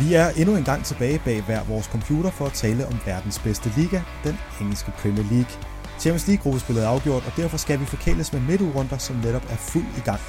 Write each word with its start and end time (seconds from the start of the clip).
Vi 0.00 0.14
er 0.14 0.28
endnu 0.28 0.56
en 0.56 0.64
gang 0.64 0.84
tilbage 0.84 1.18
bag 1.24 1.42
hver 1.42 1.64
vores 1.64 1.86
computer 1.86 2.30
for 2.30 2.46
at 2.46 2.52
tale 2.52 2.86
om 2.86 2.98
verdens 3.06 3.38
bedste 3.38 3.72
liga, 3.76 4.00
den 4.24 4.38
engelske 4.60 4.90
Premier 4.90 5.24
League. 5.30 5.52
Champions 6.00 6.26
League-gruppespillet 6.26 6.84
er 6.84 6.88
afgjort, 6.88 7.22
og 7.26 7.32
derfor 7.36 7.56
skal 7.56 7.80
vi 7.80 7.84
forkæles 7.84 8.32
med 8.32 8.40
midtugrunder, 8.40 8.98
som 8.98 9.16
netop 9.16 9.44
er 9.50 9.56
fuld 9.56 9.86
i 9.96 10.00
gang. 10.00 10.20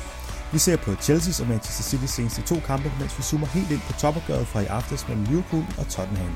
Vi 0.51 0.59
ser 0.59 0.77
på 0.77 0.91
Chelsea's 0.91 1.41
og 1.41 1.47
Manchester 1.47 1.97
City's 1.97 2.07
seneste 2.07 2.41
to 2.41 2.55
kampe, 2.65 2.91
mens 3.00 3.18
vi 3.18 3.23
zoomer 3.23 3.47
helt 3.47 3.71
ind 3.71 3.79
på 3.79 3.93
topopgøret 3.93 4.47
fra 4.47 4.59
i 4.59 4.65
aftes 4.65 5.07
mellem 5.07 5.25
Liverpool 5.25 5.65
og 5.77 5.88
Tottenham. 5.88 6.36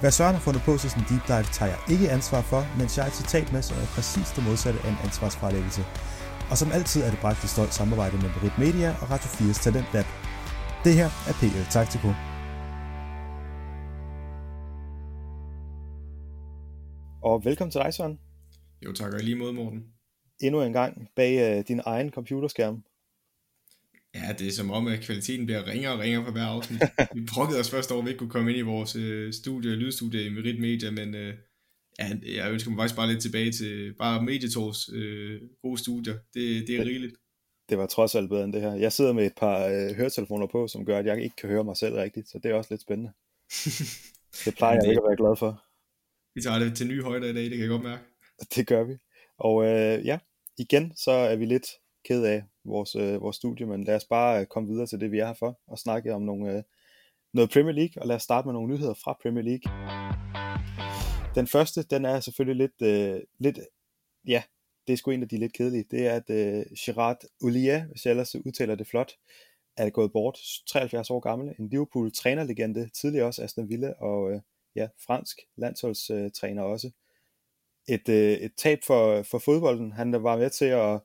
Hvad 0.00 0.10
Søren 0.10 0.34
har 0.34 0.40
fundet 0.40 0.62
på 0.62 0.76
til 0.76 0.90
sådan 0.90 1.02
en 1.02 1.08
deep 1.10 1.26
dive, 1.28 1.52
tager 1.52 1.70
jeg 1.70 1.78
ikke 1.88 2.10
ansvar 2.10 2.40
for, 2.40 2.66
mens 2.78 2.96
jeg 2.96 3.02
er 3.02 3.06
et 3.06 3.16
citat 3.16 3.52
med, 3.52 3.62
som 3.62 3.76
er 3.76 3.86
præcis 3.94 4.28
det 4.36 4.44
modsatte 4.44 4.80
af 4.84 4.88
en 4.88 4.98
ansvarsfralæggelse. 5.04 5.84
Og 6.50 6.58
som 6.58 6.72
altid 6.72 7.02
er 7.02 7.10
det 7.10 7.18
bragt 7.18 7.44
i 7.44 7.46
stolt 7.46 7.74
samarbejde 7.74 8.16
med 8.16 8.30
Merit 8.36 8.58
Media 8.58 8.94
og 9.00 9.10
Radio 9.10 9.28
4's 9.28 9.62
Talent 9.62 9.86
Lab. 9.92 10.06
Det 10.84 10.94
her 10.94 11.10
er 11.28 11.32
PL 11.32 11.70
Taktiko. 11.70 12.08
Og 17.22 17.44
velkommen 17.44 17.72
til 17.72 17.80
dig, 17.80 17.94
Søren. 17.94 18.20
Jo 18.84 18.92
tak, 18.92 19.12
og 19.14 19.20
lige 19.20 19.36
mod 19.36 19.52
Morten. 19.52 19.84
Endnu 20.40 20.62
en 20.62 20.72
gang 20.72 21.08
bag 21.16 21.58
uh, 21.58 21.64
din 21.68 21.80
egen 21.84 22.10
computerskærm. 22.10 22.84
Ja, 24.14 24.34
det 24.38 24.46
er 24.46 24.52
som 24.52 24.70
om, 24.70 24.86
at 24.86 25.00
kvaliteten 25.00 25.46
bliver 25.46 25.66
ringere 25.66 25.92
og 25.92 25.98
ringere 25.98 26.24
for 26.24 26.32
hver 26.32 26.46
afsnit. 26.46 26.80
vi 27.14 27.26
brokkede 27.34 27.60
os 27.60 27.70
første 27.70 27.94
år, 27.94 27.98
at 27.98 28.04
vi 28.04 28.10
ikke 28.10 28.18
kunne 28.18 28.30
komme 28.30 28.50
ind 28.50 28.58
i 28.58 28.62
vores 28.62 28.96
uh, 28.96 29.32
studie, 29.32 29.70
lydstudie 29.70 30.26
i 30.26 30.28
Merit 30.28 30.60
Media, 30.60 30.90
men 30.90 31.14
uh, 31.14 31.34
ja, 31.98 32.08
jeg 32.36 32.52
ønsker 32.52 32.70
mig 32.70 32.78
faktisk 32.78 32.96
bare 32.96 33.08
lidt 33.08 33.22
tilbage 33.22 33.52
til 33.52 33.94
bare 33.98 34.22
Mediators 34.22 34.92
uh, 34.92 35.48
gode 35.62 35.78
studier. 35.78 36.14
Det, 36.34 36.66
det 36.66 36.76
er 36.76 36.84
rigeligt. 36.84 37.14
Det 37.68 37.78
var 37.78 37.86
trods 37.86 38.14
alt 38.14 38.28
bedre 38.28 38.44
end 38.44 38.52
det 38.52 38.60
her. 38.60 38.74
Jeg 38.74 38.92
sidder 38.92 39.12
med 39.12 39.26
et 39.26 39.34
par 39.36 39.66
uh, 39.66 39.96
høretelefoner 39.96 40.46
på, 40.46 40.68
som 40.68 40.84
gør, 40.84 40.98
at 40.98 41.06
jeg 41.06 41.22
ikke 41.22 41.36
kan 41.36 41.48
høre 41.48 41.64
mig 41.64 41.76
selv 41.76 41.94
rigtigt, 41.94 42.28
så 42.28 42.38
det 42.38 42.50
er 42.50 42.54
også 42.54 42.74
lidt 42.74 42.82
spændende. 42.82 43.12
det 44.44 44.54
plejer 44.56 44.74
det... 44.74 44.82
jeg 44.82 44.90
ikke 44.92 45.02
at 45.02 45.08
være 45.08 45.16
glad 45.16 45.36
for. 45.36 45.69
Vi 46.34 46.40
tager 46.42 46.58
det 46.58 46.76
til 46.76 46.86
nye 46.86 47.02
højder 47.02 47.28
i 47.28 47.32
dag, 47.32 47.42
det 47.42 47.50
kan 47.50 47.60
jeg 47.60 47.68
godt 47.68 47.82
mærke. 47.82 48.02
Det 48.54 48.66
gør 48.66 48.84
vi. 48.84 48.96
Og 49.38 49.64
øh, 49.64 50.06
ja, 50.06 50.18
igen 50.58 50.92
så 50.96 51.10
er 51.10 51.36
vi 51.36 51.44
lidt 51.44 51.66
ked 52.04 52.24
af 52.24 52.44
vores, 52.64 52.94
øh, 52.94 53.20
vores 53.20 53.36
studie, 53.36 53.66
men 53.66 53.84
lad 53.84 53.96
os 53.96 54.04
bare 54.04 54.40
øh, 54.40 54.46
komme 54.46 54.68
videre 54.68 54.86
til 54.86 55.00
det, 55.00 55.12
vi 55.12 55.18
er 55.18 55.26
her 55.26 55.34
for, 55.34 55.60
og 55.66 55.78
snakke 55.78 56.14
om 56.14 56.22
nogle, 56.22 56.56
øh, 56.56 56.62
noget 57.34 57.50
Premier 57.50 57.72
League, 57.72 58.02
og 58.02 58.08
lad 58.08 58.16
os 58.16 58.22
starte 58.22 58.46
med 58.46 58.52
nogle 58.52 58.74
nyheder 58.74 58.94
fra 58.94 59.16
Premier 59.22 59.44
League. 59.44 59.66
Den 61.34 61.46
første, 61.46 61.82
den 61.82 62.04
er 62.04 62.20
selvfølgelig 62.20 62.68
lidt, 62.68 62.82
øh, 62.92 63.20
lidt 63.38 63.58
ja, 64.26 64.42
det 64.86 64.92
er 64.92 64.96
sgu 64.96 65.10
en 65.10 65.22
af 65.22 65.28
de 65.28 65.38
lidt 65.38 65.52
kedelige, 65.52 65.84
det 65.90 66.06
er, 66.06 66.12
at 66.12 66.30
øh, 66.30 66.64
Gerard 66.84 67.20
Ulia, 67.40 67.84
hvis 67.90 68.04
jeg 68.04 68.10
ellers 68.10 68.36
udtaler 68.36 68.74
det 68.74 68.86
flot, 68.86 69.12
er 69.76 69.90
gået 69.90 70.12
bort, 70.12 70.38
73 70.68 71.10
år 71.10 71.20
gammel, 71.20 71.54
en 71.58 71.68
Liverpool-trænerlegende, 71.68 72.90
tidligere 73.00 73.26
også 73.26 73.42
Aston 73.42 73.68
Villa, 73.68 73.92
og 73.92 74.32
øh, 74.32 74.40
ja, 74.76 74.88
fransk 75.06 75.36
landsholdstræner 75.56 76.62
også. 76.62 76.90
Et, 77.88 78.08
øh, 78.08 78.32
et 78.32 78.52
tab 78.56 78.78
for, 78.86 79.22
for 79.22 79.38
fodbolden. 79.38 79.92
Han 79.92 80.12
var 80.12 80.36
med 80.36 80.50
til 80.50 80.64
at, 80.64 81.00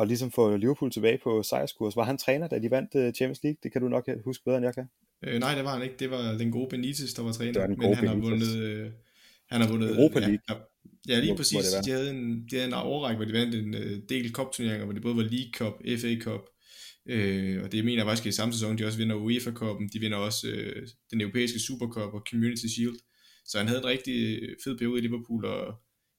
at 0.00 0.08
ligesom 0.08 0.30
få 0.30 0.56
Liverpool 0.56 0.90
tilbage 0.90 1.18
på 1.18 1.42
sejrskurs. 1.42 1.96
Var 1.96 2.04
han 2.04 2.18
træner, 2.18 2.48
da 2.48 2.58
de 2.58 2.70
vandt 2.70 2.94
øh, 2.94 3.12
Champions 3.12 3.42
League? 3.42 3.58
Det 3.62 3.72
kan 3.72 3.82
du 3.82 3.88
nok 3.88 4.08
huske 4.24 4.44
bedre, 4.44 4.56
end 4.56 4.66
jeg 4.66 4.74
kan. 4.74 4.88
Øh, 5.24 5.40
nej, 5.40 5.54
det 5.54 5.64
var 5.64 5.74
han 5.74 5.82
ikke. 5.82 5.96
Det 5.98 6.10
var 6.10 6.32
den 6.32 6.50
gode 6.50 6.68
Benitez, 6.68 7.14
der 7.14 7.22
var 7.22 7.32
træner. 7.32 7.52
Det 7.52 7.60
var 7.60 7.66
den 7.66 7.76
gode 7.76 7.88
men 7.88 7.96
han 7.96 8.08
har 8.08 8.14
vundet... 8.14 8.56
Øh, 8.56 8.90
han 9.50 9.60
har 9.60 9.68
vundet 9.68 9.90
Europa 9.90 10.18
League. 10.18 10.38
Ja, 10.48 10.54
ja 11.08 11.20
lige 11.20 11.36
præcis. 11.36 11.66
De 11.84 11.90
havde, 11.90 12.10
en, 12.10 12.46
de 12.50 12.56
havde 12.56 12.66
en 12.66 12.74
overrække, 12.74 13.16
hvor 13.16 13.24
de 13.24 13.32
vandt 13.32 13.54
en 13.54 13.74
del 14.08 14.32
cup-turneringer, 14.32 14.84
hvor 14.84 14.92
det 14.92 15.02
både 15.02 15.16
var 15.16 15.22
League 15.22 15.52
Cup, 15.54 15.74
FA 16.00 16.16
Cup, 16.20 16.40
Øh, 17.08 17.62
og 17.64 17.72
det 17.72 17.84
mener 17.84 17.98
jeg 17.98 18.06
faktisk 18.06 18.26
i 18.26 18.32
samme 18.32 18.54
sæson, 18.54 18.78
de 18.78 18.86
også 18.86 18.98
vinder 18.98 19.16
UEFA 19.16 19.50
Cup'en, 19.50 19.88
de 19.92 20.00
vinder 20.00 20.18
også 20.18 20.48
øh, 20.48 20.88
den 21.10 21.20
europæiske 21.20 21.58
Supercup 21.58 22.14
og 22.14 22.22
Community 22.30 22.66
Shield. 22.66 22.98
Så 23.44 23.58
han 23.58 23.66
havde 23.66 23.80
en 23.80 23.86
rigtig 23.86 24.42
øh, 24.42 24.56
fed 24.64 24.78
periode 24.78 24.98
i 24.98 25.02
Liverpool, 25.02 25.44
og 25.44 25.74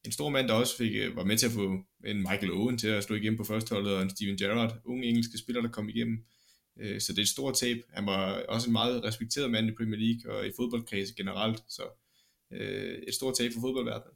en 0.05 0.11
stor 0.11 0.29
mand, 0.29 0.47
der 0.47 0.53
også 0.53 0.78
fik, 0.78 0.95
øh, 0.95 1.16
var 1.16 1.23
med 1.23 1.38
til 1.38 1.45
at 1.45 1.51
få 1.51 1.78
en 2.05 2.17
Michael 2.17 2.51
Owen 2.51 2.78
til 2.78 2.88
at 2.88 3.03
slå 3.03 3.16
igennem 3.16 3.38
på 3.38 3.44
førsteholdet, 3.44 3.95
og 3.95 4.01
en 4.01 4.09
Steven 4.09 4.38
Gerrard, 4.38 4.81
unge 4.85 5.07
engelske 5.07 5.38
spiller, 5.38 5.61
der 5.61 5.69
kom 5.69 5.89
igennem. 5.89 6.17
Øh, 6.79 7.01
så 7.01 7.13
det 7.13 7.19
er 7.19 7.23
et 7.23 7.29
stort 7.29 7.55
tab. 7.55 7.78
Han 7.94 8.05
var 8.05 8.44
også 8.47 8.69
en 8.69 8.73
meget 8.73 9.03
respekteret 9.03 9.51
mand 9.51 9.67
i 9.67 9.75
Premier 9.78 9.99
League 9.99 10.33
og 10.33 10.47
i 10.47 10.51
fodboldkredse 10.55 11.16
generelt, 11.16 11.63
så 11.69 11.83
øh, 12.53 12.97
et 13.07 13.13
stort 13.13 13.35
tab 13.35 13.51
for 13.53 13.61
fodboldverdenen. 13.61 14.16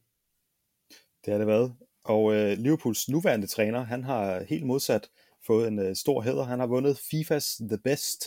Det 1.25 1.31
har 1.31 1.37
det 1.37 1.47
været. 1.47 1.73
Og 2.03 2.35
øh, 2.35 2.57
Liverpools 2.57 3.09
nuværende 3.09 3.47
træner, 3.47 3.83
han 3.83 4.03
har 4.03 4.43
helt 4.43 4.65
modsat 4.65 5.09
fået 5.47 5.67
en 5.67 5.79
øh, 5.79 5.95
stor 5.95 6.21
hæder. 6.21 6.43
Han 6.43 6.59
har 6.59 6.67
vundet 6.67 6.99
FIFAs 7.11 7.61
The 7.69 7.77
Best 7.77 8.23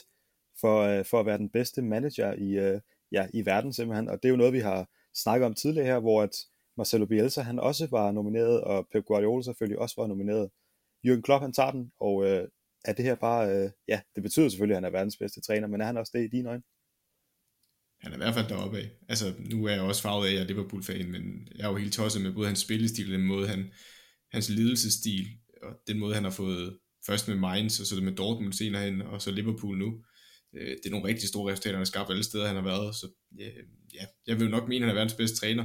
for, 0.61 0.81
øh, 0.83 1.05
for 1.05 1.21
at 1.21 1.27
være 1.27 1.39
den 1.39 1.51
bedste 1.51 1.83
manager 1.83 2.33
i, 2.33 2.51
øh, 2.51 2.81
ja, 3.13 3.27
i 3.35 3.47
verden 3.47 3.73
simpelthen. 3.73 4.09
Og 4.09 4.23
det 4.23 4.29
er 4.29 4.31
jo 4.31 4.37
noget, 4.37 4.53
vi 4.53 4.61
har 4.61 4.89
snakket 5.15 5.47
om 5.47 5.55
tidligere 5.55 5.87
her, 5.87 6.01
hvor 6.01 6.23
at 6.23 6.37
Marcelo 6.77 7.07
Bielsa 7.07 7.41
han 7.41 7.59
også 7.59 7.89
var 7.91 8.13
nomineret, 8.13 8.61
og 8.61 8.89
Pep 8.93 9.05
Guardiola 9.05 9.43
selvfølgelig 9.43 9.79
også 9.79 9.95
var 9.99 10.07
nomineret. 10.07 10.51
Jürgen 11.07 11.21
Klopp 11.21 11.43
han 11.43 11.53
tager 11.53 11.71
den, 11.71 11.93
og 12.01 12.25
øh, 12.25 12.49
er 12.85 12.93
det 12.93 13.05
her 13.05 13.15
bare, 13.15 13.51
øh, 13.51 13.71
ja, 13.89 14.01
det 14.15 14.23
betyder 14.23 14.49
selvfølgelig, 14.49 14.77
at 14.77 14.83
han 14.83 14.85
er 14.85 14.99
verdens 14.99 15.17
bedste 15.17 15.41
træner, 15.41 15.69
men 15.69 15.81
er 15.81 15.85
han 15.85 15.97
også 15.97 16.13
det 16.15 16.25
i 16.25 16.37
dine 16.37 16.49
øjne? 16.49 16.63
Han 18.01 18.13
er 18.13 18.17
i 18.17 18.19
hvert 18.19 18.35
fald 18.35 18.49
deroppe 18.49 18.79
af. 18.79 18.91
Altså, 19.09 19.35
nu 19.39 19.65
er 19.65 19.73
jeg 19.73 19.83
også 19.83 20.03
farvet 20.03 20.27
af, 20.27 20.31
at 20.31 20.35
jeg 20.35 20.43
er 20.43 20.47
Liverpool-fan, 20.47 21.11
men 21.11 21.49
jeg 21.57 21.65
er 21.65 21.71
jo 21.71 21.77
helt 21.77 21.93
tosset 21.93 22.23
med 22.23 22.33
både 22.33 22.47
hans 22.47 22.61
spillestil, 22.61 23.13
den 23.13 23.27
måde, 23.27 23.49
han, 23.49 23.71
hans 24.33 24.51
ledelsesstil, 24.51 25.27
og 25.63 25.73
den 25.87 25.99
måde, 25.99 26.15
han 26.15 26.25
har 26.25 26.31
fået 26.31 26.79
Først 27.07 27.29
med 27.29 27.37
Mainz, 27.37 27.81
og 27.81 27.87
så 27.87 27.95
med 27.95 28.13
Dortmund 28.13 28.53
senere 28.53 28.83
hen, 28.83 29.03
og 29.03 29.23
så 29.23 29.31
Liverpool 29.31 29.79
nu. 29.79 30.05
Øh, 30.55 30.69
det 30.69 30.87
er 30.87 30.91
nogle 30.91 31.09
rigtig 31.09 31.29
store 31.29 31.53
resultater, 31.53 31.77
han 31.77 31.81
har 31.81 31.85
skabt 31.85 32.11
alle 32.11 32.25
steder, 32.25 32.47
han 32.47 32.57
har 32.57 32.63
været. 32.63 32.95
Så 32.95 33.07
ja, 33.95 34.05
jeg 34.27 34.41
vil 34.41 34.51
nok 34.51 34.69
mene, 34.69 34.85
at 34.85 34.89
han 34.89 34.97
er 34.97 35.01
verdens 35.01 35.15
bedste 35.15 35.37
træner. 35.37 35.65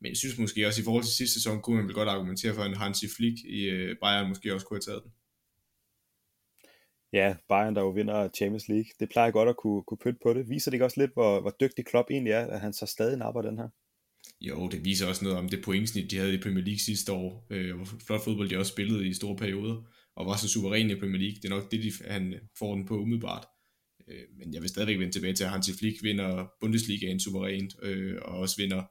Men 0.00 0.08
jeg 0.08 0.16
synes 0.16 0.38
måske 0.38 0.66
også, 0.66 0.80
i 0.80 0.84
forhold 0.84 1.04
til 1.04 1.12
sidste 1.12 1.34
sæson, 1.34 1.62
kunne 1.62 1.76
man 1.76 1.86
vel 1.86 1.94
godt 1.94 2.08
argumentere 2.08 2.54
for, 2.54 2.62
at 2.62 2.70
en 2.70 2.76
Hansi 2.76 3.06
Flick 3.16 3.36
i 3.44 3.60
øh, 3.64 3.96
Bayern 4.02 4.28
måske 4.28 4.54
også 4.54 4.66
kunne 4.66 4.76
have 4.76 4.88
taget 4.90 5.02
den. 5.04 5.12
Ja, 7.12 7.36
Bayern, 7.48 7.74
der 7.74 7.80
jo 7.80 7.90
vinder 7.90 8.28
Champions 8.36 8.68
League. 8.68 8.90
Det 9.00 9.08
plejer 9.08 9.30
godt 9.30 9.48
at 9.48 9.56
kunne, 9.56 9.82
kunne 9.82 9.98
pytte 10.04 10.18
på 10.22 10.34
det. 10.34 10.48
Viser 10.48 10.70
det 10.70 10.74
ikke 10.74 10.84
også 10.84 11.00
lidt, 11.00 11.12
hvor, 11.12 11.40
hvor 11.40 11.56
dygtig 11.60 11.86
Klopp 11.86 12.10
egentlig 12.10 12.32
er, 12.32 12.46
at 12.46 12.60
han 12.60 12.72
så 12.72 12.86
stadig 12.86 13.18
napper 13.18 13.42
den 13.42 13.58
her? 13.58 13.68
Jo, 14.40 14.68
det 14.68 14.84
viser 14.84 15.08
også 15.08 15.24
noget 15.24 15.38
om 15.38 15.48
det 15.48 15.64
pointsnit, 15.64 16.10
de 16.10 16.18
havde 16.18 16.34
i 16.34 16.40
Premier 16.40 16.64
League 16.64 16.78
sidste 16.78 17.12
år. 17.12 17.46
Øh, 17.50 17.76
hvor 17.76 17.86
flot 18.06 18.24
fodbold 18.24 18.48
de 18.48 18.58
også 18.58 18.72
spillede 18.72 19.08
i 19.08 19.14
store 19.14 19.36
perioder 19.36 19.82
og 20.18 20.26
var 20.26 20.36
så 20.36 20.48
suveræn 20.48 20.90
i 20.90 20.94
Premier 20.94 21.20
League. 21.20 21.36
Det 21.36 21.44
er 21.44 21.56
nok 21.56 21.70
det, 21.70 21.82
de, 21.82 21.92
han 22.04 22.34
får 22.58 22.74
den 22.74 22.86
på 22.86 22.98
umiddelbart. 22.98 23.46
Øh, 24.08 24.24
men 24.38 24.54
jeg 24.54 24.62
vil 24.62 24.68
stadigvæk 24.68 24.98
vende 24.98 25.12
tilbage 25.12 25.34
til, 25.34 25.44
at 25.44 25.50
Hansi 25.50 25.72
Flick 25.72 26.02
vinder 26.02 26.48
Bundesligaen 26.60 27.20
suverænt, 27.20 27.74
øh, 27.82 28.18
og 28.22 28.38
også 28.38 28.56
vinder, 28.56 28.82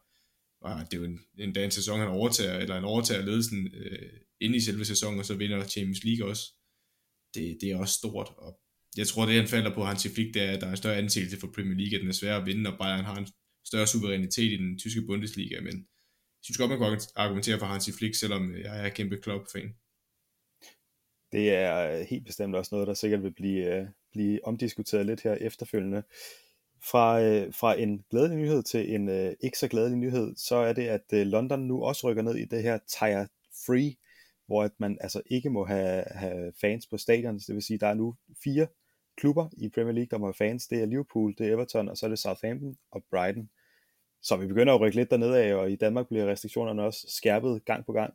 ah, 0.65 0.85
det 0.85 0.93
er 0.93 0.97
jo 0.97 1.03
en, 1.03 1.19
en 1.39 1.53
dag 1.53 1.65
en 1.65 1.71
sæson, 1.71 1.99
han 1.99 2.07
overtager, 2.07 2.57
eller 2.57 2.75
han 2.75 2.83
overtager 2.83 3.25
ledelsen 3.25 3.67
øh, 3.73 4.09
inde 4.41 4.57
i 4.57 4.59
selve 4.59 4.85
sæsonen, 4.85 5.19
og 5.19 5.25
så 5.25 5.35
vinder 5.35 5.67
Champions 5.67 6.03
League 6.03 6.27
også. 6.29 6.43
Det, 7.33 7.57
det 7.61 7.71
er 7.71 7.77
også 7.77 7.94
stort, 7.94 8.29
og 8.38 8.59
jeg 8.97 9.07
tror, 9.07 9.25
det 9.25 9.35
han 9.35 9.47
falder 9.47 9.75
på 9.75 9.83
Hansi 9.83 10.09
Flick, 10.09 10.33
det 10.33 10.41
er, 10.41 10.51
at 10.51 10.61
der 10.61 10.67
er 10.67 10.71
en 10.71 10.77
større 10.77 10.97
anseelse 10.97 11.39
for 11.39 11.51
Premier 11.55 11.77
League, 11.77 11.95
at 11.95 12.01
den 12.01 12.09
er 12.09 12.13
svær 12.13 12.38
at 12.38 12.45
vinde, 12.45 12.71
og 12.71 12.77
Bayern 12.79 13.05
har 13.05 13.17
en 13.17 13.27
større 13.65 13.88
suverænitet 13.88 14.51
i 14.51 14.57
den 14.57 14.79
tyske 14.79 15.01
Bundesliga, 15.01 15.61
men 15.61 15.75
jeg 16.38 16.44
synes 16.44 16.57
godt, 16.57 16.69
man 16.69 16.79
kan 16.79 17.01
argumentere 17.15 17.59
for 17.59 17.65
Hansi 17.65 17.91
Flick, 17.91 18.15
selvom 18.15 18.55
jeg 18.55 18.85
er 18.85 18.89
kæmpe 18.89 19.17
Klopp-fan 19.23 19.73
det 21.31 21.53
er 21.55 21.91
øh, 21.91 22.05
helt 22.09 22.25
bestemt 22.25 22.55
også 22.55 22.75
noget, 22.75 22.88
der 22.88 22.93
sikkert 22.93 23.23
vil 23.23 23.31
blive, 23.33 23.75
øh, 23.75 23.85
blive 24.11 24.45
omdiskuteret 24.45 25.05
lidt 25.05 25.21
her 25.21 25.33
efterfølgende. 25.33 26.03
Fra, 26.91 27.21
øh, 27.21 27.53
fra 27.53 27.79
en 27.79 28.03
glædelig 28.09 28.38
nyhed 28.38 28.63
til 28.63 28.95
en 28.95 29.09
ikke 29.41 29.57
så 29.57 29.68
glædelig 29.68 29.97
nyhed, 29.97 30.35
så 30.35 30.56
er 30.56 30.74
det, 30.74 30.88
at 30.88 31.27
London 31.27 31.59
nu 31.59 31.83
også 31.83 32.09
rykker 32.09 32.24
ned 32.24 32.35
i 32.35 32.45
det 32.45 32.63
her 32.63 32.79
tire 32.88 33.27
Free, 33.65 33.95
hvor 34.47 34.63
at 34.63 34.71
man 34.77 34.97
altså 35.01 35.21
ikke 35.25 35.50
må 35.50 35.65
have, 35.65 36.03
have 36.09 36.53
fans 36.62 36.88
på 36.88 36.97
stadion. 36.97 37.39
Det 37.39 37.56
vil 37.56 37.63
sige, 37.63 37.79
der 37.79 37.88
er 37.88 37.94
nu 37.94 38.15
fire 38.44 38.68
klubber 39.18 39.50
i 39.57 39.69
Premier 39.69 39.94
League, 39.94 40.07
der 40.12 40.18
må 40.18 40.25
have 40.25 40.33
fans. 40.33 40.68
Det 40.68 40.81
er 40.81 40.85
Liverpool, 40.85 41.35
det 41.38 41.47
er 41.47 41.53
Everton, 41.53 41.89
og 41.89 41.97
så 41.97 42.06
er 42.06 42.09
det 42.09 42.19
Southampton 42.19 42.77
og 42.91 43.03
Brighton. 43.12 43.50
Så 44.21 44.38
vi 44.38 44.47
begynder 44.47 44.74
at 44.74 44.81
rykke 44.81 44.95
lidt 44.95 45.12
dernede 45.12 45.44
af, 45.44 45.56
og 45.56 45.71
i 45.71 45.75
Danmark 45.75 46.07
bliver 46.07 46.27
restriktionerne 46.27 46.83
også 46.83 47.06
skærpet 47.09 47.65
gang 47.65 47.85
på 47.85 47.91
gang 47.91 48.13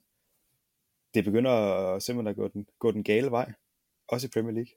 det 1.15 1.25
begynder 1.25 1.99
simpelthen 1.99 2.31
at 2.31 2.37
gå 2.37 2.49
den, 2.49 2.67
gå 2.79 2.91
den 2.91 3.05
gale 3.05 3.31
vej, 3.31 3.53
også 4.09 4.27
i 4.27 4.31
Premier 4.31 4.53
League. 4.53 4.73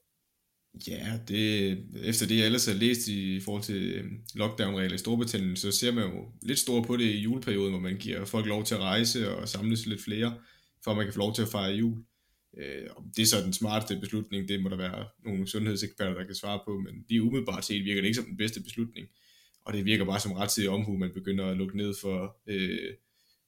Ja, 0.88 1.20
det, 1.28 1.78
efter 2.04 2.28
det 2.28 2.38
jeg 2.38 2.46
ellers 2.46 2.66
har 2.66 2.74
læst 2.74 3.08
i 3.08 3.40
forhold 3.40 3.64
til 3.64 3.94
øhm, 3.94 4.22
lockdown-regler 4.36 4.96
i 4.96 4.98
Storbritannien, 4.98 5.56
så 5.56 5.72
ser 5.72 5.92
man 5.92 6.04
jo 6.04 6.32
lidt 6.42 6.60
store 6.60 6.84
på 6.84 6.98
det 6.98 7.04
i 7.04 7.20
juleperioden, 7.20 7.72
hvor 7.72 7.80
man 7.80 7.98
giver 7.98 8.26
folk 8.26 8.46
lov 8.46 8.64
til 8.64 8.76
at 8.76 8.82
rejse 8.82 9.36
og 9.36 9.50
samles 9.50 9.86
lidt 9.86 10.04
flere, 10.04 10.38
for 10.84 10.92
at 10.92 10.98
man 10.98 11.06
kan 11.06 11.14
få 11.14 11.20
lov 11.20 11.34
til 11.36 11.42
at 11.42 11.48
fejre 11.48 11.74
jul. 11.74 12.04
Øh, 12.58 12.90
det 13.16 13.22
er 13.22 13.26
så 13.26 13.42
den 13.44 13.54
smarteste 13.54 14.00
beslutning, 14.00 14.48
det 14.48 14.64
må 14.64 14.70
der 14.70 14.78
være 14.78 15.08
nogle 15.26 15.48
sundhedseksperter, 15.48 16.14
der 16.14 16.26
kan 16.26 16.36
svare 16.36 16.60
på, 16.66 16.80
men 16.80 17.06
lige 17.10 17.24
umiddelbart 17.24 17.66
set 17.66 17.86
virker 17.86 18.02
det 18.02 18.08
ikke 18.08 18.16
som 18.16 18.26
den 18.26 18.38
bedste 18.38 18.64
beslutning, 18.64 19.08
og 19.66 19.74
det 19.74 19.86
virker 19.86 20.06
bare 20.06 20.20
som 20.20 20.32
rettidig 20.32 20.70
omhu, 20.70 20.98
man 20.98 21.14
begynder 21.14 21.46
at 21.46 21.58
lukke 21.58 21.78
ned 21.78 21.94
for 22.02 22.38
øh, 22.48 22.94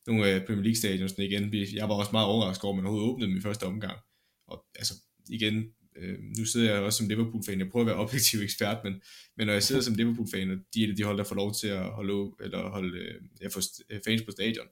nogle 0.08 0.28
af 0.28 0.46
Premier 0.46 0.64
League 0.64 0.78
stadionsne 0.78 1.26
igen. 1.26 1.54
Jeg 1.74 1.90
var 1.90 1.96
også 1.96 2.12
meget 2.12 2.28
overrasket 2.28 2.64
over, 2.64 2.74
at 2.74 2.76
man 2.76 2.86
overhovedet 2.86 3.14
åbnede 3.14 3.30
dem 3.30 3.38
i 3.38 3.42
første 3.42 3.64
omgang. 3.64 3.98
Og 4.48 4.66
altså, 4.76 4.94
igen, 5.30 5.66
Øh, 6.00 6.18
nu 6.38 6.46
sidder 6.46 6.74
jeg 6.74 6.82
også 6.82 6.98
som 6.98 7.08
Liverpool-fan, 7.08 7.60
jeg 7.60 7.70
prøver 7.70 7.86
at 7.86 7.88
være 7.88 8.00
objektiv 8.06 8.40
ekspert, 8.40 8.78
men, 8.84 9.02
men 9.38 9.48
når 9.48 9.54
jeg 9.54 9.64
sidder 9.64 9.82
som 9.82 9.96
Liverpool-fan, 9.96 10.52
og 10.52 10.58
de 10.74 10.84
er 10.84 10.96
de 10.96 11.04
hold, 11.04 11.18
der 11.18 11.24
får 11.24 11.36
lov 11.36 11.54
til 11.54 11.68
at 11.68 11.84
holde, 11.84 12.32
eller 12.42 12.70
holde 12.70 12.98
øh, 12.98 13.22
jeg 13.42 13.52
får 13.52 13.62
fans 14.06 14.22
på 14.22 14.32
stadion, 14.32 14.68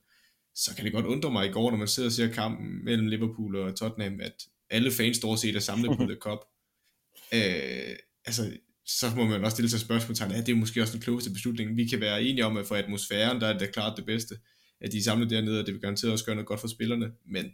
så 0.55 0.75
kan 0.75 0.85
det 0.85 0.93
godt 0.93 1.05
undre 1.05 1.31
mig 1.31 1.47
i 1.47 1.51
går, 1.51 1.71
når 1.71 1.77
man 1.77 1.87
sidder 1.87 2.09
og 2.09 2.13
ser 2.13 2.33
kampen 2.33 2.85
mellem 2.85 3.07
Liverpool 3.07 3.55
og 3.55 3.75
Tottenham, 3.75 4.19
at 4.19 4.35
alle 4.69 4.91
fans 4.91 5.17
står 5.17 5.35
set 5.35 5.55
er 5.55 5.59
samlet 5.59 5.97
på 5.97 6.05
The 6.11 6.17
Cup. 6.21 6.39
Øh, 7.33 7.95
altså, 8.25 8.57
så 8.85 9.05
må 9.15 9.25
man 9.25 9.43
også 9.43 9.55
stille 9.55 9.69
sig 9.69 9.79
spørgsmålstegn, 9.79 10.31
at 10.31 10.45
det 10.45 10.51
er 10.51 10.55
måske 10.55 10.81
også 10.81 10.93
den 10.93 11.01
klogeste 11.01 11.31
beslutning. 11.31 11.77
Vi 11.77 11.87
kan 11.87 12.01
være 12.01 12.23
enige 12.23 12.45
om, 12.45 12.57
at 12.57 12.65
for 12.65 12.75
atmosfæren, 12.75 13.41
der 13.41 13.47
er 13.47 13.57
det 13.57 13.73
klart 13.73 13.97
det 13.97 14.05
bedste, 14.05 14.35
at 14.81 14.91
de 14.91 14.97
er 14.97 15.01
samlet 15.01 15.29
dernede, 15.29 15.59
og 15.59 15.65
det 15.65 15.73
vil 15.73 15.81
garanteret 15.81 16.13
også 16.13 16.25
gøre 16.25 16.35
noget 16.35 16.47
godt 16.47 16.59
for 16.59 16.67
spillerne, 16.67 17.11
men 17.25 17.45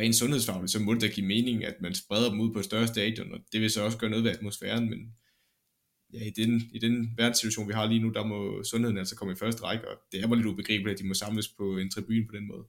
rent 0.00 0.16
sundhedsfagligt, 0.16 0.72
så 0.72 0.78
må 0.78 0.94
det 0.94 1.02
da 1.02 1.06
give 1.06 1.26
mening, 1.26 1.64
at 1.64 1.74
man 1.80 1.94
spreder 1.94 2.30
dem 2.30 2.40
ud 2.40 2.52
på 2.52 2.58
et 2.58 2.64
større 2.64 2.86
stadion, 2.86 3.32
og 3.32 3.40
det 3.52 3.60
vil 3.60 3.70
så 3.70 3.84
også 3.84 3.98
gøre 3.98 4.10
noget 4.10 4.24
ved 4.24 4.30
atmosfæren, 4.30 4.90
men 4.90 5.14
ja, 6.12 6.24
i 6.24 6.30
den, 6.30 6.62
i 6.72 6.78
den 6.78 7.14
verdenssituation, 7.16 7.68
vi 7.68 7.72
har 7.72 7.86
lige 7.86 8.02
nu, 8.02 8.08
der 8.08 8.24
må 8.24 8.62
sundheden 8.62 8.98
altså 8.98 9.16
komme 9.16 9.32
i 9.32 9.36
første 9.36 9.62
række, 9.62 9.88
og 9.88 9.96
det 10.12 10.20
er 10.20 10.26
bare 10.26 10.36
lidt 10.36 10.46
ubegribeligt, 10.46 10.94
at 10.94 10.98
de 10.98 11.08
må 11.08 11.14
samles 11.14 11.48
på 11.48 11.76
en 11.78 11.90
tribune 11.90 12.26
på 12.26 12.36
den 12.36 12.46
måde. 12.46 12.64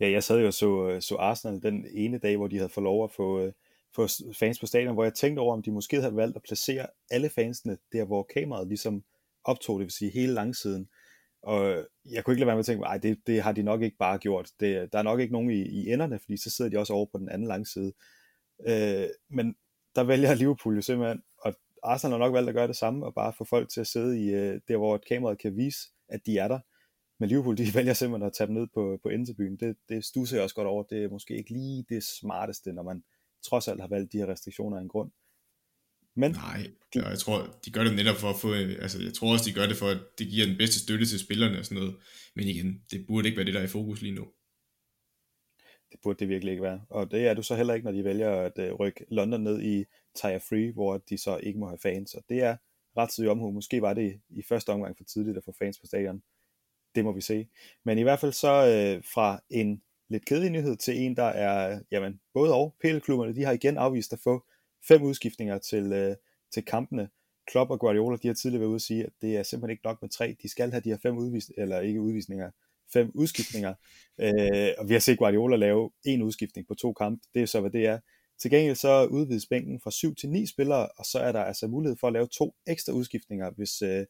Ja, 0.00 0.10
jeg 0.10 0.22
sad 0.22 0.40
jo 0.40 0.46
og 0.46 0.54
så, 0.54 0.88
øh, 0.88 1.02
så 1.02 1.16
Arsenal 1.16 1.62
den 1.62 1.86
ene 1.90 2.18
dag, 2.18 2.36
hvor 2.36 2.48
de 2.48 2.56
havde 2.56 2.68
fået 2.68 2.84
lov 2.84 3.04
at 3.04 3.10
få, 3.16 3.46
øh, 3.46 3.52
få 3.94 4.08
fans 4.32 4.60
på 4.60 4.66
stadion, 4.66 4.94
hvor 4.94 5.04
jeg 5.04 5.14
tænkte 5.14 5.40
over, 5.40 5.54
om 5.54 5.62
de 5.62 5.70
måske 5.70 6.00
havde 6.00 6.16
valgt 6.16 6.36
at 6.36 6.42
placere 6.42 6.86
alle 7.10 7.28
fansene 7.28 7.78
der, 7.92 8.04
hvor 8.04 8.22
kameraet 8.34 8.68
ligesom 8.68 9.04
optog, 9.44 9.78
det 9.78 9.84
vil 9.84 9.92
sige 9.92 10.10
hele 10.10 10.32
langsiden. 10.32 10.88
Og 11.42 11.86
jeg 12.10 12.24
kunne 12.24 12.34
ikke 12.34 12.40
lade 12.40 12.46
være 12.46 12.56
med 12.56 12.60
at 12.60 12.66
tænke, 12.66 12.82
nej, 12.82 12.98
det, 12.98 13.18
det 13.26 13.42
har 13.42 13.52
de 13.52 13.62
nok 13.62 13.82
ikke 13.82 13.96
bare 13.96 14.18
gjort. 14.18 14.50
Det, 14.60 14.92
der 14.92 14.98
er 14.98 15.02
nok 15.02 15.20
ikke 15.20 15.32
nogen 15.32 15.50
i, 15.50 15.62
i 15.62 15.92
enderne, 15.92 16.18
fordi 16.18 16.36
så 16.36 16.50
sidder 16.50 16.70
de 16.70 16.78
også 16.78 16.92
over 16.92 17.06
på 17.06 17.18
den 17.18 17.28
anden 17.28 17.48
langside. 17.48 17.92
Øh, 18.66 19.06
men 19.30 19.54
der 19.94 20.04
vælger 20.04 20.34
Liverpool 20.34 20.74
jo 20.74 20.82
simpelthen, 20.82 21.22
og 21.38 21.54
Arsenal 21.82 22.12
har 22.12 22.18
nok 22.18 22.34
valgt 22.34 22.48
at 22.48 22.54
gøre 22.54 22.68
det 22.68 22.76
samme, 22.76 23.06
og 23.06 23.14
bare 23.14 23.32
få 23.38 23.44
folk 23.44 23.68
til 23.68 23.80
at 23.80 23.86
sidde 23.86 24.20
i 24.20 24.34
øh, 24.34 24.60
der, 24.68 24.76
hvor 24.76 24.98
kameraet 25.08 25.38
kan 25.38 25.56
vise, 25.56 25.78
at 26.08 26.26
de 26.26 26.38
er 26.38 26.48
der. 26.48 26.58
Men 27.20 27.28
Liverpool, 27.28 27.56
de 27.56 27.66
vælger 27.78 27.92
simpelthen 27.92 28.26
at 28.26 28.32
tage 28.32 28.46
dem 28.46 28.54
ned 28.54 28.66
på, 28.74 28.98
på 29.02 29.08
indtilbyen. 29.08 29.56
Det, 29.56 29.76
det 29.88 30.04
stusser 30.04 30.36
jeg 30.36 30.44
også 30.44 30.54
godt 30.54 30.68
over. 30.68 30.82
Det 30.82 31.04
er 31.04 31.08
måske 31.08 31.36
ikke 31.36 31.50
lige 31.50 31.84
det 31.88 32.02
smarteste, 32.20 32.72
når 32.72 32.82
man 32.82 33.04
trods 33.42 33.68
alt 33.68 33.80
har 33.80 33.88
valgt 33.88 34.12
de 34.12 34.18
her 34.18 34.28
restriktioner 34.28 34.76
af 34.76 34.82
en 34.82 34.88
grund. 34.88 35.10
Men 36.14 36.30
Nej, 36.32 36.70
de, 36.94 37.08
jeg 37.08 37.18
tror, 37.18 37.58
de 37.64 37.70
gør 37.70 37.84
det 37.84 37.96
netop 37.96 38.16
for 38.16 38.30
at 38.30 38.36
få, 38.36 38.52
altså 38.54 39.02
jeg 39.02 39.14
tror 39.14 39.32
også, 39.32 39.44
de 39.50 39.54
gør 39.54 39.66
det 39.66 39.76
for, 39.76 39.88
at 39.88 39.98
det 40.18 40.26
giver 40.28 40.46
den 40.46 40.58
bedste 40.58 40.78
støtte 40.80 41.06
til 41.06 41.18
spillerne 41.20 41.58
og 41.58 41.64
sådan 41.64 41.78
noget. 41.78 41.96
Men 42.36 42.48
igen, 42.48 42.82
det 42.90 43.06
burde 43.06 43.28
ikke 43.28 43.36
være 43.36 43.46
det, 43.46 43.54
der 43.54 43.60
er 43.60 43.64
i 43.64 43.76
fokus 43.78 44.02
lige 44.02 44.14
nu. 44.14 44.26
Det 45.92 46.00
burde 46.02 46.18
det 46.18 46.28
virkelig 46.28 46.52
ikke 46.52 46.62
være. 46.62 46.80
Og 46.88 47.10
det 47.10 47.26
er 47.26 47.34
du 47.34 47.42
så 47.42 47.56
heller 47.56 47.74
ikke, 47.74 47.84
når 47.84 47.92
de 47.92 48.04
vælger 48.04 48.30
at 48.30 48.58
uh, 48.58 48.80
rykke 48.80 49.04
London 49.08 49.40
ned 49.40 49.62
i 49.62 49.84
Tire 50.14 50.40
Free, 50.40 50.72
hvor 50.72 50.98
de 50.98 51.18
så 51.18 51.36
ikke 51.42 51.58
må 51.58 51.68
have 51.68 51.78
fans. 51.82 52.14
Og 52.14 52.22
det 52.28 52.42
er 52.42 52.56
ret 52.96 53.28
omhu. 53.28 53.50
Måske 53.50 53.82
var 53.82 53.94
det 53.94 54.20
i 54.28 54.42
første 54.48 54.70
omgang 54.70 54.96
for 54.96 55.04
tidligt 55.04 55.36
at 55.36 55.44
få 55.44 55.54
fans 55.58 55.78
på 55.78 55.86
stadion. 55.86 56.22
Det 56.94 57.04
må 57.04 57.12
vi 57.12 57.20
se. 57.20 57.48
Men 57.84 57.98
i 57.98 58.02
hvert 58.02 58.20
fald 58.20 58.32
så 58.32 58.52
uh, 58.62 59.04
fra 59.14 59.42
en 59.50 59.82
lidt 60.10 60.24
kedelig 60.24 60.50
nyhed 60.50 60.76
til 60.76 61.00
en, 61.00 61.16
der 61.16 61.24
er, 61.24 61.80
jamen, 61.90 62.20
både 62.34 62.54
og. 62.54 62.74
PL-klubberne, 62.80 63.34
de 63.34 63.44
har 63.44 63.52
igen 63.52 63.76
afvist 63.76 64.12
at 64.12 64.20
få 64.24 64.44
fem 64.88 65.02
udskiftninger 65.02 65.58
til, 65.58 65.92
øh, 65.92 66.16
til 66.52 66.64
kampene. 66.64 67.08
Klopp 67.46 67.70
og 67.70 67.80
Guardiola, 67.80 68.16
de 68.16 68.26
har 68.26 68.34
tidligere 68.34 68.60
været 68.60 68.68
ude 68.68 68.74
at 68.74 68.82
sige, 68.82 69.04
at 69.04 69.12
det 69.22 69.36
er 69.36 69.42
simpelthen 69.42 69.70
ikke 69.70 69.84
nok 69.84 70.02
med 70.02 70.10
tre. 70.10 70.36
De 70.42 70.48
skal 70.48 70.70
have 70.70 70.80
de 70.80 70.88
her 70.88 70.98
fem 71.02 71.16
udvis 71.16 71.52
eller 71.56 71.80
ikke 71.80 72.00
udvisninger, 72.00 72.50
fem 72.92 73.10
udskiftninger. 73.14 73.74
Øh, 74.20 74.72
og 74.78 74.88
vi 74.88 74.92
har 74.92 75.00
set 75.00 75.18
Guardiola 75.18 75.56
lave 75.56 75.90
en 76.04 76.22
udskiftning 76.22 76.68
på 76.68 76.74
to 76.74 76.92
kampe. 76.92 77.22
Det 77.34 77.42
er 77.42 77.46
så, 77.46 77.60
hvad 77.60 77.70
det 77.70 77.86
er. 77.86 77.98
Til 78.38 78.50
gengæld 78.50 78.76
så 78.76 79.06
udvides 79.06 79.46
bænken 79.46 79.80
fra 79.80 79.90
7 79.90 80.14
til 80.14 80.28
9 80.28 80.46
spillere, 80.46 80.88
og 80.96 81.04
så 81.04 81.18
er 81.18 81.32
der 81.32 81.40
altså 81.40 81.66
mulighed 81.66 81.96
for 82.00 82.06
at 82.06 82.12
lave 82.12 82.26
to 82.26 82.54
ekstra 82.66 82.92
udskiftninger, 82.92 83.50
hvis 83.50 83.82
øh, 83.82 84.06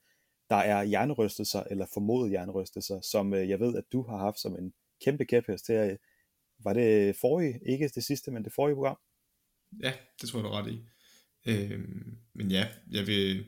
der 0.50 0.56
er 0.56 0.82
hjernerystelser 0.82 1.62
eller 1.70 1.86
formodet 1.94 2.30
hjernerystelser, 2.30 3.00
som 3.00 3.34
øh, 3.34 3.48
jeg 3.48 3.60
ved, 3.60 3.76
at 3.76 3.84
du 3.92 4.02
har 4.02 4.16
haft 4.16 4.38
som 4.38 4.56
en 4.56 4.72
kæmpe 5.04 5.24
kæphest 5.24 5.64
til 5.64 5.98
var 6.64 6.72
det 6.72 7.16
forrige, 7.16 7.60
ikke 7.66 7.88
det 7.88 8.04
sidste, 8.04 8.30
men 8.30 8.44
det 8.44 8.52
forrige 8.52 8.74
program? 8.74 8.96
Ja, 9.82 9.92
det 10.20 10.28
tror 10.28 10.38
jeg, 10.38 10.44
du 10.44 10.48
er 10.48 10.62
ret 10.62 10.72
i. 10.72 10.78
Øh, 11.46 11.80
men 12.34 12.50
ja, 12.50 12.66
jeg 12.90 13.06
vil, 13.06 13.44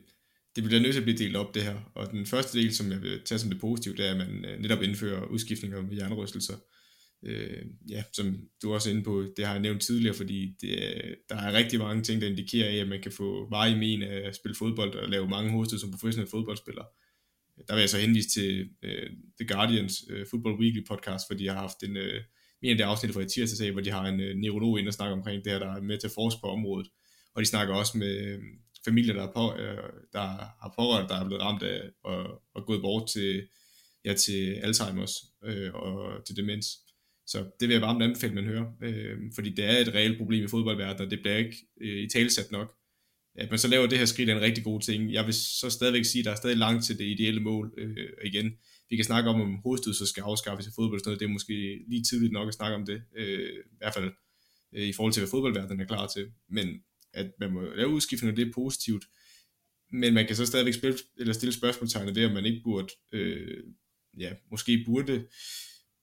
det 0.55 0.63
bliver 0.63 0.81
nødt 0.81 0.93
til 0.93 0.99
at 0.99 1.05
blive 1.05 1.17
delt 1.17 1.35
op 1.35 1.55
det 1.55 1.63
her. 1.63 1.91
Og 1.95 2.11
den 2.11 2.25
første 2.25 2.59
del, 2.59 2.75
som 2.75 2.91
jeg 2.91 3.01
vil 3.01 3.21
tage 3.25 3.39
som 3.39 3.49
det 3.49 3.59
positive, 3.59 3.95
det 3.95 4.07
er, 4.07 4.11
at 4.11 4.17
man 4.17 4.45
øh, 4.45 4.59
netop 4.59 4.81
indfører 4.81 5.25
udskiftninger 5.25 5.81
med 5.81 5.93
hjernerystelser. 5.93 6.55
Øh, 7.23 7.65
ja, 7.89 8.03
som 8.13 8.37
du 8.61 8.73
også 8.73 8.89
er 8.89 8.93
inde 8.93 9.03
på, 9.03 9.25
det 9.37 9.45
har 9.45 9.53
jeg 9.53 9.61
nævnt 9.61 9.81
tidligere, 9.81 10.15
fordi 10.15 10.55
det, 10.61 10.79
der 11.29 11.35
er 11.35 11.53
rigtig 11.53 11.79
mange 11.79 12.03
ting, 12.03 12.21
der 12.21 12.27
indikerer 12.27 12.69
af, 12.69 12.75
at 12.75 12.87
man 12.87 13.01
kan 13.01 13.11
få 13.11 13.49
varig 13.49 13.77
men 13.77 14.01
af 14.01 14.27
at 14.27 14.35
spille 14.35 14.55
fodbold 14.55 14.95
og 14.95 15.09
lave 15.09 15.29
mange 15.29 15.51
hovedstød 15.51 15.79
som 15.79 15.91
professionel 15.91 16.29
fodboldspiller. 16.29 16.83
Der 17.67 17.73
vil 17.73 17.79
jeg 17.79 17.89
så 17.89 17.97
henvise 17.97 18.29
til 18.29 18.69
uh, 18.83 19.09
The 19.39 19.47
Guardians 19.47 20.09
uh, 20.09 20.25
Football 20.29 20.55
Weekly 20.55 20.85
podcast, 20.87 21.25
fordi 21.29 21.45
jeg 21.45 21.53
har 21.53 21.61
haft 21.61 21.83
en, 21.83 21.97
uh, 21.97 22.21
en 22.61 22.71
af 22.71 22.77
de 22.77 22.85
afsnit 22.85 23.13
fra 23.13 23.21
i 23.21 23.25
tirsdag, 23.25 23.71
hvor 23.71 23.81
de 23.81 23.91
har 23.91 24.05
en 24.05 24.19
øh, 24.19 24.35
neurolog 24.35 24.79
ind 24.79 24.87
og 24.87 24.93
snakker 24.93 25.17
omkring 25.17 25.43
det 25.43 25.51
her, 25.51 25.59
der 25.59 25.75
er 25.75 25.81
med 25.81 25.97
til 25.97 26.07
at 26.07 26.13
forske 26.15 26.41
på 26.41 26.47
området. 26.47 26.87
Og 27.35 27.41
de 27.41 27.47
snakker 27.47 27.73
også 27.73 27.97
med 27.97 28.17
øh, 28.17 28.39
familier, 28.85 29.13
der, 29.13 29.23
er 29.23 29.31
på, 29.33 29.55
øh, 29.59 29.89
der 30.13 30.25
har 30.61 30.73
pårørende, 30.77 31.09
der 31.09 31.15
er 31.15 31.25
blevet 31.25 31.43
ramt 31.43 31.63
af 31.63 31.81
og, 32.03 32.41
og 32.55 32.65
gået 32.65 32.81
bort 32.81 33.09
til, 33.09 33.47
ja, 34.05 34.13
til 34.13 34.53
Alzheimer's 34.53 35.39
øh, 35.45 35.73
og 35.73 36.25
til 36.25 36.37
demens. 36.37 36.67
Så 37.27 37.37
det 37.59 37.67
vil 37.67 37.73
jeg 37.73 37.81
varmt 37.81 38.03
anbefale, 38.03 38.33
man 38.33 38.43
hører, 38.43 38.65
øh, 38.83 39.17
fordi 39.35 39.49
det 39.49 39.65
er 39.65 39.77
et 39.77 39.93
reelt 39.93 40.17
problem 40.17 40.45
i 40.45 40.47
fodboldverdenen, 40.47 41.05
og 41.05 41.11
det 41.11 41.19
bliver 41.19 41.37
ikke 41.37 41.57
øh, 41.81 42.03
i 42.03 42.09
talsat 42.09 42.51
nok 42.51 42.75
at 43.37 43.49
man 43.49 43.59
så 43.59 43.67
laver 43.67 43.87
det 43.87 43.97
her 43.97 44.05
skridt 44.05 44.29
er 44.29 44.35
en 44.35 44.41
rigtig 44.41 44.63
god 44.63 44.81
ting. 44.81 45.13
Jeg 45.13 45.25
vil 45.25 45.33
så 45.33 45.69
stadigvæk 45.69 46.05
sige, 46.05 46.19
at 46.19 46.25
der 46.25 46.31
er 46.31 46.35
stadig 46.35 46.57
langt 46.57 46.85
til 46.85 46.97
det 46.97 47.05
ideelle 47.05 47.41
mål 47.41 47.73
øh, 47.77 48.07
igen. 48.23 48.53
Vi 48.89 48.95
kan 48.95 49.05
snakke 49.05 49.29
om, 49.29 49.41
om 49.41 49.55
hovedstød 49.55 49.93
så 49.93 50.05
skal 50.05 50.21
afskaffes 50.21 50.67
i 50.67 50.71
fodbold, 50.75 50.99
sådan 50.99 51.09
noget. 51.09 51.19
det 51.19 51.25
er 51.25 51.29
måske 51.29 51.85
lige 51.87 52.03
tidligt 52.03 52.33
nok 52.33 52.47
at 52.47 52.53
snakke 52.53 52.75
om 52.75 52.85
det, 52.85 53.01
øh, 53.15 53.49
i 53.73 53.77
hvert 53.77 53.93
fald 53.93 54.11
øh, 54.75 54.87
i 54.87 54.93
forhold 54.93 55.13
til, 55.13 55.21
hvad 55.21 55.29
fodboldverdenen 55.29 55.79
er 55.79 55.85
klar 55.85 56.07
til. 56.07 56.31
Men 56.49 56.67
at 57.13 57.31
man 57.39 57.51
må 57.51 57.61
lave 57.61 57.89
udskiftninger, 57.89 58.35
det 58.35 58.47
er 58.47 58.51
positivt. 58.55 59.05
Men 59.91 60.13
man 60.13 60.27
kan 60.27 60.35
så 60.35 60.45
stadigvæk 60.45 60.73
spille, 60.73 60.97
eller 61.17 61.33
stille 61.33 61.53
spørgsmålstegnet 61.53 62.15
ved, 62.15 62.25
om 62.25 62.31
man 62.31 62.45
ikke 62.45 62.61
burde, 62.63 62.87
øh, 63.11 63.63
ja, 64.19 64.33
måske 64.51 64.83
burde 64.85 65.27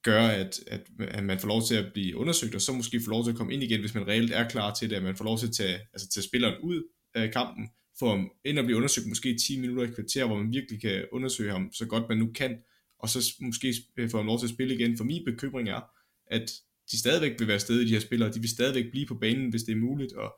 gøre, 0.03 0.37
at, 0.37 0.61
at, 0.67 0.87
at 1.01 1.25
man 1.25 1.39
får 1.39 1.49
lov 1.49 1.63
til 1.63 1.75
at 1.75 1.93
blive 1.93 2.17
undersøgt, 2.17 2.55
og 2.55 2.61
så 2.61 2.73
måske 2.73 3.01
få 3.05 3.11
lov 3.11 3.25
til 3.25 3.31
at 3.31 3.37
komme 3.37 3.55
ind 3.55 3.63
igen, 3.63 3.81
hvis 3.81 3.95
man 3.95 4.07
reelt 4.07 4.33
er 4.33 4.49
klar 4.49 4.75
til 4.75 4.91
det, 4.91 4.97
at 4.97 5.03
man 5.03 5.17
får 5.17 5.25
lov 5.25 5.39
til 5.39 5.47
at 5.47 5.53
tage, 5.53 5.79
altså 5.93 6.09
tage 6.09 6.25
spilleren 6.25 6.55
ud 6.63 6.83
af 7.15 7.33
kampen, 7.33 7.69
for 7.99 8.29
ind 8.45 8.59
at 8.59 8.65
blive 8.65 8.77
undersøgt 8.77 9.09
måske 9.09 9.39
10 9.47 9.61
minutter 9.61 9.83
i 9.85 9.95
kvarter, 9.95 10.27
hvor 10.27 10.37
man 10.37 10.53
virkelig 10.53 10.81
kan 10.81 11.05
undersøge 11.13 11.51
ham 11.51 11.73
så 11.73 11.87
godt 11.87 12.09
man 12.09 12.19
nu 12.19 12.33
kan, 12.35 12.59
og 13.03 13.09
så 13.09 13.35
måske 13.41 13.75
øh, 13.97 14.11
få 14.11 14.17
ham 14.17 14.27
lov 14.27 14.39
til 14.39 14.47
at 14.47 14.51
spille 14.51 14.75
igen. 14.75 14.97
For 14.97 15.05
min 15.05 15.25
bekymring 15.25 15.69
er, 15.69 15.81
at 16.27 16.53
de 16.91 16.99
stadigvæk 16.99 17.41
vil 17.41 17.49
være 17.49 17.61
stedet, 17.61 17.87
de 17.87 17.93
her 17.93 18.01
spillere, 18.01 18.33
de 18.33 18.41
vil 18.41 18.49
stadigvæk 18.49 18.91
blive 18.91 19.07
på 19.07 19.15
banen, 19.15 19.51
hvis 19.51 19.63
det 19.63 19.73
er 19.73 19.77
muligt, 19.77 20.13
og 20.13 20.35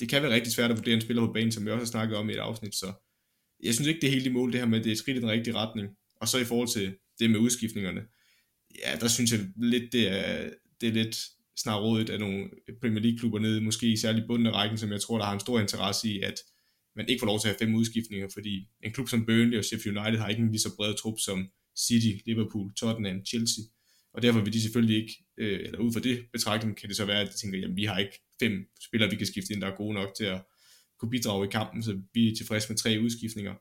det 0.00 0.08
kan 0.08 0.22
være 0.22 0.34
rigtig 0.34 0.52
svært 0.52 0.70
at 0.70 0.76
vurdere 0.76 0.94
en 0.94 1.00
spiller 1.00 1.26
på 1.26 1.32
banen, 1.32 1.52
som 1.52 1.64
vi 1.64 1.70
også 1.70 1.80
har 1.80 1.86
snakket 1.86 2.16
om 2.16 2.30
i 2.30 2.32
et 2.32 2.38
afsnit, 2.38 2.74
så 2.74 2.92
jeg 3.62 3.74
synes 3.74 3.88
ikke, 3.88 4.00
det 4.00 4.06
er 4.06 4.12
helt 4.12 4.26
i 4.26 4.32
mål, 4.32 4.52
det 4.52 4.60
her 4.60 4.66
med, 4.66 4.78
at 4.78 4.84
det 4.84 4.90
er 4.90 4.94
et 4.94 4.98
skridt 4.98 5.16
i 5.16 5.20
den 5.20 5.30
rigtige 5.30 5.54
retning. 5.54 5.88
Og 6.20 6.28
så 6.28 6.38
i 6.38 6.44
forhold 6.44 6.68
til 6.68 6.96
det 7.18 7.30
med 7.30 7.38
udskiftningerne, 7.38 8.00
ja, 8.78 8.96
der 9.00 9.08
synes 9.08 9.32
jeg 9.32 9.40
lidt, 9.56 9.92
det 9.92 10.08
er, 10.08 10.50
det 10.80 10.88
er 10.88 10.92
lidt 10.92 11.16
snart 11.56 12.10
af 12.10 12.20
nogle 12.20 12.50
Premier 12.80 13.02
League-klubber 13.02 13.38
nede, 13.38 13.60
måske 13.60 13.86
i 13.92 13.96
særligt 13.96 14.26
bunden 14.26 14.46
af 14.46 14.52
rækken, 14.52 14.78
som 14.78 14.92
jeg 14.92 15.00
tror, 15.00 15.18
der 15.18 15.24
har 15.24 15.34
en 15.34 15.40
stor 15.40 15.60
interesse 15.60 16.08
i, 16.08 16.20
at 16.20 16.34
man 16.96 17.08
ikke 17.08 17.20
får 17.20 17.26
lov 17.26 17.40
til 17.40 17.48
at 17.48 17.54
have 17.54 17.66
fem 17.66 17.74
udskiftninger, 17.74 18.28
fordi 18.32 18.68
en 18.82 18.92
klub 18.92 19.08
som 19.08 19.26
Burnley 19.26 19.58
og 19.58 19.64
Sheffield 19.64 19.98
United 19.98 20.18
har 20.18 20.28
ikke 20.28 20.42
en 20.42 20.50
lige 20.50 20.60
så 20.60 20.76
bred 20.76 20.94
trup 20.94 21.18
som 21.18 21.48
City, 21.86 22.22
Liverpool, 22.26 22.74
Tottenham, 22.74 23.24
Chelsea, 23.24 23.64
og 24.14 24.22
derfor 24.22 24.40
vil 24.40 24.52
de 24.52 24.62
selvfølgelig 24.62 24.96
ikke, 25.02 25.24
øh, 25.38 25.60
eller 25.60 25.78
ud 25.78 25.92
fra 25.92 26.00
det 26.00 26.26
betragtning, 26.32 26.76
kan 26.76 26.88
det 26.88 26.96
så 26.96 27.04
være, 27.04 27.20
at 27.20 27.28
de 27.32 27.38
tænker, 27.38 27.58
jamen 27.58 27.76
vi 27.76 27.84
har 27.84 27.98
ikke 27.98 28.20
fem 28.40 28.52
spillere, 28.80 29.10
vi 29.10 29.16
kan 29.16 29.26
skifte 29.26 29.52
ind, 29.52 29.60
der 29.60 29.68
er 29.68 29.76
gode 29.76 29.94
nok 29.94 30.14
til 30.16 30.24
at 30.24 30.42
kunne 30.98 31.10
bidrage 31.10 31.46
i 31.46 31.50
kampen, 31.50 31.82
så 31.82 32.00
vi 32.14 32.28
er 32.28 32.36
tilfredse 32.36 32.68
med 32.68 32.76
tre 32.76 32.98
udskiftninger. 33.02 33.54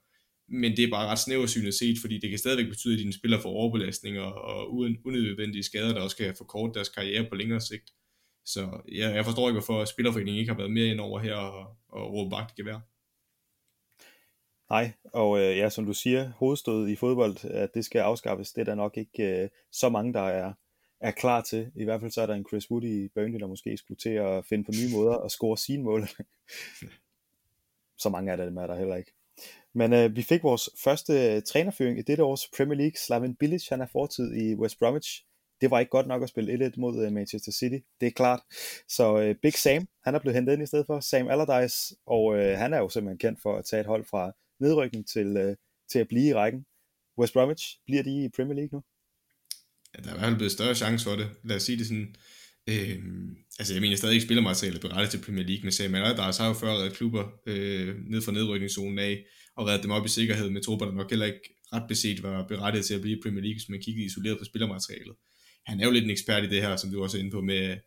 Men 0.51 0.77
det 0.77 0.83
er 0.83 0.89
bare 0.89 1.07
ret 1.07 1.19
snæversynet 1.19 1.73
set, 1.73 1.97
fordi 2.01 2.19
det 2.19 2.29
kan 2.29 2.39
stadigvæk 2.39 2.69
betyde, 2.69 2.93
at 2.93 2.99
dine 2.99 3.13
spillere 3.13 3.41
får 3.41 3.49
overbelastninger 3.49 4.21
og 4.21 4.73
unødvendige 5.05 5.63
skader, 5.63 5.93
der 5.93 6.01
også 6.01 6.17
kan 6.17 6.35
forkorte 6.37 6.73
deres 6.73 6.89
karriere 6.89 7.29
på 7.29 7.35
længere 7.35 7.61
sigt. 7.61 7.93
Så 8.45 8.81
jeg, 8.91 9.15
jeg 9.15 9.25
forstår 9.25 9.49
ikke, 9.49 9.59
hvorfor 9.59 9.85
Spillerforeningen 9.85 10.39
ikke 10.39 10.51
har 10.51 10.57
været 10.57 10.71
mere 10.71 10.87
ind 10.87 10.99
over 10.99 11.19
her 11.19 11.35
og, 11.35 11.77
og 11.89 12.13
råbe 12.13 12.31
vagt 12.31 12.55
gevær. 12.55 12.79
Nej, 14.69 14.91
og 15.13 15.39
øh, 15.39 15.57
ja, 15.57 15.69
som 15.69 15.85
du 15.85 15.93
siger, 15.93 16.31
hovedstød 16.37 16.87
i 16.87 16.95
fodbold, 16.95 17.45
at 17.45 17.73
det 17.73 17.85
skal 17.85 17.99
afskaffes, 17.99 18.51
det 18.51 18.61
er 18.61 18.65
der 18.65 18.75
nok 18.75 18.97
ikke 18.97 19.23
øh, 19.23 19.49
så 19.71 19.89
mange, 19.89 20.13
der 20.13 20.21
er, 20.21 20.53
er 21.01 21.11
klar 21.11 21.41
til. 21.41 21.71
I 21.75 21.83
hvert 21.83 22.01
fald 22.01 22.11
så 22.11 22.21
er 22.21 22.25
der 22.25 22.33
en 22.33 22.45
Chris 22.49 22.71
Wood 22.71 22.83
i 22.83 23.07
Burnley, 23.15 23.39
der 23.39 23.47
måske 23.47 23.77
skulle 23.77 23.97
til 23.97 24.09
at 24.09 24.45
finde 24.45 24.63
på 24.63 24.71
nye 24.71 24.95
måder 24.95 25.17
at 25.17 25.31
score 25.31 25.57
sine 25.57 25.83
mål. 25.83 26.01
så 28.03 28.09
mange 28.09 28.31
af 28.31 28.37
dem 28.37 28.57
er 28.57 28.67
der 28.67 28.75
heller 28.75 28.95
ikke. 28.95 29.11
Men 29.73 29.93
øh, 29.93 30.15
vi 30.15 30.23
fik 30.23 30.43
vores 30.43 30.69
første 30.83 31.35
øh, 31.35 31.41
trænerføring 31.41 31.99
i 31.99 32.01
dette 32.01 32.23
års 32.23 32.47
Premier 32.57 32.77
League. 32.77 32.97
Slaven 32.97 33.35
Bilic, 33.35 33.67
han 33.69 33.81
er 33.81 33.87
fortid 33.91 34.33
i 34.35 34.55
West 34.55 34.79
Bromwich. 34.79 35.25
det 35.61 35.71
var 35.71 35.79
ikke 35.79 35.89
godt 35.89 36.07
nok 36.07 36.23
at 36.23 36.29
spille 36.29 36.65
1-1 36.65 36.71
mod 36.77 37.05
øh, 37.05 37.11
Manchester 37.11 37.51
City, 37.51 37.77
det 38.01 38.07
er 38.07 38.11
klart. 38.11 38.41
Så 38.87 39.19
øh, 39.19 39.35
Big 39.41 39.53
Sam, 39.53 39.87
han 40.03 40.15
er 40.15 40.19
blevet 40.19 40.35
hentet 40.35 40.53
ind 40.53 40.63
i 40.63 40.65
stedet 40.65 40.85
for, 40.85 40.99
Sam 40.99 41.29
Allardyce, 41.29 41.95
og 42.05 42.35
øh, 42.35 42.57
han 42.57 42.73
er 42.73 42.77
jo 42.77 42.89
simpelthen 42.89 43.17
kendt 43.17 43.41
for 43.41 43.57
at 43.57 43.65
tage 43.65 43.79
et 43.79 43.87
hold 43.87 44.05
fra 44.05 44.33
nedrykning 44.59 45.07
til, 45.07 45.27
øh, 45.37 45.55
til 45.91 45.99
at 45.99 46.07
blive 46.07 46.27
i 46.27 46.33
rækken. 46.33 46.65
West 47.19 47.33
Bromwich, 47.33 47.65
bliver 47.85 48.03
de 48.03 48.25
i 48.25 48.29
Premier 48.35 48.55
League 48.55 48.73
nu? 48.77 48.81
Ja, 49.93 50.01
der 50.03 50.09
er 50.09 50.15
i 50.15 50.17
hvert 50.17 50.29
fald 50.29 50.35
blevet 50.35 50.51
større 50.51 50.75
chance 50.75 51.03
for 51.05 51.15
det. 51.15 51.27
Lad 51.43 51.55
os 51.55 51.63
sige 51.63 51.77
det 51.77 51.87
sådan. 51.87 52.15
Øh, 52.69 52.97
altså 53.59 53.73
jeg 53.73 53.81
mener 53.81 53.95
stadig 53.95 54.13
ikke 54.13 54.25
spillermateriale 54.25 54.79
berettet 54.79 55.09
til 55.11 55.21
Premier 55.25 55.45
League, 55.45 55.63
men 55.63 55.71
Sam 55.71 55.95
Allardyce 55.95 56.41
har 56.41 56.47
jo 56.47 56.53
før 56.53 56.73
reddet 56.77 56.93
klubber 56.93 57.23
øh, 57.45 57.95
ned 58.11 58.21
fra 58.21 58.31
nedrykningszonen 58.31 58.99
af, 58.99 59.25
og 59.55 59.67
reddet 59.67 59.83
dem 59.83 59.91
op 59.91 60.05
i 60.05 60.09
sikkerhed 60.09 60.49
med 60.49 60.61
trupper, 60.61 60.85
der 60.85 60.93
nok 60.93 61.09
heller 61.09 61.25
ikke 61.25 61.41
ret 61.73 61.87
beset 61.87 62.23
var 62.23 62.47
berettiget 62.47 62.85
til 62.85 62.93
at 62.93 63.01
blive 63.01 63.17
i 63.17 63.21
Premier 63.23 63.41
League, 63.41 63.55
hvis 63.55 63.69
man 63.69 63.81
kiggede 63.81 64.05
isoleret 64.05 64.37
på 64.39 64.45
spillermaterialet. 64.45 65.15
Han 65.65 65.79
er 65.79 65.85
jo 65.85 65.91
lidt 65.91 66.03
en 66.03 66.09
ekspert 66.09 66.43
i 66.43 66.49
det 66.49 66.61
her, 66.61 66.75
som 66.75 66.91
du 66.91 67.03
også 67.03 67.17
er 67.17 67.21
inde 67.21 67.31
på, 67.31 67.41
med 67.41 67.77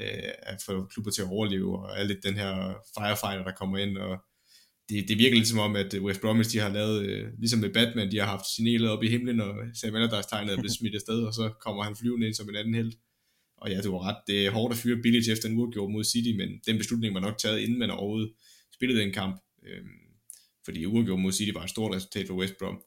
øh, 0.00 0.32
at 0.52 0.58
få 0.66 0.86
klubber 0.86 1.10
til 1.10 1.22
at 1.22 1.28
overleve, 1.28 1.78
og 1.78 1.98
alt 1.98 2.08
lidt 2.08 2.24
den 2.24 2.34
her 2.34 2.74
firefighter, 2.98 3.44
der 3.44 3.52
kommer 3.52 3.78
ind, 3.78 3.98
og 3.98 4.18
det, 4.88 5.08
det 5.08 5.18
virker 5.18 5.36
lidt 5.36 5.48
som 5.48 5.58
om, 5.58 5.76
at 5.76 5.94
West 5.94 6.20
Bromwich, 6.20 6.52
de 6.52 6.58
har 6.58 6.68
lavet, 6.68 7.06
øh, 7.06 7.26
ligesom 7.38 7.60
med 7.60 7.72
Batman, 7.72 8.10
de 8.10 8.18
har 8.18 8.26
haft 8.26 8.46
signalet 8.54 8.90
op 8.90 9.02
i 9.02 9.08
himlen, 9.08 9.40
og 9.40 9.54
Sam 9.74 9.94
Allardyce 9.94 10.28
tegnet 10.28 10.52
er 10.52 10.56
blevet 10.56 10.76
smidt 10.76 10.94
afsted, 10.94 11.22
og 11.24 11.34
så 11.34 11.52
kommer 11.60 11.82
han 11.82 11.96
flyvende 11.96 12.26
ind 12.26 12.34
som 12.34 12.48
en 12.48 12.56
anden 12.56 12.74
held. 12.74 12.92
Og 13.56 13.70
ja, 13.70 13.80
du 13.80 13.90
var 13.92 14.02
ret, 14.08 14.16
det 14.26 14.46
er 14.46 14.50
hårdt 14.50 14.72
at 14.72 14.78
fyre 14.78 15.02
Billigt 15.02 15.28
efter 15.28 15.48
en 15.48 15.58
uafgjort 15.58 15.90
mod 15.90 16.04
City, 16.04 16.32
men 16.36 16.48
den 16.66 16.78
beslutning 16.78 17.14
var 17.14 17.20
nok 17.20 17.38
taget, 17.38 17.60
inden 17.60 17.78
man 17.78 17.90
overhovedet 17.90 18.32
spillede 18.74 19.00
den 19.00 19.12
kamp. 19.12 19.40
Øh, 19.66 19.84
fordi 20.64 20.86
uafgjort 20.86 21.20
mod 21.20 21.32
City 21.32 21.52
var 21.54 21.64
et 21.64 21.70
stort 21.70 21.94
resultat 21.94 22.26
for 22.26 22.34
West 22.34 22.54
Brom. 22.58 22.82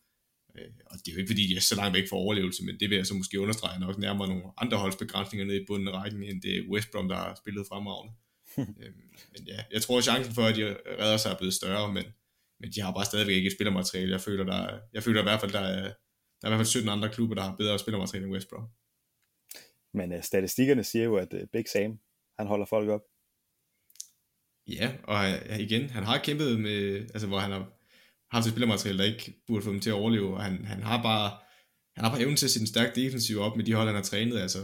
Øh, 0.58 0.72
og 0.86 0.96
det 0.98 1.08
er 1.08 1.14
jo 1.14 1.20
ikke 1.20 1.30
fordi, 1.30 1.48
de 1.48 1.56
er 1.56 1.60
så 1.60 1.76
langt 1.76 1.98
væk 1.98 2.10
fra 2.10 2.18
overlevelse, 2.18 2.66
men 2.66 2.80
det 2.80 2.90
vil 2.90 2.96
jeg 2.96 3.06
så 3.06 3.14
måske 3.14 3.40
understrege 3.40 3.80
nok 3.80 3.98
nærmere 3.98 4.28
nogle 4.28 4.44
andre 4.58 4.78
holdsbegrænsninger 4.78 5.46
nede 5.46 5.62
i 5.62 5.66
bunden 5.68 5.88
af 5.88 5.92
rækken, 5.92 6.24
end 6.24 6.42
det 6.42 6.66
West 6.70 6.92
Brom, 6.92 7.08
der 7.08 7.16
har 7.16 7.36
spillet 7.42 7.68
fremragende. 7.68 8.14
øhm, 8.84 9.02
men 9.32 9.48
ja, 9.48 9.64
jeg 9.72 9.82
tror, 9.82 9.98
at 9.98 10.04
chancen 10.04 10.34
for, 10.34 10.42
at 10.42 10.56
de 10.56 10.78
redder 11.02 11.18
sig 11.18 11.32
er 11.32 11.38
blevet 11.38 11.54
større, 11.54 11.94
men, 11.94 12.06
men 12.60 12.72
de 12.72 12.82
har 12.82 12.94
bare 12.94 13.06
stadigvæk 13.06 13.36
ikke 13.36 13.48
et 13.48 13.54
spillermateriale. 13.58 14.12
Jeg 14.12 14.22
føler, 14.22 14.44
der, 14.44 14.80
jeg 14.94 15.04
føler 15.04 15.20
i 15.20 15.24
hvert 15.24 15.40
fald, 15.40 15.52
der 15.52 15.60
er, 15.60 15.82
der 16.42 16.44
er 16.44 16.48
i 16.48 16.50
hvert 16.50 16.60
fald 16.60 16.68
17 16.68 16.90
andre 16.90 17.10
klubber, 17.10 17.36
der 17.36 17.42
har 17.42 17.56
bedre 17.56 17.80
spillermateriale 17.80 18.26
end 18.26 18.34
West 18.34 18.50
Brom. 18.50 18.68
Men 19.94 20.14
uh, 20.14 20.22
statistikkerne 20.22 20.84
siger 20.84 21.06
jo, 21.06 21.16
at 21.16 21.34
uh, 21.34 21.40
Big 21.54 21.66
Sam, 21.70 22.00
han 22.40 22.48
holder 22.48 22.66
folk 22.66 22.90
op. 22.90 23.02
Ja, 24.68 24.92
og 25.04 25.20
uh, 25.52 25.60
igen, 25.60 25.90
han 25.90 26.04
har 26.04 26.18
kæmpet 26.18 26.60
med, 26.60 26.96
altså 27.14 27.28
hvor 27.28 27.40
han 27.40 27.52
har 27.52 27.78
haft 28.32 28.46
et 28.46 28.52
spillermateriale, 28.52 29.00
der 29.00 29.06
ikke 29.06 29.34
burde 29.48 29.64
få 29.64 29.72
dem 29.72 29.80
til 29.80 29.90
at 29.90 29.94
overleve, 29.94 30.34
og 30.34 30.44
han, 30.44 30.66
han 30.66 30.84
har 30.84 31.04
bare, 31.04 31.30
han 31.96 32.04
har 32.04 32.12
bare 32.12 32.22
evnen 32.22 32.38
til 32.38 32.46
at 32.46 32.52
sætte 32.52 32.64
en 32.64 32.68
stærk 32.68 32.96
defensiv 32.96 33.40
op 33.40 33.56
med 33.58 33.66
de 33.66 33.74
hold, 33.74 33.88
han 33.88 33.96
har 33.96 34.04
trænet, 34.04 34.40
altså 34.40 34.62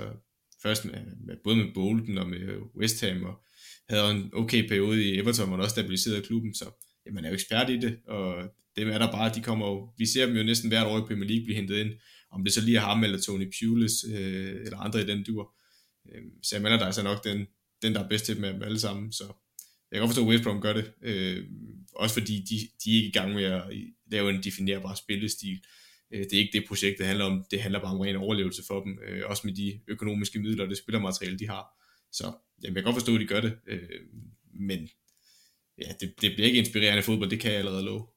først 0.63 0.85
med, 0.85 0.93
med 1.27 1.38
både 1.43 1.55
med 1.55 1.73
Bolton 1.73 2.17
og 2.17 2.29
med 2.29 2.57
West 2.79 3.01
Ham, 3.01 3.23
og 3.23 3.43
havde 3.89 4.11
en 4.11 4.29
okay 4.33 4.67
periode 4.67 5.03
i 5.03 5.19
Everton, 5.19 5.47
hvor 5.47 5.55
han 5.55 5.63
også 5.63 5.73
stabiliserede 5.73 6.21
klubben, 6.21 6.53
så 6.53 6.65
jamen, 7.05 7.15
man 7.15 7.25
er 7.25 7.29
jo 7.29 7.33
ekspert 7.33 7.69
i 7.69 7.77
det, 7.77 7.97
og 8.07 8.43
det 8.75 8.87
er 8.87 8.97
der 8.97 9.11
bare, 9.11 9.35
de 9.35 9.41
kommer 9.41 9.67
jo, 9.67 9.89
vi 9.97 10.05
ser 10.05 10.25
dem 10.25 10.35
jo 10.35 10.43
næsten 10.43 10.69
hvert 10.69 10.87
år 10.87 10.97
i 10.97 11.07
Premier 11.07 11.29
League 11.29 11.43
blive 11.43 11.55
hentet 11.55 11.77
ind, 11.77 11.91
om 12.31 12.43
det 12.43 12.53
så 12.53 12.61
lige 12.61 12.77
er 12.77 12.81
ham 12.81 13.03
eller 13.03 13.21
Tony 13.21 13.51
Pulis, 13.59 13.93
øh, 14.13 14.55
eller 14.65 14.77
andre 14.77 15.01
i 15.01 15.05
den 15.05 15.23
dur. 15.23 15.55
Øh, 16.11 16.21
Sam 16.43 16.65
Allardyce 16.65 17.01
er 17.01 17.03
nok 17.03 17.23
den, 17.23 17.47
den, 17.81 17.93
der 17.93 18.03
er 18.03 18.07
bedst 18.07 18.25
til 18.25 18.35
dem 18.35 18.43
alle 18.43 18.79
sammen, 18.79 19.11
så 19.11 19.23
jeg 19.91 19.99
kan 19.99 20.01
godt 20.01 20.09
forstå, 20.09 20.23
at 20.23 20.29
West 20.29 20.43
Brom 20.43 20.61
gør 20.61 20.73
det, 20.73 20.91
øh, 21.01 21.43
også 21.95 22.13
fordi 22.19 22.45
de, 22.49 22.55
de 22.83 22.91
er 22.91 22.95
ikke 22.95 23.07
i 23.07 23.11
gang 23.11 23.33
med 23.33 23.43
at 23.43 23.63
lave 24.11 24.29
en 24.29 24.43
definerbar 24.43 24.95
spillestil. 24.95 25.63
Øh, 26.13 26.19
det 26.19 26.33
er 26.33 26.37
ikke 26.37 26.57
det 26.59 26.67
projekt, 26.67 26.97
det 26.97 27.05
handler 27.05 27.25
om, 27.25 27.45
det 27.51 27.61
handler 27.61 27.79
bare 27.79 27.93
om 27.93 27.99
ren 27.99 28.15
overlevelse 28.15 28.63
for 28.67 28.83
dem, 28.83 28.99
øh, 29.07 29.21
også 29.25 29.41
med 29.45 29.53
de 29.53 29.79
økonomiske 29.87 30.39
midler 30.39 30.63
og 30.63 30.69
det 30.69 30.77
spillermateriale, 30.77 31.39
de 31.39 31.47
har. 31.47 31.82
Så 32.13 32.34
jeg 32.63 32.74
kan 32.74 32.84
godt 32.84 32.96
forstå, 32.96 33.15
at 33.15 33.22
de 33.22 33.27
gør 33.27 33.41
det, 33.41 33.58
øh, 33.67 33.89
men 34.53 34.89
ja, 35.77 35.93
det, 36.00 36.22
det 36.22 36.32
bliver 36.36 36.46
ikke 36.46 36.60
inspirerende 36.60 37.03
fodbold, 37.03 37.29
det 37.29 37.39
kan 37.39 37.51
jeg 37.51 37.60
allerede 37.60 37.84
love. 37.84 38.08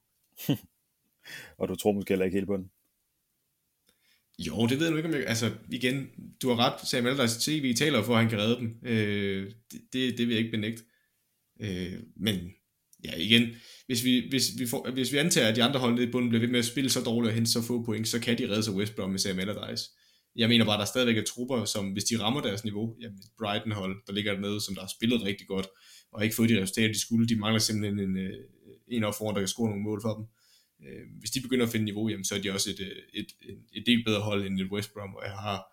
og 1.59 1.67
du 1.67 1.75
tror 1.75 1.91
måske 1.91 2.11
heller 2.11 2.25
ikke 2.25 2.37
helt 2.37 2.47
på 2.47 2.57
den? 2.57 2.69
Jo, 4.39 4.67
det 4.67 4.79
ved 4.79 4.87
jeg 4.87 4.97
ikke, 4.97 5.09
om 5.09 5.15
jeg... 5.15 5.27
Altså, 5.27 5.51
igen, 5.71 6.09
du 6.41 6.49
har 6.49 6.55
ret, 6.55 6.87
Samuel 6.87 7.11
Allardyce 7.11 7.51
TV 7.51 7.75
taler 7.75 8.03
for, 8.03 8.13
at 8.13 8.19
han 8.19 8.29
kan 8.29 8.39
redde 8.39 8.55
dem. 8.55 8.79
Øh, 8.83 9.51
det, 9.71 9.81
det, 9.93 10.17
det 10.17 10.27
vil 10.27 10.35
jeg 10.35 10.39
ikke 10.39 10.57
benægte. 10.57 10.83
Øh, 11.59 11.99
men, 12.15 12.51
ja, 13.03 13.15
igen, 13.15 13.49
hvis 13.85 14.03
vi, 14.03 14.27
hvis, 14.29 14.51
vi 14.59 14.67
får, 14.67 14.91
hvis 14.91 15.13
vi 15.13 15.17
antager, 15.17 15.47
at 15.47 15.55
de 15.55 15.63
andre 15.63 15.79
hold 15.79 15.93
nede 15.93 16.07
i 16.07 16.11
bunden 16.11 16.29
bliver 16.29 16.41
ved 16.41 16.49
med 16.49 16.59
at 16.59 16.65
spille 16.65 16.89
så 16.89 17.01
dårligt 17.01 17.29
og 17.29 17.35
hente 17.35 17.51
så 17.51 17.61
få 17.61 17.83
point, 17.83 18.07
så 18.07 18.19
kan 18.19 18.37
de 18.37 18.49
redde 18.49 18.63
sig 18.63 18.73
West 18.73 18.95
Brom 18.95 19.09
med 19.09 19.19
Samuel 19.19 19.49
Allardyce. 19.49 19.89
Jeg 20.37 20.49
mener 20.49 20.65
bare, 20.65 20.75
at 20.75 20.79
der 20.79 20.85
stadigvæk 20.85 21.17
er 21.17 21.23
trupper, 21.23 21.65
som 21.65 21.91
hvis 21.91 22.03
de 22.03 22.19
rammer 22.19 22.41
deres 22.41 22.63
niveau, 22.63 22.95
jamen 23.01 23.19
Brighton 23.39 23.71
hold, 23.71 23.95
der 24.07 24.13
ligger 24.13 24.33
dernede, 24.33 24.61
som 24.61 24.75
der 24.75 24.81
har 24.81 24.91
spillet 24.97 25.23
rigtig 25.23 25.47
godt, 25.47 25.67
og 26.11 26.23
ikke 26.23 26.35
fået 26.35 26.49
de 26.49 26.61
resultater, 26.61 26.93
de 26.93 26.99
skulle, 26.99 27.27
de 27.27 27.35
mangler 27.35 27.59
simpelthen 27.59 27.99
en, 27.99 28.17
øh, 28.17 28.33
en 28.87 29.03
op 29.03 29.15
foran, 29.17 29.35
der 29.35 29.41
kan 29.41 29.47
score 29.47 29.69
nogle 29.69 29.83
mål 29.83 30.01
for 30.01 30.13
dem 30.13 30.25
øh, 30.83 31.05
hvis 31.19 31.31
de 31.31 31.41
begynder 31.41 31.65
at 31.65 31.71
finde 31.71 31.85
niveau, 31.85 32.09
jamen, 32.09 32.25
så 32.25 32.35
er 32.35 32.41
de 32.41 32.51
også 32.51 32.69
et, 32.69 32.79
øh, 32.79 33.03
et, 33.13 33.27
et, 33.41 33.59
et 33.73 33.83
del 33.85 34.03
bedre 34.03 34.21
hold 34.21 34.45
end 34.45 34.59
et 34.59 34.71
West 34.71 34.93
Brom, 34.93 35.15
og 35.15 35.23
jeg 35.25 35.31
har 35.31 35.63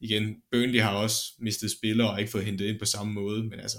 igen, 0.00 0.36
Burnley 0.50 0.80
har 0.80 0.94
også 0.94 1.22
mistet 1.38 1.70
spillere 1.70 2.10
og 2.10 2.20
ikke 2.20 2.30
fået 2.30 2.44
hentet 2.44 2.66
ind 2.66 2.78
på 2.78 2.84
samme 2.84 3.12
måde, 3.12 3.44
men 3.44 3.60
altså, 3.60 3.78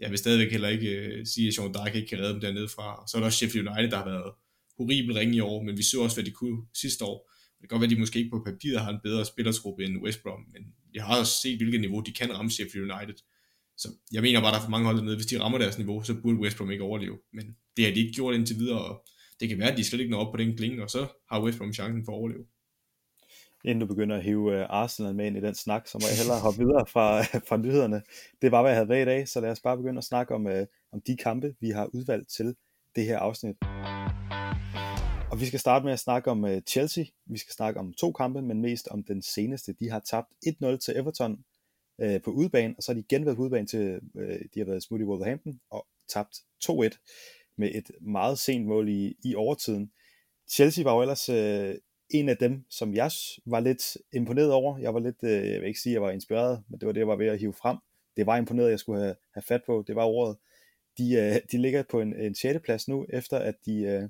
jeg 0.00 0.10
vil 0.10 0.18
stadigvæk 0.18 0.50
heller 0.50 0.68
ikke 0.68 1.18
uh, 1.20 1.26
sige, 1.26 1.48
at 1.48 1.54
Sean 1.54 1.72
Dark 1.72 1.94
ikke 1.94 2.08
kan 2.08 2.18
redde 2.18 2.32
dem 2.32 2.40
dernede 2.40 2.68
fra. 2.68 3.04
Så 3.08 3.16
er 3.16 3.20
der 3.20 3.26
også 3.26 3.36
Sheffield 3.36 3.68
United, 3.68 3.90
der 3.90 3.96
har 3.96 4.04
været 4.04 4.32
horribel 4.76 5.14
ringe 5.14 5.36
i 5.36 5.40
år, 5.40 5.62
men 5.62 5.76
vi 5.76 5.82
så 5.82 6.00
også, 6.00 6.16
hvad 6.16 6.24
de 6.24 6.30
kunne 6.30 6.62
sidste 6.74 7.04
år. 7.04 7.27
Det 7.60 7.68
kan 7.68 7.68
godt 7.68 7.80
være, 7.80 7.90
at 7.90 7.96
de 7.96 8.00
måske 8.00 8.18
ikke 8.18 8.30
på 8.30 8.42
papiret 8.46 8.80
har 8.80 8.90
en 8.92 9.00
bedre 9.02 9.24
spillersgruppe 9.24 9.84
end 9.84 10.02
West 10.02 10.22
Brom, 10.22 10.40
men 10.52 10.62
vi 10.92 10.98
har 10.98 11.18
også 11.20 11.40
set, 11.42 11.56
hvilket 11.56 11.80
niveau 11.80 12.00
de 12.00 12.12
kan 12.12 12.34
ramme 12.34 12.50
Sheffield 12.50 12.90
United. 12.92 13.14
Så 13.76 13.88
jeg 14.12 14.22
mener 14.22 14.40
bare, 14.40 14.48
at 14.48 14.52
der 14.52 14.58
er 14.58 14.64
for 14.64 14.70
mange 14.70 14.86
hold 14.86 14.96
dernede. 14.96 15.16
Hvis 15.16 15.26
de 15.26 15.40
rammer 15.40 15.58
deres 15.58 15.78
niveau, 15.78 16.02
så 16.02 16.14
burde 16.22 16.38
West 16.38 16.56
Brom 16.56 16.70
ikke 16.70 16.84
overleve. 16.84 17.18
Men 17.32 17.56
det 17.76 17.84
har 17.84 17.92
de 17.92 18.00
ikke 18.00 18.12
gjort 18.12 18.34
indtil 18.34 18.56
videre, 18.56 18.84
og 18.84 19.04
det 19.40 19.48
kan 19.48 19.58
være, 19.58 19.72
at 19.72 19.78
de 19.78 19.84
slet 19.84 20.00
ikke 20.00 20.10
når 20.10 20.26
op 20.26 20.32
på 20.32 20.36
den 20.36 20.56
klinge, 20.56 20.82
og 20.82 20.90
så 20.90 21.06
har 21.30 21.42
West 21.42 21.58
Brom 21.58 21.72
chancen 21.72 22.04
for 22.04 22.12
at 22.12 22.16
overleve. 22.16 22.44
Inden 23.64 23.80
du 23.80 23.86
begynder 23.86 24.16
at 24.16 24.24
hive 24.24 24.58
øh, 24.58 24.66
Arsenal 24.70 25.14
med 25.14 25.26
ind 25.26 25.36
i 25.36 25.40
den 25.40 25.54
snak, 25.54 25.86
så 25.86 25.98
må 25.98 26.06
jeg 26.08 26.16
hellere 26.16 26.40
hoppe 26.40 26.58
videre 26.58 26.86
fra, 26.86 27.22
fra 27.48 27.56
nyhederne. 27.56 28.02
Det 28.42 28.52
var, 28.52 28.62
hvad 28.62 28.70
jeg 28.70 28.76
havde 28.76 28.88
med 28.88 29.02
i 29.02 29.04
dag, 29.04 29.28
så 29.28 29.40
lad 29.40 29.50
os 29.50 29.60
bare 29.60 29.76
begynde 29.76 29.98
at 29.98 30.04
snakke 30.04 30.34
om, 30.34 30.46
øh, 30.46 30.66
om 30.92 31.00
de 31.06 31.16
kampe, 31.16 31.54
vi 31.60 31.70
har 31.70 31.86
udvalgt 31.94 32.28
til 32.28 32.54
det 32.96 33.04
her 33.04 33.18
afsnit. 33.18 33.56
Og 35.38 35.42
vi 35.42 35.46
skal 35.46 35.60
starte 35.60 35.84
med 35.84 35.92
at 35.92 35.98
snakke 35.98 36.30
om 36.30 36.44
uh, 36.44 36.58
Chelsea. 36.68 37.04
Vi 37.26 37.38
skal 37.38 37.52
snakke 37.52 37.80
om 37.80 37.92
to 37.92 38.12
kampe, 38.12 38.42
men 38.42 38.62
mest 38.62 38.88
om 38.88 39.02
den 39.02 39.22
seneste. 39.22 39.72
De 39.72 39.90
har 39.90 39.98
tabt 39.98 40.28
1-0 40.46 40.76
til 40.76 40.96
Everton 40.96 41.44
uh, 42.04 42.22
på 42.24 42.30
udebane, 42.30 42.74
og 42.76 42.82
så 42.82 42.92
har 42.92 42.94
de 42.94 43.00
igen 43.10 43.24
været 43.24 43.36
på 43.36 43.42
udebane 43.42 43.66
til, 43.66 44.00
uh, 44.14 44.22
de 44.54 44.60
har 44.60 44.64
været 44.64 44.82
smut 44.82 45.00
i 45.00 45.04
Wolverhampton 45.04 45.60
og 45.70 45.86
tabt 46.08 46.34
2-1 46.64 47.54
med 47.58 47.70
et 47.74 47.90
meget 48.00 48.38
sent 48.38 48.66
mål 48.66 48.88
i, 48.88 49.16
i 49.24 49.34
overtiden. 49.34 49.90
Chelsea 50.50 50.84
var 50.84 50.94
jo 50.94 51.00
ellers 51.00 51.28
øh, 51.28 51.74
en 52.10 52.28
af 52.28 52.36
dem, 52.36 52.64
som 52.70 52.94
jeg 52.94 53.10
var 53.46 53.60
lidt 53.60 53.96
imponeret 54.12 54.52
over. 54.52 54.78
Jeg 54.78 54.94
var 54.94 55.00
lidt, 55.00 55.22
øh, 55.22 55.48
jeg 55.48 55.60
vil 55.60 55.68
ikke 55.68 55.80
sige, 55.80 55.90
at 55.90 55.94
jeg 55.94 56.02
var 56.02 56.10
inspireret, 56.10 56.62
men 56.68 56.80
det 56.80 56.86
var 56.86 56.92
det, 56.92 57.00
jeg 57.00 57.08
var 57.08 57.16
ved 57.16 57.26
at 57.26 57.38
hive 57.38 57.52
frem. 57.52 57.76
Det 58.16 58.26
var 58.26 58.36
imponeret, 58.36 58.70
jeg 58.70 58.78
skulle 58.78 59.00
have, 59.00 59.16
have 59.34 59.42
fat 59.42 59.60
på. 59.66 59.84
Det 59.86 59.96
var 59.96 60.04
ordet. 60.04 60.36
De, 60.98 61.14
øh, 61.14 61.40
de 61.52 61.58
ligger 61.58 61.82
på 61.90 62.00
en, 62.00 62.20
en 62.20 62.34
6. 62.34 62.58
plads 62.64 62.88
nu, 62.88 63.06
efter 63.08 63.38
at 63.38 63.54
de 63.66 63.82
øh, 63.82 64.08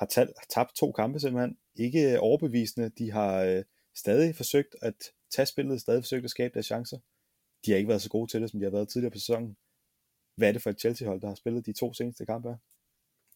har 0.00 0.06
talt, 0.06 0.30
tabt 0.54 0.76
to 0.76 0.92
kampe 0.92 1.20
simpelthen. 1.20 1.56
Ikke 1.74 2.20
overbevisende. 2.20 2.90
De 2.98 3.10
har 3.10 3.32
øh, 3.42 3.62
stadig 3.96 4.36
forsøgt 4.36 4.72
at 4.82 4.94
tage 5.34 5.46
spillet, 5.46 5.80
stadig 5.80 6.02
forsøgt 6.02 6.24
at 6.24 6.30
skabe 6.30 6.54
deres 6.54 6.66
chancer. 6.66 6.98
De 7.64 7.70
har 7.70 7.78
ikke 7.78 7.88
været 7.88 8.02
så 8.02 8.08
gode 8.08 8.30
til 8.30 8.40
det, 8.40 8.50
som 8.50 8.60
de 8.60 8.64
har 8.64 8.70
været 8.70 8.88
tidligere 8.88 9.12
på 9.12 9.18
sæsonen 9.18 9.56
hvad 10.40 10.48
er 10.48 10.52
det 10.52 10.62
for 10.62 10.70
et 10.70 10.80
Chelsea-hold, 10.80 11.20
der 11.20 11.28
har 11.28 11.34
spillet 11.34 11.66
de 11.66 11.72
to 11.72 11.94
seneste 11.94 12.26
kampe? 12.26 12.48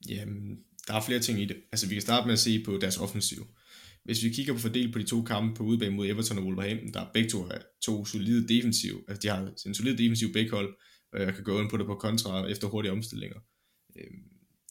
Jamen, 0.09 0.59
der 0.87 0.95
er 0.95 1.03
flere 1.07 1.21
ting 1.21 1.41
i 1.41 1.45
det. 1.45 1.57
Altså, 1.73 1.89
vi 1.89 1.95
kan 1.95 2.03
starte 2.03 2.27
med 2.27 2.33
at 2.33 2.39
se 2.39 2.63
på 2.65 2.79
deres 2.81 2.99
offensiv. 2.99 3.43
Hvis 4.05 4.25
vi 4.25 4.29
kigger 4.29 4.53
på 4.53 4.59
fordel 4.59 4.93
på 4.93 4.99
de 4.99 5.05
to 5.05 5.23
kampe 5.23 5.55
på 5.57 5.63
udebane 5.65 5.97
mod 5.97 6.07
Everton 6.07 6.39
og 6.39 6.45
Wolverhampton, 6.45 6.93
der 6.95 7.01
er 7.01 7.11
begge 7.15 7.29
to, 7.29 7.39
to 7.83 8.05
solide 8.05 8.49
defensiv. 8.49 9.05
Altså, 9.09 9.21
de 9.23 9.29
har 9.29 9.41
en 9.67 9.75
solid 9.75 9.97
defensiv 9.97 10.33
beghold, 10.33 10.77
og 11.13 11.21
jeg 11.21 11.35
kan 11.35 11.45
gå 11.45 11.61
ind 11.61 11.71
på 11.71 11.77
det 11.77 11.87
på 11.87 11.95
kontra 11.95 12.47
efter 12.47 12.69
hurtige 12.69 12.93
omstillinger. 12.93 13.39
Øhm, 13.99 14.23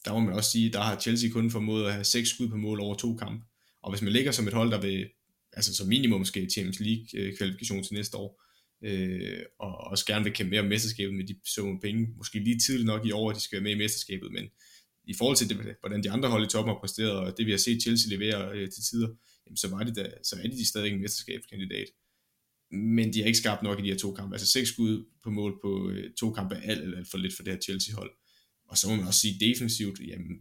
der 0.04 0.12
må 0.12 0.20
man 0.20 0.34
også 0.34 0.50
sige, 0.50 0.72
der 0.72 0.80
har 0.80 1.00
Chelsea 1.00 1.30
kun 1.30 1.50
formået 1.50 1.86
at 1.86 1.92
have 1.92 2.04
seks 2.04 2.28
skud 2.28 2.48
på 2.48 2.56
mål 2.56 2.80
over 2.80 2.94
to 2.94 3.16
kampe. 3.16 3.44
Og 3.82 3.90
hvis 3.90 4.02
man 4.02 4.12
ligger 4.12 4.32
som 4.32 4.48
et 4.48 4.54
hold, 4.54 4.70
der 4.70 4.80
vil, 4.80 5.08
altså 5.52 5.74
som 5.74 5.88
minimum 5.88 6.20
måske 6.20 6.48
Champions 6.50 6.80
League-kvalifikation 6.80 7.78
øh, 7.78 7.84
til 7.84 7.94
næste 7.94 8.16
år, 8.16 8.42
øh, 8.84 9.38
og 9.58 9.74
også 9.76 10.06
gerne 10.06 10.24
vil 10.24 10.32
kæmpe 10.32 10.50
mere 10.50 10.60
om 10.60 10.66
mesterskabet 10.66 11.14
med 11.14 11.24
de 11.24 11.36
så 11.44 11.78
penge. 11.82 12.08
Måske 12.16 12.38
lige 12.38 12.58
tidligt 12.58 12.86
nok 12.86 13.06
i 13.06 13.10
år, 13.10 13.30
at 13.30 13.36
de 13.36 13.40
skal 13.40 13.56
være 13.56 13.62
med 13.62 13.72
i 13.72 13.78
mesterskabet, 13.78 14.32
men 14.32 14.44
i 15.04 15.14
forhold 15.14 15.36
til 15.36 15.48
det, 15.48 15.76
hvordan 15.80 16.02
de 16.02 16.10
andre 16.10 16.28
hold 16.28 16.44
i 16.44 16.48
toppen 16.48 16.74
har 16.74 16.80
præsteret, 16.80 17.12
og 17.12 17.34
det 17.38 17.46
vi 17.46 17.50
har 17.50 17.58
set 17.58 17.82
Chelsea 17.82 18.16
levere 18.16 18.50
øh, 18.52 18.70
til 18.70 18.82
tider, 18.82 19.08
jamen, 19.46 19.56
så, 19.56 19.68
var 19.68 19.82
det 19.84 19.96
da, 19.96 20.10
så 20.22 20.36
er 20.42 20.48
de 20.48 20.68
stadig 20.68 20.92
en 20.92 21.00
mesterskabskandidat. 21.00 21.86
Men 22.70 23.12
de 23.12 23.18
har 23.18 23.26
ikke 23.26 23.38
skabt 23.38 23.62
nok 23.62 23.78
i 23.78 23.82
de 23.82 23.88
her 23.88 23.98
to 23.98 24.14
kampe. 24.14 24.34
Altså 24.34 24.46
seks 24.46 24.68
skud 24.68 25.04
på 25.22 25.30
mål 25.30 25.58
på 25.62 25.90
øh, 25.90 26.14
to 26.20 26.32
kampe 26.32 26.54
er 26.54 26.60
alt, 26.60 26.82
alt, 26.82 26.96
alt 26.96 27.10
for 27.10 27.18
lidt 27.18 27.36
for 27.36 27.42
det 27.42 27.52
her 27.52 27.60
Chelsea-hold. 27.60 28.10
Og 28.74 28.78
så 28.78 28.88
må 28.88 28.94
man 28.96 29.06
også 29.06 29.20
sige 29.20 29.40
defensivt, 29.48 30.00
jamen, 30.00 30.34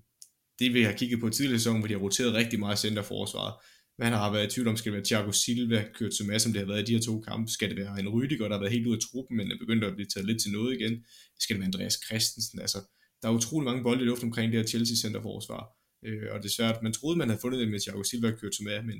det 0.59 0.73
vi 0.73 0.81
har 0.81 0.93
kigget 0.99 1.19
på 1.19 1.29
tidligere 1.29 1.59
sæson, 1.59 1.79
hvor 1.79 1.87
de 1.87 1.93
har 1.93 2.01
roteret 2.01 2.33
rigtig 2.33 2.59
meget 2.59 2.79
centerforsvaret, 2.79 3.53
Man 3.99 4.07
han 4.07 4.19
har 4.19 4.31
været 4.31 4.47
i 4.47 4.53
tvivl 4.53 4.67
om, 4.67 4.77
skal 4.77 4.91
det 4.91 4.97
være 4.97 5.05
Thiago 5.09 5.31
Silva, 5.31 5.79
kørt 5.97 6.13
så 6.13 6.23
som 6.39 6.53
det 6.53 6.61
har 6.61 6.67
været 6.71 6.81
i 6.81 6.85
de 6.85 6.95
her 6.95 7.01
to 7.01 7.15
kampe, 7.19 7.51
skal 7.51 7.69
det 7.69 7.77
være 7.77 7.99
en 7.99 8.09
Rydiger, 8.09 8.47
der 8.47 8.55
har 8.55 8.63
været 8.63 8.73
helt 8.77 8.87
ud 8.87 8.95
af 8.95 9.01
truppen, 9.07 9.37
men 9.37 9.51
er 9.51 9.57
begyndt 9.63 9.83
at 9.83 9.95
blive 9.95 10.11
taget 10.13 10.27
lidt 10.27 10.41
til 10.41 10.51
noget 10.51 10.71
igen, 10.77 10.93
skal 11.39 11.53
det 11.53 11.59
være 11.59 11.71
Andreas 11.71 11.97
Christensen, 12.05 12.59
altså 12.65 12.79
der 13.21 13.27
er 13.27 13.33
utrolig 13.33 13.65
mange 13.65 13.83
bolde 13.83 14.01
i 14.03 14.05
luften 14.05 14.27
omkring 14.29 14.51
det 14.51 14.59
her 14.59 14.67
Chelsea 14.67 14.95
centerforsvar, 14.95 15.63
øh, 16.05 16.27
og 16.31 16.37
det 16.41 16.47
er 16.49 16.57
svært, 16.59 16.83
man 16.83 16.93
troede, 16.93 17.17
man 17.17 17.29
havde 17.29 17.41
fundet 17.41 17.59
det 17.59 17.69
med 17.71 17.79
Thiago 17.79 18.03
Silva 18.03 18.31
kørt 18.31 18.55
som 18.55 18.65
men 18.91 18.99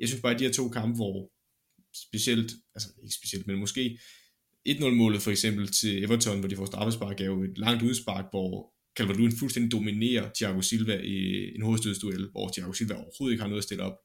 jeg 0.00 0.08
synes 0.08 0.22
bare, 0.22 0.34
at 0.34 0.38
de 0.40 0.44
her 0.44 0.52
to 0.52 0.68
kampe, 0.68 0.96
hvor 1.00 1.16
specielt, 2.06 2.50
altså 2.74 2.88
ikke 3.04 3.16
specielt, 3.20 3.46
men 3.46 3.56
måske 3.64 3.98
1-0-målet 4.68 5.22
for 5.22 5.30
eksempel 5.30 5.68
til 5.68 6.04
Everton, 6.04 6.38
hvor 6.38 6.48
de 6.48 6.56
får 6.56 6.66
straffespark, 6.66 7.20
er 7.20 7.24
jo 7.24 7.42
et 7.42 7.58
langt 7.58 7.82
udspark, 7.82 8.24
hvor 8.30 8.72
Calvert-Lewin 9.00 9.38
fuldstændig 9.38 9.72
dominerer 9.72 10.30
Thiago 10.34 10.60
Silva 10.60 11.00
i 11.04 11.54
en 11.54 11.62
hovedstødsduel, 11.62 12.28
hvor 12.30 12.50
Thiago 12.52 12.72
Silva 12.72 12.94
overhovedet 12.94 13.32
ikke 13.32 13.42
har 13.42 13.48
noget 13.48 13.60
at 13.60 13.64
stille 13.64 13.82
op. 13.82 13.96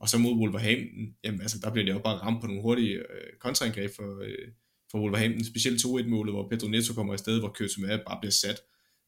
Og 0.00 0.08
så 0.08 0.18
mod 0.18 0.32
Wolverhampton, 0.32 1.14
jamen 1.24 1.40
altså 1.40 1.58
der 1.62 1.72
bliver 1.72 1.84
det 1.84 1.92
jo 1.92 1.98
bare 1.98 2.16
ramt 2.16 2.40
på 2.40 2.46
nogle 2.46 2.62
hurtige 2.62 2.94
øh, 2.94 3.32
kontraangreb 3.40 3.90
for, 3.96 4.22
øh, 4.22 4.48
for 4.90 5.00
Wolverhampton, 5.00 5.44
specielt 5.44 5.84
2-1-målet, 5.84 6.34
hvor 6.34 6.48
Pedro 6.48 6.68
Neto 6.68 6.94
kommer 6.94 7.12
afsted, 7.12 7.38
hvor 7.38 7.54
Kurtzuma 7.58 7.96
bare 8.06 8.18
bliver 8.20 8.32
sat, 8.32 8.60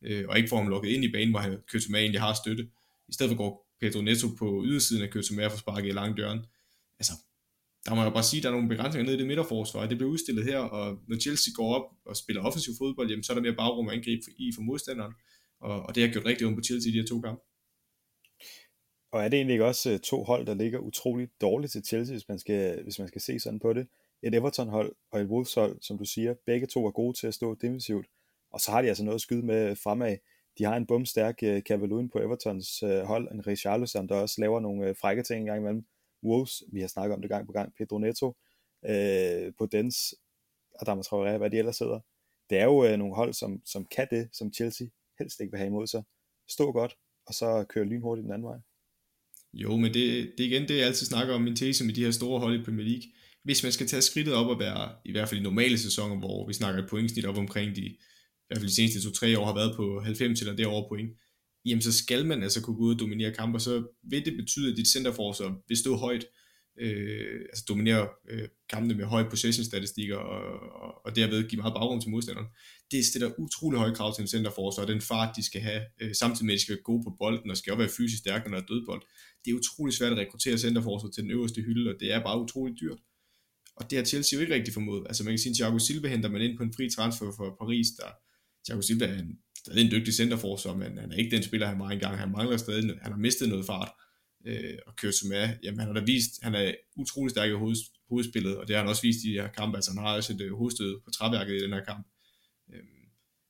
øh, 0.05 0.25
og 0.29 0.37
ikke 0.37 0.49
får 0.49 0.57
ham 0.57 0.69
lukket 0.69 0.91
ind 0.91 1.05
i 1.05 1.13
banen, 1.13 1.31
hvor 1.31 1.43
Kurtzuma 1.71 1.99
egentlig 1.99 2.21
har 2.21 2.35
støtte. 2.35 2.69
I 3.09 3.13
stedet 3.13 3.31
for 3.31 3.37
går 3.37 3.71
Pedro 3.81 4.01
Neto 4.01 4.29
på 4.39 4.63
ydersiden 4.67 5.03
af 5.03 5.11
Kørsumær 5.11 5.49
for 5.49 5.59
sparket 5.59 5.89
i 5.89 5.93
lang 5.93 6.17
døren. 6.17 6.41
Altså, 6.99 7.13
der 7.87 7.95
må 7.95 8.03
jeg 8.03 8.13
bare 8.13 8.29
sige, 8.31 8.39
at 8.39 8.43
der 8.43 8.49
er 8.49 8.53
nogle 8.53 8.69
begrænsninger 8.69 9.05
nede 9.05 9.17
i 9.17 9.21
det 9.21 9.27
midterforsvar, 9.27 9.87
det 9.87 9.99
bliver 9.99 10.13
udstillet 10.13 10.45
her, 10.45 10.59
og 10.59 10.99
når 11.09 11.17
Chelsea 11.25 11.53
går 11.57 11.75
op 11.77 11.87
og 12.07 12.17
spiller 12.17 12.43
offensiv 12.43 12.73
fodbold, 12.79 13.09
jamen, 13.11 13.23
så 13.23 13.33
er 13.33 13.35
der 13.35 13.43
mere 13.43 13.61
bagrum 13.63 13.89
at 13.89 13.95
angribe 13.97 14.23
i 14.39 14.53
for 14.55 14.63
modstanderen, 14.63 15.13
og, 15.61 15.83
og 15.83 15.95
det 15.95 16.03
har 16.03 16.11
gjort 16.13 16.27
rigtig 16.27 16.47
ondt 16.47 16.57
på 16.59 16.63
Chelsea 16.63 16.89
i 16.91 16.93
de 16.93 17.01
her 17.01 17.07
to 17.07 17.21
kampe. 17.21 17.43
Og 19.13 19.23
er 19.25 19.29
det 19.29 19.37
egentlig 19.37 19.55
ikke 19.55 19.65
også 19.65 19.91
øh, 19.91 19.99
to 19.99 20.25
hold, 20.25 20.47
der 20.47 20.55
ligger 20.55 20.79
utroligt 20.79 21.41
dårligt 21.41 21.73
til 21.73 21.85
Chelsea, 21.85 22.15
hvis 22.15 22.29
man 22.29 22.39
skal, 22.39 22.83
hvis 22.83 22.99
man 22.99 23.09
skal 23.09 23.21
se 23.21 23.39
sådan 23.39 23.61
på 23.61 23.73
det? 23.73 23.87
Et 24.23 24.35
Everton-hold 24.35 24.93
og 25.13 25.21
et 25.21 25.27
Wolves-hold, 25.27 25.79
som 25.83 25.99
du 25.99 26.05
siger, 26.05 26.35
begge 26.47 26.67
to 26.67 26.87
er 26.87 26.91
gode 26.91 27.19
til 27.19 27.27
at 27.27 27.35
stå 27.35 27.55
defensivt, 27.55 28.07
og 28.53 28.61
så 28.61 28.71
har 28.71 28.83
de 28.83 28.89
altså 28.89 29.05
noget 29.05 29.15
at 29.15 29.21
skyde 29.21 29.47
med 29.47 29.77
fremad. 29.77 30.17
De 30.59 30.65
har 30.65 30.77
en 30.77 30.87
bumstærk 30.87 31.43
øh, 31.43 31.57
uh, 31.57 31.63
Cavaloon 31.63 32.11
på 32.11 32.19
Evertons 32.19 32.83
uh, 32.83 32.91
hold, 32.91 33.29
en 33.33 33.47
Richarlison, 33.47 34.09
der 34.09 34.15
også 34.15 34.41
laver 34.41 34.61
nogle 34.61 34.91
uh, 34.91 34.97
frække 34.97 35.23
ting 35.23 35.41
engang 35.41 35.61
imellem. 35.61 35.85
Wolves, 36.25 36.63
vi 36.73 36.81
har 36.81 36.89
snakket 36.89 37.15
om 37.15 37.21
det 37.21 37.31
gang 37.31 37.47
på 37.47 37.53
gang, 37.53 37.73
Pedro 37.79 37.99
Neto, 37.99 38.37
øh, 38.89 39.53
på 39.59 39.67
Dens, 39.67 40.15
og 40.81 40.87
der 40.87 41.03
Traoré, 41.03 41.37
hvad 41.39 41.51
de 41.51 41.59
ellers 41.59 41.77
sidder. 41.77 42.01
Det 42.51 42.59
er 42.59 42.65
jo 42.65 42.85
øh, 42.85 42.99
nogle 42.99 43.15
hold, 43.15 43.33
som, 43.35 43.63
som 43.67 43.87
kan 43.97 44.07
det, 44.11 44.29
som 44.33 44.53
Chelsea 44.53 44.87
helst 45.19 45.41
ikke 45.41 45.51
vil 45.51 45.59
have 45.59 45.67
imod 45.67 45.87
sig. 45.87 46.03
Stå 46.49 46.73
godt, 46.73 46.95
og 47.27 47.35
så 47.35 47.65
køre 47.69 47.85
lynhurtigt 47.85 48.25
den 48.25 48.33
anden 48.33 48.49
vej. 48.49 48.59
Jo, 49.53 49.77
men 49.77 49.95
det, 49.95 50.33
det 50.39 50.45
er 50.45 50.51
igen 50.51 50.69
det, 50.69 50.77
jeg 50.77 50.87
altid 50.87 51.07
snakker 51.07 51.35
om 51.35 51.43
min 51.43 51.57
tese 51.57 51.85
med 51.85 51.95
de 51.95 52.05
her 52.05 52.11
store 52.11 52.41
hold 52.41 52.61
i 52.61 52.65
Premier 52.65 52.87
League. 52.87 53.09
Hvis 53.45 53.63
man 53.63 53.73
skal 53.73 53.87
tage 53.87 54.03
skridtet 54.03 54.35
op 54.35 54.47
og 54.47 54.59
være, 54.59 54.93
i 55.05 55.13
hvert 55.13 55.29
fald 55.29 55.41
i 55.41 55.43
normale 55.43 55.79
sæsoner, 55.79 56.19
hvor 56.19 56.47
vi 56.47 56.53
snakker 56.53 56.83
et 56.83 56.91
pointsnit 56.91 57.25
op 57.25 57.39
omkring 57.39 57.77
de, 57.77 57.81
i 57.81 57.99
hvert 58.47 58.59
fald 58.59 58.69
de 58.69 58.75
seneste 58.75 58.99
2-3 59.09 59.39
år 59.39 59.45
har 59.45 59.55
været 59.55 59.77
på 59.77 60.01
90 60.01 60.41
eller 60.41 60.57
derovre 60.57 60.89
point, 60.89 61.11
jamen 61.65 61.83
så 61.83 61.93
skal 61.93 62.27
man 62.27 62.43
altså 62.43 62.63
kunne 62.63 62.77
gå 62.77 62.83
ud 62.83 62.95
og 62.95 63.01
dominere 63.01 63.35
kampe, 63.35 63.61
så 63.61 63.85
vil 64.11 64.25
det 64.25 64.37
betyde, 64.37 64.71
at 64.71 64.77
dit 64.77 64.89
centerforsvar 64.89 65.57
vil 65.69 65.77
stå 65.77 65.97
højt, 65.97 66.27
øh, 66.81 67.41
altså 67.51 67.65
dominere 67.69 68.09
øh, 68.31 68.49
kampene 68.69 68.95
med 68.95 69.05
høje 69.05 69.31
possession-statistikker, 69.31 70.17
og, 70.17 70.43
og, 70.83 71.07
og 71.07 71.17
derved 71.17 71.49
give 71.49 71.61
meget 71.61 71.75
baggrund 71.75 72.03
til 72.03 72.11
modstanderen. 72.11 72.49
Det 72.91 73.05
stiller 73.05 73.39
utrolig 73.39 73.79
høje 73.79 73.95
krav 73.95 74.15
til 74.15 74.23
en 74.23 74.29
centerforsvar, 74.29 74.83
og 74.85 74.89
den 74.89 75.01
fart, 75.01 75.37
de 75.37 75.43
skal 75.43 75.61
have, 75.61 75.83
øh, 76.01 76.15
samtidig 76.15 76.47
med, 76.47 76.55
at 76.55 76.59
de 76.59 76.63
skal 76.63 76.75
være 76.75 76.83
gode 76.83 77.03
på 77.05 77.17
bolden, 77.19 77.51
og 77.51 77.57
skal 77.57 77.73
også 77.73 77.83
være 77.85 77.97
fysisk 77.99 78.21
stærke, 78.21 78.51
når 78.51 78.57
der 78.57 78.63
er 78.63 78.67
dødbold. 78.67 79.03
Det 79.45 79.51
er 79.51 79.55
utrolig 79.55 79.95
svært 79.95 80.13
at 80.13 80.19
rekruttere 80.19 80.59
centerforsvar 80.59 81.11
til 81.11 81.23
den 81.23 81.31
øverste 81.31 81.61
hylde, 81.63 81.91
og 81.91 81.97
det 82.01 82.13
er 82.13 82.21
bare 82.23 82.43
utrolig 82.43 82.75
dyrt. 82.81 82.99
Og 83.77 83.91
det 83.91 83.99
har 83.99 84.05
Chelsea 84.05 84.37
jo 84.37 84.41
ikke 84.41 84.55
rigtig 84.55 84.75
formået. 84.75 85.03
Altså 85.07 85.25
man 85.25 85.33
kan 85.33 85.39
sige, 85.39 85.51
at 85.51 85.57
Thiago 85.57 85.79
Silva 85.79 86.09
henter 86.09 86.31
man 86.31 86.43
ind 86.43 86.57
på 86.57 86.63
en 86.63 86.73
fri 86.77 86.91
transfer 86.91 87.33
for 87.37 87.57
Paris, 87.61 87.89
der 87.99 88.11
Thiago 88.65 88.83
Silva 88.83 89.05
er 89.05 89.19
en, 89.19 89.39
stadig 89.65 89.85
en 89.85 89.91
dygtig 89.91 90.15
centerforsvar, 90.15 90.75
men 90.75 90.99
han 90.99 91.13
er 91.13 91.17
ikke 91.17 91.37
den 91.37 91.43
spiller, 91.43 91.67
han 91.67 91.79
var 91.79 91.91
engang. 91.91 92.19
Han 92.19 92.31
mangler 92.31 92.57
stadig, 92.57 92.85
han 93.03 93.13
har 93.13 93.19
mistet 93.19 93.49
noget 93.49 93.67
fart 93.67 93.93
øh, 94.47 94.79
og 94.87 94.97
kørt 94.97 95.15
som 95.15 95.33
er, 95.33 95.49
jamen 95.63 95.79
han 95.81 95.89
har 95.89 95.95
da 95.95 96.01
vist, 96.01 96.43
han 96.43 96.55
er 96.55 96.75
utrolig 96.97 97.31
stærk 97.31 97.51
i 97.51 97.55
hoved, 97.55 97.77
hovedspillet, 98.09 98.57
og 98.57 98.69
det 98.69 98.77
har 98.77 98.83
han 98.83 98.91
også 98.91 99.03
vist 99.03 99.25
i 99.25 99.29
de 99.29 99.33
her 99.33 99.49
kampe, 99.49 99.77
altså 99.77 99.91
han 99.91 99.99
har 99.99 100.17
også 100.17 100.33
et 100.33 100.41
øh, 100.41 100.53
hovedstød 100.53 101.01
på 101.05 101.11
træværket 101.11 101.55
i 101.55 101.63
den 101.65 101.73
her 101.73 101.85
kamp. 101.85 102.07
Øh, 102.73 102.83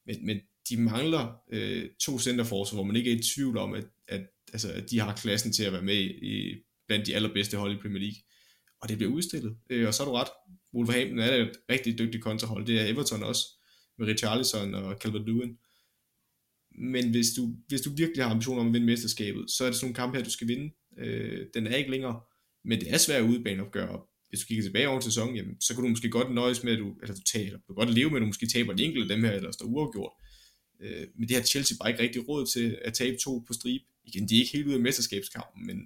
men, 0.06 0.26
men 0.26 0.40
de 0.68 0.76
mangler 0.76 1.36
øh, 1.52 1.88
to 2.00 2.18
centerforsvar, 2.18 2.76
hvor 2.76 2.84
man 2.84 2.96
ikke 2.96 3.12
er 3.12 3.16
i 3.16 3.22
tvivl 3.34 3.56
om, 3.56 3.74
at, 3.74 3.86
at, 4.08 4.26
altså, 4.52 4.72
at 4.72 4.90
de 4.90 4.98
har 4.98 5.16
klassen 5.16 5.52
til 5.52 5.64
at 5.64 5.72
være 5.72 5.82
med 5.82 6.00
i, 6.22 6.54
blandt 6.88 7.06
de 7.06 7.14
allerbedste 7.14 7.56
hold 7.56 7.72
i 7.72 7.80
Premier 7.82 8.00
League. 8.00 8.20
Og 8.82 8.88
det 8.88 8.96
bliver 8.96 9.12
udstillet. 9.12 9.56
Øh, 9.70 9.88
og 9.88 9.94
så 9.94 10.02
er 10.02 10.06
du 10.06 10.12
ret. 10.12 10.28
Wolverhampton 10.74 11.18
er 11.18 11.34
et 11.34 11.52
rigtig 11.70 11.98
dygtigt 11.98 12.22
kontrahold. 12.22 12.66
Det 12.66 12.80
er 12.80 12.84
Everton 12.84 13.22
også, 13.22 13.44
med 13.98 14.06
Richarlison 14.06 14.74
og 14.74 14.92
Calvert-Lewin. 15.04 15.69
Men 16.78 17.10
hvis 17.10 17.26
du, 17.36 17.54
hvis 17.68 17.80
du 17.80 17.90
virkelig 17.96 18.24
har 18.24 18.30
ambitioner 18.30 18.60
om 18.60 18.66
at 18.66 18.72
vinde 18.72 18.86
mesterskabet, 18.86 19.50
så 19.50 19.64
er 19.64 19.68
det 19.68 19.76
sådan 19.76 19.84
nogle 19.84 19.94
kampe 19.94 20.16
her, 20.16 20.24
du 20.24 20.30
skal 20.30 20.48
vinde. 20.48 20.74
Øh, 20.98 21.46
den 21.54 21.66
er 21.66 21.76
ikke 21.76 21.90
længere, 21.90 22.20
men 22.64 22.80
det 22.80 22.94
er 22.94 22.98
svært 22.98 23.22
udbaneopgør. 23.22 24.06
Hvis 24.28 24.40
du 24.40 24.46
kigger 24.46 24.64
tilbage 24.64 24.88
over 24.88 25.00
sæsonen, 25.00 25.36
jamen, 25.36 25.60
så 25.60 25.74
kan 25.74 25.82
du 25.82 25.88
måske 25.88 26.08
godt 26.08 26.34
nøjes 26.34 26.64
med, 26.64 26.72
at 26.72 26.78
du, 26.78 26.94
eller 27.02 27.14
du 27.14 27.22
tager, 27.22 27.50
du 27.50 27.74
kan 27.74 27.74
godt 27.74 27.94
leve 27.94 28.10
med, 28.10 28.16
at 28.16 28.20
du 28.20 28.26
måske 28.26 28.46
taber 28.46 28.72
en 28.72 28.78
enkelt 28.78 29.10
af 29.10 29.16
dem 29.16 29.24
her, 29.24 29.32
eller 29.32 29.50
står 29.52 29.66
uafgjort. 29.66 30.12
Øh, 30.80 31.06
men 31.18 31.28
det 31.28 31.36
har 31.36 31.42
Chelsea 31.42 31.76
bare 31.80 31.90
ikke 31.90 32.02
rigtig 32.02 32.28
råd 32.28 32.46
til 32.46 32.78
at 32.84 32.94
tabe 32.94 33.16
to 33.16 33.44
på 33.46 33.52
stribe. 33.52 33.84
Igen, 34.04 34.28
de 34.28 34.34
er 34.34 34.38
ikke 34.38 34.52
helt 34.52 34.66
ude 34.66 34.74
af 34.74 34.80
mesterskabskampen, 34.80 35.66
men, 35.66 35.78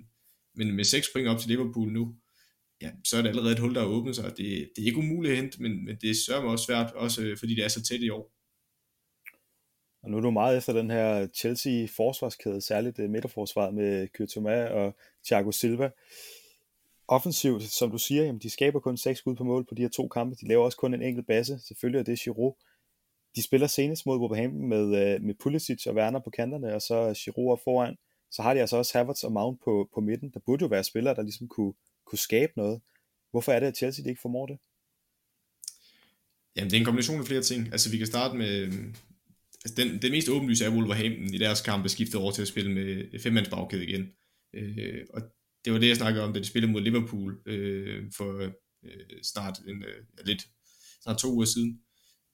men 0.54 0.76
med 0.76 0.84
seks 0.84 1.06
point 1.12 1.28
op 1.28 1.38
til 1.38 1.48
Liverpool 1.48 1.92
nu, 1.92 2.14
ja, 2.82 2.90
så 3.04 3.16
er 3.16 3.22
det 3.22 3.28
allerede 3.28 3.52
et 3.52 3.58
hul, 3.58 3.74
der 3.74 3.80
er 3.80 3.86
åbnet 3.86 4.16
sig. 4.16 4.24
Det, 4.24 4.68
det 4.76 4.82
er 4.82 4.86
ikke 4.86 4.98
umuligt 4.98 5.32
at 5.32 5.38
hente, 5.38 5.62
men, 5.62 5.84
men 5.84 5.96
det 6.00 6.10
er 6.10 6.14
sørme 6.14 6.48
også 6.48 6.64
svært, 6.64 6.92
også 6.92 7.22
øh, 7.22 7.38
fordi 7.38 7.54
det 7.54 7.64
er 7.64 7.68
så 7.68 7.82
tæt 7.82 8.00
i 8.00 8.08
år. 8.08 8.34
Og 10.04 10.10
nu 10.10 10.16
er 10.16 10.20
du 10.20 10.30
meget 10.30 10.56
efter 10.56 10.72
den 10.72 10.90
her 10.90 11.26
Chelsea 11.26 11.86
forsvarskæde, 11.96 12.60
særligt 12.60 12.98
øh, 12.98 13.10
midterforsvaret 13.10 13.74
med 13.74 14.08
Kyrtoma 14.08 14.64
og 14.64 14.96
Thiago 15.24 15.50
Silva. 15.52 15.90
Offensivt, 17.08 17.62
som 17.62 17.90
du 17.90 17.98
siger, 17.98 18.24
jamen 18.24 18.40
de 18.40 18.50
skaber 18.50 18.80
kun 18.80 18.96
seks 18.96 19.18
skud 19.18 19.34
på 19.34 19.44
mål 19.44 19.64
på 19.64 19.74
de 19.74 19.82
her 19.82 19.88
to 19.88 20.08
kampe. 20.08 20.36
De 20.40 20.48
laver 20.48 20.64
også 20.64 20.78
kun 20.78 20.94
en 20.94 21.02
enkelt 21.02 21.26
basse. 21.26 21.58
Selvfølgelig 21.58 21.98
er 21.98 22.04
det 22.04 22.20
Giroud. 22.20 22.52
De 23.36 23.42
spiller 23.42 23.66
senest 23.66 24.06
mod 24.06 24.18
Wolverhampton 24.18 24.68
med, 24.68 25.14
øh, 25.14 25.22
med 25.22 25.34
Pulisic 25.34 25.86
og 25.86 25.94
Werner 25.94 26.18
på 26.18 26.30
kanterne, 26.30 26.74
og 26.74 26.82
så 26.82 27.20
Giroud 27.24 27.52
op 27.52 27.60
foran. 27.64 27.96
Så 28.30 28.42
har 28.42 28.54
de 28.54 28.60
altså 28.60 28.76
også 28.76 28.98
Havertz 28.98 29.24
og 29.24 29.32
Mount 29.32 29.60
på, 29.64 29.88
på 29.94 30.00
midten. 30.00 30.30
Der 30.34 30.40
burde 30.46 30.62
jo 30.62 30.68
være 30.68 30.84
spillere, 30.84 31.14
der 31.14 31.22
ligesom 31.22 31.48
kunne, 31.48 31.72
kunne 32.04 32.18
skabe 32.18 32.52
noget. 32.56 32.80
Hvorfor 33.30 33.52
er 33.52 33.60
det, 33.60 33.66
at 33.66 33.76
Chelsea 33.76 34.04
de 34.04 34.08
ikke 34.08 34.20
formår 34.20 34.46
det? 34.46 34.58
Jamen, 36.56 36.70
det 36.70 36.76
er 36.76 36.80
en 36.80 36.84
kombination 36.84 37.20
af 37.20 37.26
flere 37.26 37.42
ting. 37.42 37.72
Altså, 37.72 37.90
vi 37.90 37.98
kan 37.98 38.06
starte 38.06 38.36
med, 38.36 38.72
altså 39.64 39.74
den, 39.76 40.02
den 40.02 40.10
mest 40.10 40.28
åbenlyse 40.28 40.64
er 40.64 40.70
Wolverhampton 40.70 41.34
i 41.34 41.38
deres 41.38 41.60
kamp, 41.60 41.88
skiftet 41.88 42.20
over 42.20 42.32
til 42.32 42.42
at 42.42 42.48
spille 42.48 42.72
med 42.72 43.04
øh, 43.12 43.20
femmands 43.20 43.48
bagkæde 43.48 43.86
igen. 43.86 44.06
Øh, 44.54 45.00
og 45.14 45.22
det 45.64 45.72
var 45.72 45.78
det, 45.78 45.88
jeg 45.88 45.96
snakkede 45.96 46.24
om, 46.24 46.32
da 46.32 46.38
de 46.38 46.44
spillede 46.44 46.72
mod 46.72 46.80
Liverpool 46.80 47.38
øh, 47.46 48.02
for 48.16 48.52
øh, 48.84 49.22
snart 49.22 49.58
en, 49.68 49.84
øh, 49.84 50.26
lidt, 50.26 50.46
snart 51.02 51.18
to 51.18 51.32
uger 51.32 51.44
siden. 51.44 51.80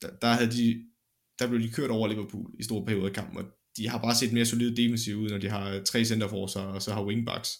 Der, 0.03 0.11
der, 0.23 0.29
havde 0.29 0.51
de, 0.51 0.85
der 1.39 1.49
blev 1.49 1.61
de 1.61 1.71
kørt 1.71 1.91
over 1.91 2.09
Liverpool 2.09 2.51
i 2.59 2.63
store 2.63 2.87
perioder 2.87 3.09
af 3.09 3.15
kampen, 3.15 3.37
og 3.37 3.45
de 3.77 3.89
har 3.89 4.03
bare 4.03 4.15
set 4.15 4.33
mere 4.33 4.47
solide 4.47 4.77
defensiv 4.77 5.17
ud, 5.17 5.31
når 5.31 5.39
de 5.39 5.49
har 5.49 5.83
tre 5.83 6.05
centerforsvar, 6.05 6.67
og 6.67 6.83
så 6.83 6.93
har 6.93 7.05
wingbacks. 7.05 7.51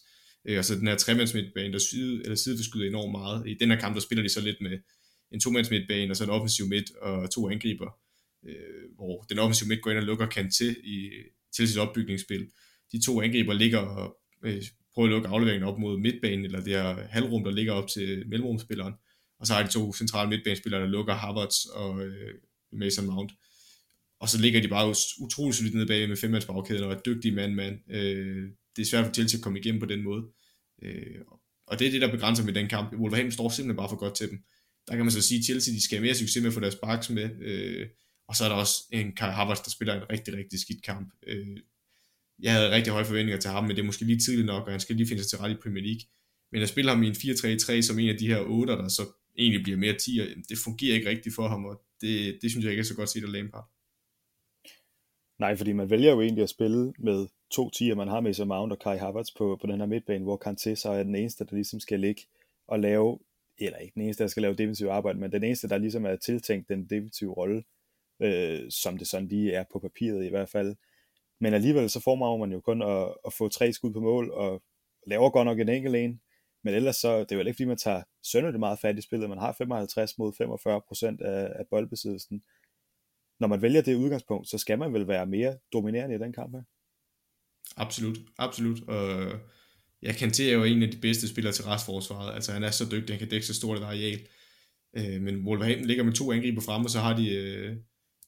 Øh, 0.45 0.59
og 0.59 0.65
så 0.65 0.75
den 0.75 0.89
her 0.89 0.97
tremands 0.97 1.35
midtbane, 1.35 1.73
der 1.73 1.79
side, 1.79 2.23
eller 2.23 2.35
sideforskyder 2.35 2.89
enormt 2.89 3.13
meget. 3.13 3.49
I 3.49 3.55
den 3.61 3.71
her 3.71 3.81
kamp, 3.81 3.95
der 3.95 4.01
spiller 4.01 4.23
de 4.23 4.29
så 4.29 4.41
lidt 4.41 4.61
med 4.61 4.79
en 5.33 5.41
tomands 5.41 5.71
midtbane, 5.71 6.13
og 6.13 6.17
så 6.17 6.25
en 6.25 6.31
offensiv 6.31 6.67
midt, 6.67 6.91
og 6.97 7.31
to 7.31 7.51
angriber 7.51 7.91
øh, 8.49 8.95
hvor 8.95 9.23
den 9.23 9.39
offensive 9.39 9.69
midt 9.69 9.83
går 9.83 9.91
ind 9.91 9.99
og 9.99 10.05
lukker 10.05 10.27
kant 10.27 10.55
til 10.55 10.77
i, 10.85 11.11
til 11.57 11.69
sit 11.69 11.79
opbygningsspil. 11.79 12.51
De 12.93 13.05
to 13.05 13.21
angriber 13.21 13.53
ligger 13.53 13.79
og 13.79 14.17
øh, 14.45 14.63
prøver 14.95 15.09
at 15.09 15.13
lukke 15.13 15.29
afleveringen 15.29 15.69
op 15.69 15.79
mod 15.79 15.99
midtbanen, 15.99 16.45
eller 16.45 16.61
det 16.61 16.73
her 16.73 17.07
halvrum, 17.09 17.45
der 17.45 17.51
ligger 17.51 17.73
op 17.73 17.89
til 17.89 18.29
mellemrumspilleren. 18.29 18.95
Og 19.41 19.47
så 19.47 19.55
har 19.55 19.63
de 19.63 19.73
to 19.73 19.93
centrale 19.93 20.29
midtbanespillere, 20.29 20.81
der 20.81 20.89
lukker 20.89 21.15
Harvards 21.15 21.67
og 21.67 22.07
øh, 22.07 22.35
Mason 22.73 23.07
Mount. 23.07 23.33
Og 24.21 24.29
så 24.29 24.41
ligger 24.41 24.61
de 24.61 24.69
bare 24.69 24.95
utrolig 25.21 25.55
solidt 25.55 25.75
nede 25.75 25.87
bag 25.87 26.09
med 26.09 26.17
femmands 26.17 26.47
bagkæden 26.47 26.85
og 26.85 26.93
er 26.93 27.01
dygtige 27.01 27.35
mand-mand. 27.35 27.79
Øh, 27.91 28.49
det 28.77 28.83
er 28.83 28.87
svært 28.87 29.07
for 29.07 29.13
Chelsea 29.13 29.39
at 29.39 29.43
komme 29.43 29.59
igennem 29.59 29.81
på 29.81 29.87
den 29.87 30.03
måde. 30.03 30.23
Øh, 30.83 31.21
og 31.67 31.79
det 31.79 31.87
er 31.87 31.91
det, 31.91 32.01
der 32.01 32.11
begrænser 32.11 32.45
med 32.45 32.53
den 32.53 32.69
kamp. 32.69 32.93
Wolverhampton 32.93 33.33
står 33.33 33.49
simpelthen 33.49 33.77
bare 33.77 33.89
for 33.89 33.97
godt 33.97 34.17
til 34.17 34.31
dem. 34.31 34.39
Der 34.89 34.97
kan 34.97 35.05
man 35.05 35.13
så 35.13 35.23
sige, 35.23 35.39
at 35.39 35.45
Chelsea 35.45 35.75
de 35.75 35.85
skal 35.85 35.99
have 35.99 36.05
mere 36.05 36.15
succes 36.15 36.43
med 36.43 36.51
at 36.51 36.55
få 36.55 36.61
deres 36.61 36.75
backs 36.83 37.11
med. 37.11 37.31
Øh, 37.43 37.87
og 38.31 38.37
så 38.37 38.45
er 38.45 38.49
der 38.49 38.57
også 38.57 38.85
en 38.93 39.13
Kai 39.13 39.31
Havertz, 39.31 39.63
der 39.65 39.71
spiller 39.71 39.95
en 39.95 40.11
rigtig, 40.11 40.35
rigtig 40.35 40.59
skidt 40.61 40.83
kamp. 40.83 41.13
Øh, 41.27 41.47
jeg 42.43 42.53
havde 42.53 42.71
rigtig 42.71 42.93
høje 42.93 43.05
forventninger 43.05 43.41
til 43.41 43.51
ham, 43.51 43.65
men 43.65 43.77
det 43.77 43.83
er 43.83 43.87
måske 43.87 44.05
lige 44.05 44.19
tidligt 44.19 44.47
nok, 44.47 44.65
og 44.67 44.71
han 44.71 44.81
skal 44.81 44.97
lige 44.97 45.09
finde 45.09 45.23
sig 45.23 45.31
til 45.31 45.39
ret 45.39 45.51
i 45.51 45.63
Premier 45.63 45.83
League. 45.83 46.01
Men 46.53 46.63
at 46.63 46.69
spille 46.69 46.91
ham 46.91 47.03
i 47.03 47.07
en 47.07 47.13
4-3-3 47.13 47.83
som 47.83 47.99
en 47.99 48.09
af 48.09 48.19
de 48.19 48.27
her 48.27 48.41
8'er, 48.41 48.83
der 48.83 48.89
så 48.89 49.03
egentlig 49.39 49.63
bliver 49.63 49.79
mere 49.79 49.99
10, 49.99 50.21
det 50.49 50.59
fungerer 50.65 50.95
ikke 50.95 51.09
rigtigt 51.09 51.35
for 51.35 51.49
ham, 51.49 51.65
og 51.65 51.83
det, 52.01 52.39
det 52.43 52.51
synes 52.51 52.65
jeg 52.65 52.73
ikke 52.73 52.81
er 52.81 52.85
så 52.85 52.95
godt 52.95 53.09
set 53.09 53.25
af 53.25 53.33
Lampard. 53.33 53.69
Nej, 55.39 55.57
fordi 55.57 55.73
man 55.73 55.91
vælger 55.91 56.11
jo 56.11 56.21
egentlig 56.21 56.43
at 56.43 56.51
spille 56.51 56.93
med 56.99 57.27
to 57.51 57.71
tiger. 57.71 57.95
Man 57.95 58.09
har 58.09 58.21
med 58.21 58.35
sig 58.35 58.47
Mount 58.47 58.73
og 58.73 58.79
Kai 58.79 58.97
Havertz 58.97 59.31
på, 59.39 59.59
på 59.61 59.67
den 59.67 59.81
her 59.81 59.87
midtbane, 59.87 60.25
hvor 60.25 60.43
Kanté 60.47 60.75
så 60.75 60.91
er 60.91 61.03
den 61.03 61.15
eneste, 61.15 61.45
der 61.45 61.55
ligesom 61.55 61.81
skal 61.81 62.01
ligge 62.01 62.23
og 62.69 62.81
lave, 62.81 63.19
eller 63.59 63.79
ikke 63.79 63.95
den 63.95 64.03
eneste, 64.03 64.23
der 64.23 64.29
skal 64.29 64.43
lave 64.43 64.55
defensiv 64.55 64.87
arbejde, 64.87 65.19
men 65.19 65.33
den 65.33 65.45
eneste, 65.45 65.69
der 65.69 65.79
ligesom 65.79 66.05
er 66.05 66.17
tiltænkt 66.17 66.69
den 66.69 66.87
defensive 66.91 67.33
rolle, 67.33 67.63
øh, 68.23 68.71
som 68.71 68.99
det 68.99 69.07
sådan 69.07 69.29
lige 69.29 69.53
er 69.53 69.65
på 69.73 69.79
papiret 69.79 70.25
i 70.25 70.29
hvert 70.29 70.49
fald. 70.49 70.77
Men 71.41 71.55
alligevel 71.55 71.91
så 71.91 72.01
formår 72.01 72.37
man 72.37 72.53
jo 72.53 72.61
kun 72.61 72.83
at, 72.83 73.15
at 73.27 73.33
få 73.33 73.49
tre 73.49 73.73
skud 73.73 73.93
på 73.93 74.01
mål, 74.01 74.31
og 74.31 74.63
laver 75.07 75.31
godt 75.31 75.47
nok 75.47 75.61
en 75.61 75.69
enkelt 75.69 75.97
en, 75.97 76.21
men 76.65 76.75
ellers 76.75 76.97
så, 76.97 77.21
det 77.21 77.33
er 77.33 77.37
jo 77.37 77.41
ikke 77.41 77.53
fordi, 77.53 77.65
man 77.65 77.77
tager 77.77 78.03
sønderligt 78.23 78.61
meget 78.61 78.79
fat 78.79 78.99
i 78.99 79.03
spillet. 79.03 79.29
Man 79.29 79.39
har 79.39 79.53
55 79.59 80.19
mod 80.19 80.33
45 80.39 80.81
procent 80.89 81.21
af, 81.21 81.53
af 81.59 81.65
boldbesiddelsen. 81.71 82.43
Når 83.41 83.49
man 83.49 83.63
vælger 83.63 83.83
det 83.83 83.95
udgangspunkt, 83.95 84.49
så 84.49 84.59
skal 84.59 84.79
man 84.79 84.93
vel 84.93 85.09
være 85.09 85.27
mere 85.27 85.59
dominerende 85.73 86.15
i 86.15 86.19
den 86.19 86.33
kamp 86.33 86.55
her? 86.55 86.63
Absolut, 87.77 88.19
absolut. 88.39 88.89
Og 88.89 89.33
jeg 90.03 90.17
kan 90.17 90.31
til, 90.31 90.49
er 90.49 90.53
jo 90.53 90.65
en 90.65 90.83
af 90.83 90.91
de 90.91 90.99
bedste 90.99 91.29
spillere 91.29 91.53
til 91.53 91.65
restforsvaret. 91.65 92.35
Altså 92.35 92.53
han 92.53 92.63
er 92.63 92.71
så 92.71 92.85
dygtig, 92.91 93.15
han 93.15 93.19
kan 93.19 93.29
dække 93.29 93.47
så 93.47 93.55
stort 93.55 93.79
et 93.79 93.85
areal. 93.85 94.21
Øh, 94.97 95.23
men 95.23 95.47
Wolverhampton 95.47 95.87
ligger 95.87 96.05
med 96.05 96.13
to 96.13 96.33
angriber 96.33 96.61
frem, 96.61 96.85
og 96.85 96.91
så 96.91 96.99
har 96.99 97.17
de 97.17 97.35
øh, 97.35 97.77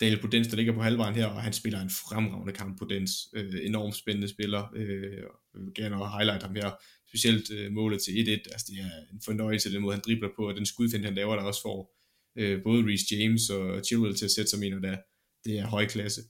Daniel 0.00 0.20
Podens, 0.20 0.48
der 0.48 0.56
ligger 0.56 0.72
på 0.72 0.82
halvvejen 0.82 1.14
her, 1.14 1.26
og 1.26 1.42
han 1.42 1.52
spiller 1.52 1.80
en 1.80 1.90
fremragende 1.90 2.52
kamp 2.52 2.78
Podens. 2.78 3.28
Øh, 3.34 3.54
enormt 3.62 3.96
spændende 3.96 4.28
spiller. 4.28 4.72
Øh, 4.76 5.12
jeg 5.12 5.28
vil 5.54 5.74
gerne 5.74 5.96
highlight 5.96 6.42
ham 6.42 6.54
her. 6.54 6.70
Specielt 7.08 7.50
øh, 7.50 7.72
målet 7.72 8.02
til 8.02 8.12
1-1. 8.12 8.30
Altså, 8.30 8.66
det 8.68 8.78
er 8.80 9.12
en 9.12 9.20
fornøjelse, 9.24 9.72
den 9.72 9.82
måde 9.82 9.94
han 9.94 10.02
dribler 10.06 10.28
på, 10.36 10.48
og 10.48 10.54
den 10.54 10.66
skudfind, 10.66 11.04
han 11.04 11.14
laver, 11.14 11.36
der 11.36 11.42
også 11.42 11.62
får 11.62 11.96
øh, 12.36 12.62
både 12.62 12.86
Reece 12.86 13.14
James 13.14 13.50
og 13.50 13.84
Chilwell 13.84 14.16
til 14.16 14.24
at 14.24 14.30
sætte 14.30 14.50
sig 14.50 14.64
ind, 14.64 14.74
og 14.74 14.82
der, 14.82 14.96
det 15.44 15.58
er 15.58 15.66
høj 15.66 15.86
klasse. 15.86 16.22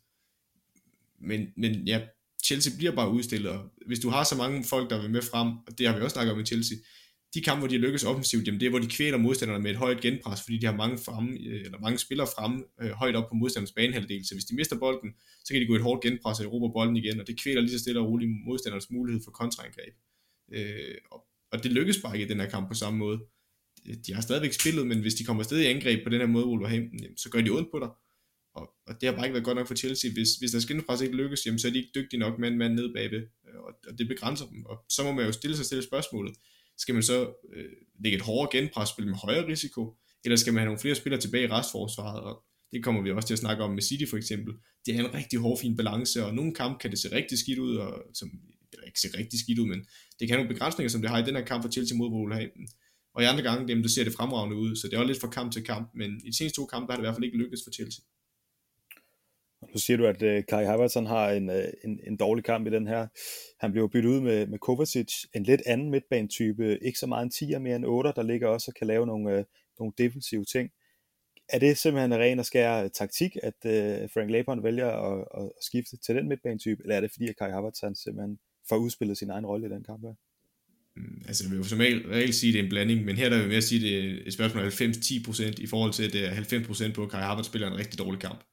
Men, 1.20 1.46
men 1.56 1.88
ja, 1.88 2.00
Chelsea 2.44 2.76
bliver 2.76 2.92
bare 2.92 3.10
udstillet, 3.10 3.50
og 3.50 3.70
hvis 3.86 4.00
du 4.00 4.08
har 4.08 4.24
så 4.24 4.36
mange 4.36 4.64
folk, 4.64 4.90
der 4.90 5.00
vil 5.02 5.10
med 5.10 5.22
frem, 5.22 5.48
og 5.66 5.78
det 5.78 5.86
har 5.86 5.96
vi 5.96 6.02
også 6.02 6.14
snakket 6.14 6.32
om 6.32 6.40
i 6.40 6.44
Chelsea, 6.44 6.76
de 7.34 7.40
kampe, 7.40 7.58
hvor 7.58 7.68
de 7.68 7.78
lykkes 7.78 8.04
offensivt, 8.04 8.46
jamen 8.46 8.60
det 8.60 8.66
er, 8.66 8.70
hvor 8.70 8.78
de 8.78 8.86
kvæler 8.86 9.18
modstanderne 9.18 9.62
med 9.62 9.70
et 9.70 9.76
højt 9.76 10.00
genpres, 10.00 10.42
fordi 10.42 10.58
de 10.58 10.66
har 10.66 10.76
mange, 10.76 10.98
fremme, 10.98 11.38
øh, 11.46 11.60
eller 11.64 11.78
mange 11.80 11.98
spillere 11.98 12.26
fremme 12.36 12.64
øh, 12.82 12.90
højt 12.90 13.16
op 13.16 13.28
på 13.28 13.34
modstanders 13.34 13.72
banehalvdel. 13.72 14.26
Så 14.26 14.34
hvis 14.34 14.44
de 14.44 14.54
mister 14.54 14.78
bolden, 14.78 15.10
så 15.44 15.54
kan 15.54 15.60
de 15.62 15.66
gå 15.66 15.74
et 15.74 15.82
hårdt 15.82 16.02
genpres 16.02 16.40
og 16.40 16.46
erobre 16.46 16.72
bolden 16.72 16.96
igen, 16.96 17.20
og 17.20 17.26
det 17.26 17.40
kvæler 17.40 17.60
lige 17.60 17.72
så 17.72 17.78
stille 17.78 18.00
og 18.00 18.08
roligt 18.08 18.30
modstanders 18.46 18.90
mulighed 18.90 19.22
for 19.24 19.30
kontraangreb. 19.30 19.94
Øh, 20.52 20.94
og, 21.10 21.26
og 21.52 21.62
det 21.62 21.72
lykkes 21.72 21.98
bare 22.02 22.14
ikke 22.14 22.26
i 22.26 22.28
den 22.28 22.40
her 22.40 22.48
kamp 22.48 22.68
på 22.68 22.74
samme 22.74 22.98
måde. 22.98 23.20
De 24.06 24.14
har 24.14 24.20
stadigvæk 24.20 24.52
spillet, 24.52 24.86
men 24.86 25.00
hvis 25.00 25.14
de 25.14 25.24
kommer 25.24 25.42
afsted 25.42 25.60
i 25.60 25.66
angreb 25.66 26.04
på 26.04 26.10
den 26.10 26.20
her 26.20 26.26
måde, 26.26 26.46
Wolverhampton, 26.46 27.00
jamen, 27.02 27.18
så 27.18 27.30
gør 27.30 27.40
de 27.40 27.50
ondt 27.50 27.70
på 27.70 27.78
dig. 27.78 27.88
Og, 28.54 28.70
og 28.86 29.00
det 29.00 29.08
har 29.08 29.16
bare 29.16 29.26
ikke 29.26 29.34
været 29.34 29.44
godt 29.44 29.56
nok 29.56 29.66
for 29.66 29.74
Chelsea. 29.74 30.10
Hvis, 30.12 30.28
hvis 30.34 30.50
deres 30.50 30.66
genpres 30.66 31.00
ikke 31.00 31.16
lykkes, 31.16 31.46
jamen, 31.46 31.58
så 31.58 31.68
er 31.68 31.72
de 31.72 31.78
ikke 31.78 31.90
dygtige 31.94 32.20
nok 32.20 32.38
med 32.38 32.50
mand 32.50 32.74
ned 32.74 32.94
bagved, 32.94 33.22
øh, 33.48 33.60
og, 33.60 33.72
og 33.88 33.98
det 33.98 34.08
begrænser 34.08 34.46
dem. 34.46 34.66
Og 34.66 34.84
så 34.88 35.04
må 35.04 35.12
man 35.12 35.26
jo 35.26 35.32
stille 35.32 35.56
sig 35.56 35.66
selv 35.66 35.82
spørgsmålet, 35.82 36.34
skal 36.78 36.94
man 36.94 37.02
så 37.02 37.34
øh, 37.56 37.64
lægge 38.04 38.16
et 38.16 38.22
hårdere 38.22 38.48
genpresspil 38.52 39.06
med 39.06 39.14
højere 39.14 39.46
risiko, 39.46 39.96
eller 40.24 40.36
skal 40.36 40.52
man 40.52 40.60
have 40.60 40.66
nogle 40.66 40.80
flere 40.80 40.94
spillere 40.94 41.20
tilbage 41.20 41.44
i 41.44 41.50
restforsvaret, 41.50 42.20
og 42.20 42.44
det 42.72 42.84
kommer 42.84 43.02
vi 43.02 43.10
også 43.10 43.26
til 43.26 43.34
at 43.34 43.38
snakke 43.38 43.64
om 43.64 43.70
med 43.70 43.82
City 43.82 44.10
for 44.10 44.16
eksempel. 44.16 44.54
Det 44.86 44.94
er 44.94 44.98
en 44.98 45.14
rigtig 45.14 45.38
hård, 45.38 45.58
fin 45.58 45.76
balance, 45.76 46.24
og 46.24 46.34
nogle 46.34 46.54
kampe 46.54 46.78
kan 46.78 46.90
det 46.90 46.98
se 46.98 47.16
rigtig 47.16 47.38
skidt 47.38 47.58
ud, 47.58 47.76
og 47.76 48.02
som, 48.14 48.30
eller 48.72 48.86
ikke 48.86 49.00
se 49.00 49.08
rigtig 49.18 49.38
skidt 49.40 49.58
ud, 49.58 49.66
men 49.66 49.78
det 50.18 50.28
kan 50.28 50.28
have 50.28 50.38
nogle 50.38 50.54
begrænsninger, 50.54 50.88
som 50.90 51.02
det 51.02 51.10
har 51.10 51.18
i 51.22 51.26
den 51.26 51.36
her 51.36 51.44
kamp 51.44 51.64
for 51.64 51.70
Chelsea 51.70 51.96
mod 51.96 52.10
Wolverhampton. 52.10 52.66
Og 53.14 53.22
i 53.22 53.26
andre 53.26 53.42
gange, 53.42 53.68
dem, 53.68 53.82
der 53.82 53.88
ser 53.88 54.04
det 54.04 54.12
fremragende 54.12 54.56
ud, 54.56 54.76
så 54.76 54.88
det 54.88 54.94
er 54.94 54.98
også 54.98 55.06
lidt 55.06 55.20
fra 55.20 55.28
kamp 55.28 55.52
til 55.52 55.64
kamp, 55.64 55.90
men 55.94 56.10
i 56.24 56.30
de 56.30 56.36
seneste 56.36 56.56
to 56.56 56.66
kampe 56.66 56.92
har 56.92 56.96
det 56.96 57.02
i 57.02 57.06
hvert 57.06 57.14
fald 57.14 57.24
ikke 57.24 57.38
lykkedes 57.38 57.64
for 57.64 57.70
Chelsea. 57.70 58.04
Nu 59.70 59.78
siger 59.78 59.96
du, 59.96 60.06
at 60.06 60.22
øh, 60.22 60.44
Kai 60.48 60.64
Havertz 60.64 60.94
har 60.94 61.30
en, 61.30 61.50
øh, 61.50 61.64
en, 61.84 62.00
en 62.06 62.16
dårlig 62.16 62.44
kamp 62.44 62.66
i 62.66 62.70
den 62.70 62.86
her. 62.86 63.06
Han 63.60 63.72
blev 63.72 63.90
byttet 63.90 64.10
ud 64.10 64.20
med, 64.20 64.46
med 64.46 64.58
Kovacic, 64.58 65.24
en 65.34 65.42
lidt 65.42 65.62
anden 65.66 65.90
midtbanetype, 65.90 66.78
ikke 66.82 66.98
så 66.98 67.06
meget 67.06 67.24
en 67.24 67.54
10'er, 67.54 67.58
mere 67.58 67.76
en 67.76 67.84
8'er, 67.84 68.12
der 68.12 68.22
ligger 68.22 68.48
også 68.48 68.70
og 68.70 68.74
kan 68.74 68.86
lave 68.86 69.06
nogle, 69.06 69.38
øh, 69.38 69.44
nogle 69.78 69.92
defensive 69.98 70.44
ting. 70.44 70.70
Er 71.48 71.58
det 71.58 71.78
simpelthen 71.78 72.14
ren 72.14 72.38
og 72.38 72.46
skær 72.46 72.82
øh, 72.84 72.90
taktik, 72.90 73.36
at 73.42 73.54
øh, 73.66 74.10
Frank 74.14 74.30
Lampard 74.30 74.62
vælger 74.62 74.88
at, 74.88 75.24
at, 75.38 75.50
skifte 75.60 75.96
til 75.96 76.14
den 76.14 76.28
midtbanetype, 76.28 76.82
eller 76.82 76.96
er 76.96 77.00
det 77.00 77.10
fordi, 77.12 77.28
at 77.28 77.36
Kai 77.36 77.50
Havertz 77.50 77.80
han 77.80 77.94
simpelthen 77.94 78.38
får 78.68 78.76
udspillet 78.76 79.18
sin 79.18 79.30
egen 79.30 79.46
rolle 79.46 79.66
i 79.66 79.70
den 79.70 79.84
kamp 79.84 80.02
her? 80.02 80.14
Mm, 80.96 81.22
altså, 81.28 81.44
jeg 81.44 81.50
vil 81.50 81.58
jo 81.58 81.64
som 81.64 81.78
regel 81.78 82.34
sige, 82.34 82.50
at 82.50 82.54
det 82.54 82.60
er 82.60 82.64
en 82.64 82.68
blanding, 82.68 83.04
men 83.04 83.16
her 83.16 83.28
der 83.28 83.36
vil 83.36 83.42
jeg 83.42 83.50
mere 83.50 83.62
sige, 83.62 83.78
at 83.78 83.82
det 83.82 84.10
er 84.10 84.26
et 84.26 84.32
spørgsmål 84.32 84.64
af 84.64 84.80
90-10% 84.80 85.62
i 85.62 85.66
forhold 85.66 85.92
til, 85.92 86.04
at 86.06 86.12
det 86.12 86.24
er 86.24 86.30
90% 86.30 86.92
på, 86.92 87.02
at 87.02 87.10
Kai 87.10 87.20
Havertz 87.20 87.46
spiller 87.46 87.68
en 87.70 87.78
rigtig 87.78 87.98
dårlig 87.98 88.20
kamp 88.20 88.44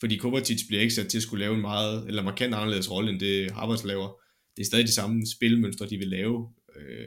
fordi 0.00 0.16
Kovacic 0.16 0.66
bliver 0.66 0.82
ikke 0.82 0.94
sat 0.94 1.08
til 1.08 1.18
at 1.18 1.22
skulle 1.22 1.44
lave 1.44 1.54
en 1.54 1.60
meget, 1.60 2.08
eller 2.08 2.22
markant 2.22 2.54
anderledes 2.54 2.90
rolle, 2.90 3.10
end 3.10 3.20
det 3.20 3.50
Harvards 3.50 3.84
laver. 3.84 4.20
Det 4.56 4.62
er 4.62 4.66
stadig 4.66 4.86
de 4.86 4.92
samme 4.92 5.26
spilmønstre, 5.26 5.86
de 5.86 5.98
vil 5.98 6.08
lave. 6.08 6.48
Øh, 6.76 7.06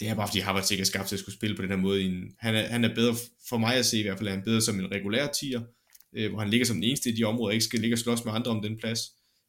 det 0.00 0.08
er 0.08 0.14
bare 0.14 0.28
fordi 0.28 0.38
Harvards 0.38 0.70
ikke 0.70 0.80
er 0.80 0.84
skabt 0.84 1.08
til 1.08 1.16
at 1.16 1.20
skulle 1.20 1.34
spille 1.34 1.56
på 1.56 1.62
den 1.62 1.70
her 1.70 1.76
måde. 1.76 2.02
En, 2.02 2.34
han, 2.38 2.54
er, 2.54 2.62
han 2.62 2.84
er 2.84 2.94
bedre, 2.94 3.14
for 3.48 3.58
mig 3.58 3.74
at 3.74 3.86
se 3.86 3.98
i 3.98 4.02
hvert 4.02 4.18
fald, 4.18 4.28
er 4.28 4.32
han 4.32 4.42
bedre 4.44 4.60
som 4.60 4.80
en 4.80 4.92
regulær 4.92 5.26
tier, 5.26 5.62
øh, 6.16 6.30
hvor 6.30 6.38
han 6.40 6.50
ligger 6.50 6.66
som 6.66 6.76
den 6.76 6.84
eneste 6.84 7.10
i 7.10 7.16
de 7.16 7.24
områder, 7.24 7.52
ikke 7.52 7.64
skal 7.64 7.80
ligge 7.80 7.94
og 7.94 7.98
slås 7.98 8.24
med 8.24 8.32
andre 8.32 8.50
om 8.50 8.62
den 8.62 8.76
plads. 8.76 9.00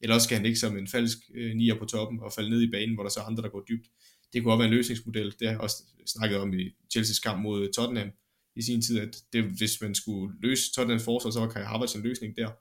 Eller 0.02 0.16
også 0.16 0.26
skal 0.26 0.36
han 0.36 0.44
ligge 0.44 0.60
som 0.60 0.78
en 0.78 0.88
falsk 0.88 1.18
øh, 1.36 1.56
nier 1.56 1.76
på 1.76 1.86
toppen 1.86 2.20
og 2.20 2.34
falde 2.34 2.50
ned 2.50 2.62
i 2.62 2.72
banen, 2.72 2.96
hvor 2.96 3.04
der 3.04 3.10
så 3.10 3.20
er 3.20 3.24
andre, 3.24 3.44
der 3.44 3.50
går 3.50 3.66
dybt. 3.70 3.88
Det 4.34 4.44
kunne 4.44 4.54
også 4.54 4.58
være 4.58 4.68
en 4.68 4.74
løsningsmodel. 4.74 5.34
Det 5.40 5.48
har 5.48 5.54
jeg 5.54 5.60
også 5.60 5.84
snakket 6.06 6.38
om 6.38 6.54
i 6.54 6.70
Chelsea's 6.98 7.22
kamp 7.22 7.42
mod 7.42 7.74
Tottenham 7.74 8.10
i 8.56 8.62
sin 8.62 8.82
tid, 8.82 9.00
at 9.00 9.24
det, 9.34 9.44
hvis 9.44 9.82
man 9.82 9.96
skulle 9.96 10.36
løse 10.42 10.74
Tottenhams 10.74 11.04
forsvar, 11.04 11.32
så 11.32 11.40
var 11.40 11.50
Kai 11.50 11.64
Havertz 11.64 11.96
en 11.96 12.02
løsning 12.02 12.36
der. 12.38 12.52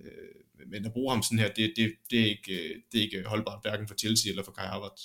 Øh, 0.00 0.66
men 0.66 0.84
at 0.84 0.92
bruge 0.92 1.12
ham 1.12 1.22
sådan 1.22 1.38
her, 1.38 1.48
det, 1.48 1.72
det, 1.76 1.92
det, 2.10 2.20
er 2.20 2.26
ikke, 2.26 2.52
øh, 2.52 2.80
det 2.92 2.98
er 2.98 3.02
ikke 3.02 3.22
holdbart, 3.28 3.62
hverken 3.62 3.88
for 3.88 3.94
Chelsea 3.94 4.30
eller 4.30 4.44
for 4.44 4.52
Kai 4.52 4.66
Havertz. 4.66 5.02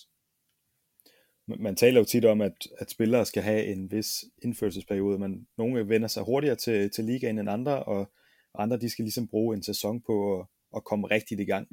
Man 1.60 1.76
taler 1.76 2.00
jo 2.00 2.06
tit 2.06 2.26
om, 2.26 2.42
at, 2.42 2.68
at 2.78 2.92
spillere 2.92 3.26
skal 3.26 3.44
have 3.44 3.66
en 3.66 3.92
vis 3.92 4.26
indførelsesperiode, 4.44 5.20
men 5.20 5.48
nogle 5.58 5.90
vender 5.90 6.08
sig 6.08 6.24
hurtigere 6.24 6.56
til, 6.56 6.90
til 6.90 7.06
ligaen 7.06 7.40
end 7.40 7.50
andre, 7.50 7.84
og 7.84 8.12
andre 8.56 8.78
de 8.78 8.90
skal 8.90 9.04
ligesom 9.04 9.28
bruge 9.28 9.56
en 9.56 9.64
sæson 9.64 10.02
på 10.02 10.40
at, 10.40 10.46
at 10.76 10.84
komme 10.84 11.08
rigtigt 11.08 11.40
i 11.42 11.46
gang 11.46 11.68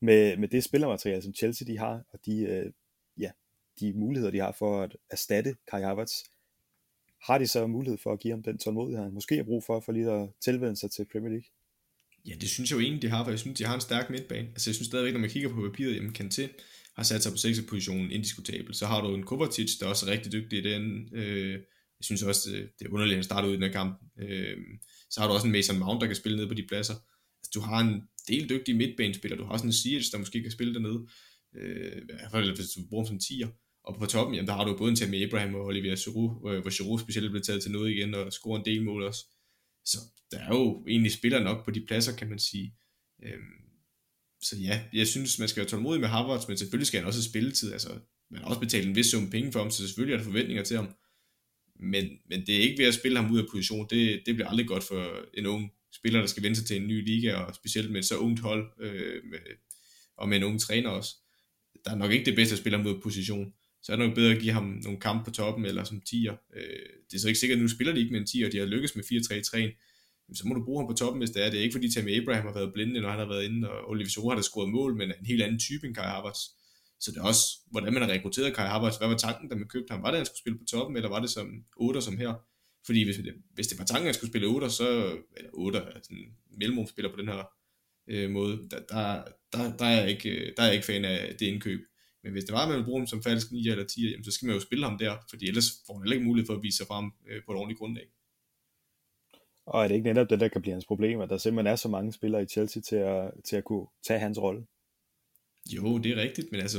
med, 0.00 0.36
med 0.36 0.48
det 0.48 0.64
spillermateriale, 0.64 1.22
som 1.22 1.34
Chelsea 1.34 1.66
de 1.66 1.78
har, 1.78 2.04
og 2.12 2.18
de, 2.26 2.40
øh, 2.40 2.72
ja, 3.18 3.30
de 3.80 3.92
muligheder, 3.92 4.30
de 4.30 4.38
har 4.38 4.56
for 4.58 4.82
at 4.82 4.96
erstatte 5.10 5.56
Kai 5.70 5.82
Havertz 5.82 6.12
har 7.22 7.38
de 7.38 7.46
så 7.46 7.66
mulighed 7.66 7.98
for 7.98 8.12
at 8.12 8.20
give 8.20 8.32
ham 8.32 8.42
den 8.42 8.58
tålmodighed, 8.58 9.04
han 9.04 9.14
måske 9.14 9.36
har 9.36 9.42
brug 9.42 9.64
for, 9.64 9.80
for 9.80 9.92
lige 9.92 10.10
at 10.10 10.28
tilvende 10.44 10.76
sig 10.76 10.90
til 10.90 11.06
Premier 11.12 11.30
League? 11.30 11.48
Ja, 12.26 12.34
det 12.40 12.48
synes 12.48 12.70
jeg 12.70 12.76
jo 12.76 12.80
egentlig, 12.80 13.02
de 13.02 13.08
har, 13.08 13.24
for 13.24 13.30
jeg 13.30 13.38
synes, 13.38 13.58
de 13.58 13.64
har 13.64 13.74
en 13.74 13.80
stærk 13.80 14.10
midtbane. 14.10 14.48
Altså 14.48 14.70
jeg 14.70 14.74
synes 14.74 14.86
stadigvæk, 14.86 15.12
når 15.12 15.20
man 15.20 15.30
kigger 15.30 15.48
på 15.48 15.62
papiret, 15.62 15.96
jamen 15.96 16.14
Kanté 16.18 16.48
har 16.96 17.02
sat 17.02 17.22
sig 17.22 17.32
på 17.32 17.38
6. 17.38 17.60
positionen 17.68 18.10
indiskutabel. 18.10 18.74
Så 18.74 18.86
har 18.86 19.00
du 19.00 19.14
en 19.14 19.22
Kovacic, 19.22 19.78
der 19.80 19.86
også 19.86 20.06
er 20.06 20.10
rigtig 20.10 20.32
dygtig 20.32 20.58
i 20.58 20.62
den. 20.62 21.08
Øh, 21.12 21.52
jeg 21.52 22.04
synes 22.04 22.22
også, 22.22 22.50
øh, 22.50 22.68
det 22.78 22.86
er 22.86 22.92
underligt, 22.92 23.30
at 23.30 23.36
han 23.36 23.44
ud 23.44 23.50
i 23.50 23.54
den 23.54 23.62
her 23.62 23.72
kamp. 23.72 24.00
Øh, 24.18 24.56
så 25.10 25.20
har 25.20 25.28
du 25.28 25.34
også 25.34 25.46
en 25.46 25.52
Mason 25.52 25.78
Mount, 25.78 26.00
der 26.00 26.06
kan 26.06 26.16
spille 26.16 26.38
ned 26.38 26.48
på 26.48 26.54
de 26.54 26.66
pladser. 26.68 26.94
Altså, 26.94 27.50
du 27.54 27.60
har 27.60 27.80
en 27.80 28.02
del 28.28 28.48
dygtige 28.48 28.76
midtbanespillere. 28.76 29.40
Du 29.40 29.44
har 29.44 29.52
også 29.52 29.66
en 29.66 29.72
Ziyech, 29.72 30.12
der 30.12 30.18
måske 30.18 30.42
kan 30.42 30.50
spille 30.50 30.74
dernede. 30.74 31.06
Øh, 31.56 31.96
I 31.96 32.04
hvert 32.04 32.30
fald, 32.30 32.56
hvis 32.56 32.70
du 32.70 32.80
bruger 32.90 33.04
som 33.04 33.16
10'er. 33.16 33.61
Og 33.84 33.96
på 33.98 34.06
toppen, 34.06 34.34
jamen, 34.34 34.48
der 34.48 34.54
har 34.54 34.64
du 34.64 34.76
både 34.76 34.90
en 34.90 34.96
Tammy 34.96 35.26
Abraham 35.26 35.54
og 35.54 35.64
Olivier 35.64 35.96
Giroud, 35.96 36.52
øh, 36.52 36.60
hvor 36.60 36.76
Giroud 36.76 36.98
specielt 36.98 37.30
blev 37.30 37.42
taget 37.42 37.62
til 37.62 37.72
noget 37.72 37.90
igen 37.90 38.14
og 38.14 38.32
scorer 38.32 38.58
en 38.58 38.64
del 38.64 38.84
mål 38.84 39.02
også. 39.02 39.26
Så 39.84 39.98
der 40.30 40.38
er 40.38 40.48
jo 40.48 40.84
egentlig 40.88 41.12
spiller 41.12 41.40
nok 41.40 41.64
på 41.64 41.70
de 41.70 41.86
pladser, 41.86 42.16
kan 42.16 42.28
man 42.28 42.38
sige. 42.38 42.74
Øhm, 43.24 43.62
så 44.42 44.56
ja, 44.56 44.84
jeg 44.92 45.06
synes, 45.06 45.38
man 45.38 45.48
skal 45.48 45.60
være 45.60 45.70
tålmodig 45.70 46.00
med 46.00 46.08
Harvards, 46.08 46.48
men 46.48 46.56
selvfølgelig 46.56 46.86
skal 46.86 47.00
han 47.00 47.06
også 47.06 47.20
have 47.20 47.30
spilletid. 47.30 47.72
Altså, 47.72 47.98
man 48.30 48.40
har 48.40 48.48
også 48.48 48.60
betalt 48.60 48.88
en 48.88 48.96
vis 48.96 49.06
sum 49.06 49.30
penge 49.30 49.52
for 49.52 49.58
ham, 49.58 49.70
så 49.70 49.86
selvfølgelig 49.86 50.12
er 50.14 50.18
der 50.18 50.24
forventninger 50.24 50.64
til 50.64 50.76
ham. 50.76 50.94
Men, 51.80 52.08
men 52.28 52.46
det 52.46 52.56
er 52.56 52.60
ikke 52.60 52.78
ved 52.78 52.88
at 52.88 52.94
spille 52.94 53.18
ham 53.18 53.32
ud 53.32 53.38
af 53.38 53.44
position. 53.50 53.86
Det, 53.90 54.22
det 54.26 54.34
bliver 54.34 54.48
aldrig 54.48 54.66
godt 54.66 54.84
for 54.84 55.26
en 55.34 55.46
ung 55.46 55.72
spiller, 55.92 56.20
der 56.20 56.26
skal 56.26 56.42
vende 56.42 56.56
sig 56.56 56.66
til 56.66 56.76
en 56.76 56.86
ny 56.86 57.04
liga, 57.04 57.34
og 57.34 57.54
specielt 57.54 57.90
med 57.90 58.00
et 58.00 58.06
så 58.06 58.16
ungt 58.16 58.40
hold, 58.40 58.72
øh, 58.80 59.24
med, 59.24 59.38
og 60.16 60.28
med 60.28 60.36
en 60.36 60.42
ung 60.42 60.60
træner 60.60 60.90
også. 60.90 61.16
Der 61.84 61.90
er 61.90 61.96
nok 61.96 62.12
ikke 62.12 62.24
det 62.24 62.36
bedste 62.36 62.52
at 62.52 62.58
spille 62.58 62.78
ham 62.78 62.86
ud 62.86 62.94
af 62.94 63.02
position 63.02 63.52
så 63.82 63.92
er 63.92 63.96
det 63.96 64.06
nok 64.06 64.14
bedre 64.14 64.34
at 64.34 64.40
give 64.40 64.52
ham 64.52 64.80
nogle 64.84 65.00
kampe 65.00 65.24
på 65.24 65.30
toppen, 65.30 65.64
eller 65.64 65.84
som 65.84 66.00
tier. 66.00 66.32
Øh, 66.56 66.86
det 67.10 67.16
er 67.16 67.20
så 67.20 67.28
ikke 67.28 67.40
sikkert, 67.40 67.56
at 67.56 67.62
nu 67.62 67.68
spiller 67.68 67.92
de 67.94 68.00
ikke 68.00 68.12
med 68.12 68.20
en 68.20 68.26
tier, 68.26 68.46
og 68.46 68.52
de 68.52 68.58
har 68.58 68.66
lykkes 68.66 68.96
med 68.96 69.04
4-3-3'en, 69.04 69.70
så 70.34 70.48
må 70.48 70.54
du 70.54 70.64
bruge 70.64 70.82
ham 70.82 70.88
på 70.88 70.96
toppen, 70.96 71.20
hvis 71.20 71.30
det 71.30 71.44
er. 71.44 71.50
Det 71.50 71.58
er 71.58 71.62
ikke 71.62 71.72
fordi 71.72 71.92
Tammy 71.92 72.20
Abraham 72.20 72.46
har 72.46 72.54
været 72.54 72.72
blinde, 72.72 73.00
når 73.00 73.10
han 73.10 73.18
har 73.18 73.26
været 73.26 73.44
inde, 73.44 73.70
og 73.70 73.90
Olivier 73.90 74.08
Giroud 74.14 74.30
har 74.30 74.36
da 74.36 74.42
scoret 74.42 74.68
mål, 74.68 74.96
men 74.96 75.08
en 75.08 75.26
helt 75.26 75.42
anden 75.42 75.58
type 75.58 75.86
end 75.86 75.94
Kai 75.94 76.04
Havertz. 76.04 76.40
Så 77.00 77.10
det 77.10 77.18
er 77.18 77.22
også, 77.22 77.44
hvordan 77.70 77.92
man 77.92 78.02
har 78.02 78.10
rekrutteret 78.10 78.56
Kai 78.56 78.66
Havertz. 78.66 78.96
Hvad 78.98 79.08
var 79.08 79.16
tanken, 79.16 79.48
da 79.48 79.54
man 79.54 79.68
købte 79.68 79.92
ham? 79.92 80.02
Var 80.02 80.08
det, 80.08 80.16
at 80.16 80.18
han 80.18 80.26
skulle 80.26 80.38
spille 80.38 80.58
på 80.58 80.64
toppen, 80.64 80.96
eller 80.96 81.08
var 81.08 81.20
det 81.20 81.30
som 81.30 81.64
8 81.76 82.00
som 82.02 82.16
her? 82.16 82.34
Fordi 82.86 83.04
hvis, 83.04 83.16
det, 83.16 83.34
hvis 83.54 83.66
det 83.66 83.78
var 83.78 83.84
tanken, 83.84 84.06
at 84.06 84.08
han 84.08 84.14
skulle 84.14 84.30
spille 84.30 84.46
8, 84.46 84.70
så, 84.70 85.18
eller 85.36 85.50
8 85.52 85.78
er 85.78 86.00
sådan 86.02 86.16
en 86.16 86.58
mellemrumspiller 86.58 87.10
på 87.10 87.20
den 87.20 87.28
her 87.28 87.42
øh, 88.08 88.30
måde, 88.30 88.68
der, 88.70 88.78
der, 88.88 89.24
der, 89.52 89.76
der, 89.76 89.84
er 89.84 90.00
jeg 90.00 90.10
ikke, 90.10 90.30
øh, 90.30 90.52
der 90.56 90.62
er 90.62 90.66
jeg 90.66 90.74
ikke 90.74 90.86
fan 90.86 91.04
af 91.04 91.36
det 91.38 91.46
indkøb. 91.46 91.80
Men 92.22 92.32
hvis 92.32 92.44
det 92.44 92.52
var, 92.52 92.62
at 92.62 92.68
man 92.68 92.76
ville 92.76 92.84
bruge 92.84 93.00
ham 93.00 93.06
som 93.06 93.22
falsk 93.22 93.52
9 93.52 93.68
eller 93.68 93.84
10, 93.84 94.10
jamen, 94.10 94.24
så 94.24 94.30
skal 94.30 94.46
man 94.46 94.54
jo 94.54 94.60
spille 94.60 94.84
ham 94.84 94.98
der, 94.98 95.16
fordi 95.30 95.48
ellers 95.48 95.70
får 95.86 95.94
han 95.94 96.02
heller 96.02 96.16
ikke 96.16 96.26
mulighed 96.26 96.46
for 96.46 96.54
at 96.54 96.62
vise 96.62 96.76
sig 96.76 96.86
frem 96.86 97.12
øh, 97.28 97.42
på 97.46 97.52
et 97.52 97.58
ordentligt 97.58 97.78
grundlag. 97.78 98.06
Og 99.66 99.84
er 99.84 99.88
det 99.88 99.94
ikke 99.94 100.08
netop 100.08 100.30
det, 100.30 100.40
der 100.40 100.48
kan 100.48 100.62
blive 100.62 100.72
hans 100.72 100.86
problem, 100.86 101.20
at 101.20 101.30
der 101.30 101.36
simpelthen 101.36 101.72
er 101.72 101.76
så 101.76 101.88
mange 101.88 102.12
spillere 102.12 102.42
i 102.42 102.46
Chelsea 102.46 102.82
til 102.82 102.96
at, 102.96 103.30
til 103.44 103.56
at 103.56 103.64
kunne 103.64 103.86
tage 104.06 104.20
hans 104.20 104.38
rolle? 104.38 104.66
Jo, 105.70 105.98
det 105.98 106.12
er 106.12 106.16
rigtigt, 106.16 106.52
men 106.52 106.60
altså, 106.60 106.78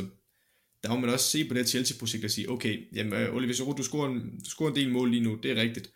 der 0.84 0.90
må 0.90 1.00
man 1.00 1.10
også 1.10 1.26
se 1.26 1.48
på 1.48 1.54
det 1.54 1.70
Chelsea-projekt 1.70 2.26
og 2.26 2.32
sige, 2.32 2.50
okay, 2.50 2.88
jamen, 2.96 3.14
øh, 3.14 3.36
Oliver 3.36 3.54
Giroud, 3.54 3.76
du 3.76 3.84
scorer, 3.84 4.10
en, 4.10 4.40
du 4.40 4.50
scorer 4.50 4.70
en 4.70 4.76
del 4.76 4.92
mål 4.92 5.12
lige 5.12 5.24
nu, 5.24 5.40
det 5.44 5.52
er 5.52 5.62
rigtigt. 5.62 5.92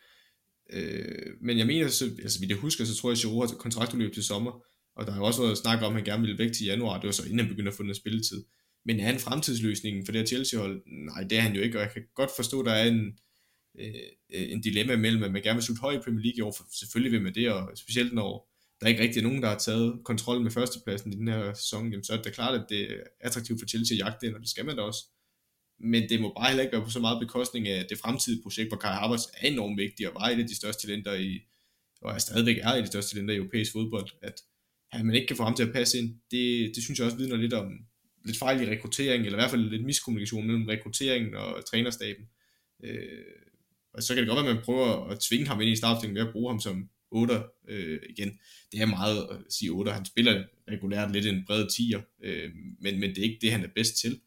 Øh, 0.69 1.33
men 1.41 1.57
jeg 1.57 1.67
mener, 1.67 1.87
så, 1.87 2.05
altså, 2.05 2.39
vi 2.39 2.45
det 2.45 2.57
husker, 2.57 2.85
så 2.85 2.95
tror 2.95 3.09
jeg, 3.09 3.15
at 3.15 3.21
Giroud 3.21 3.47
har 3.47 3.55
kontraktudløb 3.55 4.13
til 4.13 4.23
sommer, 4.23 4.63
og 4.95 5.05
der 5.05 5.11
har 5.11 5.21
også 5.21 5.41
været 5.41 5.57
snak 5.57 5.81
om, 5.81 5.91
at 5.91 5.93
han 5.93 6.03
gerne 6.03 6.21
ville 6.21 6.37
væk 6.37 6.53
til 6.53 6.65
januar, 6.65 6.99
det 6.99 7.05
var 7.05 7.11
så 7.11 7.23
inden 7.23 7.39
han 7.39 7.47
begyndte 7.47 7.71
at 7.71 7.77
få 7.77 7.83
noget 7.83 7.97
spilletid. 7.97 8.45
Men 8.87 8.99
er 8.99 9.03
han 9.05 9.19
fremtidsløsningen 9.19 10.05
for 10.05 10.11
det 10.11 10.21
her 10.21 10.25
Chelsea-hold? 10.25 10.83
Nej, 10.85 11.23
det 11.23 11.37
er 11.37 11.41
han 11.41 11.55
jo 11.55 11.61
ikke, 11.61 11.77
og 11.77 11.81
jeg 11.81 11.91
kan 11.91 12.03
godt 12.15 12.31
forstå, 12.35 12.59
at 12.59 12.65
der 12.65 12.71
er 12.71 12.87
en, 12.87 13.19
øh, 13.79 13.93
øh, 14.33 14.51
en 14.51 14.61
dilemma 14.61 14.95
mellem, 14.95 15.23
at 15.23 15.31
man 15.31 15.41
gerne 15.41 15.57
vil 15.57 15.63
slutte 15.63 15.81
højt 15.81 15.99
i 15.99 16.03
Premier 16.03 16.23
League 16.23 16.37
i 16.37 16.41
år, 16.41 16.53
for 16.57 16.65
selvfølgelig 16.79 17.11
vil 17.11 17.21
man 17.21 17.35
det, 17.35 17.51
og 17.51 17.77
specielt 17.77 18.13
når 18.13 18.31
der 18.81 18.87
ikke 18.87 19.01
rigtig 19.01 19.19
er 19.19 19.23
nogen, 19.23 19.41
der 19.41 19.49
har 19.49 19.57
taget 19.57 19.99
kontrol 20.05 20.41
med 20.41 20.51
førstepladsen 20.51 21.13
i 21.13 21.15
den 21.15 21.27
her 21.27 21.53
sæson, 21.53 21.91
jamen, 21.91 22.03
så 22.03 22.13
er 22.13 22.21
det 22.21 22.33
klart, 22.33 22.61
at 22.61 22.65
det 22.69 22.81
er 22.91 23.03
attraktivt 23.19 23.59
for 23.61 23.67
Chelsea 23.67 23.95
at 23.95 23.99
jagte 23.99 24.25
den, 24.25 24.35
og 24.35 24.41
det 24.41 24.49
skal 24.49 24.65
man 24.65 24.75
da 24.75 24.81
også. 24.81 25.03
Men 25.79 26.09
det 26.09 26.21
må 26.21 26.33
bare 26.37 26.47
heller 26.47 26.63
ikke 26.63 26.75
være 26.75 26.85
på 26.85 26.89
så 26.89 26.99
meget 26.99 27.19
bekostning 27.19 27.67
af 27.67 27.85
det 27.89 27.97
fremtidige 27.97 28.43
projekt, 28.43 28.69
hvor 28.69 28.77
Kai 28.77 28.91
Havertz 28.91 29.23
er 29.37 29.47
enormt 29.47 29.77
vigtig 29.77 30.07
og 30.07 30.13
var 30.13 30.27
et 30.29 30.39
af 30.39 30.47
de 30.47 30.55
største 30.55 30.87
talenter 30.87 31.13
i, 31.13 31.39
og 32.01 32.13
er 32.13 32.17
stadigvæk 32.17 32.57
er 32.57 32.69
et 32.69 32.77
af 32.77 32.83
de 32.83 32.87
største 32.87 33.11
talenter 33.11 33.33
i 33.33 33.37
europæisk 33.37 33.71
fodbold, 33.71 34.09
at 34.21 34.41
at 34.91 35.05
man 35.05 35.15
ikke 35.15 35.27
kan 35.27 35.37
få 35.37 35.43
ham 35.43 35.55
til 35.55 35.67
at 35.67 35.73
passe 35.73 35.97
ind, 35.99 36.09
det, 36.31 36.75
det 36.75 36.83
synes 36.83 36.99
jeg 36.99 37.05
også 37.05 37.17
vidner 37.17 37.35
lidt 37.35 37.53
om 37.53 37.71
lidt 38.27 38.39
fejl 38.39 38.61
i 38.61 38.69
rekruttering, 38.69 39.25
eller 39.25 39.37
i 39.37 39.41
hvert 39.41 39.51
fald 39.51 39.69
lidt 39.69 39.85
miskommunikation 39.85 40.47
mellem 40.47 40.65
rekrutteringen 40.65 41.35
og 41.35 41.65
trænerstaben. 41.65 42.25
Øh, 42.83 43.23
og 43.93 44.03
så 44.03 44.13
kan 44.13 44.23
det 44.23 44.29
godt 44.29 44.43
være, 44.43 44.49
at 44.49 44.55
man 44.55 44.65
prøver 44.65 45.07
at 45.07 45.19
tvinge 45.19 45.47
ham 45.47 45.61
ind 45.61 45.69
i 45.69 45.75
startstillingen 45.75 46.21
ved 46.21 46.27
at 46.27 46.33
bruge 46.33 46.51
ham 46.51 46.59
som 46.59 46.89
8 47.11 47.43
øh, 47.67 47.99
igen. 48.09 48.39
Det 48.71 48.81
er 48.81 48.85
meget 48.85 49.27
at 49.31 49.53
sige 49.53 49.71
8. 49.71 49.91
Han 49.91 50.05
spiller 50.05 50.43
regulært 50.69 51.11
lidt 51.11 51.25
en 51.25 51.43
bred 51.45 51.65
10'er, 51.65 52.19
øh, 52.23 52.51
men, 52.79 52.99
men 52.99 53.09
det 53.09 53.17
er 53.17 53.23
ikke 53.23 53.39
det, 53.41 53.51
han 53.51 53.63
er 53.63 53.69
bedst 53.75 53.97
til. 53.97 54.21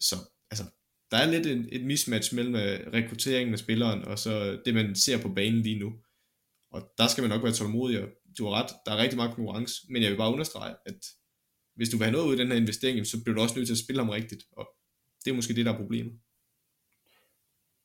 Så 0.00 0.16
altså, 0.50 0.64
der 1.10 1.16
er 1.16 1.30
lidt 1.30 1.46
en, 1.46 1.68
et 1.72 1.84
mismatch 1.84 2.34
mellem 2.34 2.54
øh, 2.54 2.92
rekrutteringen 2.92 3.52
af 3.52 3.58
spilleren, 3.58 4.04
og 4.04 4.18
så 4.18 4.60
det, 4.64 4.74
man 4.74 4.94
ser 4.94 5.22
på 5.22 5.28
banen 5.28 5.62
lige 5.62 5.78
nu. 5.78 5.92
Og 6.70 6.92
der 6.98 7.06
skal 7.08 7.22
man 7.22 7.30
nok 7.30 7.42
være 7.42 7.52
tålmodig, 7.52 8.02
og 8.02 8.08
du 8.38 8.44
har 8.44 8.62
ret, 8.62 8.70
der 8.86 8.92
er 8.92 9.02
rigtig 9.02 9.16
meget 9.16 9.34
konkurrence, 9.34 9.74
men 9.88 10.02
jeg 10.02 10.10
vil 10.10 10.16
bare 10.16 10.32
understrege, 10.32 10.74
at 10.86 11.06
hvis 11.78 11.88
du 11.88 11.96
vil 11.96 12.04
have 12.04 12.12
noget 12.12 12.26
ud 12.26 12.32
af 12.32 12.38
den 12.38 12.48
her 12.48 12.60
investering, 12.60 13.06
så 13.06 13.22
bliver 13.22 13.34
du 13.34 13.42
også 13.42 13.54
nødt 13.56 13.68
til 13.68 13.74
at 13.74 13.78
spille 13.78 14.02
ham 14.02 14.10
rigtigt, 14.10 14.42
og 14.52 14.68
det 15.24 15.30
er 15.30 15.34
måske 15.34 15.54
det, 15.54 15.66
der 15.66 15.72
er 15.72 15.76
problemet. 15.76 16.12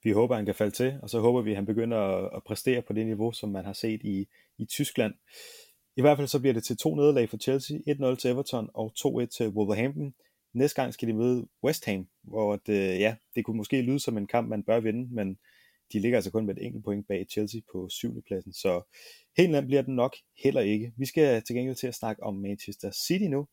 Vi 0.04 0.12
håber, 0.12 0.36
han 0.36 0.46
kan 0.46 0.56
falde 0.56 0.76
til, 0.76 1.00
og 1.02 1.10
så 1.10 1.20
håber 1.20 1.42
vi, 1.42 1.50
at 1.50 1.56
han 1.56 1.66
begynder 1.66 1.98
at 2.36 2.44
præstere 2.44 2.82
på 2.82 2.94
det 2.94 3.06
niveau, 3.06 3.32
som 3.32 3.50
man 3.50 3.66
har 3.66 3.74
set 3.74 4.02
i, 4.04 4.28
i 4.58 4.66
Tyskland. 4.66 5.14
I 5.96 6.02
hvert 6.02 6.18
fald 6.18 6.28
så 6.28 6.40
bliver 6.40 6.54
det 6.54 6.64
til 6.64 6.78
to 6.78 6.96
nederlag 6.96 7.30
for 7.30 7.38
Chelsea, 7.38 7.78
1-0 7.78 8.16
til 8.16 8.32
Everton 8.32 8.70
og 8.74 8.94
2-1 9.00 9.26
til 9.26 9.48
Wolverhampton. 9.50 10.14
Næste 10.54 10.82
gang 10.82 10.94
skal 10.94 11.08
de 11.08 11.14
møde 11.14 11.48
West 11.64 11.86
Ham, 11.86 12.08
hvor 12.24 12.56
det, 12.56 12.94
øh, 12.94 13.00
ja, 13.00 13.16
det 13.36 13.46
kunne 13.46 13.58
måske 13.58 13.82
lyde 13.82 14.00
som 14.00 14.18
en 14.18 14.28
kamp, 14.28 14.50
man 14.50 14.64
bør 14.64 14.80
vinde, 14.80 15.16
men 15.16 15.38
de 15.94 16.00
ligger 16.00 16.18
altså 16.18 16.32
kun 16.32 16.46
med 16.46 16.58
et 16.58 16.66
enkelt 16.66 16.84
point 16.84 17.08
bag 17.08 17.26
Chelsea 17.32 17.62
på 17.72 17.90
syvende 17.90 18.22
pladsen, 18.22 18.54
så 18.54 18.82
helt 19.38 19.52
nemt 19.52 19.68
bliver 19.68 19.82
den 19.82 19.96
nok 19.96 20.16
heller 20.44 20.62
ikke. 20.62 20.94
Vi 20.98 21.06
skal 21.06 21.44
til 21.44 21.56
gengæld 21.56 21.76
til 21.76 21.88
at 21.88 21.96
snakke 21.96 22.24
om 22.24 22.36
Manchester 22.36 22.92
City 22.92 23.26
nu. 23.26 23.48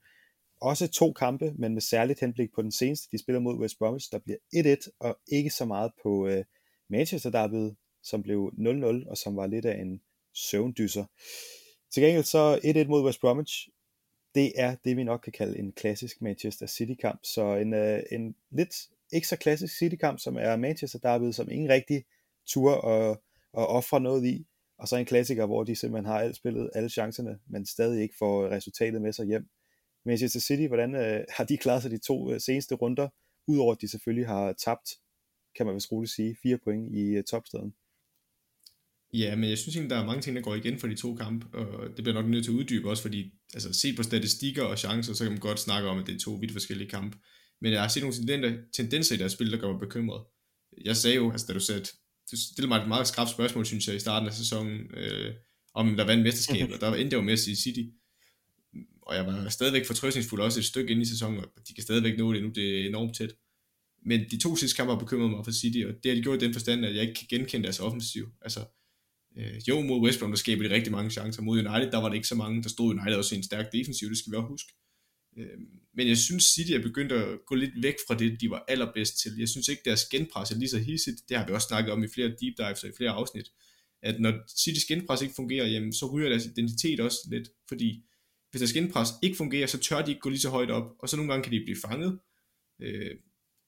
Også 0.60 0.88
to 0.88 1.12
kampe, 1.12 1.52
men 1.58 1.74
med 1.74 1.82
særligt 1.82 2.20
henblik 2.20 2.52
på 2.54 2.62
den 2.62 2.72
seneste. 2.72 3.08
De 3.12 3.18
spiller 3.18 3.40
mod 3.40 3.58
West 3.58 3.78
Bromwich, 3.78 4.12
der 4.12 4.18
bliver 4.18 4.38
1-1, 4.76 4.96
og 5.00 5.18
ikke 5.28 5.50
så 5.50 5.64
meget 5.64 5.92
på 6.02 6.26
øh, 6.26 6.44
Manchester 6.90 7.30
derby, 7.30 7.76
som 8.02 8.22
blev 8.22 8.52
0-0, 8.58 9.10
og 9.10 9.16
som 9.16 9.36
var 9.36 9.46
lidt 9.46 9.64
af 9.64 9.80
en 9.80 10.00
søvndyser. 10.34 11.04
Til 11.92 12.02
gengæld 12.02 12.24
så 12.24 12.60
1-1 12.64 12.88
mod 12.88 13.04
West 13.04 13.20
Bromwich, 13.20 13.68
det 14.34 14.52
er 14.56 14.76
det, 14.84 14.96
vi 14.96 15.04
nok 15.04 15.20
kan 15.20 15.32
kalde 15.32 15.58
en 15.58 15.72
klassisk 15.72 16.22
Manchester 16.22 16.66
City-kamp. 16.66 17.20
Så 17.24 17.56
en, 17.56 17.74
øh, 17.74 18.02
en 18.12 18.34
lidt 18.50 18.74
ikke 19.12 19.28
så 19.28 19.36
klassisk 19.36 19.78
City-kamp, 19.78 20.20
som 20.20 20.36
er 20.36 20.56
Manchester 20.56 20.98
derby, 20.98 21.32
som 21.32 21.50
ingen 21.50 21.68
rigtig 21.68 22.04
tur 22.46 22.72
og, 22.72 23.22
og 23.52 23.66
ofre 23.66 24.00
noget 24.00 24.26
i. 24.26 24.46
Og 24.78 24.88
så 24.88 24.96
en 24.96 25.04
klassiker, 25.04 25.46
hvor 25.46 25.64
de 25.64 25.76
simpelthen 25.76 26.06
har 26.12 26.20
alt 26.20 26.36
spillet, 26.36 26.70
alle 26.74 26.90
chancerne, 26.90 27.38
men 27.46 27.66
stadig 27.66 28.02
ikke 28.02 28.14
får 28.18 28.48
resultatet 28.48 29.02
med 29.02 29.12
sig 29.12 29.26
hjem. 29.26 29.48
Manchester 30.06 30.40
City, 30.40 30.66
hvordan 30.66 30.94
øh, 30.94 31.24
har 31.36 31.44
de 31.44 31.56
klaret 31.56 31.82
sig 31.82 31.90
de 31.90 31.98
to 31.98 32.32
øh, 32.32 32.40
seneste 32.40 32.74
runder, 32.74 33.08
udover 33.46 33.72
at 33.74 33.80
de 33.80 33.88
selvfølgelig 33.88 34.26
har 34.26 34.52
tabt, 34.52 34.88
kan 35.56 35.66
man 35.66 35.74
vist 35.74 35.92
roligt 35.92 36.12
sige, 36.12 36.36
fire 36.42 36.58
point 36.64 36.96
i 36.96 37.04
øh, 37.16 37.24
topstaden? 37.24 37.74
Ja, 39.14 39.36
men 39.36 39.50
jeg 39.50 39.58
synes 39.58 39.76
egentlig, 39.76 39.90
der 39.90 40.02
er 40.02 40.06
mange 40.06 40.22
ting, 40.22 40.36
der 40.36 40.42
går 40.42 40.54
igen 40.54 40.78
for 40.78 40.86
de 40.86 40.94
to 40.94 41.14
kampe, 41.14 41.58
og 41.58 41.96
det 41.96 42.04
bliver 42.04 42.14
nok 42.14 42.30
nødt 42.30 42.44
til 42.44 42.50
at 42.50 42.54
uddybe 42.54 42.90
også, 42.90 43.02
fordi 43.02 43.32
altså, 43.54 43.72
se 43.72 43.96
på 43.96 44.02
statistikker 44.02 44.62
og 44.62 44.78
chancer, 44.78 45.14
så 45.14 45.24
kan 45.24 45.32
man 45.32 45.40
godt 45.40 45.60
snakke 45.60 45.88
om, 45.88 45.98
at 45.98 46.06
det 46.06 46.14
er 46.14 46.18
to 46.18 46.30
vidt 46.30 46.52
forskellige 46.52 46.90
kampe. 46.90 47.18
Men 47.60 47.72
jeg 47.72 47.80
har 47.80 47.88
set 47.88 48.02
nogle 48.02 48.64
tendenser 48.72 49.14
i 49.14 49.18
deres 49.18 49.32
spil, 49.32 49.52
der 49.52 49.58
gør 49.58 49.72
mig 49.72 49.80
bekymret. 49.80 50.24
Jeg 50.84 50.96
sagde 50.96 51.16
jo, 51.16 51.30
altså 51.30 51.46
da 51.46 51.52
du 51.52 51.60
sagde, 51.60 51.80
du 52.30 52.36
stillede 52.36 52.68
mig 52.68 52.82
et 52.82 52.88
meget 52.88 53.06
skrabt 53.06 53.30
spørgsmål, 53.30 53.66
synes 53.66 53.88
jeg, 53.88 53.96
i 53.96 53.98
starten 53.98 54.28
af 54.28 54.34
sæsonen, 54.34 54.94
øh, 54.94 55.34
om 55.74 55.96
der 55.96 56.04
vandt 56.04 56.22
mesterskabet, 56.22 56.74
og 56.74 56.80
der 56.80 56.94
endte 56.94 57.14
jeg 57.14 57.20
jo 57.20 57.24
med 57.24 57.32
at 57.32 57.38
sige 57.38 57.56
City. 57.56 57.82
Og 59.10 59.16
jeg 59.16 59.26
var 59.26 59.48
stadigvæk 59.48 59.86
fortrøstningsfuld 59.86 60.40
også 60.40 60.60
et 60.60 60.64
stykke 60.64 60.92
ind 60.92 61.02
i 61.02 61.04
sæsonen, 61.04 61.38
og 61.38 61.68
de 61.68 61.74
kan 61.74 61.82
stadigvæk 61.82 62.18
nå 62.18 62.32
det 62.32 62.42
nu, 62.42 62.48
det 62.48 62.80
er 62.80 62.88
enormt 62.88 63.16
tæt. 63.16 63.34
Men 64.06 64.20
de 64.30 64.38
to 64.38 64.56
sidste 64.56 64.76
kampe 64.76 64.92
har 64.92 64.98
bekymret 64.98 65.30
mig 65.30 65.44
for 65.44 65.52
City, 65.52 65.78
og 65.88 65.94
det 66.02 66.10
har 66.10 66.16
de 66.16 66.22
gjort 66.22 66.42
i 66.42 66.44
den 66.44 66.54
forstand, 66.54 66.86
at 66.86 66.94
jeg 66.94 67.02
ikke 67.02 67.14
kan 67.14 67.26
genkende 67.30 67.64
deres 67.64 67.80
offensiv. 67.80 68.28
Altså, 68.42 68.60
øh, 69.36 69.68
jo, 69.68 69.80
mod 69.80 70.00
West 70.00 70.18
Brom, 70.20 70.30
der 70.30 70.36
skaber 70.36 70.68
de 70.68 70.74
rigtig 70.74 70.92
mange 70.92 71.10
chancer. 71.10 71.42
Mod 71.42 71.58
United, 71.58 71.90
der 71.90 71.98
var 71.98 72.08
det 72.08 72.16
ikke 72.16 72.28
så 72.28 72.34
mange. 72.34 72.62
Der 72.62 72.68
stod 72.68 72.94
United 72.94 73.14
også 73.14 73.34
i 73.34 73.38
en 73.38 73.44
stærk 73.44 73.72
defensiv, 73.72 74.08
det 74.08 74.18
skal 74.18 74.32
vi 74.32 74.36
også 74.36 74.48
huske. 74.48 74.72
Øh, 75.38 75.58
men 75.94 76.08
jeg 76.08 76.18
synes, 76.18 76.44
City 76.44 76.72
er 76.72 76.82
begyndt 76.82 77.12
at 77.12 77.38
gå 77.46 77.54
lidt 77.54 77.82
væk 77.82 77.96
fra 78.06 78.14
det, 78.14 78.40
de 78.40 78.50
var 78.50 78.64
allerbedst 78.68 79.18
til. 79.22 79.32
Jeg 79.38 79.48
synes 79.48 79.68
ikke, 79.68 79.82
deres 79.84 80.04
genpres 80.04 80.50
er 80.50 80.56
lige 80.56 80.68
så 80.68 80.78
hissigt. 80.78 81.28
Det 81.28 81.36
har 81.36 81.46
vi 81.46 81.52
også 81.52 81.68
snakket 81.68 81.92
om 81.92 82.04
i 82.04 82.08
flere 82.14 82.28
deep 82.28 82.54
dives 82.58 82.82
og 82.84 82.88
i 82.88 82.92
flere 82.96 83.10
afsnit. 83.10 83.50
At 84.02 84.20
når 84.20 84.32
Citys 84.58 84.84
genpres 84.84 85.22
ikke 85.22 85.34
fungerer, 85.34 85.66
jamen, 85.66 85.92
så 85.92 86.06
ryger 86.06 86.28
deres 86.28 86.46
identitet 86.46 87.00
også 87.00 87.18
lidt. 87.30 87.48
Fordi 87.68 88.04
hvis 88.50 88.60
deres 88.60 88.72
genpres 88.72 89.08
ikke 89.22 89.36
fungerer, 89.36 89.66
så 89.66 89.78
tør 89.78 90.02
de 90.02 90.10
ikke 90.10 90.20
gå 90.20 90.28
lige 90.28 90.40
så 90.40 90.50
højt 90.50 90.70
op. 90.70 90.84
Og 90.98 91.08
så 91.08 91.16
nogle 91.16 91.32
gange 91.32 91.44
kan 91.44 91.52
de 91.52 91.64
blive 91.64 91.76
fanget. 91.84 92.18
Øh, 92.82 93.10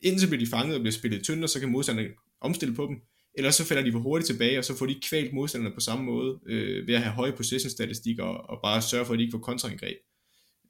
indtil 0.01 0.27
bliver 0.27 0.45
de 0.45 0.51
fanget 0.51 0.75
og 0.75 0.81
bliver 0.81 0.93
spillet 0.93 1.25
tyndt, 1.25 1.43
og 1.45 1.51
så 1.51 1.61
kan 1.61 1.69
modstanderne 1.69 2.09
omstille 2.41 2.75
på 2.75 2.87
dem. 2.87 2.97
Eller 3.35 3.51
så 3.51 3.65
falder 3.65 3.83
de 3.83 3.93
for 3.93 3.99
hurtigt 3.99 4.27
tilbage, 4.27 4.59
og 4.59 4.65
så 4.65 4.77
får 4.77 4.87
de 4.87 5.01
kvalt 5.09 5.33
modstanderne 5.33 5.75
på 5.75 5.81
samme 5.81 6.05
måde, 6.05 6.41
øh, 6.47 6.87
ved 6.87 6.95
at 6.95 7.03
have 7.03 7.13
høje 7.13 7.33
possession-statistikker, 7.33 8.25
og 8.25 8.61
bare 8.63 8.83
sørge 8.83 9.07
for, 9.07 9.13
at 9.13 9.19
de 9.19 9.23
ikke 9.23 9.33
får 9.33 9.39
kontraangreb 9.39 9.97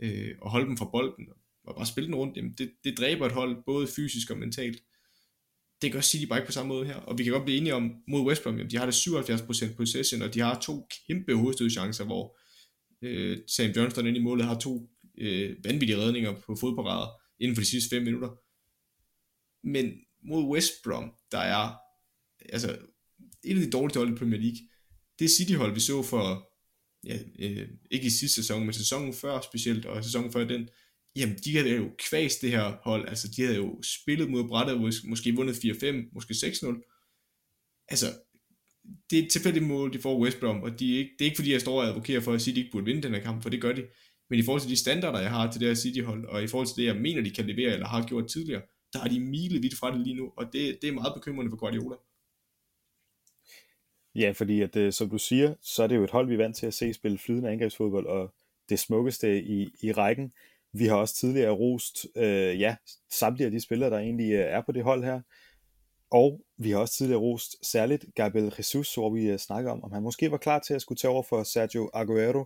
øh, 0.03 0.35
og 0.43 0.51
holde 0.51 0.67
dem 0.67 0.77
fra 0.77 0.91
bolden, 0.93 1.27
og 1.65 1.75
bare 1.77 1.87
spille 1.87 2.07
den 2.07 2.15
rundt, 2.15 2.37
jamen 2.37 2.53
det, 2.59 2.73
det 2.85 2.99
dræber 2.99 3.27
et 3.27 3.33
hold, 3.33 3.57
både 3.67 3.87
fysisk 3.87 4.31
og 4.31 4.39
mentalt. 4.39 4.83
Det 5.83 5.93
gør 5.93 6.01
City 6.01 6.27
bare 6.27 6.39
ikke 6.39 6.47
på 6.47 6.53
samme 6.53 6.69
måde 6.69 6.87
her, 6.87 6.97
og 6.97 7.19
vi 7.19 7.25
kan 7.25 7.33
godt 7.33 7.45
blive 7.45 7.59
enige 7.59 7.75
om, 7.75 7.93
mod 8.09 8.21
West 8.21 8.43
Brom, 8.43 8.57
jamen 8.57 8.71
de 8.71 8.77
har 8.77 8.87
det 8.87 8.95
77% 8.95 9.77
possession, 9.77 10.23
og 10.23 10.35
de 10.35 10.41
har 10.41 10.61
to 10.61 10.89
kæmpe 11.07 11.35
hovedstødchancer, 11.35 12.05
hvor 12.05 12.39
øh, 13.03 13.39
Sam 13.47 13.71
Johnston 13.71 14.07
ind 14.07 14.17
i 14.17 14.21
målet 14.21 14.47
har 14.47 14.59
to 14.59 14.91
øh, 15.19 15.57
vanvittige 15.65 15.99
redninger 15.99 16.41
på 16.47 16.57
fodparader 16.61 17.09
inden 17.41 17.57
for 17.57 17.63
de 17.63 17.67
sidste 17.67 17.97
5 17.97 18.03
minutter. 18.03 18.29
Men 19.67 19.93
mod 20.25 20.45
West 20.45 20.73
Brom, 20.85 21.13
der 21.33 21.39
er 21.39 21.75
altså 22.49 22.79
et 23.45 23.57
af 23.57 23.65
de 23.65 23.71
dårligste 23.71 23.99
hold 23.99 24.13
i 24.13 24.19
Premier 24.19 24.41
League, 24.41 24.59
det 25.19 25.31
City-hold, 25.31 25.75
vi 25.75 25.81
så 25.81 26.03
for 26.03 26.49
ja, 27.05 27.19
øh, 27.39 27.69
ikke 27.91 28.07
i 28.07 28.11
sidste 28.11 28.43
sæson, 28.43 28.65
men 28.65 28.73
sæsonen 28.73 29.15
før 29.15 29.41
specielt, 29.41 29.87
og 29.87 30.05
sæsonen 30.05 30.33
før 30.33 30.45
den, 30.45 30.69
jamen 31.17 31.39
de 31.45 31.57
havde 31.57 31.77
jo 31.77 31.91
kvæst 31.99 32.43
det 32.43 32.51
her 32.51 32.77
hold, 32.85 33.09
altså 33.09 33.29
de 33.37 33.43
havde 33.43 33.57
jo 33.57 33.83
spillet 33.83 34.31
mod 34.31 34.49
brættet, 34.49 35.05
måske 35.05 35.35
vundet 35.35 35.55
4-5, 35.55 36.11
måske 36.13 36.35
6-0. 36.35 37.87
Altså, 37.89 38.07
det 39.11 39.19
er 39.19 39.23
et 39.23 39.31
tilfældigt 39.31 39.67
mål, 39.67 39.93
de 39.93 39.99
får 39.99 40.21
West 40.23 40.41
Brom, 40.41 40.63
og 40.63 40.81
de 40.81 40.95
er 40.95 40.99
ikke, 40.99 41.11
det 41.19 41.25
er 41.25 41.29
ikke 41.29 41.37
fordi, 41.37 41.53
jeg 41.53 41.61
står 41.61 41.81
og 41.81 41.89
advokerer 41.89 42.21
for 42.21 42.33
at 42.33 42.41
sige, 42.41 42.53
at 42.53 42.57
de 42.57 42.61
ikke 42.61 42.73
burde 42.73 42.85
vinde 42.87 43.03
den 43.03 43.15
her 43.15 43.23
kamp, 43.23 43.43
for 43.43 43.51
det 43.51 43.63
gør 43.63 43.73
de. 43.73 43.87
Men 44.31 44.39
i 44.39 44.43
forhold 44.43 44.61
til 44.61 44.71
de 44.71 44.77
standarder, 44.77 45.21
jeg 45.21 45.31
har 45.31 45.51
til 45.51 45.61
det 45.61 45.69
her 45.69 45.75
City-hold, 45.75 46.25
og 46.27 46.43
i 46.43 46.47
forhold 46.47 46.67
til 46.67 46.77
det, 46.77 46.85
jeg 46.85 46.97
mener, 46.97 47.23
de 47.23 47.31
kan 47.31 47.47
levere, 47.47 47.73
eller 47.73 47.87
har 47.87 48.07
gjort 48.07 48.29
tidligere, 48.29 48.63
der 48.93 49.01
er 49.05 49.09
de 49.09 49.21
milevidt 49.21 49.79
fra 49.79 49.93
det 49.93 50.01
lige 50.01 50.17
nu, 50.17 50.33
og 50.37 50.45
det, 50.53 50.79
det 50.83 50.89
er 50.89 50.93
meget 50.93 51.15
bekymrende 51.15 51.51
for 51.51 51.57
Guardiola. 51.57 51.97
Ja, 54.15 54.31
fordi 54.31 54.61
at, 54.61 54.77
øh, 54.77 54.93
som 54.93 55.11
du 55.11 55.19
siger, 55.19 55.55
så 55.63 55.83
er 55.83 55.87
det 55.87 55.97
jo 55.97 56.05
et 56.05 56.11
hold, 56.11 56.29
vi 56.29 56.35
er 56.35 56.39
vant 56.39 56.57
til 56.57 56.67
at 56.67 56.75
se 56.75 56.95
spille 56.95 57.19
flydende 57.19 57.51
angrebsfodbold, 57.51 58.07
og 58.07 58.35
det 58.69 58.79
smukkeste 58.79 59.43
i, 59.43 59.69
i 59.83 59.93
rækken. 59.93 60.33
Vi 60.73 60.87
har 60.87 60.97
også 60.97 61.15
tidligere 61.15 61.51
rost 61.51 62.07
øh, 62.17 62.61
ja, 62.61 62.77
samtlige 63.11 63.47
af 63.47 63.51
de 63.51 63.61
spillere, 63.61 63.91
der 63.91 63.99
egentlig 63.99 64.33
øh, 64.33 64.41
er 64.41 64.63
på 64.67 64.73
det 64.73 64.83
hold 64.83 65.05
her. 65.05 65.21
Og 66.13 66.41
vi 66.57 66.71
har 66.71 66.79
også 66.79 66.95
tidligere 66.95 67.21
rost 67.21 67.67
særligt 67.67 68.05
Gabriel 68.15 68.55
Jesus, 68.59 68.95
hvor 68.95 69.11
vi 69.11 69.31
øh, 69.31 69.39
snakker 69.39 69.71
om, 69.71 69.85
om 69.85 69.93
han 69.93 70.03
måske 70.03 70.31
var 70.31 70.37
klar 70.37 70.59
til 70.59 70.75
at 70.75 70.83
skulle 70.83 70.99
tage 70.99 71.11
over 71.11 71.23
for 71.23 71.43
Sergio 71.43 71.91
Aguero. 71.95 72.45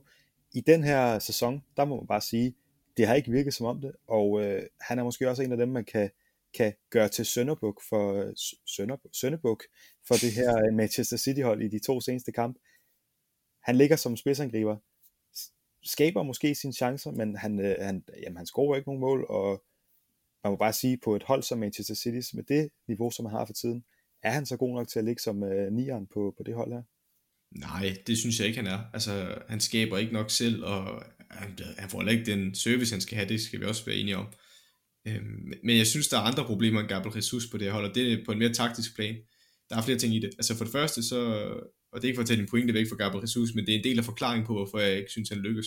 I 0.54 0.60
den 0.60 0.84
her 0.84 1.18
sæson, 1.18 1.64
der 1.76 1.84
må 1.84 1.96
man 1.96 2.06
bare 2.06 2.20
sige, 2.20 2.54
det 2.96 3.06
har 3.06 3.14
ikke 3.14 3.30
virket 3.30 3.54
som 3.54 3.66
om 3.66 3.80
det, 3.80 3.92
og 4.06 4.42
øh, 4.42 4.62
han 4.80 4.98
er 4.98 5.04
måske 5.04 5.30
også 5.30 5.42
en 5.42 5.52
af 5.52 5.58
dem, 5.58 5.68
man 5.68 5.84
kan 5.84 6.10
kan 6.56 6.74
gøre 6.90 7.08
til 7.08 7.26
Sønderbuk 7.26 7.82
for, 7.88 8.32
Sønder, 8.66 8.96
Sønderbuk 9.12 9.64
for 10.08 10.14
det 10.14 10.32
her 10.32 10.58
øh, 10.58 10.74
Manchester 10.74 11.16
City 11.16 11.40
hold 11.40 11.62
i 11.62 11.68
de 11.68 11.78
to 11.78 12.00
seneste 12.00 12.32
kampe. 12.32 12.60
han 13.62 13.76
ligger 13.76 13.96
som 13.96 14.16
spidsangriber, 14.16 14.76
skaber 15.84 16.22
måske 16.22 16.54
sine 16.54 16.72
chancer, 16.72 17.10
men 17.10 17.36
han, 17.36 17.60
øh, 17.60 17.76
han, 17.80 18.04
jamen, 18.22 18.36
han 18.36 18.46
scorer 18.46 18.76
ikke 18.76 18.88
nogen 18.88 19.00
mål, 19.00 19.26
og 19.28 19.64
man 20.46 20.52
må 20.52 20.56
bare 20.56 20.72
sige, 20.72 20.98
på 21.04 21.16
et 21.16 21.22
hold 21.22 21.42
som 21.42 21.58
Manchester 21.58 21.94
City, 21.94 22.34
med 22.34 22.44
det 22.44 22.68
niveau, 22.88 23.10
som 23.10 23.26
han 23.26 23.38
har 23.38 23.46
for 23.46 23.52
tiden, 23.52 23.84
er 24.22 24.30
han 24.30 24.46
så 24.46 24.56
god 24.56 24.74
nok 24.74 24.88
til 24.88 24.98
at 24.98 25.04
ligge 25.04 25.22
som 25.22 25.42
øh, 25.42 25.72
nieren 25.72 26.06
på, 26.14 26.34
på 26.36 26.42
det 26.46 26.54
hold 26.54 26.72
her? 26.72 26.82
Nej, 27.68 27.96
det 28.06 28.18
synes 28.18 28.38
jeg 28.38 28.46
ikke, 28.48 28.62
han 28.62 28.66
er. 28.66 28.80
Altså, 28.92 29.38
han 29.48 29.60
skaber 29.60 29.98
ikke 29.98 30.12
nok 30.12 30.30
selv, 30.30 30.64
og 30.64 31.02
han, 31.30 31.58
han 31.78 31.90
får 31.90 32.02
ikke 32.02 32.32
den 32.32 32.54
service, 32.54 32.94
han 32.94 33.00
skal 33.00 33.16
have, 33.16 33.28
det 33.28 33.40
skal 33.40 33.60
vi 33.60 33.64
også 33.64 33.84
være 33.84 33.96
enige 33.96 34.16
om. 34.16 34.26
Øhm, 35.08 35.52
men 35.64 35.76
jeg 35.76 35.86
synes, 35.86 36.08
der 36.08 36.16
er 36.16 36.20
andre 36.20 36.44
problemer 36.44 36.80
end 36.80 36.88
Gabriel 36.88 37.16
Jesus 37.16 37.46
på 37.50 37.58
det 37.58 37.66
her 37.66 37.72
hold, 37.72 37.88
og 37.88 37.94
det 37.94 38.12
er 38.12 38.24
på 38.24 38.32
en 38.32 38.38
mere 38.38 38.52
taktisk 38.52 38.94
plan. 38.94 39.16
Der 39.70 39.76
er 39.76 39.82
flere 39.82 39.98
ting 39.98 40.14
i 40.14 40.18
det. 40.18 40.30
Altså 40.38 40.56
for 40.56 40.64
det 40.64 40.72
første, 40.72 41.02
så, 41.02 41.18
og 41.92 42.02
det 42.02 42.04
er 42.04 42.08
ikke 42.08 42.16
for 42.16 42.22
at 42.22 42.28
tage 42.28 42.40
din 42.40 42.48
pointe 42.48 42.74
væk 42.74 42.86
fra 42.88 42.96
Gabriel 42.96 43.22
Jesus, 43.22 43.54
men 43.54 43.66
det 43.66 43.74
er 43.74 43.78
en 43.78 43.84
del 43.84 43.98
af 43.98 44.04
forklaringen 44.04 44.46
på, 44.46 44.52
hvorfor 44.52 44.78
jeg 44.78 44.96
ikke 44.96 45.10
synes, 45.10 45.28
han 45.28 45.38
lykkes. 45.38 45.66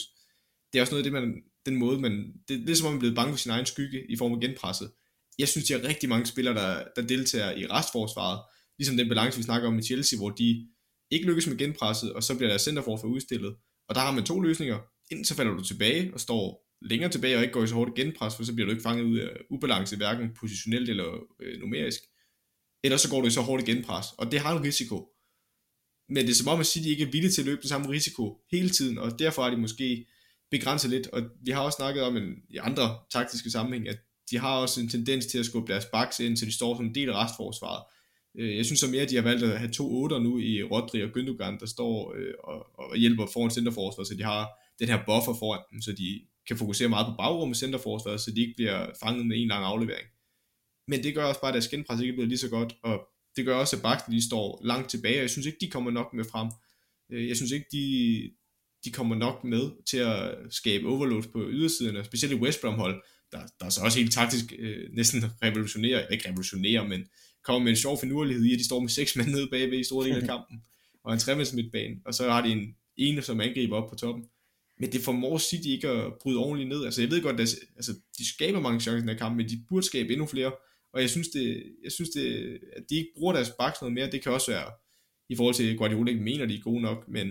Det 0.73 0.79
er 0.79 0.83
også 0.83 0.93
noget 0.93 1.05
af 1.05 1.11
det, 1.11 1.13
man, 1.13 1.43
den 1.65 1.75
måde, 1.75 1.99
man, 1.99 2.33
det, 2.47 2.59
det 2.59 2.69
er 2.69 2.75
som 2.75 2.87
om 2.87 2.93
man 2.93 2.97
er 2.97 2.99
blevet 2.99 3.15
bange 3.15 3.33
for 3.33 3.37
sin 3.37 3.51
egen 3.51 3.65
skygge 3.65 4.11
i 4.11 4.17
form 4.17 4.33
af 4.33 4.39
genpresset. 4.39 4.91
Jeg 5.39 5.47
synes, 5.47 5.67
der 5.67 5.79
har 5.79 5.87
rigtig 5.87 6.09
mange 6.09 6.25
spillere, 6.25 6.55
der, 6.55 6.83
der 6.95 7.01
deltager 7.01 7.51
i 7.51 7.67
restforsvaret, 7.67 8.39
ligesom 8.77 8.97
den 8.97 9.09
balance, 9.09 9.37
vi 9.37 9.43
snakker 9.43 9.67
om 9.67 9.79
i 9.79 9.81
Chelsea, 9.81 10.19
hvor 10.19 10.29
de 10.29 10.67
ikke 11.11 11.25
lykkes 11.25 11.47
med 11.47 11.57
genpresset, 11.57 12.13
og 12.13 12.23
så 12.23 12.35
bliver 12.37 12.49
der 12.49 12.57
centerfor 12.57 13.03
udstillet. 13.03 13.55
Og 13.89 13.95
der 13.95 14.01
har 14.01 14.11
man 14.11 14.23
to 14.23 14.39
løsninger. 14.39 14.79
Enten 15.11 15.25
så 15.25 15.35
falder 15.35 15.53
du 15.53 15.63
tilbage 15.63 16.13
og 16.13 16.19
står 16.19 16.69
længere 16.81 17.11
tilbage 17.11 17.37
og 17.37 17.41
ikke 17.41 17.53
går 17.53 17.63
i 17.63 17.67
så 17.67 17.75
hårdt 17.75 17.95
genpres, 17.95 18.35
for 18.35 18.43
så 18.43 18.53
bliver 18.53 18.65
du 18.65 18.71
ikke 18.71 18.83
fanget 18.83 19.03
ud 19.03 19.17
af 19.17 19.29
ubalance, 19.49 19.97
hverken 19.97 20.29
positionelt 20.39 20.89
eller 20.89 21.27
øh, 21.41 21.59
numerisk. 21.59 21.99
Eller 22.83 22.97
så 22.97 23.09
går 23.09 23.21
du 23.21 23.27
i 23.27 23.31
så 23.31 23.41
hårdt 23.41 23.65
genpres, 23.65 24.05
og 24.17 24.31
det 24.31 24.39
har 24.39 24.57
en 24.57 24.63
risiko. 24.63 25.09
Men 26.09 26.25
det 26.25 26.31
er 26.31 26.35
som 26.35 26.47
om, 26.47 26.59
at 26.59 26.65
City 26.65 26.87
ikke 26.87 27.03
er 27.03 27.11
villige 27.11 27.31
til 27.31 27.41
at 27.41 27.45
løbe 27.45 27.61
den 27.61 27.69
samme 27.69 27.89
risiko 27.89 28.41
hele 28.51 28.69
tiden, 28.69 28.97
og 28.97 29.19
derfor 29.19 29.45
er 29.45 29.49
de 29.49 29.57
måske 29.57 30.07
begrænse 30.51 30.87
lidt. 30.87 31.07
Og 31.07 31.21
vi 31.41 31.51
har 31.51 31.61
også 31.61 31.75
snakket 31.75 32.03
om 32.03 32.17
en, 32.17 32.33
i 32.49 32.57
andre 32.57 32.97
taktiske 33.13 33.49
sammenhæng, 33.49 33.87
at 33.87 33.99
de 34.31 34.37
har 34.37 34.57
også 34.57 34.81
en 34.81 34.89
tendens 34.89 35.25
til 35.25 35.37
at 35.37 35.45
skubbe 35.45 35.71
deres 35.71 35.85
backs 35.85 36.19
ind, 36.19 36.37
så 36.37 36.45
de 36.45 36.53
står 36.53 36.75
som 36.75 36.85
en 36.85 36.95
del 36.95 37.09
af 37.09 37.23
restforsvaret. 37.23 37.83
Øh, 38.39 38.57
jeg 38.57 38.65
synes 38.65 38.79
så 38.79 38.87
mere, 38.87 39.01
at 39.01 39.09
de 39.09 39.15
har 39.15 39.23
valgt 39.23 39.43
at 39.43 39.59
have 39.59 39.71
to 39.71 40.03
otter 40.03 40.19
nu 40.19 40.39
i 40.39 40.63
Rodri 40.63 41.03
og 41.03 41.09
Gündogan, 41.09 41.59
der 41.59 41.65
står 41.65 42.13
øh, 42.17 42.33
og, 42.43 42.79
og 42.79 42.97
hjælper 42.97 43.25
foran 43.33 43.51
centerforsvaret, 43.51 44.07
så 44.07 44.15
de 44.15 44.23
har 44.23 44.47
den 44.79 44.87
her 44.87 44.99
buffer 45.05 45.39
foran 45.39 45.61
dem, 45.71 45.81
så 45.81 45.91
de 45.91 46.21
kan 46.47 46.57
fokusere 46.57 46.89
meget 46.89 47.07
på 47.07 47.13
bagrummet 47.17 47.57
centerforsvaret, 47.57 48.21
så 48.21 48.31
de 48.31 48.41
ikke 48.41 48.53
bliver 48.55 48.91
fanget 49.03 49.25
med 49.27 49.37
en 49.41 49.47
lang 49.47 49.65
aflevering. 49.65 50.07
Men 50.87 51.03
det 51.03 51.15
gør 51.15 51.25
også 51.25 51.41
bare, 51.41 51.51
at 51.51 51.53
deres 51.53 51.67
genpres 51.67 52.01
ikke 52.01 52.13
bliver 52.13 52.27
lige 52.27 52.37
så 52.37 52.49
godt, 52.49 52.75
og 52.83 53.07
det 53.35 53.45
gør 53.45 53.55
også, 53.55 53.75
at 53.75 53.81
bakken 53.81 54.13
lige 54.13 54.23
står 54.23 54.61
langt 54.63 54.89
tilbage, 54.89 55.17
og 55.17 55.21
jeg 55.21 55.29
synes 55.29 55.45
ikke, 55.45 55.57
de 55.61 55.69
kommer 55.69 55.91
nok 55.91 56.13
med 56.13 56.25
frem. 56.31 56.49
Øh, 57.11 57.27
jeg 57.27 57.35
synes 57.35 57.51
ikke, 57.51 57.65
de, 57.71 57.85
de 58.85 58.91
kommer 58.91 59.15
nok 59.15 59.43
med 59.43 59.71
til 59.85 59.97
at 59.97 60.35
skabe 60.49 60.87
overload 60.87 61.23
på 61.23 61.47
ydersiderne, 61.49 62.03
specielt 62.03 62.33
i 62.33 62.37
West 62.37 62.61
Brom 62.61 62.73
hold, 62.73 63.03
der, 63.31 63.39
der 63.59 63.65
er 63.65 63.69
så 63.69 63.81
også 63.81 63.99
helt 63.99 64.13
taktisk 64.13 64.53
øh, 64.59 64.89
næsten 64.93 65.23
revolutionerer, 65.43 66.07
ikke 66.07 66.29
revolutionerer, 66.29 66.87
men 66.87 67.05
kommer 67.43 67.63
med 67.63 67.71
en 67.71 67.75
sjov 67.75 67.99
finurlighed 67.99 68.45
i, 68.45 68.53
at 68.53 68.59
de 68.59 68.65
står 68.65 68.79
med 68.79 68.89
seks 68.89 69.15
mænd 69.15 69.29
nede 69.29 69.47
bagved 69.51 69.79
i 69.79 69.83
store 69.83 70.07
del 70.07 70.15
af 70.15 70.27
kampen, 70.33 70.63
og 71.03 71.13
en 71.13 71.19
tremands 71.19 71.53
midtbane, 71.53 71.95
og 72.05 72.13
så 72.13 72.29
har 72.29 72.41
de 72.41 72.51
en 72.51 72.75
ene, 72.97 73.21
som 73.21 73.41
angriber 73.41 73.75
op 73.75 73.89
på 73.89 73.95
toppen. 73.95 74.25
Men 74.79 74.91
det 74.91 75.01
formår 75.01 75.37
City 75.37 75.67
ikke 75.67 75.89
at 75.89 76.13
bryde 76.21 76.37
ordentligt 76.37 76.69
ned. 76.69 76.85
Altså 76.85 77.01
jeg 77.01 77.11
ved 77.11 77.21
godt, 77.21 77.39
at 77.39 77.55
altså, 77.75 77.93
de 78.17 78.27
skaber 78.27 78.59
mange 78.59 78.79
chancer 78.79 78.97
i 78.97 79.01
den 79.01 79.09
her 79.09 79.17
kamp, 79.17 79.37
men 79.37 79.49
de 79.49 79.63
burde 79.69 79.85
skabe 79.85 80.13
endnu 80.13 80.25
flere. 80.25 80.51
Og 80.93 81.01
jeg 81.01 81.09
synes, 81.09 81.27
det, 81.27 81.63
jeg 81.83 81.91
synes 81.91 82.09
det, 82.09 82.59
at 82.75 82.83
de 82.89 82.95
ikke 82.95 83.09
bruger 83.17 83.33
deres 83.33 83.51
baks 83.59 83.81
noget 83.81 83.93
mere, 83.93 84.11
det 84.11 84.21
kan 84.23 84.31
også 84.31 84.51
være 84.51 84.71
i 85.29 85.35
forhold 85.35 85.55
til 85.55 85.77
Guardiola 85.77 86.11
ikke 86.11 86.23
mener, 86.23 86.45
de 86.45 86.55
er 86.55 86.61
gode 86.61 86.81
nok, 86.81 87.07
men 87.07 87.27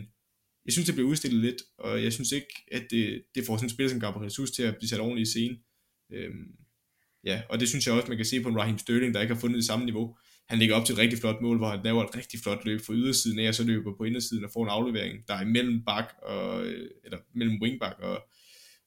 jeg 0.69 0.73
synes, 0.73 0.87
det 0.87 0.95
bliver 0.95 1.09
udstillet 1.09 1.41
lidt, 1.41 1.57
og 1.79 2.05
jeg 2.05 2.13
synes 2.13 2.33
ikke, 2.33 2.65
at 2.73 2.87
det, 2.91 3.23
det 3.35 3.47
får 3.47 3.57
sådan 3.57 3.67
en 3.67 3.71
spiller 3.71 3.91
som 3.91 4.01
Gabriel 4.01 4.25
Jesus 4.25 4.51
til 4.51 4.63
at 4.63 4.77
blive 4.77 4.89
sat 4.89 5.01
ordentligt 5.01 5.29
i 5.29 5.31
scene. 5.31 5.57
Øhm, 6.13 6.47
ja, 7.25 7.43
og 7.51 7.61
det 7.61 7.69
synes 7.69 7.87
jeg 7.87 7.95
også, 7.95 8.09
man 8.09 8.17
kan 8.17 8.27
se 8.27 8.43
på 8.43 8.49
en 8.49 8.59
Raheem 8.59 8.79
Sterling, 8.79 9.15
der 9.15 9.21
ikke 9.21 9.35
har 9.35 9.41
fundet 9.41 9.57
det 9.57 9.65
samme 9.65 9.85
niveau. 9.85 10.17
Han 10.49 10.59
ligger 10.59 10.75
op 10.75 10.87
til 10.87 10.93
et 10.93 10.99
rigtig 10.99 11.19
flot 11.19 11.43
mål, 11.43 11.57
hvor 11.57 11.69
han 11.69 11.81
laver 11.85 12.05
et 12.05 12.17
rigtig 12.17 12.41
flot 12.41 12.65
løb 12.65 12.81
fra 12.81 12.95
ydersiden 12.95 13.39
af, 13.39 13.49
og 13.49 13.55
så 13.55 13.65
løber 13.65 13.97
på 13.97 14.05
indersiden 14.05 14.45
og 14.45 14.51
får 14.53 14.65
en 14.65 14.71
aflevering, 14.71 15.29
der 15.29 15.35
er 15.35 15.45
mellem 15.45 15.85
bak 15.85 16.15
og, 16.23 16.67
øh, 16.67 16.91
eller 17.05 17.19
mellem 17.35 17.63
wingback 17.63 17.99
og, 17.99 18.23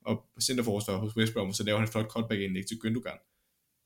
og 0.06 0.26
centerforsvar 0.42 0.98
hos 0.98 1.18
West 1.18 1.34
Brom, 1.34 1.48
og 1.48 1.56
så 1.56 1.64
laver 1.64 1.78
han 1.78 1.88
et 1.88 1.92
flot 1.92 2.12
cutback 2.12 2.42
indlæg 2.42 2.66
til 2.66 2.80
Gündogan. 2.86 3.20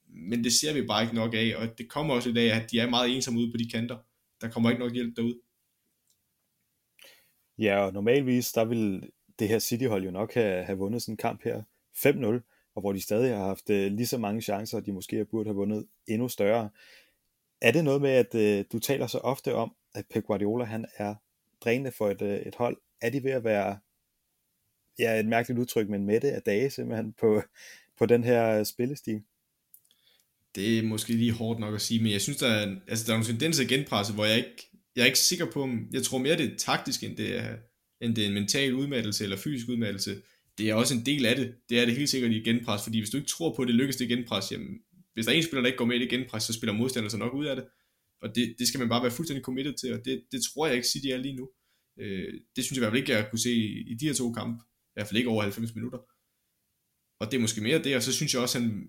Men 0.07 0.43
det 0.43 0.53
ser 0.53 0.73
vi 0.73 0.81
bare 0.81 1.03
ikke 1.03 1.15
nok 1.15 1.33
af, 1.33 1.53
og 1.57 1.77
det 1.77 1.89
kommer 1.89 2.13
også 2.13 2.29
i 2.29 2.33
dag, 2.33 2.51
at 2.51 2.71
de 2.71 2.79
er 2.79 2.89
meget 2.89 3.15
ensomme 3.15 3.39
ude 3.39 3.51
på 3.51 3.57
de 3.57 3.69
kanter. 3.69 3.97
Der 4.41 4.49
kommer 4.49 4.69
ikke 4.69 4.83
nok 4.83 4.93
hjælp 4.93 5.15
derud. 5.17 5.44
Ja, 7.57 7.85
og 7.85 7.93
normalvis, 7.93 8.51
der 8.51 8.65
vil 8.65 9.09
det 9.39 9.47
her 9.47 9.59
City-hold 9.59 10.03
jo 10.03 10.11
nok 10.11 10.33
have, 10.33 10.63
have 10.63 10.77
vundet 10.77 11.01
sådan 11.01 11.13
en 11.13 11.17
kamp 11.17 11.43
her 11.43 11.63
5-0, 11.95 12.71
og 12.75 12.81
hvor 12.81 12.93
de 12.93 13.01
stadig 13.01 13.35
har 13.35 13.45
haft 13.45 13.69
uh, 13.69 13.75
lige 13.75 14.07
så 14.07 14.17
mange 14.17 14.41
chancer, 14.41 14.77
og 14.77 14.85
de 14.85 14.91
måske 14.91 15.25
burde 15.25 15.47
have 15.49 15.55
vundet 15.55 15.87
endnu 16.07 16.29
større. 16.29 16.69
Er 17.61 17.71
det 17.71 17.83
noget 17.83 18.01
med, 18.01 18.09
at 18.09 18.35
uh, 18.35 18.65
du 18.71 18.79
taler 18.79 19.07
så 19.07 19.17
ofte 19.17 19.55
om, 19.55 19.75
at 19.93 20.05
Pep 20.13 20.25
Guardiola 20.25 20.65
han 20.65 20.85
er 20.97 21.15
drænende 21.63 21.91
for 21.91 22.09
et, 22.09 22.21
uh, 22.21 22.29
et 22.29 22.55
hold? 22.55 22.77
Er 23.01 23.09
de 23.09 23.23
ved 23.23 23.31
at 23.31 23.43
være, 23.43 23.79
ja, 24.99 25.19
et 25.19 25.25
mærkeligt 25.25 25.59
udtryk, 25.59 25.89
men 25.89 26.05
med 26.05 26.21
det 26.21 26.29
af 26.29 26.41
dage 26.41 26.69
simpelthen 26.69 27.13
på, 27.13 27.41
på 27.97 28.05
den 28.05 28.23
her 28.23 28.63
spillestil? 28.63 29.21
Det 30.55 30.79
er 30.79 30.83
måske 30.83 31.13
lige 31.13 31.31
hårdt 31.31 31.59
nok 31.59 31.75
at 31.75 31.81
sige, 31.81 32.03
men 32.03 32.11
jeg 32.11 32.21
synes, 32.21 32.37
der 32.37 32.47
er, 32.47 32.75
altså, 32.87 33.05
der 33.05 33.13
er 33.13 33.17
nogle 33.17 33.31
tendenser 33.31 33.63
i 33.63 33.67
genpresset, 33.67 34.15
hvor 34.15 34.25
jeg 34.25 34.37
ikke, 34.37 34.69
jeg 34.95 35.01
er 35.01 35.05
ikke 35.05 35.19
sikker 35.19 35.45
på, 35.51 35.63
om, 35.63 35.87
jeg 35.93 36.03
tror 36.03 36.17
mere, 36.17 36.37
det 36.37 36.53
er 36.53 36.57
taktisk, 36.57 37.03
end 37.03 37.17
det 37.17 37.37
er, 37.39 37.57
end 38.01 38.15
det 38.15 38.23
er 38.23 38.27
en 38.27 38.33
mental 38.33 38.73
udmattelse 38.73 39.23
eller 39.23 39.37
fysisk 39.37 39.69
udmattelse 39.69 40.21
det 40.57 40.69
er 40.69 40.73
også 40.73 40.93
en 40.93 41.05
del 41.05 41.25
af 41.25 41.35
det. 41.35 41.55
Det 41.69 41.79
er 41.79 41.85
det 41.85 41.95
helt 41.95 42.09
sikkert 42.09 42.31
i 42.31 42.43
genpres, 42.43 42.83
fordi 42.83 42.99
hvis 42.99 43.09
du 43.09 43.17
ikke 43.17 43.29
tror 43.29 43.55
på, 43.55 43.61
at 43.61 43.67
det 43.67 43.75
lykkes 43.75 43.95
det 43.95 44.07
genpres, 44.07 44.51
jamen, 44.51 44.79
hvis 45.13 45.25
der 45.25 45.31
er 45.31 45.35
en 45.35 45.43
spiller, 45.43 45.61
der 45.61 45.67
ikke 45.67 45.77
går 45.77 45.85
med 45.85 45.95
i 45.95 45.99
det 45.99 46.09
genpres, 46.09 46.43
så 46.43 46.53
spiller 46.53 46.73
modstanderen 46.73 47.09
sig 47.09 47.19
nok 47.19 47.33
ud 47.33 47.45
af 47.45 47.55
det. 47.55 47.65
Og 48.21 48.35
det, 48.35 48.55
det 48.59 48.67
skal 48.67 48.79
man 48.79 48.89
bare 48.89 49.01
være 49.01 49.11
fuldstændig 49.11 49.43
committed 49.43 49.73
til, 49.73 49.93
og 49.93 50.05
det, 50.05 50.23
det 50.31 50.41
tror 50.43 50.67
jeg 50.67 50.75
ikke 50.75 50.87
City 50.87 51.07
er 51.07 51.17
lige 51.17 51.35
nu. 51.35 51.49
Øh, 51.99 52.33
det 52.55 52.63
synes 52.63 52.71
jeg 52.71 52.77
i 52.77 52.83
hvert 52.83 52.91
fald 52.91 53.01
ikke, 53.01 53.11
jeg 53.11 53.27
kunne 53.29 53.39
se 53.39 53.51
i, 53.53 53.91
i 53.91 53.93
de 53.99 54.05
her 54.05 54.13
to 54.13 54.31
kampe. 54.31 54.63
I 54.63 54.93
hvert 54.93 55.07
fald 55.07 55.17
ikke 55.17 55.29
over 55.29 55.41
90 55.41 55.75
minutter. 55.75 55.99
Og 57.19 57.31
det 57.31 57.37
er 57.37 57.41
måske 57.41 57.61
mere 57.61 57.83
det, 57.83 57.95
og 57.95 58.03
så 58.03 58.13
synes 58.13 58.33
jeg 58.33 58.41
også, 58.41 58.59
han, 58.59 58.87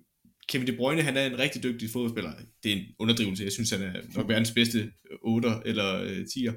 Kevin 0.48 0.66
De 0.66 0.76
Bruyne, 0.76 1.02
han 1.02 1.16
er 1.16 1.26
en 1.26 1.38
rigtig 1.38 1.62
dygtig 1.62 1.90
fodboldspiller. 1.90 2.32
Det 2.62 2.72
er 2.72 2.76
en 2.76 2.84
underdrivelse. 2.98 3.44
Jeg 3.44 3.52
synes, 3.52 3.70
han 3.70 3.82
er 3.82 4.02
nok 4.14 4.28
verdens 4.32 4.50
bedste 4.50 4.92
8 5.26 5.48
eller 5.64 6.02
øh, 6.02 6.20
10'er. 6.20 6.54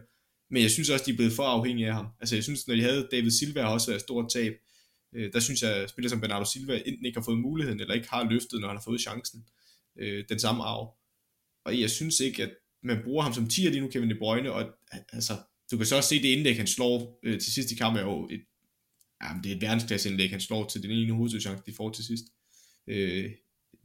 Men 0.51 0.61
jeg 0.61 0.71
synes 0.71 0.89
også, 0.89 1.05
de 1.05 1.11
er 1.11 1.15
blevet 1.15 1.33
for 1.33 1.43
afhængige 1.43 1.87
af 1.87 1.93
ham. 1.93 2.07
Altså 2.19 2.35
jeg 2.35 2.43
synes, 2.43 2.67
når 2.67 2.75
de 2.75 2.81
havde 2.81 3.07
David 3.11 3.31
Silva, 3.31 3.61
har 3.61 3.69
også 3.69 3.87
været 3.87 3.97
et 3.97 4.01
stort 4.01 4.31
tab. 4.31 4.53
Øh, 5.15 5.33
der 5.33 5.39
synes 5.39 5.61
jeg, 5.61 5.75
at 5.75 5.89
spillere 5.89 6.09
som 6.09 6.21
Bernardo 6.21 6.45
Silva 6.45 6.81
enten 6.85 7.05
ikke 7.05 7.19
har 7.19 7.25
fået 7.25 7.39
muligheden, 7.39 7.79
eller 7.79 7.93
ikke 7.93 8.09
har 8.09 8.29
løftet, 8.29 8.61
når 8.61 8.67
han 8.67 8.77
har 8.77 8.83
fået 8.83 9.01
chancen. 9.01 9.45
Øh, 9.99 10.23
den 10.29 10.39
samme 10.39 10.63
arv. 10.63 10.95
Og 11.65 11.79
jeg 11.79 11.89
synes 11.89 12.19
ikke, 12.19 12.43
at 12.43 12.51
man 12.83 13.01
bruger 13.03 13.23
ham 13.23 13.33
som 13.33 13.43
10'er 13.43 13.69
lige 13.69 13.81
nu, 13.81 13.87
Kevin 13.87 14.09
De 14.09 14.15
Bruyne, 14.15 14.51
og 14.51 14.69
altså, 15.13 15.33
du 15.71 15.77
kan 15.77 15.85
så 15.85 15.95
også 15.95 16.09
se 16.09 16.21
det 16.21 16.27
indlæg, 16.27 16.57
han 16.57 16.67
slår 16.67 17.19
øh, 17.23 17.39
til 17.39 17.53
sidst 17.53 17.71
i 17.71 17.75
kampen, 17.75 17.99
er 17.99 18.05
jo 18.05 18.29
et, 18.31 18.41
jamen, 19.23 19.43
det 19.43 19.51
er 19.51 19.55
et 19.55 19.61
verdensklasse 19.61 20.09
indlæg, 20.09 20.29
han 20.29 20.41
slår 20.41 20.67
til 20.67 20.83
den 20.83 20.91
ene 20.91 21.13
hovedchance, 21.13 21.63
de 21.65 21.73
får 21.73 21.91
til 21.91 22.05
sidst. 22.05 22.23
Øh, 22.87 23.31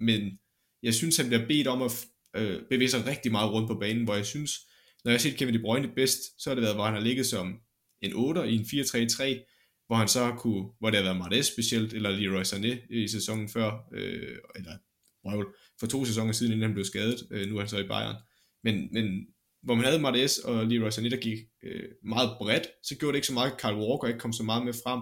men 0.01 0.39
jeg 0.83 0.95
synes, 0.95 1.17
han 1.17 1.27
bliver 1.27 1.47
bedt 1.47 1.67
om 1.67 1.83
at 1.83 2.07
øh, 2.37 2.63
bevæge 2.71 2.91
sig 2.91 3.07
rigtig 3.07 3.33
meget 3.33 3.53
rundt 3.53 3.69
på 3.69 3.75
banen, 3.75 4.05
hvor 4.05 4.15
jeg 4.15 4.27
synes, 4.27 4.69
når 5.05 5.11
jeg 5.11 5.15
har 5.15 5.23
set 5.23 5.37
Kevin 5.37 5.55
De 5.55 5.59
Bruyne 5.59 5.89
bedst, 5.95 6.43
så 6.43 6.51
har 6.51 6.55
det 6.55 6.63
været, 6.63 6.75
hvor 6.75 6.85
han 6.85 6.95
har 6.95 7.01
ligget 7.01 7.27
som 7.27 7.61
en 8.03 8.13
8 8.15 8.51
i 8.51 8.55
en 8.57 8.63
4-3-3, 8.63 9.87
hvor 9.87 9.97
han 9.97 10.09
så 10.09 10.35
kunne, 10.39 10.65
hvor 10.79 10.91
det 10.91 10.97
har 10.97 11.05
været 11.05 11.17
Martes 11.17 11.47
specielt, 11.47 11.93
eller 11.93 12.11
Leroy 12.11 12.43
Sané 12.43 12.95
i 12.95 13.09
sæsonen 13.09 13.49
før, 13.49 13.89
øh, 13.95 14.39
eller 14.57 14.77
røvel, 15.25 15.47
for 15.81 15.87
to 15.87 16.05
sæsoner 16.05 16.33
siden, 16.33 16.53
inden 16.53 16.67
han 16.67 16.75
blev 16.75 16.85
skadet, 16.85 17.27
øh, 17.31 17.49
nu 17.49 17.57
er 17.57 17.61
han 17.61 17.69
så 17.69 17.79
i 17.79 17.89
Bayern. 17.89 18.17
Men, 18.65 18.89
men 18.93 19.27
hvor 19.63 19.75
man 19.75 19.85
havde 19.85 20.01
Martes 20.01 20.39
og 20.39 20.67
Leroy 20.67 20.91
Sané, 20.91 21.09
der 21.11 21.17
gik 21.17 21.39
øh, 21.63 21.89
meget 22.05 22.31
bredt, 22.39 22.67
så 22.83 22.97
gjorde 22.97 23.13
det 23.13 23.17
ikke 23.17 23.27
så 23.27 23.33
meget, 23.33 23.51
at 23.51 23.61
Carl 23.61 23.75
Walker 23.75 24.09
ikke 24.09 24.21
kom 24.21 24.33
så 24.33 24.43
meget 24.43 24.65
med 24.65 24.73
frem. 24.85 25.01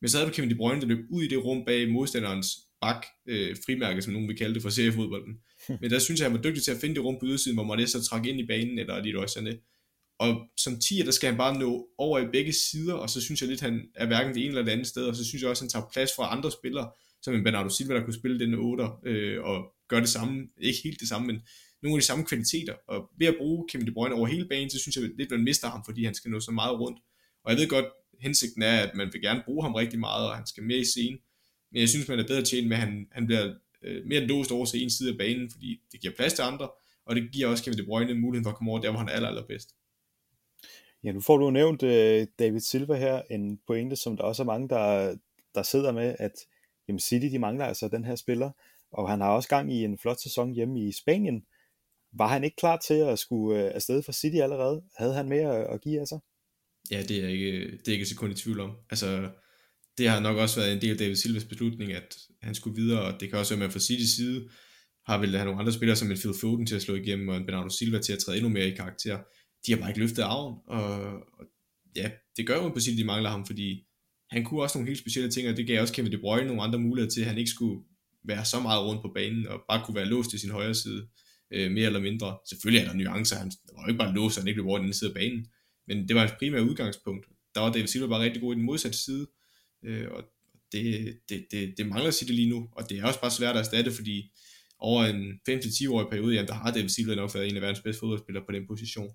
Men 0.00 0.08
så 0.08 0.18
havde 0.18 0.30
du 0.30 0.34
Kevin 0.34 0.50
De 0.50 0.54
Bruyne, 0.54 0.80
der 0.80 0.86
løb 0.86 0.98
ud 1.10 1.22
i 1.22 1.28
det 1.28 1.44
rum 1.44 1.64
bag 1.64 1.90
modstanderens 1.90 2.48
bak, 2.80 3.06
øh, 3.28 3.56
frimærke, 3.66 4.02
som 4.02 4.12
nogen 4.12 4.28
vil 4.28 4.36
kalde 4.36 4.54
det 4.54 4.62
for 4.62 4.70
seriefodbolden. 4.70 5.34
Men 5.80 5.90
der 5.90 5.98
synes 5.98 6.20
jeg, 6.20 6.28
han 6.28 6.36
var 6.36 6.42
dygtig 6.42 6.62
til 6.62 6.70
at 6.70 6.80
finde 6.80 6.94
det 6.94 7.04
rum 7.04 7.16
på 7.20 7.26
ydersiden, 7.26 7.56
hvor 7.56 7.64
Martes 7.64 7.90
så 7.90 8.02
trak 8.02 8.26
ind 8.26 8.40
i 8.40 8.46
banen, 8.46 8.78
eller 8.78 9.04
Leroy 9.04 9.24
Sané. 9.24 9.68
Og 10.18 10.48
som 10.56 10.80
10, 10.80 10.98
der 10.98 11.10
skal 11.10 11.28
han 11.28 11.38
bare 11.38 11.58
nå 11.58 11.88
over 11.98 12.18
i 12.18 12.26
begge 12.32 12.52
sider, 12.52 12.94
og 12.94 13.10
så 13.10 13.20
synes 13.20 13.40
jeg 13.40 13.48
lidt, 13.48 13.60
han 13.60 13.82
er 13.94 14.06
hverken 14.06 14.34
det 14.34 14.40
ene 14.40 14.48
eller 14.48 14.62
det 14.62 14.70
andet 14.70 14.86
sted, 14.86 15.04
og 15.04 15.16
så 15.16 15.24
synes 15.24 15.42
jeg 15.42 15.50
også, 15.50 15.64
han 15.64 15.70
tager 15.70 15.90
plads 15.92 16.10
fra 16.16 16.36
andre 16.36 16.50
spillere, 16.52 16.90
som 17.22 17.34
en 17.34 17.44
Bernardo 17.44 17.68
Silva, 17.68 17.94
der 17.94 18.04
kunne 18.04 18.14
spille 18.14 18.38
den 18.38 18.54
8'er, 18.54 19.08
øh, 19.08 19.42
og 19.44 19.74
gøre 19.88 20.00
det 20.00 20.08
samme, 20.08 20.48
ikke 20.60 20.78
helt 20.84 21.00
det 21.00 21.08
samme, 21.08 21.26
men 21.26 21.42
nogle 21.82 21.96
af 21.96 22.00
de 22.00 22.06
samme 22.06 22.24
kvaliteter. 22.24 22.74
Og 22.88 23.10
ved 23.18 23.26
at 23.26 23.36
bruge 23.38 23.68
Kevin 23.68 23.86
De 23.86 23.92
Bruyne 23.92 24.14
over 24.14 24.26
hele 24.26 24.48
banen, 24.48 24.70
så 24.70 24.78
synes 24.78 24.96
jeg 24.96 25.10
lidt, 25.18 25.30
man 25.30 25.44
mister 25.44 25.68
ham, 25.68 25.82
fordi 25.84 26.04
han 26.04 26.14
skal 26.14 26.30
nå 26.30 26.40
så 26.40 26.50
meget 26.50 26.80
rundt. 26.80 26.98
Og 27.44 27.52
jeg 27.52 27.58
ved 27.60 27.68
godt, 27.68 27.86
hensigten 28.20 28.62
er, 28.62 28.78
at 28.80 28.94
man 28.94 29.08
vil 29.12 29.22
gerne 29.22 29.42
bruge 29.44 29.62
ham 29.64 29.74
rigtig 29.74 30.00
meget, 30.00 30.28
og 30.28 30.36
han 30.36 30.46
skal 30.46 30.62
mere 30.62 30.78
i 30.78 30.84
scenen. 30.84 31.18
Men 31.72 31.80
jeg 31.80 31.88
synes, 31.88 32.08
man 32.08 32.18
er 32.18 32.26
bedre 32.26 32.42
tjent 32.42 32.68
med, 32.68 32.76
at 32.76 32.82
han, 32.82 33.06
han 33.12 33.26
bliver 33.26 33.54
øh, 33.84 34.06
mere 34.06 34.20
låst 34.20 34.52
over 34.52 34.66
til 34.66 34.82
en 34.82 34.90
side 34.90 35.10
af 35.10 35.18
banen, 35.18 35.50
fordi 35.50 35.80
det 35.92 36.00
giver 36.00 36.14
plads 36.14 36.32
til 36.32 36.42
andre, 36.42 36.68
og 37.06 37.16
det 37.16 37.32
giver 37.32 37.48
også 37.48 37.64
Kevin 37.64 37.78
De 37.78 37.84
Bruyne 37.84 38.14
muligheden 38.14 38.44
for 38.44 38.50
at 38.50 38.56
komme 38.56 38.70
over 38.70 38.80
der, 38.80 38.90
hvor 38.90 38.98
han 38.98 39.08
er 39.08 39.12
aller, 39.12 39.28
allerbedst. 39.28 39.74
Ja, 41.04 41.12
nu 41.12 41.20
får 41.20 41.36
du 41.36 41.50
nævnt 41.50 41.82
uh, 41.82 41.88
David 42.38 42.60
Silva 42.60 42.94
her, 42.94 43.22
en 43.30 43.58
pointe, 43.66 43.96
som 43.96 44.16
der 44.16 44.24
også 44.24 44.42
er 44.42 44.46
mange, 44.46 44.68
der, 44.68 45.16
der 45.54 45.62
sidder 45.62 45.92
med, 45.92 46.16
at 46.18 46.32
jamen 46.88 47.00
City, 47.00 47.26
de 47.26 47.38
mangler 47.38 47.64
altså 47.64 47.88
den 47.88 48.04
her 48.04 48.16
spiller, 48.16 48.50
og 48.92 49.10
han 49.10 49.20
har 49.20 49.30
også 49.30 49.48
gang 49.48 49.72
i 49.72 49.84
en 49.84 49.98
flot 49.98 50.20
sæson 50.20 50.52
hjemme 50.52 50.88
i 50.88 50.92
Spanien. 50.92 51.44
Var 52.12 52.26
han 52.26 52.44
ikke 52.44 52.56
klar 52.56 52.76
til 52.76 52.94
at 52.94 53.18
skulle 53.18 53.64
uh, 53.64 53.70
afsted 53.74 54.02
fra 54.02 54.12
City 54.12 54.36
allerede? 54.36 54.82
Havde 54.96 55.14
han 55.14 55.28
mere 55.28 55.64
at 55.74 55.80
give 55.80 56.00
af 56.00 56.08
sig? 56.08 56.18
Ja, 56.90 57.02
det 57.02 57.24
er 57.24 57.28
ikke, 57.28 57.70
det 57.70 57.88
er 57.88 57.92
ikke 57.92 58.06
sekund 58.06 58.32
i 58.32 58.36
tvivl 58.36 58.60
om. 58.60 58.76
Altså, 58.90 59.30
det 59.98 60.08
har 60.08 60.20
nok 60.20 60.36
også 60.36 60.60
været 60.60 60.72
en 60.72 60.80
del 60.80 60.90
af 60.90 60.98
David 60.98 61.16
Silvas 61.16 61.44
beslutning, 61.44 61.92
at 61.92 62.16
han 62.42 62.54
skulle 62.54 62.82
videre, 62.82 63.02
og 63.02 63.20
det 63.20 63.30
kan 63.30 63.38
også 63.38 63.54
være, 63.54 63.64
at 63.64 63.68
man 63.68 63.72
fra 63.72 63.80
City 63.80 64.04
side 64.16 64.48
har 65.06 65.18
vel 65.18 65.34
have 65.34 65.44
nogle 65.44 65.60
andre 65.60 65.72
spillere, 65.72 65.96
som 65.96 66.10
en 66.10 66.16
Phil 66.16 66.34
Foden 66.40 66.66
til 66.66 66.74
at 66.74 66.82
slå 66.82 66.94
igennem, 66.94 67.28
og 67.28 67.36
en 67.36 67.46
Bernardo 67.46 67.68
Silva 67.68 67.98
til 67.98 68.12
at 68.12 68.18
træde 68.18 68.36
endnu 68.36 68.48
mere 68.50 68.68
i 68.68 68.74
karakter. 68.74 69.18
De 69.66 69.72
har 69.72 69.78
bare 69.78 69.90
ikke 69.90 70.00
løftet 70.00 70.22
arven, 70.22 70.56
og, 70.66 71.12
og 71.12 71.44
ja, 71.96 72.10
det 72.36 72.46
gør 72.46 72.54
jo 72.54 72.68
på 72.68 72.80
City, 72.80 72.98
de 72.98 73.04
mangler 73.04 73.30
ham, 73.30 73.46
fordi 73.46 73.84
han 74.30 74.44
kunne 74.44 74.62
også 74.62 74.78
nogle 74.78 74.88
helt 74.88 74.98
specielle 74.98 75.30
ting, 75.30 75.48
og 75.48 75.56
det 75.56 75.66
gav 75.66 75.80
også 75.80 75.94
Kevin 75.94 76.12
De 76.12 76.18
Bruyne 76.18 76.46
nogle 76.46 76.62
andre 76.62 76.78
muligheder 76.78 77.10
til, 77.10 77.20
at 77.20 77.26
han 77.26 77.38
ikke 77.38 77.50
skulle 77.50 77.82
være 78.24 78.44
så 78.44 78.60
meget 78.60 78.84
rundt 78.84 79.02
på 79.02 79.10
banen, 79.14 79.46
og 79.48 79.60
bare 79.68 79.82
kunne 79.84 79.94
være 79.94 80.06
låst 80.06 80.30
til 80.30 80.40
sin 80.40 80.50
højre 80.50 80.74
side, 80.74 81.08
øh, 81.52 81.70
mere 81.70 81.86
eller 81.86 82.00
mindre. 82.00 82.38
Selvfølgelig 82.48 82.84
er 82.84 82.88
der 82.88 82.98
nuancer, 82.98 83.36
han 83.36 83.52
var 83.74 83.82
jo 83.82 83.88
ikke 83.88 83.98
bare 83.98 84.14
låst, 84.14 84.34
så 84.34 84.40
han 84.40 84.48
ikke 84.48 84.56
blev 84.56 84.64
brugt 84.64 84.82
den 84.82 84.92
side 84.92 85.10
af 85.10 85.14
banen, 85.14 85.46
men 85.88 86.08
det 86.08 86.14
var 86.14 86.20
hans 86.20 86.32
primære 86.38 86.64
udgangspunkt. 86.64 87.26
Der 87.54 87.60
var 87.60 87.72
David 87.72 87.86
Silva 87.86 88.06
bare 88.06 88.24
rigtig 88.24 88.42
god 88.42 88.54
i 88.54 88.56
den 88.56 88.64
modsatte 88.64 88.98
side, 88.98 89.26
øh, 89.82 90.10
og 90.10 90.24
det, 90.72 91.18
det, 91.28 91.46
det, 91.50 91.74
det 91.78 91.86
mangler 91.86 92.10
City 92.10 92.32
lige 92.32 92.50
nu, 92.50 92.68
og 92.72 92.90
det 92.90 92.98
er 92.98 93.06
også 93.06 93.20
bare 93.20 93.30
svært 93.30 93.56
at 93.56 93.60
erstatte, 93.60 93.92
fordi 93.92 94.32
over 94.78 95.04
en 95.04 95.40
5-10-årig 95.50 96.06
periode, 96.10 96.34
jamen 96.34 96.48
der 96.48 96.54
har 96.54 96.70
David 96.70 96.88
Silva 96.88 97.14
nok 97.14 97.34
været 97.34 97.48
en 97.48 97.56
af 97.56 97.62
verdens 97.62 97.80
bedste 97.80 98.00
fodboldspillere 98.00 98.44
på 98.46 98.52
den 98.52 98.66
position. 98.66 99.10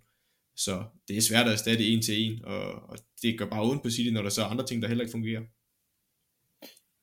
Så 0.56 0.84
det 1.08 1.18
er 1.18 1.22
svært 1.22 1.46
at 1.46 1.52
erstatte 1.52 1.88
en 1.88 2.02
til 2.02 2.22
en, 2.22 2.46
og, 2.46 2.72
og 2.90 2.98
det 3.22 3.40
gør 3.40 3.50
bare 3.50 3.64
ondt 3.64 3.84
på 3.84 3.90
City, 3.90 4.10
når 4.10 4.22
der 4.22 4.30
så 4.30 4.42
er 4.42 4.46
andre 4.46 4.66
ting, 4.66 4.82
der 4.82 4.88
heller 4.88 5.04
ikke 5.04 5.12
fungerer. 5.12 5.42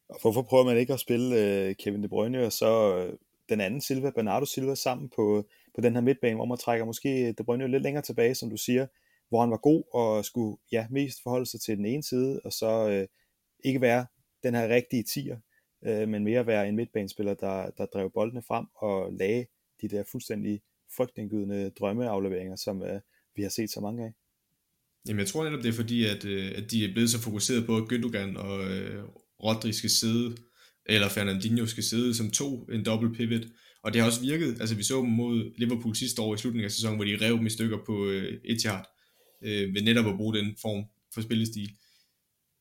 Og 0.08 0.18
hvorfor 0.20 0.42
prøver 0.42 0.64
man 0.64 0.78
ikke 0.78 0.92
at 0.92 1.00
spille 1.00 1.26
uh, 1.26 1.74
Kevin 1.76 2.02
De 2.02 2.08
Bruyne 2.08 2.46
og 2.46 2.52
så 2.52 2.96
øh, 2.96 3.12
den 3.48 3.60
anden 3.60 3.80
Silva, 3.80 4.10
Bernardo 4.10 4.46
Silva, 4.46 4.74
sammen 4.74 5.08
på, 5.16 5.48
på 5.74 5.80
den 5.80 5.94
her 5.94 6.00
midtbane, 6.00 6.36
hvor 6.36 6.44
man 6.44 6.58
trækker 6.58 6.86
måske 6.86 7.32
De 7.32 7.44
Bruyne 7.44 7.70
lidt 7.70 7.82
længere 7.82 8.02
tilbage, 8.02 8.34
som 8.34 8.50
du 8.50 8.56
siger, 8.56 8.86
hvor 9.28 9.40
han 9.40 9.50
var 9.50 9.56
god 9.56 9.82
og 9.94 10.24
skulle 10.24 10.56
ja, 10.72 10.86
mest 10.90 11.18
forholde 11.22 11.46
sig 11.46 11.60
til 11.60 11.76
den 11.76 11.86
ene 11.86 12.02
side, 12.02 12.40
og 12.44 12.52
så 12.52 12.86
uh, 12.86 13.06
ikke 13.64 13.80
være 13.80 14.06
den 14.42 14.54
her 14.54 14.68
rigtige 14.68 15.02
tier, 15.02 15.36
uh, 15.86 16.08
men 16.08 16.24
mere 16.24 16.46
være 16.46 16.68
en 16.68 16.76
midtbanespiller, 16.76 17.34
der, 17.34 17.70
der 17.70 17.86
drev 17.86 18.10
boldene 18.10 18.42
frem 18.42 18.66
og 18.76 19.12
lagde 19.12 19.46
de 19.80 19.88
der 19.88 20.04
fuldstændig 20.12 20.60
frygtindgydende 20.96 21.70
drømmeafleveringer, 21.70 22.56
som 22.56 22.82
øh, 22.82 23.00
vi 23.36 23.42
har 23.42 23.48
set 23.48 23.70
så 23.70 23.80
mange 23.80 24.04
af. 24.04 24.12
Jamen 25.08 25.20
jeg 25.20 25.26
tror 25.26 25.44
netop 25.44 25.62
det 25.62 25.68
er 25.68 25.72
fordi, 25.72 26.04
at, 26.04 26.24
øh, 26.24 26.52
at 26.56 26.70
de 26.70 26.84
er 26.84 26.92
blevet 26.92 27.10
så 27.10 27.20
fokuseret 27.20 27.66
på, 27.66 27.76
at 27.76 27.92
Gündogan 27.92 28.38
og 28.38 28.70
øh, 28.70 29.04
Rodri 29.44 29.72
skal 29.72 29.90
sidde, 29.90 30.36
eller 30.86 31.08
Fernandinho 31.08 31.66
skal 31.66 31.82
sidde 31.82 32.14
som 32.14 32.30
to, 32.30 32.64
en 32.64 32.84
dobbelt 32.84 33.16
pivot, 33.16 33.46
og 33.82 33.92
det 33.92 34.00
har 34.00 34.08
også 34.08 34.20
virket, 34.20 34.60
altså 34.60 34.74
vi 34.74 34.82
så 34.82 34.96
dem 35.00 35.10
mod 35.10 35.58
Liverpool 35.58 35.96
sidste 35.96 36.22
år 36.22 36.34
i 36.34 36.38
slutningen 36.38 36.64
af 36.64 36.70
sæsonen, 36.70 36.96
hvor 36.96 37.04
de 37.04 37.16
rev 37.20 37.36
dem 37.36 37.46
i 37.46 37.50
stykker 37.50 37.78
på 37.86 38.06
øh, 38.06 38.40
Etihad, 38.44 38.84
øh, 39.42 39.74
ved 39.74 39.82
netop 39.82 40.06
at 40.06 40.16
bruge 40.16 40.36
den 40.38 40.56
form 40.62 40.84
for 41.14 41.20
spillestil. 41.20 41.70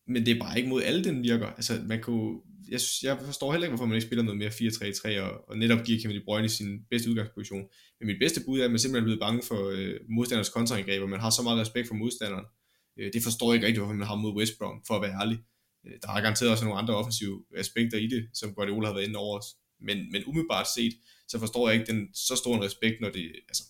Men 0.07 0.25
det 0.25 0.35
er 0.35 0.39
bare 0.39 0.57
ikke 0.57 0.69
mod 0.69 0.83
alle, 0.83 1.03
den 1.03 1.23
virker. 1.23 1.47
Altså 1.47 1.81
man 1.85 2.01
kunne, 2.01 2.41
jeg, 2.69 2.81
synes, 2.81 3.03
jeg 3.03 3.25
forstår 3.25 3.51
heller 3.51 3.65
ikke, 3.65 3.71
hvorfor 3.71 3.85
man 3.85 3.95
ikke 3.95 4.07
spiller 4.07 4.23
noget 4.23 4.37
mere 4.37 4.49
4-3-3, 4.49 5.21
og, 5.21 5.49
og 5.49 5.57
netop 5.57 5.85
giver 5.85 6.01
Kevin 6.01 6.15
De 6.15 6.21
Bruyne 6.25 6.49
sin 6.49 6.79
bedste 6.89 7.09
udgangsposition. 7.09 7.63
Men 7.99 8.07
mit 8.07 8.19
bedste 8.19 8.41
bud 8.45 8.59
er, 8.59 8.65
at 8.65 8.71
man 8.71 8.79
simpelthen 8.79 9.03
er 9.03 9.07
blevet 9.07 9.19
bange 9.19 9.41
for 9.47 9.69
øh, 9.69 9.95
modstanders 10.09 10.49
kontraangreb, 10.49 11.01
og 11.01 11.09
man 11.09 11.19
har 11.19 11.29
så 11.29 11.41
meget 11.41 11.59
respekt 11.59 11.87
for 11.87 11.95
modstanderen. 11.95 12.45
Øh, 12.99 13.13
det 13.13 13.23
forstår 13.23 13.47
jeg 13.47 13.55
ikke 13.55 13.67
rigtig, 13.67 13.79
hvorfor 13.79 13.95
man 13.95 14.07
har 14.07 14.15
mod 14.15 14.35
West 14.37 14.53
Brom, 14.59 14.81
for 14.87 14.93
at 14.95 15.01
være 15.01 15.21
ærlig. 15.21 15.37
Øh, 15.85 15.93
der 16.01 16.07
har 16.07 16.21
garanteret 16.21 16.51
også 16.51 16.65
nogle 16.65 16.79
andre 16.79 16.95
offensive 16.95 17.43
aspekter 17.57 17.97
i 17.97 18.07
det, 18.07 18.29
som 18.33 18.53
Guardiola 18.53 18.87
har 18.87 18.93
været 18.93 19.07
inde 19.07 19.19
over 19.19 19.37
os. 19.39 19.45
Men, 19.81 19.97
men 20.11 20.21
umiddelbart 20.25 20.67
set, 20.75 20.93
så 21.27 21.39
forstår 21.39 21.69
jeg 21.69 21.79
ikke 21.79 21.91
den, 21.91 22.13
så 22.13 22.35
stor 22.35 22.55
en 22.55 22.63
respekt, 22.63 23.01
når 23.01 23.09
det, 23.09 23.31
altså, 23.47 23.63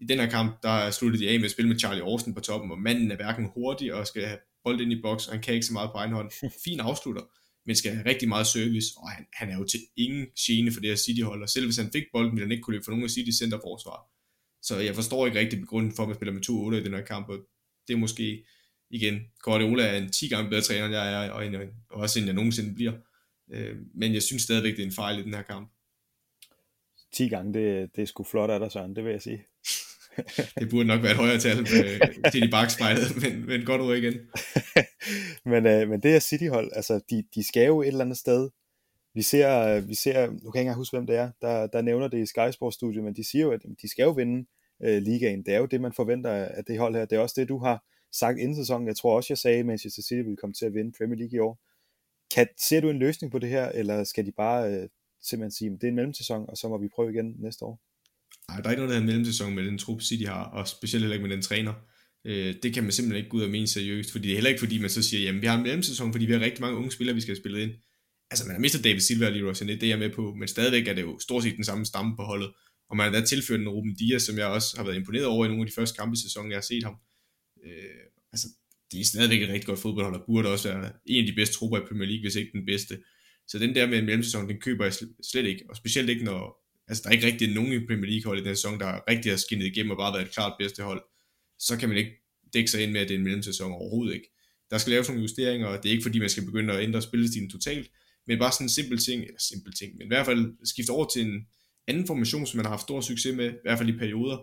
i 0.00 0.04
den 0.06 0.18
her 0.18 0.30
kamp, 0.30 0.62
der 0.62 0.90
sluttede 0.90 1.24
de 1.24 1.30
af 1.30 1.38
med 1.38 1.44
at 1.44 1.50
spille 1.50 1.68
med 1.68 1.78
Charlie 1.78 2.02
Austin 2.02 2.34
på 2.34 2.40
toppen, 2.40 2.70
og 2.70 2.78
manden 2.78 3.10
er 3.10 3.16
hverken 3.16 3.50
hurtig 3.54 3.94
og 3.94 4.06
skal 4.06 4.24
have 4.24 4.38
bold 4.64 4.80
ind 4.80 4.92
i 4.92 5.02
boks, 5.02 5.26
og 5.26 5.32
han 5.32 5.42
kan 5.42 5.54
ikke 5.54 5.66
så 5.66 5.72
meget 5.72 5.90
på 5.90 5.98
egen 5.98 6.12
hånd. 6.12 6.30
Fin 6.64 6.80
afslutter, 6.80 7.22
men 7.66 7.76
skal 7.76 7.94
have 7.94 8.08
rigtig 8.08 8.28
meget 8.28 8.46
service, 8.46 8.88
og 8.96 9.10
han, 9.10 9.26
han 9.32 9.50
er 9.50 9.58
jo 9.58 9.64
til 9.64 9.80
ingen 9.96 10.26
gene 10.38 10.72
for 10.72 10.80
det 10.80 10.90
her 10.90 10.96
City-hold, 10.96 11.42
og 11.42 11.48
selv 11.48 11.66
hvis 11.66 11.76
han 11.76 11.90
fik 11.92 12.04
bolden, 12.12 12.32
ville 12.32 12.44
han 12.44 12.52
ikke 12.52 12.62
kunne 12.62 12.74
løbe 12.74 12.84
for 12.84 12.90
nogen 12.90 13.04
af 13.04 13.10
City 13.10 13.30
centerforsvar. 13.38 14.00
Så 14.62 14.78
jeg 14.78 14.94
forstår 14.94 15.26
ikke 15.26 15.38
rigtig 15.38 15.60
begrundet 15.60 15.92
for, 15.96 16.02
at 16.02 16.08
man 16.08 16.14
spiller 16.14 16.32
med 16.32 16.74
2-8 16.76 16.80
i 16.80 16.84
den 16.84 16.94
her 16.94 17.04
kamp, 17.04 17.28
og 17.28 17.38
det 17.88 17.94
er 17.94 17.98
måske, 17.98 18.44
igen, 18.90 19.20
Guardiola 19.42 19.86
er 19.86 19.96
en 19.98 20.12
10 20.12 20.28
gange 20.28 20.50
bedre 20.50 20.62
træner, 20.62 20.84
end 20.84 20.94
jeg 20.94 21.26
er, 21.26 21.30
og, 21.30 21.46
en, 21.46 21.54
og 21.54 22.00
også 22.00 22.18
end 22.18 22.26
jeg 22.26 22.34
nogensinde 22.34 22.74
bliver. 22.74 22.92
Øh, 23.52 23.76
men 23.94 24.14
jeg 24.14 24.22
synes 24.22 24.42
stadigvæk, 24.42 24.76
det 24.76 24.82
er 24.82 24.86
en 24.86 24.92
fejl 24.92 25.18
i 25.18 25.22
den 25.22 25.34
her 25.34 25.42
kamp. 25.42 25.70
10 27.12 27.28
gange, 27.28 27.54
det, 27.54 27.96
det 27.96 28.02
er 28.02 28.06
sgu 28.06 28.24
flot 28.24 28.50
af 28.50 28.60
dig, 28.60 28.72
Søren, 28.72 28.96
det 28.96 29.04
vil 29.04 29.10
jeg 29.10 29.22
sige. 29.22 29.44
det 30.60 30.70
burde 30.70 30.88
nok 30.88 31.02
være 31.02 31.12
et 31.12 31.16
højere 31.16 31.38
tal 31.38 31.58
øh, 31.58 32.00
til 32.32 32.42
de 32.42 32.48
bagspejlet, 32.50 33.22
men, 33.22 33.46
men 33.46 33.64
godt 33.64 33.80
ud 33.80 33.96
igen. 33.96 34.14
men, 35.52 35.66
øh, 35.66 35.88
men 35.88 36.02
det 36.02 36.14
er 36.14 36.20
City-hold, 36.20 36.70
altså 36.74 37.00
de, 37.10 37.24
de 37.34 37.46
skal 37.46 37.66
jo 37.66 37.82
et 37.82 37.86
eller 37.86 38.04
andet 38.04 38.18
sted. 38.18 38.50
Vi 39.14 39.22
ser, 39.22 39.60
øh, 39.60 39.88
vi 39.88 39.94
ser, 39.94 40.26
nu 40.26 40.26
kan 40.26 40.36
jeg 40.36 40.46
ikke 40.46 40.60
engang 40.60 40.76
huske, 40.76 40.96
hvem 40.96 41.06
det 41.06 41.16
er, 41.16 41.30
der, 41.42 41.66
der 41.66 41.82
nævner 41.82 42.08
det 42.08 42.18
i 42.18 42.26
Sky 42.26 42.50
Sports 42.52 42.74
Studio, 42.74 43.02
men 43.02 43.14
de 43.16 43.24
siger 43.30 43.44
jo, 43.44 43.50
at 43.50 43.60
de 43.82 43.88
skal 43.88 44.02
jo 44.02 44.10
vinde 44.10 44.46
øh, 44.82 45.02
ligaen. 45.02 45.42
Det 45.46 45.54
er 45.54 45.58
jo 45.58 45.66
det, 45.66 45.80
man 45.80 45.92
forventer 45.92 46.30
af 46.30 46.64
det 46.64 46.78
hold 46.78 46.94
her. 46.94 47.04
Det 47.04 47.16
er 47.16 47.20
også 47.20 47.40
det, 47.40 47.48
du 47.48 47.58
har 47.58 47.84
sagt 48.12 48.38
inden 48.38 48.56
sæsonen. 48.56 48.88
Jeg 48.88 48.96
tror 48.96 49.16
også, 49.16 49.26
jeg 49.30 49.38
sagde, 49.38 49.58
at 49.58 49.66
Manchester 49.66 50.02
City 50.02 50.22
ville 50.22 50.36
komme 50.36 50.54
til 50.54 50.66
at 50.66 50.74
vinde 50.74 50.92
Premier 50.98 51.18
League 51.18 51.36
i 51.36 51.38
år. 51.38 51.58
Kan, 52.34 52.46
ser 52.60 52.80
du 52.80 52.90
en 52.90 52.98
løsning 52.98 53.32
på 53.32 53.38
det 53.38 53.48
her, 53.48 53.68
eller 53.68 54.04
skal 54.04 54.26
de 54.26 54.32
bare 54.32 54.72
øh, 54.72 54.88
simpelthen 55.22 55.50
sige, 55.50 55.70
at 55.70 55.80
det 55.80 55.84
er 55.84 55.88
en 55.88 55.94
mellemsæson, 55.94 56.44
og 56.48 56.56
så 56.56 56.68
må 56.68 56.78
vi 56.78 56.88
prøve 56.94 57.12
igen 57.12 57.34
næste 57.38 57.64
år? 57.64 57.80
Nej, 58.48 58.60
der 58.60 58.66
er 58.66 58.70
ikke 58.70 58.82
noget, 58.82 58.94
der 58.94 59.00
en 59.00 59.06
mellemsæson 59.06 59.54
med 59.54 59.64
den 59.64 59.78
trup 59.78 60.02
City 60.02 60.24
har, 60.24 60.44
og 60.44 60.68
specielt 60.68 61.02
heller 61.02 61.14
ikke 61.14 61.28
med 61.28 61.36
den 61.36 61.42
træner. 61.42 61.74
Øh, 62.24 62.54
det 62.62 62.74
kan 62.74 62.82
man 62.82 62.92
simpelthen 62.92 63.18
ikke 63.18 63.30
gå 63.30 63.36
ud 63.36 63.42
og 63.42 63.50
mene 63.50 63.66
seriøst, 63.66 64.12
fordi 64.12 64.24
det 64.24 64.32
er 64.32 64.36
heller 64.36 64.50
ikke 64.50 64.60
fordi, 64.60 64.78
man 64.78 64.90
så 64.90 65.02
siger, 65.02 65.22
jamen 65.22 65.42
vi 65.42 65.46
har 65.46 65.56
en 65.56 65.62
mellemsæson, 65.62 66.12
fordi 66.12 66.26
vi 66.26 66.32
har 66.32 66.40
rigtig 66.40 66.60
mange 66.60 66.76
unge 66.76 66.90
spillere, 66.90 67.14
vi 67.14 67.20
skal 67.20 67.32
have 67.32 67.42
spillet 67.42 67.60
ind. 67.60 67.72
Altså 68.30 68.44
man 68.46 68.54
har 68.54 68.60
mistet 68.60 68.84
David 68.84 69.00
Silva 69.00 69.26
og 69.26 69.32
Leroy 69.32 69.52
Sané, 69.52 69.66
det 69.66 69.82
er 69.82 69.88
jeg 69.88 69.98
med 69.98 70.10
på, 70.10 70.34
men 70.34 70.48
stadigvæk 70.48 70.88
er 70.88 70.94
det 70.94 71.02
jo 71.02 71.18
stort 71.18 71.42
set 71.42 71.56
den 71.56 71.64
samme 71.64 71.86
stamme 71.86 72.16
på 72.16 72.22
holdet. 72.22 72.50
Og 72.90 72.96
man 72.96 73.12
har 73.12 73.20
da 73.20 73.26
tilført 73.26 73.60
en 73.60 73.68
Ruben 73.68 73.94
Dias, 73.94 74.22
som 74.22 74.38
jeg 74.38 74.46
også 74.46 74.76
har 74.76 74.84
været 74.84 74.96
imponeret 74.96 75.26
over 75.26 75.44
i 75.44 75.48
nogle 75.48 75.62
af 75.62 75.66
de 75.66 75.74
første 75.74 75.96
kampe 75.96 76.14
i 76.14 76.22
sæsonen, 76.22 76.50
jeg 76.50 76.56
har 76.56 76.62
set 76.62 76.84
ham. 76.84 76.96
Øh, 77.64 78.04
altså, 78.32 78.48
det 78.92 79.00
er 79.00 79.04
stadigvæk 79.04 79.42
et 79.42 79.48
rigtig 79.48 79.66
godt 79.66 79.78
fodboldhold, 79.78 80.14
og 80.14 80.26
burde 80.26 80.48
også 80.48 80.68
være 80.68 80.92
en 81.06 81.24
af 81.24 81.26
de 81.26 81.36
bedste 81.36 81.54
trupper 81.54 81.78
i 81.78 81.86
Premier 81.88 82.08
League, 82.08 82.22
hvis 82.22 82.36
ikke 82.36 82.52
den 82.52 82.66
bedste. 82.66 82.98
Så 83.48 83.58
den 83.58 83.74
der 83.74 83.86
med 83.86 83.98
en 83.98 84.06
mellemsæson, 84.06 84.48
den 84.48 84.60
køber 84.60 84.84
jeg 84.84 84.94
slet 85.30 85.46
ikke, 85.46 85.64
og 85.68 85.76
specielt 85.76 86.08
ikke, 86.08 86.24
når, 86.24 86.63
altså 86.88 87.02
der 87.02 87.08
er 87.08 87.12
ikke 87.12 87.26
rigtig 87.26 87.54
nogen 87.54 87.72
i 87.72 87.86
Premier 87.86 88.10
League 88.10 88.24
hold 88.24 88.40
i 88.40 88.44
den 88.44 88.56
sæson, 88.56 88.80
der 88.80 89.10
rigtig 89.10 89.32
har 89.32 89.36
skinnet 89.36 89.66
igennem 89.66 89.90
og 89.90 89.96
bare 89.96 90.12
været 90.12 90.26
et 90.26 90.34
klart 90.34 90.52
bedste 90.58 90.82
hold, 90.82 91.02
så 91.58 91.78
kan 91.78 91.88
man 91.88 91.98
ikke 91.98 92.12
dække 92.54 92.70
sig 92.70 92.82
ind 92.82 92.92
med, 92.92 93.00
at 93.00 93.08
det 93.08 93.14
er 93.14 93.18
en 93.18 93.24
mellemsæson 93.24 93.72
overhovedet 93.72 94.14
ikke. 94.14 94.30
Der 94.70 94.78
skal 94.78 94.90
laves 94.90 95.08
nogle 95.08 95.22
justeringer, 95.22 95.66
og 95.66 95.82
det 95.82 95.88
er 95.88 95.92
ikke 95.92 96.02
fordi, 96.02 96.18
man 96.18 96.30
skal 96.30 96.44
begynde 96.44 96.74
at 96.74 96.82
ændre 96.82 97.02
spillestilen 97.02 97.50
totalt, 97.50 97.90
men 98.26 98.38
bare 98.38 98.52
sådan 98.52 98.64
en 98.64 98.70
simpel 98.70 98.98
ting, 98.98 99.22
eller 99.22 99.40
simpel 99.40 99.72
ting, 99.74 99.96
men 99.96 100.06
i 100.06 100.08
hvert 100.08 100.26
fald 100.26 100.66
skifte 100.66 100.90
over 100.90 101.06
til 101.14 101.26
en 101.26 101.46
anden 101.86 102.06
formation, 102.06 102.46
som 102.46 102.56
man 102.56 102.64
har 102.64 102.70
haft 102.70 102.82
stor 102.82 103.00
succes 103.00 103.36
med, 103.36 103.50
i 103.50 103.62
hvert 103.62 103.78
fald 103.78 103.88
i 103.88 103.98
perioder. 103.98 104.38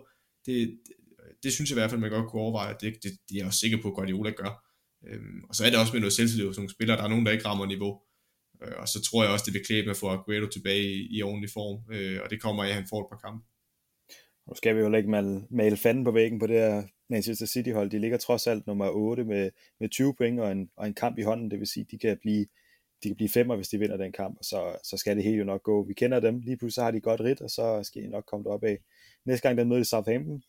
Det, 0.46 0.68
det, 0.86 0.94
det 1.42 1.52
synes 1.52 1.70
jeg 1.70 1.76
i 1.76 1.80
hvert 1.80 1.90
fald, 1.90 2.00
man 2.00 2.10
godt 2.10 2.30
kunne 2.30 2.42
overveje, 2.42 2.74
det, 2.80 2.94
det, 3.02 3.12
det 3.28 3.34
er 3.34 3.38
jeg 3.38 3.46
også 3.46 3.60
sikker 3.60 3.82
på, 3.82 3.88
at 3.88 3.94
Guardiola 3.94 4.30
gør. 4.30 4.68
Øhm, 5.08 5.44
og 5.48 5.54
så 5.54 5.64
er 5.64 5.70
det 5.70 5.78
også 5.78 5.92
med 5.92 6.00
noget 6.00 6.12
selvtillid 6.12 6.46
hos 6.46 6.56
nogle 6.56 6.70
spillere, 6.70 6.96
der 6.96 7.04
er 7.04 7.08
nogen, 7.08 7.26
der 7.26 7.32
ikke 7.32 7.44
rammer 7.44 7.66
niveau. 7.66 8.00
Øh, 8.62 8.72
og 8.78 8.88
så 8.88 9.02
tror 9.02 9.22
jeg 9.22 9.32
også, 9.32 9.44
det 9.46 9.54
vil 9.54 9.66
klæbe 9.66 9.90
at 9.90 9.96
få 9.96 10.08
Aguero 10.08 10.46
tilbage 10.46 10.82
i, 10.82 11.16
i 11.16 11.22
ordentlig 11.22 11.50
form, 11.50 11.94
øh, 11.94 12.20
og 12.24 12.30
det 12.30 12.42
kommer 12.42 12.64
af, 12.64 12.68
at 12.68 12.74
han 12.74 12.86
får 12.90 13.00
et 13.00 13.10
par 13.10 13.28
kampe. 13.28 13.44
Nu 14.48 14.54
skal 14.54 14.76
vi 14.76 14.80
jo 14.80 14.94
ikke 14.94 15.10
male, 15.10 15.46
male 15.50 15.76
fanden 15.76 16.04
på 16.04 16.10
væggen 16.10 16.38
på 16.38 16.46
det 16.46 16.56
her 16.56 16.82
Manchester 17.10 17.46
City 17.46 17.70
hold. 17.70 17.90
De 17.90 17.98
ligger 17.98 18.18
trods 18.18 18.46
alt 18.46 18.66
nummer 18.66 18.88
8 18.88 19.24
med, 19.24 19.50
med 19.80 19.88
20 19.88 20.14
point 20.14 20.40
og 20.40 20.52
en, 20.52 20.70
og 20.76 20.86
en 20.86 20.94
kamp 20.94 21.18
i 21.18 21.22
hånden. 21.22 21.50
Det 21.50 21.58
vil 21.58 21.66
sige, 21.66 21.86
de 21.90 21.98
kan 21.98 22.18
blive 22.20 22.46
de 23.02 23.08
kan 23.08 23.16
blive 23.16 23.28
femmer, 23.28 23.56
hvis 23.56 23.68
de 23.68 23.78
vinder 23.78 23.96
den 23.96 24.12
kamp, 24.12 24.38
og 24.38 24.44
så, 24.44 24.76
så 24.84 24.96
skal 24.96 25.16
det 25.16 25.24
hele 25.24 25.36
jo 25.36 25.44
nok 25.44 25.62
gå. 25.62 25.84
Vi 25.84 25.94
kender 25.94 26.20
dem, 26.20 26.40
lige 26.40 26.56
pludselig 26.56 26.74
så 26.74 26.82
har 26.82 26.90
de 26.90 27.00
godt 27.00 27.20
rit, 27.20 27.40
og 27.40 27.50
så 27.50 27.80
skal 27.82 28.02
de 28.02 28.08
nok 28.08 28.24
komme 28.26 28.50
op 28.50 28.64
af. 28.64 28.78
Næste 29.24 29.48
gang, 29.48 29.58
der 29.58 29.64
møder 29.64 29.78
de 29.78 29.84
Southampton, 29.84 30.42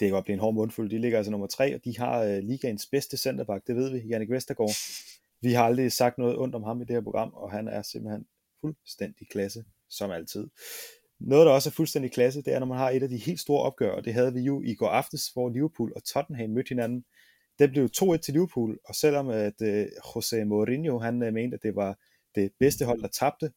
det 0.00 0.06
kan 0.06 0.10
godt 0.10 0.24
blive 0.24 0.34
en 0.34 0.40
hård 0.40 0.54
mundfuld. 0.54 0.90
De 0.90 0.98
ligger 0.98 1.18
altså 1.18 1.30
nummer 1.30 1.46
3, 1.46 1.74
og 1.74 1.84
de 1.84 1.98
har 1.98 2.24
uh, 2.24 2.38
ligaens 2.38 2.86
bedste 2.86 3.16
centerback, 3.16 3.66
det 3.66 3.76
ved 3.76 3.90
vi, 3.90 3.98
Jannik 4.08 4.30
Vestergaard. 4.30 4.76
Vi 5.40 5.52
har 5.52 5.64
aldrig 5.64 5.92
sagt 5.92 6.18
noget 6.18 6.38
ondt 6.38 6.54
om 6.54 6.62
ham 6.62 6.80
i 6.82 6.84
det 6.84 6.96
her 6.96 7.00
program, 7.00 7.30
og 7.34 7.50
han 7.50 7.68
er 7.68 7.82
simpelthen 7.82 8.26
fuldstændig 8.60 9.28
klasse, 9.28 9.64
som 9.88 10.10
altid. 10.10 10.48
Noget, 11.20 11.46
der 11.46 11.52
også 11.52 11.68
er 11.68 11.72
fuldstændig 11.72 12.12
klasse, 12.12 12.42
det 12.42 12.52
er, 12.54 12.58
når 12.58 12.66
man 12.66 12.78
har 12.78 12.90
et 12.90 13.02
af 13.02 13.08
de 13.08 13.16
helt 13.16 13.40
store 13.40 13.62
opgør, 13.62 13.90
og 13.90 14.04
det 14.04 14.14
havde 14.14 14.34
vi 14.34 14.40
jo 14.40 14.62
i 14.62 14.74
går 14.74 14.88
aftes, 14.88 15.28
hvor 15.28 15.48
Liverpool 15.48 15.92
og 15.96 16.04
Tottenham 16.04 16.50
mødte 16.50 16.68
hinanden. 16.68 17.04
Det 17.58 17.70
blev 17.70 17.88
2-1 17.96 18.16
til 18.16 18.34
Liverpool, 18.34 18.78
og 18.84 18.94
selvom 18.94 19.28
at 19.28 19.62
øh, 19.62 19.86
Jose 20.14 20.44
Mourinho 20.44 20.98
han 20.98 21.22
øh, 21.22 21.32
mente, 21.32 21.54
at 21.54 21.62
det 21.62 21.76
var 21.76 21.98
det 22.34 22.52
bedste 22.60 22.84
hold, 22.84 23.02
der 23.02 23.08
tabte, 23.08 23.52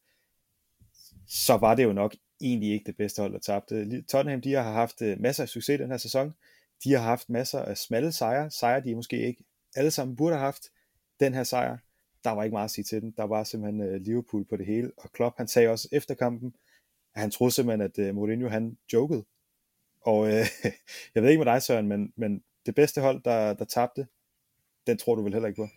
så 1.27 1.57
var 1.57 1.75
det 1.75 1.83
jo 1.83 1.93
nok 1.93 2.15
egentlig 2.41 2.71
ikke 2.71 2.85
det 2.85 2.97
bedste 2.97 3.21
hold, 3.21 3.33
der 3.33 3.39
tabte. 3.39 4.01
Tottenham 4.01 4.41
de 4.41 4.53
har 4.53 4.71
haft 4.71 5.01
øh, 5.01 5.19
masser 5.19 5.43
af 5.43 5.49
succes 5.49 5.79
den 5.79 5.91
her 5.91 5.97
sæson. 5.97 6.33
de 6.83 6.91
har 6.91 7.01
haft 7.01 7.29
masser 7.29 7.59
af 7.59 7.77
smalle 7.77 8.11
sejre, 8.11 8.51
sejre 8.51 8.83
de 8.83 8.95
måske 8.95 9.27
ikke 9.27 9.43
alle 9.75 9.91
sammen 9.91 10.15
burde 10.15 10.35
have 10.35 10.45
haft 10.45 10.63
den 11.21 11.33
her 11.33 11.43
sejr. 11.43 11.77
Der 12.23 12.29
var 12.29 12.43
ikke 12.43 12.53
meget 12.53 12.65
at 12.65 12.71
sige 12.71 12.85
til 12.85 13.01
den. 13.01 13.13
Der 13.17 13.23
var 13.23 13.43
simpelthen 13.43 13.81
øh, 13.81 14.01
Liverpool 14.01 14.45
på 14.45 14.57
det 14.57 14.65
hele. 14.65 14.91
Og 14.97 15.11
Klopp, 15.11 15.37
han 15.37 15.47
sagde 15.47 15.69
også 15.69 15.89
efter 15.91 16.13
kampen, 16.13 16.53
at 17.15 17.21
han 17.21 17.31
troede 17.31 17.53
simpelthen, 17.53 17.81
at 17.81 17.99
øh, 17.99 18.15
Mourinho, 18.15 18.49
han 18.49 18.77
jokede. 18.93 19.25
Og 20.01 20.27
øh, 20.27 20.45
jeg 21.15 21.23
ved 21.23 21.29
ikke 21.29 21.43
med 21.43 21.53
dig, 21.53 21.61
Søren, 21.61 21.87
men, 21.87 22.13
men 22.15 22.43
det 22.65 22.75
bedste 22.75 23.01
hold, 23.01 23.23
der, 23.23 23.53
der 23.53 23.65
tabte, 23.65 24.07
den 24.87 24.97
tror 24.97 25.15
du 25.15 25.23
vel 25.23 25.33
heller 25.33 25.47
ikke 25.47 25.61
på? 25.61 25.69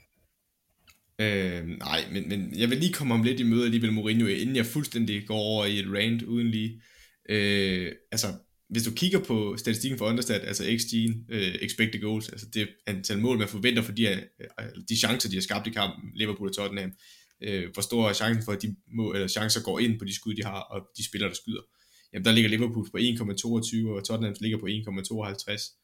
Øh, 1.19 1.67
nej, 1.67 2.01
men, 2.13 2.29
men 2.29 2.59
jeg 2.59 2.71
vil 2.71 2.79
lige 2.79 2.93
komme 2.93 3.15
om 3.15 3.23
lidt 3.23 3.41
i 3.41 3.51
møde 3.51 3.65
alligevel 3.65 3.93
Mourinho, 3.93 4.27
inden 4.27 4.57
jeg 4.57 4.67
fuldstændig 4.67 5.27
går 5.27 5.37
over 5.37 5.65
i 5.65 5.79
et 5.79 5.87
rant 5.89 6.23
uden 6.23 6.47
lige. 6.47 6.83
Øh, 7.29 7.93
altså, 8.13 8.27
hvis 8.71 8.83
du 8.83 8.91
kigger 8.91 9.19
på 9.25 9.57
statistikken 9.57 9.99
for 9.99 10.07
Understat, 10.07 10.41
altså 10.45 10.65
XG, 10.79 10.95
uh, 10.95 11.37
øh, 11.37 11.55
expected 11.55 12.01
goals, 12.01 12.29
altså 12.29 12.47
det 12.55 12.69
antal 12.87 13.19
mål, 13.19 13.39
man 13.39 13.49
forventer 13.49 13.83
for 13.83 13.93
de, 13.93 14.23
uh, 14.61 14.83
de 14.89 14.97
chancer, 14.97 15.29
de 15.29 15.37
har 15.37 15.43
skabt 15.43 15.67
i 15.67 15.71
kampen, 15.71 16.11
Liverpool 16.15 16.49
og 16.49 16.55
Tottenham, 16.55 16.93
uh, 17.47 17.73
hvor 17.73 17.83
stor 17.83 18.09
er 18.09 18.13
chancen 18.13 18.45
for, 18.45 18.53
at 18.53 18.63
de 18.63 18.77
må, 18.97 19.13
eller 19.13 19.29
chancer 19.29 19.63
går 19.63 19.79
ind 19.79 19.99
på 19.99 20.05
de 20.05 20.15
skud, 20.15 20.35
de 20.35 20.45
har, 20.45 20.61
og 20.61 20.81
de 20.97 21.05
spillere, 21.05 21.29
der 21.29 21.37
skyder. 21.37 21.63
Jamen 22.13 22.25
der 22.25 22.33
ligger 22.33 22.51
Liverpool 22.51 22.91
på 22.91 22.99
1,22, 22.99 23.89
og 23.89 24.05
Tottenham 24.05 24.35
ligger 24.41 24.59
på 24.59 24.67
1,52. 24.67 25.81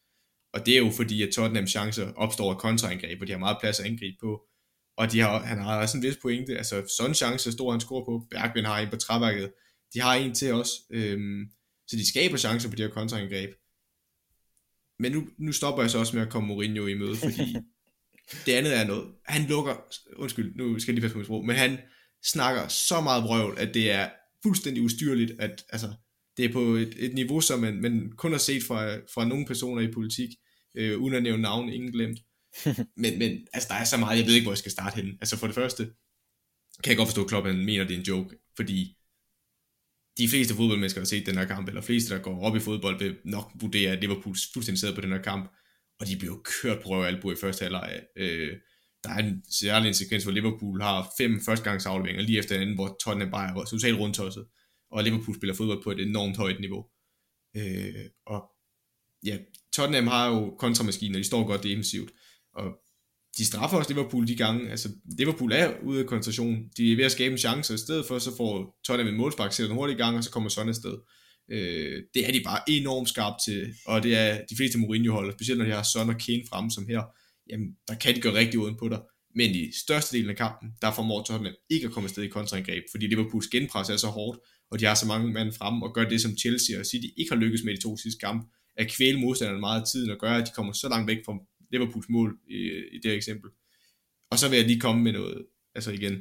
Og 0.53 0.65
det 0.65 0.73
er 0.73 0.77
jo 0.77 0.91
fordi, 0.91 1.21
at 1.21 1.33
Tottenham 1.33 1.67
chancer 1.67 2.13
opstår 2.13 2.51
af 2.53 2.57
kontraangreb, 2.57 3.21
og 3.21 3.27
de 3.27 3.31
har 3.31 3.39
meget 3.39 3.57
plads 3.61 3.79
at 3.79 3.85
angribe 3.85 4.17
på. 4.21 4.41
Og 4.97 5.11
de 5.11 5.19
har, 5.19 5.39
han 5.39 5.57
har 5.57 5.81
også 5.81 5.97
en 5.97 6.03
vis 6.03 6.17
pointe, 6.21 6.57
altså 6.57 6.93
sådan 6.97 7.11
en 7.11 7.15
chance, 7.15 7.51
stor 7.51 7.71
han 7.71 7.79
scorer 7.79 8.05
på, 8.05 8.27
Bergvind 8.29 8.65
har 8.65 8.79
en 8.79 8.89
på 8.89 8.95
træværket, 8.95 9.51
de 9.93 10.01
har 10.01 10.15
en 10.15 10.33
til 10.33 10.53
os, 10.53 10.69
øhm, 10.91 11.45
så 11.91 11.97
de 11.97 12.09
skaber 12.09 12.37
chancer 12.37 12.69
på 12.69 12.75
de 12.75 12.81
her 12.81 12.89
kontraangreb. 12.89 13.49
Men 14.99 15.11
nu, 15.11 15.27
nu 15.37 15.51
stopper 15.51 15.83
jeg 15.83 15.91
så 15.91 15.97
også 15.97 16.15
med 16.15 16.25
at 16.25 16.31
komme 16.31 16.47
Mourinho 16.47 16.87
i 16.87 16.93
møde, 16.93 17.15
fordi 17.15 17.55
det 18.45 18.53
andet 18.53 18.77
er 18.77 18.87
noget. 18.87 19.07
Han 19.25 19.47
lukker, 19.47 19.75
undskyld, 20.15 20.55
nu 20.55 20.79
skal 20.79 20.91
jeg 20.91 20.95
lige 20.95 21.01
passe 21.01 21.13
på 21.13 21.17
mit 21.17 21.27
sprog, 21.27 21.45
men 21.45 21.55
han 21.55 21.77
snakker 22.23 22.67
så 22.67 23.01
meget 23.01 23.23
vrøvl, 23.23 23.59
at 23.59 23.73
det 23.73 23.91
er 23.91 24.09
fuldstændig 24.43 24.83
ustyrligt, 24.83 25.31
at 25.39 25.65
altså, 25.69 25.93
det 26.37 26.45
er 26.45 26.53
på 26.53 26.61
et, 26.61 26.95
et 26.97 27.13
niveau, 27.13 27.41
som 27.41 27.59
man, 27.59 27.81
man 27.81 28.11
kun 28.17 28.31
har 28.31 28.39
set 28.39 28.63
fra, 28.63 28.95
fra 28.95 29.27
nogle 29.27 29.45
personer 29.45 29.81
i 29.81 29.91
politik, 29.91 30.29
øh, 30.77 30.97
uden 30.99 31.15
at 31.15 31.23
nævne 31.23 31.41
navn, 31.41 31.69
ingen 31.69 31.91
glemt. 31.91 32.19
men, 33.03 33.19
men 33.19 33.47
altså, 33.53 33.67
der 33.69 33.75
er 33.75 33.85
så 33.85 33.97
meget, 33.97 34.17
jeg 34.17 34.25
ved 34.25 34.33
ikke, 34.33 34.45
hvor 34.45 34.51
jeg 34.51 34.57
skal 34.57 34.71
starte 34.71 34.95
henne. 34.95 35.11
Altså 35.21 35.37
for 35.37 35.47
det 35.47 35.55
første, 35.55 35.83
kan 36.83 36.89
jeg 36.89 36.97
godt 36.97 37.09
forstå, 37.09 37.23
at 37.23 37.29
Klopp 37.29 37.45
mener, 37.45 37.83
det 37.83 37.93
er 37.93 37.99
en 37.99 38.05
joke, 38.05 38.35
fordi 38.55 38.97
de 40.17 40.29
fleste 40.29 40.55
fodboldmennesker, 40.55 40.99
der 40.99 41.05
har 41.05 41.05
set 41.05 41.25
den 41.25 41.37
her 41.37 41.45
kamp, 41.45 41.67
eller 41.67 41.81
fleste, 41.81 42.15
der 42.15 42.21
går 42.21 42.41
op 42.41 42.55
i 42.55 42.59
fodbold, 42.59 42.99
vil 42.99 43.17
nok 43.25 43.51
vurdere, 43.61 43.91
at 43.91 44.01
Liverpool 44.01 44.35
fuldstændig 44.53 44.79
sidder 44.79 44.95
på 44.95 45.01
den 45.01 45.11
her 45.11 45.21
kamp, 45.21 45.51
og 45.99 46.07
de 46.07 46.17
bliver 46.17 46.37
kørt 46.43 46.83
på 46.83 46.89
røv 46.89 47.03
albu 47.03 47.31
i 47.31 47.35
første 47.35 47.63
halvleg. 47.63 48.01
Øh, 48.17 48.57
der 49.03 49.09
er 49.09 49.17
en 49.17 49.43
særlig 49.51 49.87
en 49.87 49.93
sekvens, 49.93 50.23
hvor 50.23 50.31
Liverpool 50.31 50.81
har 50.81 51.13
fem 51.17 51.41
førstegangsafleveringer 51.45 52.23
lige 52.23 52.39
efter 52.39 52.55
den 52.55 52.61
anden, 52.61 52.75
hvor 52.75 52.97
Tottenham 53.03 53.31
bare 53.31 53.61
er 53.61 53.65
totalt 53.65 53.97
rundtosset, 53.97 54.45
og 54.91 55.03
Liverpool 55.03 55.35
spiller 55.35 55.55
fodbold 55.55 55.83
på 55.83 55.91
et 55.91 55.99
enormt 55.99 56.37
højt 56.37 56.59
niveau. 56.59 56.85
Øh, 57.57 58.05
og 58.25 58.51
ja, 59.25 59.37
Tottenham 59.73 60.07
har 60.07 60.29
jo 60.29 60.55
kontramaskiner, 60.59 61.17
de 61.17 61.23
står 61.23 61.47
godt 61.47 61.63
defensivt, 61.63 62.11
og 62.53 62.65
de 63.37 63.45
straffer 63.45 63.77
også 63.77 63.93
Liverpool 63.93 64.27
de 64.27 64.35
gange. 64.35 64.71
Altså, 64.71 64.89
Liverpool 65.17 65.51
er 65.51 65.73
ude 65.83 65.99
af 65.99 66.05
koncentration. 66.05 66.63
De 66.77 66.91
er 66.91 66.95
ved 66.95 67.05
at 67.05 67.11
skabe 67.11 67.31
en 67.31 67.37
chance, 67.37 67.73
og 67.73 67.75
i 67.75 67.77
stedet 67.77 68.05
for, 68.05 68.19
så 68.19 68.35
får 68.37 68.79
Tottenham 68.85 69.13
en 69.13 69.19
målspark, 69.19 69.53
sætter 69.53 69.67
den 69.67 69.77
hurtigt 69.77 69.99
i 69.99 70.01
gang, 70.01 70.17
og 70.17 70.23
så 70.23 70.31
kommer 70.31 70.49
sådan 70.49 70.69
et 70.69 70.75
sted. 70.75 70.97
Øh, 71.51 72.03
det 72.13 72.27
er 72.27 72.31
de 72.31 72.41
bare 72.45 72.59
enormt 72.67 73.09
skarpt 73.09 73.37
til, 73.45 73.73
og 73.85 74.03
det 74.03 74.17
er 74.17 74.41
de 74.49 74.55
fleste 74.55 74.77
Mourinho-holder, 74.77 75.33
specielt 75.33 75.57
når 75.57 75.65
de 75.65 75.71
har 75.71 75.83
Son 75.83 76.09
og 76.09 76.17
Kane 76.25 76.43
fremme 76.49 76.71
som 76.71 76.87
her, 76.87 77.01
jamen, 77.49 77.67
der 77.87 77.95
kan 77.95 78.15
de 78.15 78.21
gøre 78.21 78.33
rigtig 78.33 78.59
uden 78.59 78.77
på 78.79 78.89
dig. 78.89 78.99
Men 79.35 79.51
i 79.51 79.71
største 79.83 80.17
delen 80.17 80.29
af 80.29 80.35
kampen, 80.35 80.69
der 80.81 80.93
formår 80.93 81.23
Tottenham 81.23 81.55
ikke 81.69 81.87
at 81.87 81.93
komme 81.93 82.07
afsted 82.07 82.23
i 82.23 82.27
kontraangreb, 82.27 82.83
fordi 82.91 83.07
Liverpools 83.07 83.47
genpres 83.47 83.89
er 83.89 83.97
så 83.97 84.07
hårdt, 84.07 84.39
og 84.71 84.79
de 84.79 84.85
har 84.85 84.95
så 84.95 85.07
mange 85.07 85.33
mand 85.33 85.51
frem 85.53 85.81
og 85.81 85.93
gør 85.93 86.09
det, 86.09 86.21
som 86.21 86.37
Chelsea 86.37 86.79
og 86.79 86.85
City 86.85 87.07
ikke 87.17 87.31
har 87.31 87.39
lykkes 87.39 87.63
med 87.63 87.75
de 87.75 87.81
to 87.81 87.97
sidste 87.97 88.19
kampe, 88.19 88.45
at 88.77 88.91
kvæle 88.91 89.19
modstanderne 89.19 89.59
meget 89.59 89.81
af 89.81 89.87
tiden, 89.87 90.09
og 90.09 90.17
gøre, 90.17 90.37
at 90.37 90.47
de 90.47 90.51
kommer 90.55 90.73
så 90.73 90.89
langt 90.89 91.07
væk 91.07 91.17
fra 91.25 91.33
Liverpools 91.71 92.09
mål 92.09 92.39
i, 92.47 92.55
i 92.91 92.99
det 93.03 93.11
her 93.11 93.17
eksempel. 93.17 93.49
Og 94.31 94.39
så 94.39 94.49
vil 94.49 94.57
jeg 94.57 94.67
lige 94.67 94.79
komme 94.79 95.03
med 95.03 95.11
noget, 95.11 95.45
altså 95.75 95.91
igen, 95.91 96.13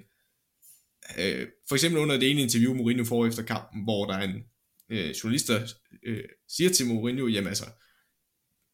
øh, 1.19 1.47
for 1.69 1.75
eksempel 1.75 2.01
under 2.01 2.17
det 2.19 2.31
ene 2.31 2.41
interview, 2.43 2.75
Mourinho 2.75 3.05
får 3.05 3.27
efter 3.27 3.43
kampen, 3.43 3.85
hvor 3.85 4.05
der 4.07 4.15
er 4.15 4.25
en 4.25 4.45
øh, 4.91 5.11
journalist, 5.11 5.49
der 5.49 5.67
øh, 6.03 6.25
siger 6.49 6.71
til 6.71 6.87
Mourinho, 6.87 7.27
jamen 7.27 7.49
altså, 7.49 7.65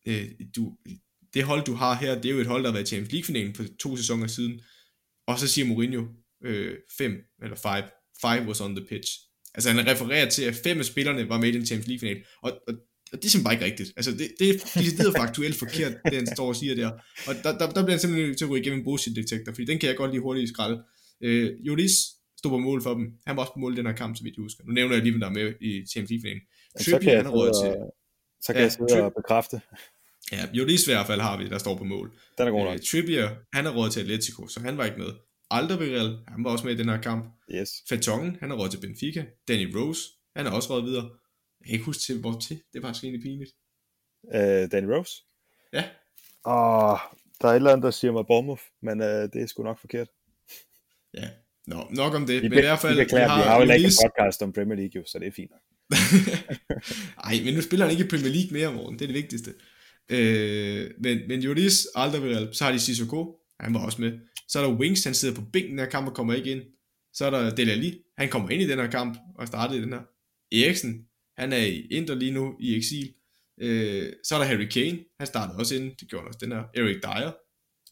øh, 0.07 0.31
du, 0.57 0.77
det 1.35 1.45
hold, 1.45 1.64
du 1.64 1.74
har 1.74 1.95
her, 1.95 2.14
det 2.14 2.24
er 2.24 2.35
jo 2.35 2.41
et 2.41 2.47
hold, 2.47 2.62
der 2.62 2.68
har 2.68 2.72
været 2.72 2.87
i 2.87 2.89
Champions 2.89 3.12
League-finalen 3.12 3.55
for 3.55 3.64
to 3.79 3.97
sæsoner 3.97 4.27
siden. 4.27 4.61
Og 5.27 5.39
så 5.39 5.49
siger 5.49 5.66
Mourinho, 5.66 6.07
øh, 6.45 6.79
fem, 6.99 7.12
eller 7.43 7.57
five, 7.57 7.91
five 8.20 8.49
was 8.49 8.61
on 8.61 8.77
the 8.77 8.87
pitch. 8.87 9.12
Altså 9.55 9.70
han 9.70 9.87
refererer 9.87 10.31
til, 10.31 10.43
at 10.43 10.55
fem 10.55 10.79
af 10.79 10.85
spillerne 10.85 11.29
var 11.29 11.41
med 11.41 11.49
i 11.49 11.53
den 11.53 11.66
Champions 11.66 11.89
League-final. 11.89 12.24
Og, 12.43 12.61
og 12.68 12.74
og 13.12 13.18
det 13.18 13.24
er 13.24 13.30
simpelthen 13.30 13.44
bare 13.44 13.54
ikke 13.54 13.64
rigtigt. 13.64 13.92
Altså, 13.96 14.11
det, 14.12 14.28
det, 14.38 15.07
er 15.07 15.12
faktuelt 15.16 15.57
forkert, 15.59 15.92
det 16.04 16.14
han 16.14 16.26
står 16.26 16.48
og 16.48 16.57
siger 16.57 16.74
der. 16.74 16.90
Og 17.28 17.34
der, 17.42 17.59
der, 17.59 17.66
der 17.66 17.82
bliver 17.84 17.90
han 17.90 18.00
simpelthen 18.00 18.28
nødt 18.28 18.38
til 18.38 18.44
at 18.44 18.48
gå 18.48 18.57
igennem 18.57 18.78
en 18.78 18.84
bullshit-detektor, 18.84 19.52
fordi 19.52 19.64
den 19.64 19.78
kan 19.78 19.88
jeg 19.88 19.96
godt 19.96 20.11
lige 20.11 20.20
hurtigt 20.20 20.48
skralde. 20.48 20.82
Øh, 21.20 21.50
Juris 21.66 21.92
stod 22.38 22.50
på 22.50 22.59
mål 22.59 22.82
for 22.82 22.94
dem. 22.94 23.12
Han 23.26 23.36
var 23.36 23.42
også 23.42 23.52
på 23.52 23.59
mål 23.59 23.72
i 23.72 23.76
den 23.76 23.86
her 23.86 23.92
kamp, 23.92 24.16
så 24.16 24.22
vidt 24.22 24.36
jeg 24.36 24.42
husker. 24.42 24.64
Nu 24.64 24.72
nævner 24.72 24.94
jeg 24.94 25.02
lige, 25.02 25.12
hvem 25.12 25.20
der 25.20 25.28
er 25.28 25.32
med 25.32 25.54
i 25.61 25.86
Champions 25.92 26.11
League-finalen. 26.11 26.42
Trippier, 26.84 27.16
han 27.16 27.26
har 27.26 27.32
råd 27.32 27.50
til... 27.62 27.72
Så 28.40 28.52
kan 28.52 28.57
ja, 28.57 28.62
jeg 28.62 28.72
sidde 28.72 29.02
og 29.02 29.12
bekræfte. 29.16 29.61
Ja, 30.32 30.48
Juris 30.52 30.86
i 30.86 30.90
hvert 30.90 31.07
fald 31.07 31.20
har 31.20 31.38
vi, 31.38 31.48
der 31.48 31.59
står 31.59 31.76
på 31.76 31.84
mål. 31.84 32.12
Den 32.38 32.46
er 32.46 32.50
god 32.50 32.64
nok. 32.64 32.74
Øh, 32.74 32.80
Trippier, 32.90 33.28
han 33.52 33.64
har 33.64 33.72
råd 33.72 33.90
til 33.90 34.00
Atletico, 34.00 34.48
så 34.48 34.61
han 34.61 34.78
var 34.78 34.84
ikke 34.84 34.98
med. 34.98 35.12
Alderweireld, 35.50 36.18
han 36.28 36.44
var 36.44 36.50
også 36.50 36.64
med 36.66 36.74
i 36.74 36.78
den 36.78 36.88
her 36.88 37.00
kamp. 37.00 37.24
Yes. 37.54 37.70
Fatongen, 37.88 38.36
han 38.40 38.50
har 38.50 38.57
råd 38.57 38.68
til 38.68 38.80
Benfica. 38.80 39.24
Danny 39.48 39.76
Rose, 39.76 40.02
han 40.36 40.46
har 40.46 40.52
også 40.52 40.70
råd 40.74 40.82
videre. 40.82 41.11
Jeg 41.67 41.71
kan 41.71 41.75
ikke 41.75 41.85
huske 41.85 42.03
til, 42.03 42.21
hvor 42.21 42.39
til. 42.39 42.62
Det 42.73 42.83
var 42.83 42.89
faktisk 42.89 43.05
egentlig 43.05 43.23
pinligt. 43.23 43.53
Uh, 44.23 44.71
Danny 44.73 44.89
Rose? 44.93 45.12
Ja. 45.73 45.85
Åh, 46.45 46.99
der 47.41 47.49
er 47.49 47.53
et 47.53 47.57
eller 47.57 47.71
andet, 47.71 47.85
der 47.85 47.91
siger 47.91 48.12
mig 48.12 48.27
Bournemouth, 48.27 48.62
men 48.83 49.01
uh, 49.01 49.07
det 49.07 49.37
er 49.37 49.47
sgu 49.47 49.62
nok 49.62 49.81
forkert. 49.81 50.09
Ja, 51.14 51.29
Nå, 51.67 51.87
nok 51.91 52.14
om 52.14 52.27
det. 52.27 52.43
Vi, 52.43 52.49
men 52.49 52.59
i 52.59 52.61
hvert 52.61 52.79
fald, 52.79 52.97
vi, 52.97 53.05
beklager, 53.05 53.27
vi 53.27 53.31
har, 53.31 53.43
vi 53.43 53.49
har 53.49 53.57
jo 53.57 53.73
ikke 53.73 53.87
en 53.87 54.11
podcast 54.11 54.43
om 54.43 54.53
Premier 54.53 54.77
League, 54.77 54.93
jo, 54.97 55.03
så 55.07 55.19
det 55.19 55.27
er 55.27 55.33
fint. 55.33 55.51
Ej, 57.29 57.41
men 57.45 57.55
nu 57.55 57.62
spiller 57.62 57.87
han 57.87 57.93
ikke 57.93 58.05
i 58.05 58.09
Premier 58.09 58.33
League 58.33 58.53
mere, 58.53 58.73
morgen. 58.73 58.99
Det 58.99 59.03
er 59.03 59.07
det 59.07 59.14
vigtigste. 59.14 59.51
Øh, 60.09 60.91
men, 61.01 61.19
men 61.29 61.41
Juris 61.41 61.87
Alderweireld, 61.95 62.53
så 62.53 62.64
har 62.64 62.73
de 62.73 62.81
Sissoko, 62.81 63.37
han 63.61 63.75
var 63.75 63.85
også 63.85 64.01
med. 64.01 64.12
Så 64.49 64.59
er 64.59 64.67
der 64.67 64.75
Wings, 64.75 65.05
han 65.05 65.14
sidder 65.14 65.35
på 65.35 65.43
bænken 65.53 65.79
der 65.79 65.87
kamp 65.87 66.09
og 66.09 66.14
kommer 66.14 66.35
ikke 66.35 66.51
ind. 66.51 66.62
Så 67.12 67.27
er 67.27 67.31
der 67.31 67.55
Dele 67.55 67.73
Alli, 67.73 67.99
han 68.19 68.29
kommer 68.29 68.51
ind 68.51 68.62
i 68.62 68.67
den 68.67 68.79
her 68.79 68.91
kamp 68.91 69.19
og 69.39 69.47
startede 69.47 69.83
den 69.83 69.93
her. 69.93 70.03
Eriksen, 70.53 71.05
han 71.39 71.53
er 71.53 71.64
i 71.64 71.87
Inter 71.91 72.14
lige 72.14 72.32
nu 72.32 72.57
i 72.61 72.76
eksil. 72.76 73.14
Øh, 73.61 74.12
så 74.24 74.34
er 74.34 74.39
der 74.39 74.47
Harry 74.47 74.68
Kane, 74.68 74.99
han 75.18 75.26
startede 75.26 75.59
også 75.59 75.74
ind, 75.74 75.97
det 75.97 76.09
gjorde 76.09 76.22
han 76.22 76.28
også 76.28 76.41
den 76.43 76.53
her. 76.53 76.64
Eric 76.74 77.03
Dyer, 77.03 77.32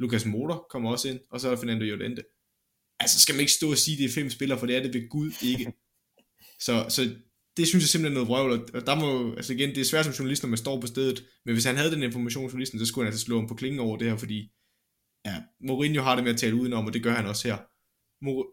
Lucas 0.03 0.27
Motor 0.27 0.67
kommer 0.71 0.91
også 0.91 1.09
ind, 1.09 1.21
og 1.31 1.41
så 1.41 1.49
er 1.49 1.53
der 1.55 1.61
Fernando 1.61 1.85
Llorente. 1.85 2.23
Altså 3.01 3.21
skal 3.21 3.35
man 3.35 3.41
ikke 3.41 3.53
stå 3.53 3.71
og 3.71 3.79
sige, 3.79 3.95
at 3.95 3.99
det 3.99 4.05
er 4.05 4.21
fem 4.21 4.31
spillere, 4.31 4.59
for 4.59 4.67
det 4.67 4.77
er 4.77 4.83
det 4.83 4.95
ved 4.95 5.09
Gud 5.09 5.33
ikke. 5.43 5.73
Så, 6.61 6.87
så 6.89 7.03
det 7.57 7.69
synes 7.69 7.83
jeg 7.83 7.89
simpelthen 7.89 8.17
er 8.17 8.25
noget 8.25 8.29
vrøvl, 8.29 8.53
og 8.75 8.87
der 8.87 8.95
må, 8.95 9.35
altså 9.35 9.53
igen, 9.53 9.69
det 9.69 9.79
er 9.79 9.85
svært 9.85 10.05
som 10.05 10.15
journalist, 10.15 10.43
når 10.43 10.49
man 10.49 10.59
står 10.59 10.81
på 10.81 10.87
stedet, 10.87 11.25
men 11.45 11.55
hvis 11.55 11.65
han 11.65 11.77
havde 11.77 11.91
den 11.91 12.03
information, 12.03 12.47
journalisten, 12.47 12.79
så 12.79 12.87
skulle 12.87 13.05
han 13.05 13.13
altså 13.13 13.25
slå 13.25 13.39
ham 13.39 13.49
på 13.49 13.55
klingen 13.55 13.81
over 13.81 13.97
det 13.97 14.09
her, 14.11 14.17
fordi 14.17 14.51
ja, 15.27 15.43
Mourinho 15.61 16.03
har 16.03 16.15
det 16.15 16.25
med 16.25 16.33
at 16.33 16.39
tale 16.39 16.55
udenom, 16.55 16.87
og 16.87 16.93
det 16.93 17.03
gør 17.03 17.15
han 17.15 17.27
også 17.27 17.49
her. 17.49 17.59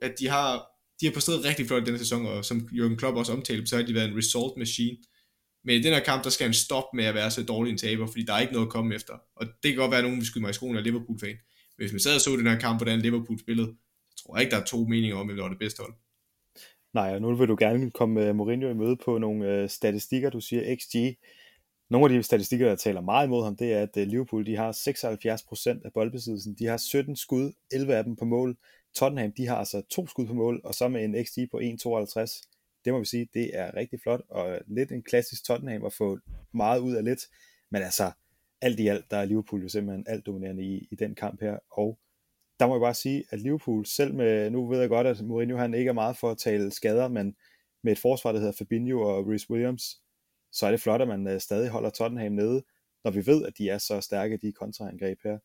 At 0.02 0.20
de 0.20 0.28
har 0.28 0.71
de 1.02 1.06
har 1.06 1.14
præsteret 1.14 1.46
rigtig 1.46 1.68
flot 1.68 1.82
i 1.82 1.86
denne 1.86 2.00
sæson, 2.00 2.26
og 2.26 2.46
som 2.46 2.58
Jürgen 2.58 2.96
Klopp 2.96 3.18
også 3.18 3.34
omtalte, 3.34 3.68
så 3.68 3.76
har 3.76 3.84
de 3.84 3.94
været 3.94 4.10
en 4.10 4.18
result 4.18 4.58
machine. 4.58 4.98
Men 5.64 5.80
i 5.80 5.84
den 5.84 5.94
her 5.94 6.04
kamp, 6.04 6.24
der 6.24 6.30
skal 6.30 6.48
han 6.48 6.54
stoppe 6.54 6.98
med 6.98 7.06
at 7.06 7.16
være 7.16 7.32
så 7.32 7.44
dårlig 7.44 7.72
en 7.72 7.78
taber, 7.78 8.08
fordi 8.08 8.24
der 8.26 8.34
er 8.34 8.40
ikke 8.40 8.54
noget 8.54 8.68
at 8.68 8.72
komme 8.72 8.96
efter. 8.96 9.14
Og 9.36 9.46
det 9.64 9.72
kan 9.72 9.76
godt 9.76 9.92
være, 9.92 9.98
at 10.00 10.04
nogen 10.04 10.18
vil 10.18 10.26
skyde 10.26 10.42
mig 10.42 10.50
i 10.50 10.54
skoen 10.54 10.78
af 10.78 10.84
Liverpool-fan. 10.84 11.38
Men 11.78 11.84
hvis 11.84 11.92
man 11.92 12.00
sad 12.00 12.16
og 12.16 12.22
så 12.22 12.32
den 12.32 12.48
her 12.48 12.60
kamp, 12.60 12.80
hvordan 12.80 13.00
Liverpool 13.00 13.40
spillede, 13.40 13.76
så 14.10 14.24
tror 14.24 14.36
jeg 14.36 14.42
ikke, 14.42 14.56
der 14.56 14.62
er 14.62 14.66
to 14.66 14.78
meninger 14.86 15.18
om, 15.18 15.26
hvem 15.26 15.38
der 15.38 15.44
var 15.44 15.50
det 15.50 15.60
bedste 15.60 15.82
hold. 15.82 15.94
Nej, 16.94 17.16
og 17.16 17.22
nu 17.22 17.36
vil 17.36 17.48
du 17.48 17.56
gerne 17.60 17.92
komme 17.92 18.16
med 18.16 18.34
Mourinho 18.34 18.70
i 18.70 18.74
møde 18.74 18.98
på 19.06 19.18
nogle 19.18 19.48
øh, 19.48 19.70
statistikker. 19.70 20.30
Du 20.30 20.42
siger 20.42 20.76
XG. 20.76 20.96
Nogle 21.90 22.06
af 22.06 22.10
de 22.10 22.24
statistikker, 22.24 22.68
der 22.68 22.76
taler 22.76 23.02
meget 23.02 23.28
imod 23.28 23.44
ham, 23.44 23.56
det 23.56 23.74
er, 23.74 23.82
at 23.82 23.98
øh, 23.98 24.08
Liverpool 24.08 24.46
de 24.46 24.56
har 24.56 24.72
76% 24.72 25.86
af 25.86 25.94
boldbesiddelsen. 25.94 26.56
De 26.60 26.66
har 26.66 26.78
17 26.78 27.16
skud, 27.16 27.52
11 27.72 27.96
af 27.96 28.04
dem 28.04 28.16
på 28.16 28.26
mål. 28.26 28.58
Tottenham, 28.96 29.32
de 29.32 29.48
har 29.48 29.56
altså 29.56 29.82
to 29.82 30.08
skud 30.08 30.28
på 30.28 30.34
mål, 30.34 30.62
og 30.64 30.76
så 30.76 30.88
med 30.88 31.06
en 31.06 31.26
XG 31.26 31.38
på 31.52 31.60
1,52. 31.60 32.82
Det 32.86 32.94
må 32.94 33.00
vi 33.00 33.06
sige, 33.06 33.30
det 33.34 33.58
er 33.58 33.76
rigtig 33.76 34.02
flot, 34.02 34.22
og 34.30 34.60
lidt 34.68 34.92
en 34.92 35.04
klassisk 35.04 35.46
Tottenham 35.46 35.86
at 35.86 35.94
få 35.94 36.20
meget 36.54 36.80
ud 36.80 36.94
af 36.96 37.04
lidt. 37.04 37.28
Men 37.72 37.82
altså, 37.82 38.12
alt 38.62 38.80
i 38.80 38.88
alt, 38.88 39.12
der 39.12 39.18
er 39.18 39.26
Liverpool 39.26 39.62
jo 39.62 39.70
simpelthen 39.70 40.06
alt 40.08 40.26
dominerende 40.26 40.64
i, 40.64 40.88
i 40.92 40.96
den 40.96 41.16
kamp 41.16 41.42
her, 41.42 41.58
og 41.72 42.00
der 42.60 42.68
må 42.68 42.76
jeg 42.76 42.82
bare 42.82 42.94
sige, 42.94 43.24
at 43.30 43.42
Liverpool, 43.42 43.86
selv 43.86 44.14
med, 44.14 44.50
nu 44.50 44.68
ved 44.68 44.80
jeg 44.80 44.90
godt, 44.90 45.08
at 45.08 45.22
Mourinho 45.22 45.58
han 45.58 45.74
ikke 45.74 45.90
er 45.90 45.94
meget 45.94 46.18
for 46.18 46.32
at 46.32 46.38
tale 46.38 46.72
skader, 46.72 47.08
men 47.08 47.36
med 47.84 47.92
et 47.92 48.00
forsvar, 48.00 48.32
der 48.32 48.40
hedder 48.40 48.54
Fabinho 48.54 49.02
og 49.02 49.28
Rhys 49.28 49.50
Williams, 49.50 50.02
så 50.52 50.66
er 50.66 50.72
det 50.72 50.82
flot, 50.82 51.02
at 51.02 51.08
man 51.08 51.28
øh, 51.28 51.40
stadig 51.40 51.70
holder 51.70 51.90
Tottenham 51.90 52.32
nede, 52.32 52.64
når 53.04 53.12
vi 53.12 53.26
ved, 53.26 53.46
at 53.46 53.58
de 53.58 53.70
er 53.70 53.78
så 53.78 54.02
stærke, 54.02 54.38
de 54.38 54.52
kontraangreb 54.52 55.20
her. 55.24 55.38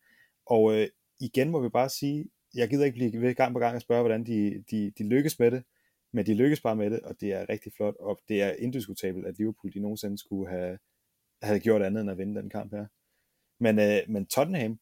Og 0.45 0.73
øh, 0.73 0.87
igen 1.19 1.49
må 1.49 1.59
vi 1.59 1.69
bare 1.69 1.89
sige, 1.89 2.25
jeg 2.55 2.69
gider 2.69 2.85
ikke 2.85 2.95
blive 2.95 3.21
ved 3.21 3.35
gang 3.35 3.53
på 3.53 3.59
gang 3.59 3.75
at 3.75 3.81
spørge, 3.81 4.01
hvordan 4.01 4.25
de, 4.25 4.63
de, 4.71 4.91
de 4.97 5.09
lykkes 5.09 5.39
med 5.39 5.51
det, 5.51 5.63
men 6.13 6.25
de 6.25 6.33
lykkes 6.33 6.61
bare 6.61 6.75
med 6.75 6.89
det, 6.91 6.99
og 6.99 7.21
det 7.21 7.33
er 7.33 7.49
rigtig 7.49 7.71
flot, 7.77 7.95
og 7.99 8.19
det 8.27 8.41
er 8.41 8.51
indiskutabelt, 8.51 9.27
at 9.27 9.37
Liverpool 9.37 9.73
de 9.73 9.79
nogensinde 9.79 10.17
skulle 10.17 10.49
have, 10.49 10.77
have 11.41 11.59
gjort 11.59 11.81
andet 11.81 12.01
end 12.01 12.11
at 12.11 12.17
vinde 12.17 12.41
den 12.41 12.49
kamp 12.49 12.73
her. 12.73 12.85
Men, 13.59 13.79
øh, 13.79 14.13
men 14.13 14.25
Tottenham, 14.25 14.79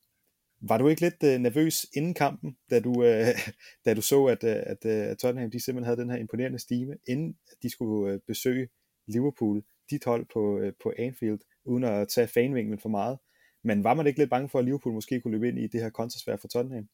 var 0.62 0.78
du 0.78 0.88
ikke 0.88 1.02
lidt 1.02 1.24
øh, 1.24 1.40
nervøs 1.40 1.86
inden 1.96 2.14
kampen, 2.14 2.58
da 2.70 2.80
du, 2.80 3.04
øh, 3.04 3.28
da 3.86 3.94
du 3.94 4.02
så, 4.02 4.26
at, 4.26 4.44
øh, 4.44 4.64
at, 4.66 4.86
øh, 4.86 5.16
Tottenham 5.16 5.52
de 5.52 5.64
simpelthen 5.64 5.86
havde 5.86 6.02
den 6.02 6.10
her 6.10 6.18
imponerende 6.18 6.60
stime, 6.60 6.98
inden 7.08 7.38
de 7.64 7.70
skulle 7.70 8.14
øh, 8.14 8.20
besøge 8.28 8.68
Liverpool, 9.08 9.64
dit 9.90 10.06
hold 10.06 10.26
på, 10.34 10.60
øh, 10.60 10.74
på 10.84 10.94
Anfield, 10.98 11.40
uden 11.66 11.84
at 11.84 12.08
tage 12.08 12.28
fanvinklen 12.28 12.80
for 12.80 12.90
meget. 12.90 13.18
Men 13.64 13.84
var 13.84 13.94
man 13.94 14.08
ikke 14.08 14.20
lidt 14.20 14.30
bange 14.30 14.50
for, 14.50 14.60
at 14.60 14.66
Liverpool 14.66 14.94
måske 14.94 15.22
kunne 15.22 15.32
løbe 15.32 15.48
ind 15.50 15.60
i 15.60 15.68
det 15.68 15.82
her 15.82 15.90
kontersvær 15.90 16.36
for 16.36 16.48
Tottenham? 16.48 16.88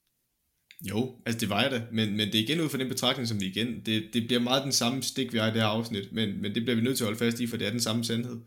Jo, 0.89 1.15
altså 1.25 1.39
det 1.39 1.49
var 1.49 1.61
jeg 1.61 1.71
da, 1.71 1.83
men, 1.91 2.17
men 2.17 2.27
det 2.27 2.35
er 2.35 2.43
igen 2.43 2.61
ud 2.61 2.69
fra 2.69 2.77
den 2.77 2.87
betragtning, 2.87 3.27
som 3.27 3.39
vi 3.41 3.45
igen, 3.45 3.85
det, 3.85 4.09
det 4.13 4.27
bliver 4.27 4.39
meget 4.39 4.63
den 4.63 4.71
samme 4.71 5.03
stik, 5.03 5.33
vi 5.33 5.37
har 5.37 5.47
i 5.47 5.53
det 5.53 5.61
her 5.61 5.67
afsnit, 5.67 6.11
men, 6.11 6.41
men 6.41 6.55
det 6.55 6.63
bliver 6.63 6.75
vi 6.75 6.81
nødt 6.81 6.97
til 6.97 7.03
at 7.03 7.07
holde 7.07 7.19
fast 7.19 7.39
i, 7.39 7.47
for 7.47 7.57
det 7.57 7.67
er 7.67 7.71
den 7.71 7.79
samme 7.79 8.03
sandhed. 8.03 8.41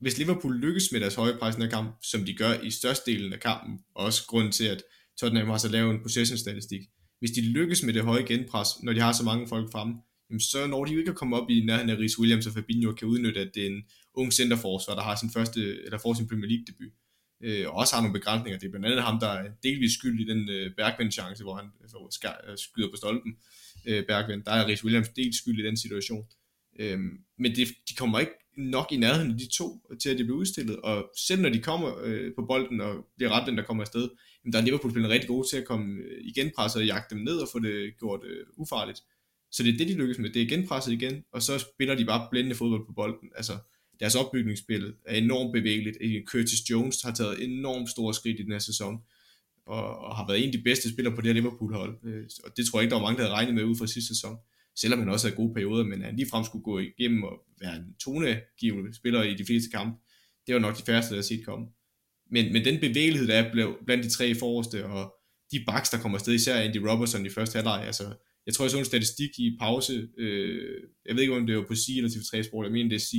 Hvis 0.00 0.18
Liverpool 0.18 0.56
lykkes 0.56 0.92
med 0.92 1.00
deres 1.00 1.14
høje 1.14 1.36
pres 1.38 1.56
i 1.56 1.68
kamp, 1.70 1.96
som 2.02 2.24
de 2.24 2.34
gør 2.34 2.52
i 2.62 2.70
størstedelen 2.70 3.32
af 3.32 3.40
kampen, 3.40 3.78
og 3.94 4.04
også 4.04 4.26
grunden 4.26 4.52
til, 4.52 4.64
at 4.64 4.82
Tottenham 5.20 5.48
har 5.48 5.58
så 5.58 5.68
lavet 5.68 5.94
en 5.94 6.02
possession-statistik, 6.02 6.80
hvis 7.18 7.30
de 7.30 7.40
lykkes 7.40 7.82
med 7.82 7.94
det 7.94 8.02
høje 8.02 8.22
genpres, 8.22 8.68
når 8.82 8.92
de 8.92 9.00
har 9.00 9.12
så 9.12 9.24
mange 9.24 9.48
folk 9.48 9.72
fremme, 9.72 9.94
jamen 10.30 10.40
så 10.40 10.66
når 10.66 10.84
de 10.84 10.92
jo 10.92 10.98
ikke 10.98 11.10
at 11.10 11.16
komme 11.16 11.36
op 11.36 11.50
i 11.50 11.64
nærheden 11.64 11.90
af 11.90 11.96
Rhys 11.96 12.18
Williams 12.18 12.46
og 12.46 12.52
Fabinho 12.52 12.92
kan 12.92 13.08
udnytte, 13.08 13.40
at 13.40 13.50
det 13.54 13.62
er 13.62 13.70
en 13.70 13.82
ung 14.14 14.32
centerforsvar, 14.32 14.94
der 14.94 15.02
har 15.02 15.16
sin 15.16 15.30
første, 15.30 15.60
eller 15.84 15.98
får 15.98 16.14
sin 16.14 16.28
Premier 16.28 16.48
League 16.48 16.64
debut 16.66 16.92
øh, 17.40 17.68
og 17.68 17.74
også 17.74 17.94
har 17.94 18.02
nogle 18.02 18.18
begrænsninger. 18.18 18.58
Det 18.58 18.66
er 18.66 18.70
blandt 18.70 18.86
andet 18.86 19.02
ham, 19.02 19.20
der 19.20 19.28
er 19.28 19.50
delvis 19.62 19.92
skyld 19.92 20.20
i 20.20 20.24
den 20.24 20.48
øh, 20.48 20.70
Bergvind-chance, 20.76 21.42
hvor 21.42 21.54
han 21.54 21.66
altså, 21.82 21.98
skyder 22.56 22.90
på 22.90 22.96
stolpen. 22.96 23.36
Øh, 23.86 24.06
Bergvind. 24.06 24.42
der 24.44 24.52
er 24.52 24.68
Rhys 24.68 24.84
Williams 24.84 25.08
dels 25.08 25.38
skyld 25.38 25.58
i 25.58 25.66
den 25.66 25.76
situation. 25.76 26.26
Øh, 26.80 26.98
men 27.38 27.56
det, 27.56 27.68
de 27.88 27.94
kommer 27.94 28.18
ikke 28.18 28.32
nok 28.56 28.92
i 28.92 28.96
nærheden 28.96 29.30
af 29.30 29.38
de 29.38 29.48
to, 29.48 29.96
til 30.02 30.08
at 30.10 30.18
det 30.18 30.26
bliver 30.26 30.38
udstillet, 30.38 30.76
og 30.76 31.10
selv 31.16 31.42
når 31.42 31.48
de 31.48 31.58
kommer 31.58 31.92
øh, 32.02 32.34
på 32.38 32.46
bolden 32.46 32.80
og 32.80 33.06
bliver 33.16 33.30
ret 33.30 33.46
den, 33.46 33.56
der 33.56 33.64
kommer 33.64 33.82
afsted, 33.82 34.08
jamen 34.44 34.52
der 34.52 34.58
er 34.58 34.62
Liverpool-spillerne 34.62 35.14
rigtig 35.14 35.28
gode 35.28 35.48
til 35.48 35.56
at 35.56 35.64
komme 35.64 36.02
i 36.20 36.28
igen 36.28 36.50
presset 36.56 36.80
og 36.80 36.86
jagte 36.86 37.14
dem 37.14 37.24
ned 37.24 37.36
og 37.36 37.48
få 37.52 37.58
det 37.58 37.98
gjort 37.98 38.20
øh, 38.24 38.46
ufarligt. 38.56 39.02
Så 39.52 39.62
det 39.62 39.74
er 39.74 39.78
det, 39.78 39.88
de 39.88 39.94
lykkes 39.94 40.18
med. 40.18 40.30
Det 40.30 40.42
er 40.42 40.46
genpresset 40.46 40.92
igen, 40.92 41.24
og 41.32 41.42
så 41.42 41.58
spiller 41.58 41.94
de 41.94 42.04
bare 42.04 42.28
blændende 42.30 42.56
fodbold 42.56 42.86
på 42.86 42.92
bolden. 42.92 43.30
Altså, 43.36 43.52
deres 44.00 44.14
opbygningsspil 44.14 44.94
er 45.06 45.16
enormt 45.16 45.52
bevægeligt. 45.52 45.96
Curtis 46.26 46.70
Jones 46.70 47.02
har 47.02 47.12
taget 47.12 47.44
enormt 47.44 47.90
store 47.90 48.14
skridt 48.14 48.40
i 48.40 48.42
den 48.42 48.52
her 48.52 48.58
sæson, 48.58 48.98
og, 49.66 49.98
og 49.98 50.16
har 50.16 50.26
været 50.26 50.40
en 50.42 50.46
af 50.46 50.52
de 50.52 50.62
bedste 50.62 50.90
spillere 50.90 51.14
på 51.14 51.20
det 51.20 51.28
her 51.28 51.34
Liverpool-hold. 51.34 51.98
Øh, 52.04 52.24
og 52.44 52.56
det 52.56 52.66
tror 52.66 52.78
jeg 52.78 52.84
ikke, 52.84 52.90
der 52.90 53.00
var 53.00 53.06
mange, 53.06 53.18
der 53.18 53.22
havde 53.22 53.34
regnet 53.34 53.54
med 53.54 53.64
ud 53.64 53.76
fra 53.76 53.86
sidste 53.86 54.14
sæson. 54.14 54.36
Selvom 54.76 54.98
han 54.98 55.08
også 55.08 55.26
havde 55.26 55.36
gode 55.36 55.54
perioder, 55.54 55.84
men 55.84 56.02
han 56.02 56.16
ligefrem 56.16 56.44
skulle 56.44 56.62
gå 56.62 56.78
igennem 56.78 57.22
og 57.22 57.32
være 57.60 57.76
en 57.76 57.94
tonegivende 58.04 58.94
spiller 58.94 59.22
i 59.22 59.34
de 59.34 59.44
fleste 59.44 59.70
kampe. 59.70 59.98
Det 60.46 60.54
var 60.54 60.60
nok 60.60 60.78
de 60.78 60.82
færreste, 60.82 61.10
der 61.10 61.16
har 61.16 61.22
set 61.22 61.44
komme. 61.44 61.66
Men, 62.30 62.52
men 62.52 62.64
den 62.64 62.80
bevægelighed, 62.80 63.28
der 63.28 63.34
er 63.34 63.74
blandt 63.86 64.04
de 64.04 64.10
tre 64.10 64.34
forreste, 64.34 64.86
og 64.86 65.14
de 65.52 65.64
backs, 65.66 65.90
der 65.90 65.98
kommer 65.98 66.18
afsted, 66.18 66.34
især 66.34 66.60
Andy 66.60 66.76
Robertson 66.76 67.26
i 67.26 67.28
første 67.28 67.56
halvleg, 67.56 67.82
altså, 67.86 68.14
jeg 68.46 68.54
tror, 68.54 68.64
jeg 68.64 68.70
så 68.70 68.78
en 68.78 68.84
statistik 68.84 69.38
i 69.38 69.56
pause, 69.60 70.08
øh, 70.18 70.82
jeg 71.06 71.14
ved 71.14 71.22
ikke, 71.22 71.34
om 71.34 71.46
det 71.46 71.56
var 71.56 71.64
på 71.68 71.74
C 71.74 71.88
eller 71.96 72.10
TV3 72.10 72.42
Sport, 72.42 72.66
jeg 72.66 72.72
mener, 72.72 72.88
det 72.88 72.96
er 72.96 73.00
C, 73.00 73.12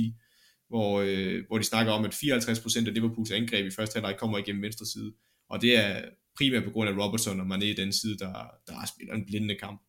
hvor, 0.72 1.00
øh, 1.06 1.44
hvor 1.46 1.58
de 1.58 1.64
snakker 1.64 1.92
om, 1.92 2.04
at 2.04 2.14
54% 2.14 2.88
af 2.88 2.94
Liverpools 2.94 3.30
angreb 3.30 3.66
i 3.66 3.70
første 3.70 3.96
halvleg 3.96 4.16
kommer 4.18 4.38
igennem 4.38 4.62
venstre 4.62 4.86
side. 4.86 5.12
Og 5.48 5.62
det 5.62 5.78
er 5.78 6.04
primært 6.36 6.64
på 6.64 6.70
grund 6.70 6.88
af 6.88 7.04
Robertson 7.04 7.40
og 7.40 7.46
Mané 7.46 7.64
i 7.64 7.74
den 7.74 7.92
side, 7.92 8.18
der, 8.18 8.32
der 8.66 8.74
spiller 8.94 9.14
en 9.14 9.26
blindende 9.26 9.54
kamp. 9.54 9.82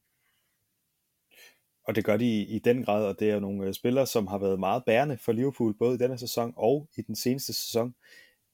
Og 1.87 1.95
det 1.95 2.05
gør 2.05 2.17
de 2.17 2.25
i, 2.25 2.55
i 2.55 2.59
den 2.59 2.83
grad, 2.83 3.05
og 3.05 3.19
det 3.19 3.29
er 3.29 3.33
jo 3.33 3.39
nogle 3.39 3.67
øh, 3.67 3.73
spillere, 3.73 4.07
som 4.07 4.27
har 4.27 4.37
været 4.37 4.59
meget 4.59 4.83
bærende 4.85 5.17
for 5.17 5.31
Liverpool, 5.31 5.77
både 5.77 5.95
i 5.95 5.97
denne 5.97 6.17
sæson 6.17 6.53
og 6.57 6.89
i 6.97 7.01
den 7.01 7.15
seneste 7.15 7.53
sæson. 7.53 7.95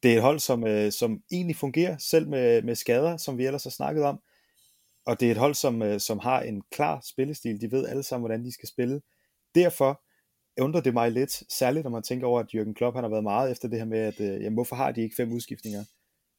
Det 0.04 0.12
er 0.12 0.16
et 0.16 0.22
hold, 0.22 0.40
som, 0.40 0.68
øh, 0.68 0.92
som 0.92 1.22
egentlig 1.32 1.56
fungerer, 1.56 1.98
selv 1.98 2.28
med, 2.28 2.62
med 2.62 2.76
skader, 2.76 3.18
som 3.18 3.38
vi 3.38 3.46
ellers 3.46 3.64
har 3.64 3.72
snakket 3.72 4.04
om. 4.04 4.20
Og 5.06 5.20
det 5.20 5.28
er 5.28 5.32
et 5.32 5.38
hold, 5.38 5.56
som, 5.56 5.82
øh, 5.82 6.00
som 6.00 6.20
har 6.20 6.42
en 6.42 6.62
klar 6.72 7.02
spillestil. 7.12 7.62
De 7.62 7.72
ved 7.72 7.88
alle 7.88 8.04
sammen, 8.04 8.22
hvordan 8.22 8.46
de 8.46 8.52
skal 8.52 8.70
spille. 8.70 9.02
Derfor 9.56 10.02
undrer 10.62 10.82
det 10.82 10.94
mig 10.94 11.12
lidt, 11.12 11.44
særligt 11.54 11.84
når 11.84 11.92
man 11.92 12.04
tænker 12.04 12.28
over, 12.28 12.40
at 12.40 12.54
Jürgen 12.56 12.74
Klopp 12.74 12.96
han 12.96 13.04
har 13.04 13.10
været 13.10 13.24
meget 13.24 13.52
efter 13.52 13.68
det 13.68 13.78
her 13.78 13.86
med, 13.86 14.00
at 14.00 14.20
øh, 14.20 14.28
jamen, 14.28 14.54
hvorfor 14.54 14.76
har 14.76 14.92
de 14.92 15.02
ikke 15.02 15.16
fem 15.16 15.32
udskiftninger? 15.32 15.84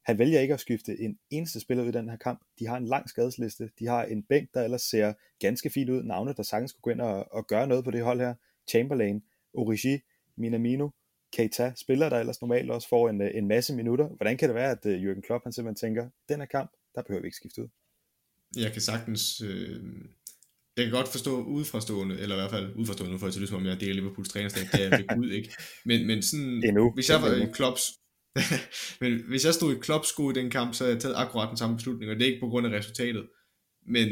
Han 0.05 0.19
vælger 0.19 0.39
ikke 0.39 0.53
at 0.53 0.59
skifte 0.59 0.99
en 0.99 1.19
eneste 1.29 1.59
spiller 1.59 1.83
ud 1.83 1.89
i 1.89 1.91
den 1.91 2.09
her 2.09 2.17
kamp. 2.17 2.41
De 2.59 2.67
har 2.67 2.77
en 2.77 2.85
lang 2.85 3.09
skadesliste. 3.09 3.69
De 3.79 3.87
har 3.87 4.03
en 4.03 4.23
bænk, 4.23 4.49
der 4.53 4.63
ellers 4.63 4.81
ser 4.81 5.13
ganske 5.39 5.69
fint 5.69 5.89
ud. 5.89 6.03
Navne, 6.03 6.33
der 6.33 6.43
sagtens 6.43 6.71
skulle 6.71 6.81
gå 6.81 6.89
ind 6.89 7.01
og, 7.01 7.33
og 7.33 7.47
gøre 7.47 7.67
noget 7.67 7.83
på 7.83 7.91
det 7.91 8.03
hold 8.03 8.19
her. 8.19 8.33
Chamberlain, 8.69 9.23
Origi, 9.53 9.99
Minamino, 10.37 10.89
Keita, 11.33 11.73
spillere, 11.75 12.09
der 12.09 12.19
ellers 12.19 12.41
normalt 12.41 12.71
også 12.71 12.89
får 12.89 13.09
en, 13.09 13.21
øh, 13.21 13.31
en 13.33 13.47
masse 13.47 13.75
minutter. 13.75 14.07
Hvordan 14.07 14.37
kan 14.37 14.49
det 14.49 14.55
være, 14.55 14.71
at 14.71 14.85
øh, 14.85 15.01
Jürgen 15.01 15.21
Klopp 15.21 15.43
han 15.43 15.53
simpelthen 15.53 15.87
tænker, 15.87 16.09
den 16.29 16.39
her 16.39 16.45
kamp, 16.45 16.71
der 16.95 17.01
behøver 17.01 17.21
vi 17.21 17.27
ikke 17.27 17.37
skifte 17.37 17.61
ud? 17.61 17.67
Jeg 18.55 18.71
kan 18.71 18.81
sagtens 18.81 19.41
øh, 19.41 19.83
jeg 20.77 20.85
kan 20.85 20.93
godt 20.93 21.07
forstå 21.07 21.43
udefrastående, 21.43 22.19
eller 22.19 22.35
i 22.35 22.39
hvert 22.39 22.51
fald 22.51 22.75
udefrastående, 22.75 23.19
for 23.19 23.27
at 23.27 23.33
det 23.33 23.49
som 23.49 23.57
om 23.57 23.65
jeg 23.65 23.79
deler 23.79 23.93
Liverpools 23.93 24.29
trænerstab, 24.29 24.67
det 24.71 24.85
er 24.85 24.89
jeg 24.89 25.17
ud, 25.19 25.29
ikke? 25.29 25.53
Men, 25.85 26.07
men 26.07 26.21
sådan, 26.21 26.63
Endnu. 26.65 26.91
hvis 26.93 27.09
jeg 27.09 27.21
var 27.21 27.35
i 27.35 27.45
Klopps, 27.53 27.91
men 29.01 29.21
hvis 29.27 29.45
jeg 29.45 29.53
stod 29.53 29.75
i 29.75 29.79
Klopps 29.79 30.07
sko 30.07 30.31
i 30.31 30.33
den 30.33 30.49
kamp, 30.49 30.73
så 30.73 30.83
havde 30.83 30.93
jeg 30.95 31.01
taget 31.01 31.15
akkurat 31.15 31.49
den 31.49 31.57
samme 31.57 31.75
beslutning, 31.75 32.11
og 32.11 32.15
det 32.15 32.23
er 32.23 32.27
ikke 32.27 32.39
på 32.39 32.49
grund 32.49 32.67
af 32.67 32.71
resultatet. 32.79 33.27
Men 33.87 34.09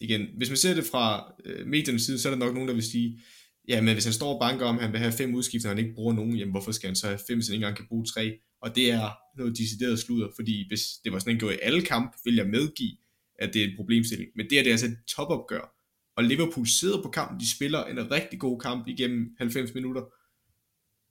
igen, 0.00 0.26
hvis 0.36 0.50
man 0.50 0.56
ser 0.56 0.74
det 0.74 0.84
fra 0.84 1.32
øh, 1.44 1.66
mediernes 1.66 2.02
side, 2.02 2.18
så 2.18 2.28
er 2.28 2.30
der 2.30 2.38
nok 2.38 2.54
nogen, 2.54 2.68
der 2.68 2.74
vil 2.74 2.90
sige, 2.90 3.20
ja, 3.68 3.80
men 3.80 3.92
hvis 3.94 4.04
han 4.04 4.12
står 4.12 4.34
og 4.34 4.40
banker 4.40 4.66
om, 4.66 4.76
at 4.76 4.82
han 4.82 4.92
vil 4.92 5.00
have 5.00 5.12
fem 5.12 5.34
udskifter, 5.34 5.68
og 5.68 5.76
han 5.76 5.84
ikke 5.84 5.94
bruger 5.94 6.14
nogen, 6.14 6.36
jamen 6.36 6.50
hvorfor 6.50 6.72
skal 6.72 6.88
han 6.88 6.96
så 6.96 7.06
have 7.06 7.18
fem, 7.28 7.38
hvis 7.38 7.48
han 7.48 7.54
ikke 7.54 7.64
engang 7.64 7.76
kan 7.76 7.86
bruge 7.88 8.06
tre? 8.06 8.32
Og 8.62 8.76
det 8.76 8.90
er 8.90 9.10
noget 9.38 9.58
decideret 9.58 9.98
sludder, 9.98 10.28
fordi 10.36 10.64
hvis 10.68 10.82
det 11.04 11.12
var 11.12 11.18
sådan 11.18 11.32
en 11.32 11.40
går 11.40 11.50
i 11.50 11.58
alle 11.62 11.82
kamp, 11.82 12.16
vil 12.24 12.34
jeg 12.34 12.46
medgive, 12.46 12.96
at 13.38 13.54
det 13.54 13.62
er 13.62 13.66
en 13.66 13.76
problemstilling. 13.76 14.30
Men 14.36 14.46
det 14.50 14.58
er 14.58 14.62
det 14.62 14.70
altså 14.70 14.86
et 14.86 14.96
topopgør 15.08 15.81
og 16.16 16.24
Liverpool 16.24 16.66
sidder 16.66 17.02
på 17.02 17.08
kampen, 17.08 17.40
de 17.40 17.54
spiller 17.56 17.84
en 17.84 18.10
rigtig 18.10 18.40
god 18.40 18.60
kamp 18.60 18.88
igennem 18.88 19.34
90 19.38 19.74
minutter. 19.74 20.02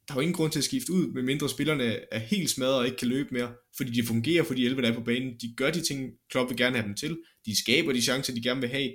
Der 0.08 0.14
er 0.14 0.16
jo 0.16 0.22
ingen 0.22 0.36
grund 0.36 0.52
til 0.52 0.60
at 0.60 0.64
skifte 0.64 0.93
ud, 0.93 1.08
medmindre 1.14 1.49
spillerne 1.49 1.84
er 2.12 2.20
helt 2.20 2.49
smadret 2.49 2.76
og 2.76 2.86
ikke 2.86 2.97
kan 2.97 3.08
løbe 3.08 3.30
mere, 3.32 3.54
fordi 3.78 3.91
de 3.91 4.08
fungerer 4.08 4.43
for 4.43 4.54
de 4.54 4.66
11, 4.66 4.82
der 4.82 4.91
er 4.91 4.95
på 4.95 5.04
banen. 5.04 5.34
De 5.41 5.54
gør 5.58 5.72
de 5.72 5.82
ting, 5.82 6.12
Klopp 6.30 6.49
vil 6.49 6.58
gerne 6.58 6.76
have 6.76 6.88
dem 6.88 6.95
til. 6.95 7.20
De 7.45 7.60
skaber 7.60 7.93
de 7.93 8.02
chancer, 8.02 8.34
de 8.34 8.43
gerne 8.43 8.62
vil 8.62 8.70
have, 8.70 8.91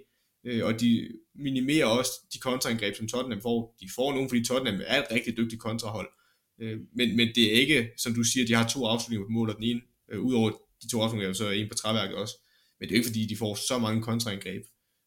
øh, 0.47 0.65
og 0.65 0.81
de 0.81 1.09
minimerer 1.35 1.87
også 1.87 2.11
de 2.33 2.39
kontraangreb, 2.39 2.95
som 2.97 3.09
Tottenham 3.09 3.43
får. 3.43 3.77
De 3.81 3.89
får 3.95 4.13
nogen, 4.13 4.29
fordi 4.29 4.45
Tottenham 4.45 4.81
er 4.87 4.99
et 5.03 5.07
rigtig 5.11 5.37
dygtigt 5.37 5.63
kontrahold. 5.63 6.09
Øh, 6.61 6.79
men, 6.97 7.17
men 7.17 7.29
det 7.35 7.45
er 7.55 7.61
ikke, 7.61 7.91
som 7.97 8.15
du 8.15 8.23
siger, 8.23 8.47
de 8.47 8.55
har 8.55 8.69
to 8.69 8.87
afslutninger 8.87 9.27
på 9.27 9.33
mål, 9.33 9.51
og 9.51 9.57
den 9.57 9.65
ene, 9.65 9.81
øh, 10.13 10.21
udover 10.21 10.51
de 10.83 10.89
to 10.91 11.01
afslutninger, 11.03 11.33
så 11.33 11.47
er 11.47 11.53
en 11.53 11.69
på 11.69 11.75
træværket 11.75 12.17
også. 12.17 12.35
Men 12.81 12.89
det 12.89 12.95
er 12.95 12.99
ikke 12.99 13.09
fordi, 13.09 13.27
de 13.27 13.37
får 13.37 13.55
så 13.55 13.79
mange 13.79 14.03
kontraangreb. 14.03 14.63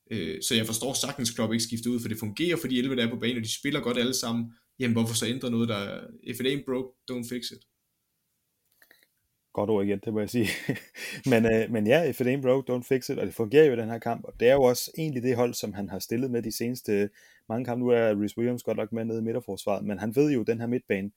Øh, 0.10 0.42
så 0.42 0.56
jeg 0.56 0.66
forstår 0.66 0.94
sagtens, 0.94 1.32
Klopp 1.32 1.54
ikke 1.54 1.64
skifter 1.64 1.90
ud, 1.90 2.00
for 2.00 2.08
det 2.08 2.20
fungerer 2.20 2.58
for 2.58 2.68
de 2.68 2.78
11, 2.78 2.96
der 2.96 3.08
er 3.08 3.10
på 3.10 3.20
banen, 3.20 3.38
og 3.38 3.44
de 3.44 3.60
spiller 3.60 3.80
godt 3.80 3.98
alle 3.98 4.14
sammen. 4.14 4.54
Jamen, 4.80 4.94
hvorfor 4.94 5.16
så 5.16 5.26
ændre 5.28 5.52
noget, 5.52 5.70
der... 5.70 6.02
If 6.24 6.40
it 6.40 6.48
ain't 6.48 6.66
broke, 6.66 6.90
don't 7.12 7.30
fix 7.30 7.52
it. 7.52 7.64
Godt 9.54 9.70
ord 9.70 9.86
igen, 9.86 10.00
det 10.06 10.14
må 10.14 10.20
jeg 10.20 10.30
sige. 10.30 10.48
men, 11.32 11.54
øh, 11.54 11.72
men 11.72 11.88
ja, 11.88 12.04
if 12.04 12.22
it 12.22 12.28
ain't 12.28 12.42
broke, 12.42 12.74
don't 12.74 12.88
fix 12.88 13.10
it, 13.10 13.20
og 13.20 13.26
det 13.26 13.34
fungerer 13.34 13.66
jo 13.66 13.74
i 13.74 13.76
den 13.76 13.90
her 13.90 14.00
kamp, 14.00 14.24
og 14.24 14.34
det 14.40 14.48
er 14.50 14.54
jo 14.54 14.64
også 14.64 14.92
egentlig 14.98 15.24
det 15.24 15.36
hold, 15.36 15.54
som 15.54 15.74
han 15.74 15.90
har 15.90 16.00
stillet 16.00 16.32
med 16.32 16.42
de 16.42 16.52
seneste 16.58 17.10
mange 17.50 17.66
kampe. 17.66 17.80
Nu 17.84 17.90
er 17.90 18.22
Rhys 18.22 18.38
Williams 18.38 18.64
godt 18.64 18.78
nok 18.78 18.92
med 18.92 19.06
nede 19.06 19.20
i 19.20 19.24
midterforsvaret, 19.24 19.86
men 19.86 20.00
han 20.00 20.16
ved 20.16 20.32
jo, 20.32 20.42
at 20.42 20.48
den 20.48 20.60
her 20.60 20.68
midtbane, 20.68 21.12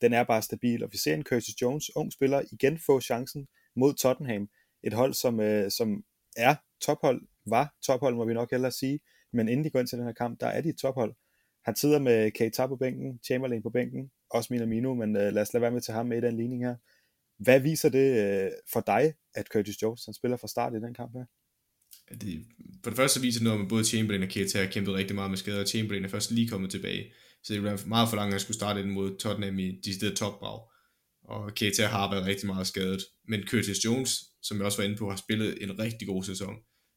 den 0.00 0.12
er 0.12 0.24
bare 0.24 0.42
stabil, 0.42 0.84
og 0.84 0.88
vi 0.92 0.98
ser 0.98 1.14
en 1.14 1.22
Curtis 1.22 1.62
Jones, 1.62 1.96
ung 1.96 2.12
spiller, 2.12 2.42
igen 2.52 2.78
få 2.86 3.00
chancen 3.00 3.46
mod 3.76 3.94
Tottenham, 3.94 4.48
et 4.82 4.92
hold, 4.92 5.14
som, 5.14 5.40
øh, 5.40 5.70
som 5.70 6.04
er 6.36 6.54
tophold 6.80 7.20
var 7.46 7.74
tophold, 7.86 8.14
må 8.14 8.24
vi 8.24 8.34
nok 8.34 8.50
hellere 8.50 8.72
sige, 8.72 9.00
men 9.32 9.48
inden 9.48 9.64
de 9.64 9.70
går 9.70 9.80
ind 9.80 9.88
til 9.88 9.98
den 9.98 10.06
her 10.06 10.12
kamp, 10.12 10.40
der 10.40 10.46
er 10.46 10.60
de 10.60 10.68
et 10.68 10.78
tophold. 10.78 11.14
Han 11.64 11.76
sidder 11.76 11.98
med 11.98 12.30
Keita 12.30 12.66
på 12.66 12.76
bænken, 12.76 13.20
Chamberlain 13.24 13.62
på 13.62 13.70
bænken, 13.70 14.10
også 14.30 14.52
Minamino, 14.52 14.94
men 14.94 15.16
øh, 15.16 15.32
lad 15.32 15.42
os 15.42 15.52
lade 15.52 15.62
være 15.62 15.70
med 15.70 15.80
til 15.80 15.94
ham 15.94 16.06
med 16.06 16.18
i 16.18 16.20
den 16.20 16.36
ligning 16.36 16.66
her. 16.66 16.76
Hvad 17.38 17.60
viser 17.60 17.88
det 17.88 18.08
øh, 18.24 18.50
for 18.72 18.80
dig, 18.80 19.14
at 19.34 19.46
Curtis 19.46 19.82
Jones 19.82 20.04
han 20.04 20.14
spiller 20.14 20.36
fra 20.36 20.48
start 20.48 20.72
i 20.72 20.76
den 20.76 20.94
kamp 20.94 21.12
her? 21.12 21.24
Det, 22.20 22.46
for 22.82 22.90
det 22.90 22.96
første 22.96 23.20
viser 23.20 23.40
det 23.40 23.44
noget, 23.44 23.62
at 23.62 23.68
både 23.68 23.84
Chamberlain 23.84 24.22
og 24.22 24.28
Keita 24.28 24.58
har 24.58 24.70
kæmpet 24.70 24.94
rigtig 24.94 25.14
meget 25.14 25.30
med 25.30 25.38
skader, 25.38 25.60
og 25.60 25.66
Chamberlain 25.66 26.04
er 26.04 26.08
først 26.08 26.30
lige 26.30 26.48
kommet 26.48 26.70
tilbage. 26.70 27.12
Så 27.42 27.52
det 27.52 27.64
er 27.64 27.86
meget 27.86 28.08
for 28.08 28.16
langt, 28.16 28.28
at 28.28 28.32
han 28.32 28.40
skulle 28.40 28.56
starte 28.56 28.80
ind 28.80 28.90
mod 28.90 29.18
Tottenham 29.18 29.58
i 29.58 29.80
de 29.84 29.94
steder 29.94 30.14
topbrag. 30.14 30.60
Og 31.28 31.54
Keita 31.54 31.86
har 31.86 32.10
været 32.10 32.26
rigtig 32.26 32.46
meget 32.46 32.66
skadet. 32.66 33.02
Men 33.28 33.42
Curtis 33.42 33.84
Jones, 33.84 34.24
som 34.42 34.56
jeg 34.56 34.66
også 34.66 34.78
var 34.78 34.84
inde 34.84 34.96
på, 34.96 35.10
har 35.10 35.16
spillet 35.16 35.62
en 35.62 35.78
rigtig 35.78 36.08
god 36.08 36.24
sæson 36.24 36.56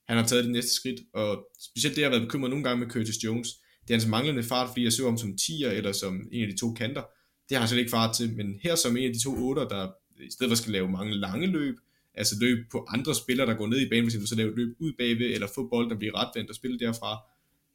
han 0.10 0.18
har 0.18 0.26
taget 0.26 0.44
det 0.44 0.52
næste 0.52 0.74
skridt, 0.74 1.00
og 1.14 1.48
specielt 1.60 1.96
det, 1.96 2.02
jeg 2.02 2.10
har 2.10 2.16
været 2.18 2.28
bekymret 2.28 2.50
nogle 2.50 2.64
gange 2.64 2.86
med 2.86 2.94
Curtis 2.94 3.24
Jones, 3.24 3.48
det 3.82 3.94
er 3.94 3.98
hans 3.98 4.08
manglende 4.08 4.44
fart, 4.44 4.70
fordi 4.70 4.84
jeg 4.84 4.94
så 4.94 5.06
ham 5.06 5.18
som 5.18 5.38
10'er 5.42 5.68
eller 5.68 5.92
som 5.92 6.28
en 6.32 6.42
af 6.44 6.48
de 6.48 6.58
to 6.58 6.74
kanter, 6.74 7.04
Det 7.50 7.58
har 7.58 7.60
han 7.60 7.68
slet 7.70 7.80
ikke 7.80 7.92
fart 7.92 8.16
til, 8.16 8.34
men 8.34 8.60
her 8.64 8.76
som 8.76 8.98
en 8.98 9.08
af 9.08 9.14
de 9.14 9.24
to 9.24 9.54
8'er, 9.54 9.68
der 9.70 9.92
i 10.28 10.32
stedet 10.32 10.52
for 10.52 10.56
skal 10.56 10.72
lave 10.72 10.92
mange 10.92 11.16
lange 11.16 11.48
løb, 11.48 11.76
altså 12.14 12.36
løb 12.42 12.58
på 12.72 12.86
andre 12.90 13.16
spillere, 13.16 13.48
der 13.48 13.54
går 13.54 13.68
ned 13.68 13.80
i 13.80 13.90
banen, 13.90 14.04
hvis 14.04 14.20
du 14.20 14.28
så 14.28 14.36
laver 14.36 14.56
løb 14.56 14.76
ud 14.80 14.94
bagved, 14.98 15.34
eller 15.34 15.48
få 15.56 15.68
bolden, 15.68 15.92
der 15.92 15.98
bliver 15.98 16.16
retvendt 16.22 16.50
og 16.50 16.56
spille 16.56 16.80
derfra. 16.80 17.18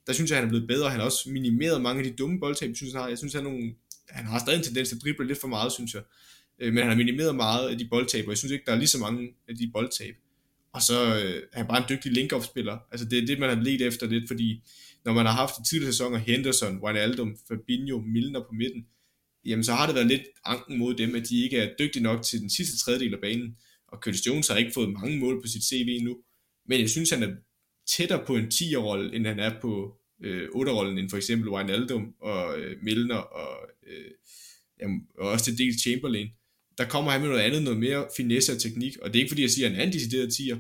Der 0.07 0.13
synes 0.13 0.31
jeg, 0.31 0.39
han 0.39 0.45
er 0.45 0.49
blevet 0.49 0.69
bedre. 0.69 0.91
Han 0.91 1.01
har 1.01 1.07
også 1.07 1.31
minimeret 1.31 1.83
mange 1.83 2.03
af 2.03 2.11
de 2.11 2.17
dumme 2.17 2.41
boldtab, 2.41 2.69
jeg 2.69 2.77
synes, 2.77 2.93
han 2.93 3.03
har. 3.03 3.09
Jeg 3.09 3.19
synes, 3.19 3.35
han, 3.35 3.45
har 3.45 3.51
nogle, 3.51 3.75
han 4.09 4.25
har 4.25 4.39
stadig 4.39 4.59
en 4.59 4.65
tendens 4.65 4.89
til 4.89 4.97
at 4.97 5.03
drible 5.03 5.27
lidt 5.27 5.41
for 5.41 5.49
meget, 5.49 5.73
synes 5.73 5.95
jeg. 5.95 6.03
Øh, 6.59 6.73
men 6.73 6.83
han 6.83 6.89
har 6.89 6.97
minimeret 6.97 7.35
meget 7.35 7.69
af 7.71 7.79
de 7.79 7.89
boldtab, 7.89 8.25
og 8.25 8.31
jeg 8.31 8.39
synes 8.39 8.53
ikke, 8.53 8.65
der 8.67 8.73
er 8.73 8.77
lige 8.77 8.89
så 8.89 8.99
mange 8.99 9.29
af 9.49 9.57
de 9.57 9.71
boldtab. 9.73 10.15
Og 10.73 10.83
så 10.83 10.99
øh, 11.05 11.43
er 11.53 11.57
han 11.57 11.67
bare 11.67 11.79
en 11.79 11.89
dygtig 11.89 12.13
link-off-spiller. 12.13 12.79
Altså 12.91 13.07
det 13.09 13.19
er 13.19 13.27
det, 13.27 13.39
man 13.39 13.49
har 13.49 13.65
let 13.65 13.83
efter 13.83 14.07
lidt, 14.07 14.29
fordi 14.29 14.63
når 15.05 15.13
man 15.13 15.27
har 15.27 15.33
haft 15.33 15.55
i 15.59 15.69
tidligere 15.71 15.93
sæsoner 15.93 16.19
Henderson, 16.19 16.79
Wijnaldum, 16.83 17.37
Fabinho, 17.49 18.01
Milner 18.01 18.41
på 18.41 18.53
midten, 18.53 18.87
jamen 19.45 19.65
så 19.65 19.73
har 19.73 19.87
det 19.87 19.95
været 19.95 20.07
lidt 20.07 20.23
anken 20.45 20.79
mod 20.79 20.95
dem, 20.95 21.15
at 21.15 21.29
de 21.29 21.45
ikke 21.45 21.59
er 21.59 21.75
dygtige 21.79 22.03
nok 22.03 22.23
til 22.23 22.41
den 22.41 22.51
sidste 22.51 22.79
tredjedel 22.79 23.15
af 23.15 23.21
banen. 23.21 23.57
Og 23.89 23.99
Curtis 24.03 24.27
Jones 24.27 24.49
har 24.49 24.57
ikke 24.57 24.73
fået 24.75 24.93
mange 24.93 25.19
mål 25.19 25.43
på 25.43 25.49
sit 25.49 25.65
CV 25.65 25.87
endnu, 25.89 26.17
men 26.69 26.81
jeg 26.81 26.91
synes, 26.91 27.11
han 27.11 27.23
er 27.23 27.31
tættere 27.97 28.25
på 28.27 28.37
en 28.37 28.47
10'er-rolle, 28.47 29.17
end 29.17 29.27
han 29.27 29.39
er 29.39 29.61
på 29.61 29.97
øh, 30.25 30.49
8'er-rollen, 30.49 30.99
end 30.99 31.11
for 31.11 31.17
eksempel 31.17 31.49
Wijnaldum 31.49 32.15
og 32.21 32.59
øh, 32.59 32.77
Milner 32.83 33.17
og, 33.17 33.69
øh, 33.87 34.11
jamen, 34.81 35.07
og 35.19 35.29
også 35.29 35.45
til 35.45 35.59
dels 35.59 35.83
Chamberlain. 35.83 36.29
Der 36.79 36.85
kommer 36.85 37.11
han 37.11 37.21
med 37.21 37.29
noget 37.29 37.43
andet, 37.43 37.63
noget 37.63 37.79
mere 37.79 38.07
finesse 38.17 38.53
og 38.53 38.59
teknik, 38.59 38.97
og 39.03 39.09
det 39.09 39.19
er 39.19 39.23
ikke 39.23 39.31
fordi, 39.31 39.43
jeg 39.43 39.51
siger, 39.51 39.67
at 39.67 39.73
han 39.73 39.81
er 39.81 39.87
en 39.87 39.93
decideret 39.93 40.29
10'er, 40.29 40.57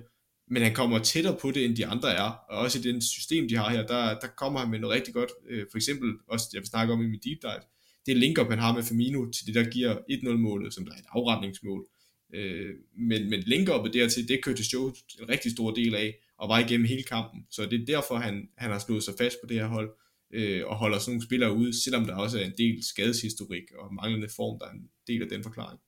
men 0.48 0.62
han 0.62 0.74
kommer 0.74 0.98
tættere 0.98 1.36
på 1.40 1.50
det, 1.50 1.64
end 1.64 1.76
de 1.76 1.86
andre 1.86 2.14
er, 2.14 2.30
og 2.50 2.58
også 2.58 2.78
i 2.78 2.82
den 2.82 3.02
system, 3.02 3.48
de 3.48 3.56
har 3.56 3.70
her, 3.70 3.86
der, 3.86 4.18
der 4.20 4.26
kommer 4.26 4.60
han 4.60 4.70
med 4.70 4.78
noget 4.78 4.96
rigtig 4.96 5.14
godt, 5.14 5.30
øh, 5.48 5.66
for 5.70 5.78
eksempel 5.78 6.12
også, 6.28 6.46
jeg 6.52 6.60
vil 6.60 6.68
snakke 6.68 6.92
om 6.92 7.02
i 7.02 7.06
min 7.06 7.20
deep 7.24 7.42
dive, 7.42 7.62
det 8.06 8.16
link-up, 8.16 8.48
han 8.48 8.58
har 8.58 8.74
med 8.74 8.82
Firmino 8.82 9.30
til 9.30 9.46
det, 9.46 9.54
der 9.54 9.70
giver 9.70 9.94
1-0-målet, 10.10 10.74
som 10.74 10.84
der 10.84 10.92
er 10.92 10.96
et 10.96 11.04
afretningsmål. 11.08 11.86
Øh, 12.34 12.74
men, 12.98 13.30
men 13.30 13.40
link-upet 13.40 13.92
dertil, 13.92 14.28
det 14.28 14.44
kørte 14.44 14.64
Show 14.64 14.92
en 15.20 15.28
rigtig 15.28 15.52
stor 15.52 15.70
del 15.70 15.94
af, 15.94 16.14
og 16.38 16.48
var 16.48 16.58
igennem 16.58 16.86
hele 16.86 17.02
kampen. 17.02 17.46
Så 17.50 17.66
det 17.66 17.80
er 17.80 17.86
derfor, 17.86 18.16
han, 18.16 18.48
han 18.56 18.70
har 18.70 18.78
slået 18.78 19.02
sig 19.02 19.14
fast 19.18 19.36
på 19.42 19.48
det 19.48 19.56
her 19.56 19.66
hold, 19.66 19.90
øh, 20.32 20.66
og 20.66 20.76
holder 20.76 20.98
sådan 20.98 21.10
nogle 21.12 21.26
spillere 21.26 21.52
ude, 21.52 21.82
selvom 21.82 22.04
der 22.04 22.14
også 22.14 22.40
er 22.40 22.44
en 22.44 22.54
del 22.58 22.84
skadeshistorik 22.84 23.72
og 23.78 23.94
manglende 23.94 24.28
form, 24.28 24.58
der 24.58 24.66
er 24.66 24.72
en 24.72 24.88
del 25.06 25.22
af 25.22 25.28
den 25.28 25.42
forklaring. 25.42 25.80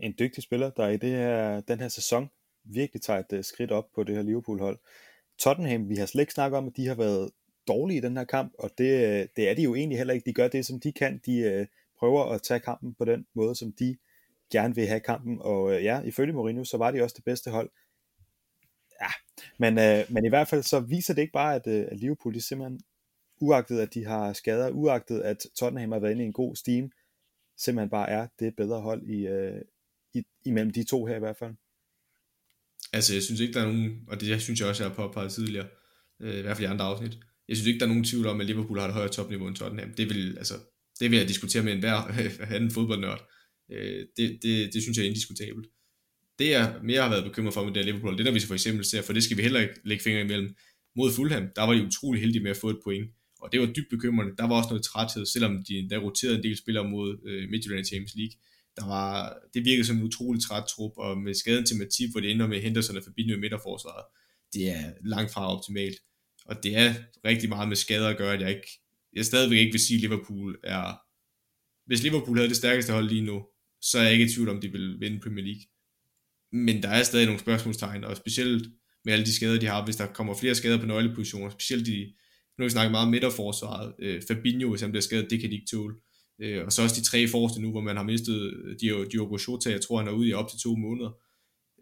En 0.00 0.14
dygtig 0.18 0.42
spiller, 0.42 0.70
der 0.70 0.88
i 0.88 0.96
det 0.96 1.10
her, 1.10 1.60
den 1.60 1.80
her 1.80 1.88
sæson 1.88 2.30
virkelig 2.64 3.02
tager 3.02 3.18
et 3.20 3.38
uh, 3.38 3.44
skridt 3.44 3.70
op 3.70 3.88
på 3.94 4.04
det 4.04 4.14
her 4.14 4.22
Liverpool-hold. 4.22 4.78
Tottenham, 5.38 5.88
vi 5.88 5.96
har 5.96 6.06
slet 6.06 6.22
ikke 6.22 6.32
snakket 6.32 6.58
om, 6.58 6.66
at 6.66 6.76
de 6.76 6.86
har 6.86 6.94
været 6.94 7.30
dårlige 7.68 7.98
i 7.98 8.00
den 8.00 8.16
her 8.16 8.24
kamp, 8.24 8.52
og 8.58 8.70
det, 8.78 9.20
øh, 9.20 9.28
det 9.36 9.48
er 9.48 9.54
de 9.54 9.62
jo 9.62 9.74
egentlig 9.74 9.98
heller 9.98 10.14
ikke. 10.14 10.26
De 10.26 10.32
gør 10.32 10.48
det, 10.48 10.66
som 10.66 10.80
de 10.80 10.92
kan. 10.92 11.20
De 11.26 11.60
uh, 11.60 11.66
prøver 11.98 12.24
at 12.24 12.42
tage 12.42 12.60
kampen 12.60 12.94
på 12.94 13.04
den 13.04 13.26
måde, 13.34 13.54
som 13.54 13.72
de 13.72 13.96
gerne 14.52 14.74
vil 14.74 14.86
have 14.86 15.00
kampen, 15.00 15.38
og 15.40 15.62
uh, 15.62 15.84
ja, 15.84 16.00
ifølge 16.00 16.32
Mourinho, 16.32 16.64
så 16.64 16.76
var 16.76 16.90
de 16.90 17.02
også 17.02 17.14
det 17.16 17.24
bedste 17.24 17.50
hold. 17.50 17.70
Ja, 19.00 19.10
men, 19.58 19.72
uh, 19.78 20.12
men 20.14 20.24
i 20.24 20.28
hvert 20.28 20.48
fald 20.48 20.62
så 20.62 20.80
viser 20.80 21.14
det 21.14 21.22
ikke 21.22 21.32
bare, 21.32 21.54
at, 21.54 21.66
uh, 21.66 21.92
at 21.92 21.96
Liverpool, 21.98 22.34
de 22.34 22.40
simpelthen, 22.40 22.80
uagtet 23.40 23.80
at 23.80 23.94
de 23.94 24.04
har 24.04 24.32
skader, 24.32 24.70
uagtet 24.70 25.20
at 25.20 25.46
Tottenham 25.56 25.92
har 25.92 25.98
været 25.98 26.12
inde 26.12 26.22
i 26.22 26.26
en 26.26 26.32
god 26.32 26.56
steam, 26.56 26.90
simpelthen 27.56 27.90
bare 27.90 28.10
er 28.10 28.26
det 28.38 28.56
bedre 28.56 28.80
hold 28.80 29.02
i, 29.02 29.28
i, 30.14 30.22
imellem 30.44 30.72
de 30.72 30.84
to 30.84 31.06
her 31.06 31.16
i 31.16 31.18
hvert 31.18 31.36
fald. 31.36 31.54
Altså, 32.92 33.14
jeg 33.14 33.22
synes 33.22 33.40
ikke, 33.40 33.54
der 33.54 33.60
er 33.60 33.66
nogen, 33.66 34.04
og 34.08 34.20
det 34.20 34.42
synes 34.42 34.60
jeg 34.60 34.68
også, 34.68 34.82
jeg 34.82 34.90
har 34.90 34.96
påpeget 34.96 35.32
tidligere, 35.32 35.66
øh, 36.20 36.38
i 36.38 36.42
hvert 36.42 36.56
fald 36.56 36.68
i 36.68 36.70
andre 36.70 36.84
afsnit, 36.84 37.18
jeg 37.48 37.56
synes 37.56 37.66
ikke, 37.66 37.78
der 37.78 37.84
er 37.84 37.88
nogen 37.88 38.04
tvivl 38.04 38.26
om, 38.26 38.40
at 38.40 38.46
Liverpool 38.46 38.78
har 38.78 38.88
et 38.88 38.94
højere 38.94 39.12
topniveau 39.12 39.48
end 39.48 39.56
Tottenham. 39.56 39.94
Det 39.94 40.08
vil, 40.08 40.38
altså, 40.38 40.54
det 41.00 41.10
vil 41.10 41.18
jeg 41.18 41.28
diskutere 41.28 41.62
med 41.62 41.72
enhver 41.72 41.96
anden 42.56 42.70
fodboldnørd. 42.70 43.30
Øh, 43.72 44.06
det, 44.16 44.38
det, 44.42 44.74
det, 44.74 44.82
synes 44.82 44.98
jeg 44.98 45.04
er 45.04 45.08
indiskutabelt. 45.08 45.66
Det 46.38 46.50
jeg 46.50 46.74
mere 46.82 47.02
har 47.02 47.10
været 47.10 47.24
bekymret 47.24 47.54
for 47.54 47.64
med 47.64 47.74
det 47.74 47.84
her 47.84 47.92
Liverpool, 47.92 48.18
det 48.18 48.26
der 48.26 48.32
vi 48.32 48.40
så 48.40 48.46
for 48.46 48.54
eksempel 48.54 48.84
ser, 48.84 49.02
for 49.02 49.12
det 49.12 49.24
skal 49.24 49.36
vi 49.36 49.42
heller 49.42 49.60
ikke 49.60 49.74
lægge 49.84 50.02
fingre 50.04 50.20
imellem, 50.20 50.54
mod 50.96 51.12
Fulham, 51.12 51.48
der 51.56 51.62
var 51.62 51.72
de 51.72 51.86
utrolig 51.86 52.20
heldige 52.20 52.42
med 52.42 52.50
at 52.50 52.56
få 52.56 52.70
et 52.70 52.80
point. 52.84 53.10
Og 53.40 53.52
det 53.52 53.60
var 53.60 53.66
dybt 53.66 53.90
bekymrende. 53.90 54.36
Der 54.38 54.48
var 54.48 54.56
også 54.56 54.68
noget 54.68 54.84
træthed, 54.84 55.26
selvom 55.26 55.64
de 55.68 55.88
der 55.90 55.98
roterede 55.98 56.36
en 56.36 56.42
del 56.42 56.56
spillere 56.56 56.88
mod 56.88 57.18
øh, 57.26 57.48
Midtjylland 57.50 57.86
i 57.86 57.88
Champions 57.88 58.14
League 58.16 58.36
der 58.76 58.86
var, 58.86 59.36
det 59.54 59.64
virkede 59.64 59.86
som 59.86 59.96
en 59.96 60.02
utrolig 60.02 60.42
træt 60.42 60.64
trup, 60.64 60.92
og 60.96 61.18
med 61.18 61.34
skaden 61.34 61.66
til 61.66 61.76
Matip, 61.76 62.10
hvor 62.10 62.20
det 62.20 62.30
ender 62.30 62.46
med 62.46 62.60
Henderson 62.60 62.96
og 62.96 63.02
Fabinho 63.04 63.36
i 63.36 63.40
midterforsvaret, 63.40 64.04
det 64.52 64.70
er 64.70 64.92
langt 65.04 65.32
fra 65.32 65.56
optimalt. 65.56 65.96
Og 66.46 66.62
det 66.62 66.76
er 66.76 66.94
rigtig 67.24 67.48
meget 67.48 67.68
med 67.68 67.76
skader 67.76 68.08
at 68.08 68.16
gøre, 68.16 68.34
at 68.34 68.40
jeg 68.40 68.50
ikke, 68.50 68.80
jeg 69.12 69.24
stadigvæk 69.24 69.58
ikke 69.58 69.72
vil 69.72 69.80
sige, 69.80 69.96
at 69.96 70.00
Liverpool 70.00 70.58
er, 70.64 71.00
hvis 71.86 72.02
Liverpool 72.02 72.36
havde 72.36 72.48
det 72.48 72.56
stærkeste 72.56 72.92
hold 72.92 73.08
lige 73.08 73.22
nu, 73.22 73.46
så 73.80 73.98
er 73.98 74.02
jeg 74.02 74.12
ikke 74.12 74.24
i 74.24 74.28
tvivl 74.28 74.48
om, 74.48 74.60
de 74.60 74.72
vil 74.72 75.00
vinde 75.00 75.20
Premier 75.20 75.44
League. 75.44 75.62
Men 76.52 76.82
der 76.82 76.88
er 76.88 77.02
stadig 77.02 77.26
nogle 77.26 77.40
spørgsmålstegn, 77.40 78.04
og 78.04 78.16
specielt 78.16 78.72
med 79.04 79.12
alle 79.12 79.24
de 79.24 79.34
skader, 79.34 79.60
de 79.60 79.66
har, 79.66 79.84
hvis 79.84 79.96
der 79.96 80.06
kommer 80.06 80.34
flere 80.34 80.54
skader 80.54 80.78
på 80.78 80.86
nøglepositioner, 80.86 81.50
specielt 81.50 81.86
de, 81.86 82.12
nu 82.58 82.62
har 82.62 82.64
vi 82.64 82.70
snakket 82.70 82.90
meget 82.90 83.06
om 83.06 83.10
midterforsvaret, 83.10 83.94
øh, 83.98 84.22
Fabinho, 84.28 84.70
hvis 84.70 84.80
han 84.80 84.90
bliver 84.90 85.02
skadet, 85.02 85.30
det 85.30 85.40
kan 85.40 85.50
de 85.50 85.54
ikke 85.54 85.70
tåle. 85.70 85.94
Øh, 85.94 86.13
Øh, 86.40 86.64
og 86.64 86.72
så 86.72 86.82
også 86.82 87.00
de 87.00 87.06
tre 87.06 87.28
forreste 87.28 87.60
nu, 87.60 87.70
hvor 87.70 87.80
man 87.80 87.96
har 87.96 88.04
mistet 88.04 88.54
øh, 88.64 89.06
Diogo 89.12 89.38
Jota, 89.48 89.70
jeg 89.70 89.80
tror 89.80 89.98
han 89.98 90.08
er 90.08 90.12
ude 90.12 90.28
i 90.28 90.32
op 90.32 90.48
til 90.50 90.58
to 90.58 90.76
måneder. 90.76 91.10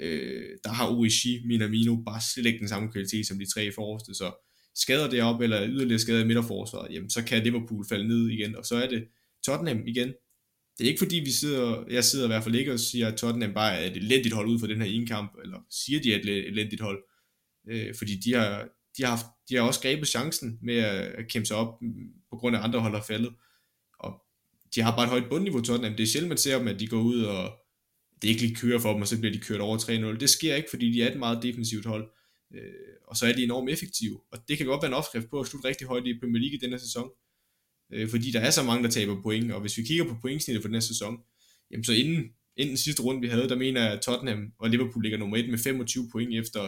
Øh, 0.01 0.51
der 0.65 0.71
har 0.71 0.91
Uishi, 0.91 1.43
Minamino 1.47 1.97
bare 1.97 2.21
slet 2.35 2.47
ikke 2.47 2.59
den 2.59 2.69
samme 2.69 2.93
kvalitet 2.93 3.27
som 3.27 3.39
de 3.39 3.53
tre 3.55 3.73
forreste, 3.73 4.15
så 4.15 4.33
skader 4.75 5.11
det 5.11 5.23
op 5.23 5.41
eller 5.41 5.69
yderligere 5.69 5.99
skader 5.99 6.25
i 6.25 6.27
midterforsvaret, 6.27 6.95
jamen 6.95 7.11
så 7.11 7.25
kan 7.25 7.43
Liverpool 7.43 7.87
falde 7.89 8.09
ned 8.09 8.29
igen, 8.29 8.57
og 8.57 8.65
så 8.65 8.75
er 8.77 8.89
det 8.89 9.05
Tottenham 9.47 9.87
igen. 9.87 10.09
Det 10.79 10.85
er 10.85 10.89
ikke 10.89 10.99
fordi 10.99 11.17
vi 11.17 11.31
sidder, 11.31 11.85
jeg 11.91 12.05
sidder 12.05 12.25
i 12.25 12.29
hvert 12.29 12.45
fald 12.45 12.55
ikke 12.55 12.73
og 12.73 12.81
siger, 12.81 13.09
at 13.09 13.17
Tottenham 13.17 13.55
bare 13.55 13.77
er 13.77 13.91
et 13.91 13.97
elendigt 13.97 14.35
hold 14.35 14.49
ud 14.49 14.59
for 14.59 14.67
den 14.67 14.83
her 14.83 14.89
ene 14.89 15.07
kamp, 15.07 15.33
eller 15.43 15.59
siger 15.71 16.01
de 16.01 16.13
er 16.13 16.17
et 16.17 16.49
elendigt 16.49 16.83
hold, 16.83 17.05
øh, 17.71 17.95
fordi 17.99 18.17
de 18.25 18.35
har, 18.35 18.69
de, 18.97 19.03
har 19.03 19.11
haft, 19.11 19.27
de 19.49 19.55
har 19.55 19.63
også 19.63 19.81
grebet 19.81 20.09
chancen 20.09 20.59
med 20.63 20.75
at 20.75 21.29
kæmpe 21.29 21.47
sig 21.47 21.57
op, 21.57 21.83
mm, 21.83 21.93
på 22.31 22.37
grund 22.37 22.57
af 22.57 22.65
andre 22.65 22.81
hold 22.81 22.95
har 22.95 23.05
faldet 23.09 23.33
de 24.75 24.81
har 24.81 24.97
bare 24.97 25.05
et 25.05 25.11
højt 25.11 25.29
bundniveau 25.31 25.61
Tottenham. 25.61 25.97
Det 25.97 26.03
er 26.03 26.07
sjældent, 26.07 26.29
man 26.29 26.39
ser 26.39 26.59
dem, 26.59 26.69
at 26.69 26.81
de 26.81 26.87
går 26.87 27.01
ud 27.01 27.23
og 27.23 27.53
det 28.23 28.29
ikke 28.29 28.41
lige 28.41 28.55
kører 28.55 28.79
for 28.79 28.93
dem, 28.93 29.03
og 29.03 29.09
så 29.09 29.19
bliver 29.19 29.33
de 29.33 29.41
kørt 29.41 29.61
over 29.61 29.79
3-0. 29.79 29.91
Det 30.21 30.31
sker 30.31 30.55
ikke, 30.55 30.71
fordi 30.71 30.93
de 30.93 31.03
er 31.03 31.11
et 31.11 31.19
meget 31.19 31.43
defensivt 31.43 31.87
hold. 31.87 32.11
Øh, 32.55 32.73
og 33.07 33.17
så 33.17 33.27
er 33.27 33.33
de 33.33 33.43
enormt 33.43 33.71
effektive. 33.71 34.21
Og 34.33 34.39
det 34.49 34.59
kan 34.59 34.67
godt 34.67 34.83
være 34.83 34.91
en 34.91 34.95
opskrift 34.95 35.31
på 35.31 35.41
at 35.41 35.47
slutte 35.47 35.69
rigtig 35.69 35.87
højt 35.87 36.07
i 36.07 36.19
Premier 36.21 36.41
League 36.41 36.57
i 36.57 36.61
denne 36.61 36.79
sæson. 36.79 37.11
Øh, 37.93 38.09
fordi 38.11 38.31
der 38.31 38.41
er 38.41 38.51
så 38.51 38.63
mange, 38.63 38.85
der 38.85 38.91
taber 38.91 39.23
point. 39.23 39.53
Og 39.53 39.61
hvis 39.61 39.79
vi 39.79 39.83
kigger 39.83 40.05
på 40.05 40.17
pointsnittet 40.23 40.63
for 40.63 40.69
den 40.69 40.75
her 40.75 40.81
sæson, 40.81 41.19
jamen 41.71 41.85
så 41.85 41.93
inden, 41.93 42.17
inden 42.57 42.69
den 42.69 42.77
sidste 42.77 43.03
runde, 43.03 43.21
vi 43.21 43.29
havde, 43.29 43.49
der 43.49 43.57
mener 43.57 43.83
jeg, 43.83 43.93
at 43.93 44.01
Tottenham 44.01 44.53
og 44.59 44.71
Liverpool 44.71 45.03
ligger 45.03 45.19
nummer 45.19 45.37
1 45.37 45.49
med 45.49 45.59
25 45.59 46.09
point 46.13 46.35
efter, 46.35 46.61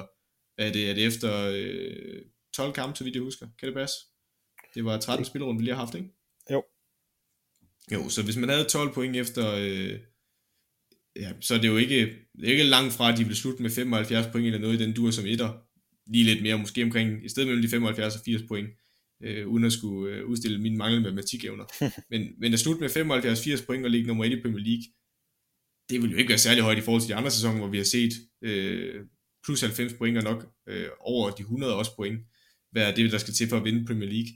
hvad 0.55 0.69
er 0.69 0.73
det, 0.73 0.91
er 0.91 0.95
det 0.95 1.07
efter 1.07 1.51
øh, 1.55 2.23
12 2.55 2.73
kampe, 2.73 2.97
så 2.97 3.05
vidt 3.05 3.15
jeg 3.15 3.23
husker. 3.23 3.47
Kan 3.59 3.67
det 3.67 3.75
passe? 3.75 3.97
Det 4.75 4.85
var 4.85 4.99
13 4.99 5.25
spillerunde, 5.25 5.59
vi 5.59 5.65
lige 5.65 5.75
har 5.75 5.85
haft, 5.85 5.95
ikke? 5.95 6.09
Jo. 6.51 6.63
Jo, 7.93 8.09
så 8.09 8.23
hvis 8.23 8.37
man 8.37 8.49
havde 8.49 8.65
12 8.65 8.95
point 8.95 9.17
efter, 9.17 9.55
øh, 9.55 9.99
ja, 11.17 11.33
så 11.41 11.55
er 11.55 11.59
det 11.59 11.69
jo 11.69 11.77
ikke, 11.77 11.97
det 12.39 12.49
er 12.49 12.53
ikke 12.53 12.63
langt 12.63 12.93
fra, 12.93 13.13
at 13.13 13.19
de 13.19 13.25
vil 13.25 13.37
slutte 13.37 13.63
med 13.63 13.71
75 13.71 14.27
point 14.33 14.47
eller 14.47 14.59
noget 14.59 14.81
i 14.81 14.85
den 14.85 14.95
dur 14.95 15.11
som 15.11 15.27
etter. 15.27 15.61
Lige 16.07 16.25
lidt 16.25 16.43
mere, 16.43 16.59
måske 16.59 16.83
omkring, 16.83 17.25
i 17.25 17.29
stedet 17.29 17.47
mellem 17.49 17.63
de 17.63 17.69
75 17.69 18.17
og 18.17 18.21
80 18.25 18.43
point, 18.49 18.69
øh, 19.23 19.49
uden 19.49 19.65
at 19.65 19.73
skulle 19.73 20.15
øh, 20.15 20.27
udstille 20.27 20.61
mine 20.61 20.77
manglende 20.77 21.05
matematikevner. 21.05 21.65
men, 22.11 22.29
men 22.39 22.53
at 22.53 22.61
slutte 22.61 22.81
med 22.81 22.91
75-80 23.61 23.67
point 23.67 23.85
og 23.85 23.91
ligge 23.91 24.07
nummer 24.07 24.25
1 24.25 24.33
i 24.33 24.43
Premier 24.43 24.65
League, 24.65 24.85
det 25.91 26.03
vil 26.03 26.11
jo 26.11 26.17
ikke 26.17 26.29
være 26.29 26.39
særlig 26.39 26.63
højt 26.63 26.79
i 26.79 26.81
forhold 26.81 27.03
til 27.03 27.09
de 27.09 27.15
andre 27.15 27.31
sæsoner, 27.31 27.59
hvor 27.59 27.69
vi 27.69 27.77
har 27.77 27.85
set 27.85 28.13
øh, 28.43 29.05
plus 29.45 29.61
90 29.61 29.93
point 29.93 30.19
og 30.19 30.25
nok 30.25 30.47
øh, 30.69 30.89
over 31.01 31.31
de 31.31 31.43
100 31.43 31.77
også 31.77 31.97
point, 31.97 32.21
hvad 32.71 32.89
er 32.89 32.95
det, 32.95 33.13
der 33.13 33.19
skal 33.19 33.35
til 33.35 33.49
for 33.49 33.57
at 33.57 33.65
vinde 33.65 33.87
Premier 33.87 34.09
League 34.09 34.33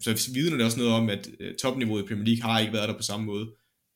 så 0.00 0.30
vidner 0.34 0.56
det 0.56 0.66
også 0.66 0.78
noget 0.78 0.92
om, 0.92 1.08
at 1.08 1.28
øh, 1.40 1.54
topniveauet 1.54 2.02
i 2.02 2.06
Premier 2.06 2.26
League 2.26 2.42
har 2.42 2.60
ikke 2.60 2.72
været 2.72 2.88
der 2.88 2.96
på 2.96 3.02
samme 3.02 3.26
måde. 3.26 3.46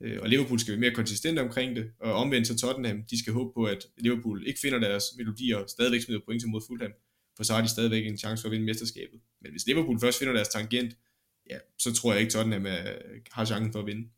Øh, 0.02 0.18
og 0.22 0.28
Liverpool 0.28 0.60
skal 0.60 0.72
være 0.72 0.80
mere 0.80 0.94
konsistent 0.94 1.38
omkring 1.38 1.76
det, 1.76 1.90
og 2.00 2.12
omvendt 2.12 2.46
så 2.46 2.56
Tottenham, 2.58 3.02
de 3.10 3.18
skal 3.18 3.32
håbe 3.32 3.50
på, 3.54 3.64
at 3.64 3.86
Liverpool 3.98 4.46
ikke 4.46 4.60
finder 4.60 4.78
deres 4.78 5.04
melodier 5.16 5.56
og 5.56 5.68
stadigvæk 5.68 6.02
smider 6.02 6.20
point 6.24 6.48
mod 6.48 6.60
Fulham, 6.66 6.92
for 7.36 7.44
så 7.44 7.52
har 7.52 7.62
de 7.62 7.68
stadigvæk 7.68 8.06
en 8.06 8.18
chance 8.18 8.42
for 8.42 8.48
at 8.48 8.52
vinde 8.52 8.66
mesterskabet. 8.66 9.20
Men 9.40 9.50
hvis 9.50 9.66
Liverpool 9.66 10.00
først 10.00 10.18
finder 10.18 10.34
deres 10.34 10.48
tangent, 10.48 10.96
ja, 11.50 11.58
så 11.78 11.94
tror 11.94 12.12
jeg 12.12 12.20
ikke 12.20 12.32
Tottenham 12.32 12.66
er, 12.66 12.82
har 13.32 13.44
chancen 13.44 13.72
for 13.72 13.80
at 13.80 13.86
vinde. 13.86 14.08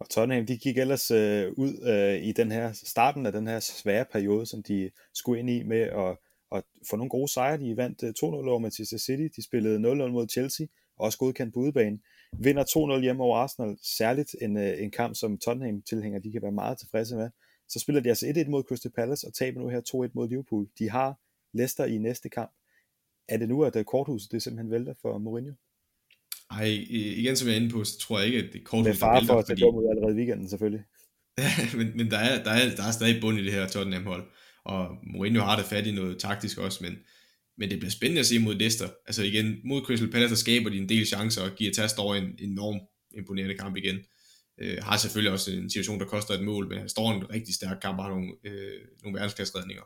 Og 0.00 0.10
Tottenham, 0.10 0.46
de 0.46 0.58
gik 0.58 0.78
ellers 0.78 1.10
øh, 1.10 1.52
ud 1.56 1.72
øh, 1.88 2.28
i 2.28 2.32
den 2.32 2.52
her 2.52 2.72
starten 2.72 3.26
af 3.26 3.32
den 3.32 3.46
her 3.46 3.60
svære 3.60 4.04
periode, 4.12 4.46
som 4.46 4.62
de 4.62 4.90
skulle 5.14 5.40
ind 5.40 5.50
i 5.50 5.62
med 5.62 5.80
at 5.80 6.16
og 6.54 6.64
få 6.90 6.96
nogle 6.96 7.10
gode 7.10 7.32
sejre. 7.32 7.58
De 7.58 7.76
vandt 7.76 8.02
2-0 8.02 8.24
øh, 8.24 8.32
over 8.32 8.58
Manchester 8.58 8.98
City, 8.98 9.26
de 9.36 9.44
spillede 9.44 9.76
0-0 9.76 9.80
mod 10.16 10.28
Chelsea, 10.28 10.66
og 10.96 11.04
også 11.04 11.18
godkendt 11.18 11.54
på 11.54 11.60
udebane. 11.60 11.98
Vinder 12.38 12.96
2-0 12.98 13.02
hjemme 13.02 13.22
over 13.22 13.36
Arsenal, 13.36 13.76
særligt 13.82 14.36
en, 14.40 14.56
øh, 14.56 14.82
en 14.82 14.90
kamp, 14.90 15.14
som 15.14 15.38
Tottenham-tilhængere 15.38 16.22
de 16.22 16.32
kan 16.32 16.42
være 16.42 16.52
meget 16.52 16.78
tilfredse 16.78 17.16
med. 17.16 17.30
Så 17.68 17.78
spiller 17.78 18.00
de 18.00 18.08
altså 18.08 18.26
1-1 18.26 18.48
mod 18.48 18.62
Crystal 18.62 18.92
Palace, 18.92 19.26
og 19.26 19.34
taber 19.34 19.60
nu 19.60 19.68
her 19.68 19.80
2-1 20.08 20.10
mod 20.14 20.28
Liverpool. 20.28 20.66
De 20.78 20.90
har 20.90 21.18
Leicester 21.54 21.84
i 21.84 21.98
næste 21.98 22.28
kamp. 22.28 22.52
Er 23.28 23.36
det 23.36 23.48
nu, 23.48 23.64
at 23.64 23.76
øh, 23.76 23.84
korthuset 23.84 24.32
det 24.32 24.42
simpelthen 24.42 24.70
vælter 24.70 24.94
for 25.02 25.18
Mourinho? 25.18 25.52
Ej, 26.50 26.64
igen 27.20 27.36
som 27.36 27.48
jeg 27.48 27.56
er 27.56 27.60
inde 27.60 27.70
på, 27.70 27.84
så 27.84 27.98
tror 27.98 28.18
jeg 28.18 28.26
ikke, 28.26 28.38
at 28.38 28.52
det 28.52 28.64
kort 28.64 28.84
Med 28.84 28.94
far 28.94 29.24
for 29.26 29.38
at 29.38 29.46
tage 29.46 29.56
fordi... 29.56 29.76
ud 29.78 29.88
allerede 29.90 30.14
i 30.14 30.18
weekenden, 30.18 30.48
selvfølgelig. 30.48 30.84
men, 31.78 31.96
men 31.96 32.10
der, 32.10 32.18
er, 32.18 32.42
der, 32.44 32.50
er, 32.50 32.66
der 32.76 32.84
er 32.88 32.92
stadig 32.92 33.20
bund 33.20 33.38
i 33.38 33.44
det 33.44 33.52
her 33.52 33.68
Tottenham-hold, 33.68 34.24
og 34.64 34.98
Mourinho 35.02 35.42
har 35.42 35.56
det 35.56 35.66
fat 35.66 35.86
i 35.86 35.92
noget 35.92 36.18
taktisk 36.18 36.58
også, 36.58 36.84
men, 36.84 36.98
men 37.58 37.70
det 37.70 37.78
bliver 37.78 37.90
spændende 37.90 38.20
at 38.20 38.26
se 38.26 38.38
mod 38.38 38.54
Leicester. 38.54 38.88
Altså 39.06 39.22
igen, 39.22 39.56
mod 39.64 39.82
Crystal 39.82 40.10
Palace, 40.10 40.30
der 40.30 40.36
skaber 40.36 40.70
de 40.70 40.78
en 40.78 40.88
del 40.88 41.06
chancer, 41.06 41.42
og 41.42 41.56
giver 41.56 41.72
Tast 41.72 41.98
over 41.98 42.14
en 42.14 42.38
enorm 42.38 42.80
imponerende 43.18 43.58
kamp 43.58 43.76
igen. 43.76 43.98
Øh, 44.60 44.78
har 44.82 44.96
selvfølgelig 44.96 45.32
også 45.32 45.52
en 45.52 45.70
situation, 45.70 46.00
der 46.00 46.06
koster 46.06 46.34
et 46.34 46.44
mål, 46.44 46.68
men 46.68 46.78
han 46.78 46.88
står 46.88 47.12
en 47.12 47.30
rigtig 47.30 47.54
stærk 47.54 47.78
kamp 47.82 47.98
og 47.98 48.04
har 48.04 48.10
nogle, 48.10 48.32
øh, 48.44 48.80
nogle 49.02 49.18
verdensklasseredninger. 49.18 49.82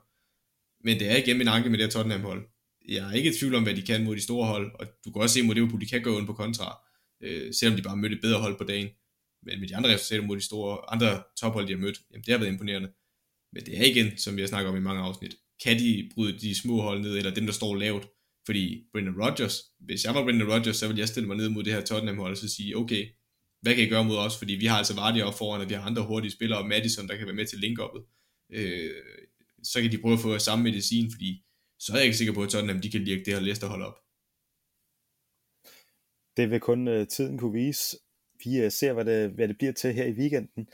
Men 0.84 0.98
det 0.98 1.10
er 1.10 1.16
igen 1.16 1.38
min 1.38 1.48
anke 1.48 1.70
med 1.70 1.78
det 1.78 1.86
her 1.86 1.90
Tottenham-hold. 1.90 2.48
Jeg 2.88 3.08
er 3.08 3.12
ikke 3.12 3.30
i 3.30 3.34
tvivl 3.38 3.54
om, 3.54 3.62
hvad 3.62 3.74
de 3.74 3.82
kan 3.82 4.04
mod 4.04 4.16
de 4.16 4.20
store 4.20 4.46
hold, 4.46 4.72
og 4.80 4.86
du 5.04 5.12
kan 5.12 5.22
også 5.22 5.34
se 5.34 5.42
mod 5.42 5.54
Liverpool, 5.54 5.80
de 5.80 5.86
kan 5.86 6.02
gå 6.02 6.18
ind 6.18 6.26
på 6.26 6.32
kontra, 6.32 6.78
øh, 7.22 7.54
selvom 7.54 7.76
de 7.76 7.82
bare 7.82 7.96
mødte 7.96 8.16
et 8.16 8.22
bedre 8.22 8.40
hold 8.40 8.58
på 8.58 8.64
dagen. 8.64 8.88
Men 9.42 9.60
med 9.60 9.68
de 9.68 9.76
andre 9.76 9.94
resultater 9.94 10.26
mod 10.26 10.36
de 10.36 10.44
store, 10.44 10.92
andre 10.92 11.22
tophold, 11.40 11.66
de 11.66 11.72
har 11.72 11.80
mødt, 11.80 11.98
jamen 12.12 12.24
det 12.24 12.32
har 12.32 12.38
været 12.38 12.52
imponerende. 12.52 12.88
Men 13.52 13.66
det 13.66 13.78
er 13.78 13.84
igen, 13.84 14.18
som 14.18 14.36
vi 14.36 14.40
har 14.40 14.48
snakket 14.48 14.70
om 14.70 14.76
i 14.76 14.80
mange 14.80 15.02
afsnit, 15.02 15.34
kan 15.64 15.78
de 15.78 16.10
bryde 16.14 16.38
de 16.38 16.60
små 16.60 16.80
hold 16.80 17.00
ned, 17.00 17.16
eller 17.16 17.34
dem, 17.34 17.46
der 17.46 17.52
står 17.52 17.74
lavt? 17.74 18.08
Fordi 18.46 18.84
Brendan 18.92 19.20
Rodgers, 19.22 19.62
hvis 19.80 20.04
jeg 20.04 20.14
var 20.14 20.24
Brendan 20.24 20.52
Rodgers, 20.52 20.76
så 20.76 20.86
ville 20.86 21.00
jeg 21.00 21.08
stille 21.08 21.26
mig 21.26 21.36
ned 21.36 21.48
mod 21.48 21.64
det 21.64 21.72
her 21.72 21.80
Tottenham-hold, 21.80 22.32
og 22.32 22.36
så 22.36 22.48
sige, 22.48 22.76
okay, 22.76 23.06
hvad 23.62 23.74
kan 23.74 23.84
I 23.84 23.88
gøre 23.88 24.04
mod 24.04 24.16
os? 24.16 24.38
Fordi 24.38 24.54
vi 24.54 24.66
har 24.66 24.78
altså 24.78 24.94
Vardy 24.94 25.22
op 25.22 25.38
foran, 25.38 25.60
og 25.60 25.68
vi 25.68 25.74
har 25.74 25.82
andre 25.82 26.06
hurtige 26.06 26.32
spillere, 26.32 26.58
og 26.58 26.68
Madison, 26.68 27.08
der 27.08 27.16
kan 27.16 27.26
være 27.26 27.36
med 27.36 27.46
til 27.46 27.58
link 27.58 27.78
øh, 28.52 28.90
så 29.62 29.82
kan 29.82 29.92
de 29.92 29.98
prøve 29.98 30.14
at 30.14 30.20
få 30.20 30.38
samme 30.38 30.62
medicin, 30.64 31.10
fordi 31.10 31.44
så 31.78 31.92
er 31.92 31.96
jeg 31.96 32.04
ikke 32.04 32.16
sikker 32.16 32.34
på, 32.34 32.42
at 32.42 32.48
Tottenham 32.48 32.80
de 32.80 32.90
kan 32.90 33.04
lirke 33.04 33.24
det 33.24 33.34
her 33.34 33.40
Leicester 33.40 33.66
hold 33.66 33.82
op. 33.82 33.98
Det 36.36 36.50
vil 36.50 36.60
kun 36.60 36.88
uh, 36.88 37.06
tiden 37.06 37.38
kunne 37.38 37.52
vise. 37.52 37.96
Vi 38.44 38.64
uh, 38.64 38.72
ser, 38.72 38.92
hvad 38.92 39.04
det, 39.04 39.30
hvad 39.30 39.48
det 39.48 39.58
bliver 39.58 39.72
til 39.72 39.94
her 39.94 40.04
i 40.04 40.12
weekenden. 40.12 40.68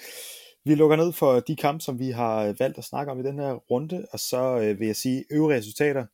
Vi 0.67 0.75
lukker 0.75 0.97
ned 0.97 1.13
for 1.13 1.41
de 1.41 1.57
kampe, 1.57 1.85
som 1.85 1.99
vi 1.99 2.11
har 2.11 2.45
øh, 2.45 2.55
valgt 2.59 2.79
at 2.79 2.85
snakke 2.85 3.13
om 3.13 3.21
i 3.21 3.23
den 3.23 3.39
her 3.39 3.53
runde, 3.53 4.07
og 4.13 4.21
så 4.21 4.57
uh, 4.57 4.81
vil 4.81 4.87
jeg 4.87 4.97
sige, 4.97 5.25
øvrige 5.31 5.59
resultater, 5.59 6.07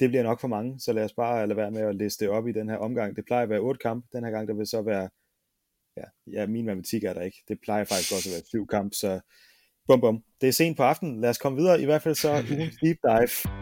det 0.00 0.08
bliver 0.10 0.22
nok 0.22 0.40
for 0.40 0.48
mange, 0.48 0.80
så 0.80 0.92
lad 0.92 1.04
os 1.04 1.12
bare 1.12 1.46
lade 1.46 1.56
være 1.56 1.70
med 1.70 1.80
at 1.80 1.96
liste 1.96 2.24
det 2.24 2.32
op 2.32 2.48
i 2.48 2.52
den 2.52 2.68
her 2.68 2.76
omgang. 2.76 3.16
Det 3.16 3.24
plejer 3.24 3.42
at 3.42 3.48
være 3.48 3.60
otte 3.60 3.78
kampe, 3.78 4.08
den 4.12 4.24
her 4.24 4.30
gang 4.30 4.48
der 4.48 4.54
vil 4.54 4.66
så 4.66 4.82
være, 4.82 5.08
ja, 5.96 6.02
ja 6.26 6.46
min 6.46 6.64
matematik 6.64 7.04
er 7.04 7.12
der 7.12 7.20
ikke, 7.20 7.42
det 7.48 7.58
plejer 7.62 7.84
faktisk 7.84 8.12
også 8.12 8.28
at 8.28 8.32
være 8.32 8.42
syv 8.46 8.66
kampe, 8.66 8.96
så 8.96 9.20
bum 9.86 10.00
bum. 10.00 10.22
Det 10.40 10.48
er 10.48 10.52
sent 10.52 10.76
på 10.76 10.82
aftenen, 10.82 11.20
lad 11.20 11.30
os 11.30 11.38
komme 11.38 11.58
videre, 11.58 11.82
i 11.82 11.84
hvert 11.84 12.02
fald 12.02 12.14
så 12.14 12.44
ugens 12.52 12.76
deep 12.82 12.98
dive. 13.02 13.52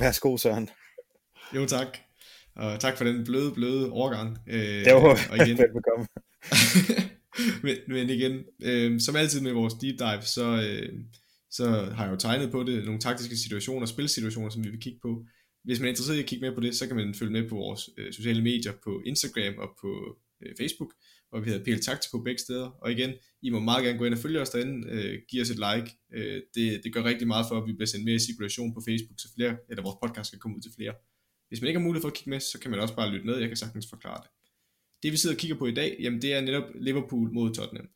Værsgo 0.00 0.36
Søren. 0.36 0.68
Jo 1.54 1.66
tak. 1.66 1.98
Og 2.56 2.80
tak 2.80 2.96
for 2.96 3.04
den 3.04 3.24
bløde, 3.24 3.54
bløde 3.54 3.92
overgang. 3.92 4.38
Øh, 4.46 4.84
det 4.84 4.94
var 4.94 5.00
og 5.30 5.36
igen. 5.36 5.58
velbekomme. 5.62 6.06
men, 7.64 7.76
men 7.88 8.10
igen, 8.10 8.44
øh, 8.62 9.00
som 9.00 9.16
altid 9.16 9.40
med 9.40 9.52
vores 9.52 9.74
deep 9.74 9.98
dive, 9.98 10.22
så, 10.22 10.46
øh, 10.62 10.92
så 11.50 11.70
har 11.70 12.04
jeg 12.04 12.12
jo 12.12 12.16
tegnet 12.16 12.50
på 12.50 12.62
det, 12.62 12.84
nogle 12.84 13.00
taktiske 13.00 13.36
situationer, 13.36 13.86
spilsituationer, 13.86 14.50
som 14.50 14.64
vi 14.64 14.70
vil 14.70 14.80
kigge 14.80 14.98
på. 15.02 15.24
Hvis 15.64 15.80
man 15.80 15.86
er 15.86 15.90
interesseret 15.90 16.16
i 16.16 16.20
at 16.20 16.26
kigge 16.26 16.46
med 16.46 16.54
på 16.54 16.60
det, 16.60 16.76
så 16.76 16.86
kan 16.86 16.96
man 16.96 17.14
følge 17.14 17.32
med 17.32 17.48
på 17.48 17.54
vores 17.54 17.90
øh, 17.98 18.12
sociale 18.12 18.42
medier, 18.42 18.72
på 18.84 19.02
Instagram 19.06 19.54
og 19.58 19.68
på 19.80 20.18
øh, 20.42 20.52
Facebook, 20.60 20.92
hvor 21.30 21.40
vi 21.40 21.50
hedder 21.50 21.64
PL 21.64 21.80
Taktiko 21.82 22.18
begge 22.18 22.38
steder. 22.38 22.66
Og 22.82 22.92
igen, 22.92 23.12
I 23.42 23.50
må 23.50 23.60
meget 23.60 23.84
gerne 23.84 23.98
gå 23.98 24.04
ind 24.04 24.14
og 24.14 24.20
følge 24.20 24.40
os 24.40 24.50
derinde, 24.50 24.88
øh, 24.90 25.18
give 25.30 25.42
os 25.42 25.50
et 25.50 25.60
like. 25.66 25.98
Øh, 26.14 26.42
det, 26.54 26.80
det 26.84 26.92
gør 26.92 27.04
rigtig 27.04 27.26
meget 27.26 27.46
for, 27.48 27.56
at 27.60 27.66
vi 27.66 27.72
bliver 27.72 27.86
sendt 27.86 28.04
mere 28.04 28.14
i 28.14 28.18
cirkulation 28.18 28.74
på 28.74 28.80
Facebook, 28.88 29.20
så 29.20 29.28
flere, 29.36 29.56
eller 29.70 29.82
vores 29.82 29.96
podcast 30.02 30.30
kan 30.30 30.40
komme 30.40 30.56
ud 30.56 30.62
til 30.62 30.72
flere. 30.76 30.94
Hvis 31.48 31.60
man 31.60 31.68
ikke 31.68 31.80
har 31.80 31.84
mulighed 31.84 32.02
for 32.02 32.08
at 32.08 32.14
kigge 32.14 32.30
med, 32.30 32.40
så 32.40 32.58
kan 32.60 32.70
man 32.70 32.80
også 32.80 32.96
bare 32.96 33.10
lytte 33.10 33.26
med, 33.26 33.36
jeg 33.38 33.48
kan 33.48 33.56
sagtens 33.56 33.86
forklare 33.90 34.20
det. 34.22 34.30
Det 35.02 35.12
vi 35.12 35.16
sidder 35.16 35.36
og 35.36 35.40
kigger 35.40 35.56
på 35.56 35.66
i 35.66 35.74
dag, 35.74 35.96
jamen 36.00 36.22
det 36.22 36.32
er 36.32 36.40
netop 36.40 36.64
Liverpool 36.74 37.32
mod 37.32 37.54
Tottenham. 37.54 37.88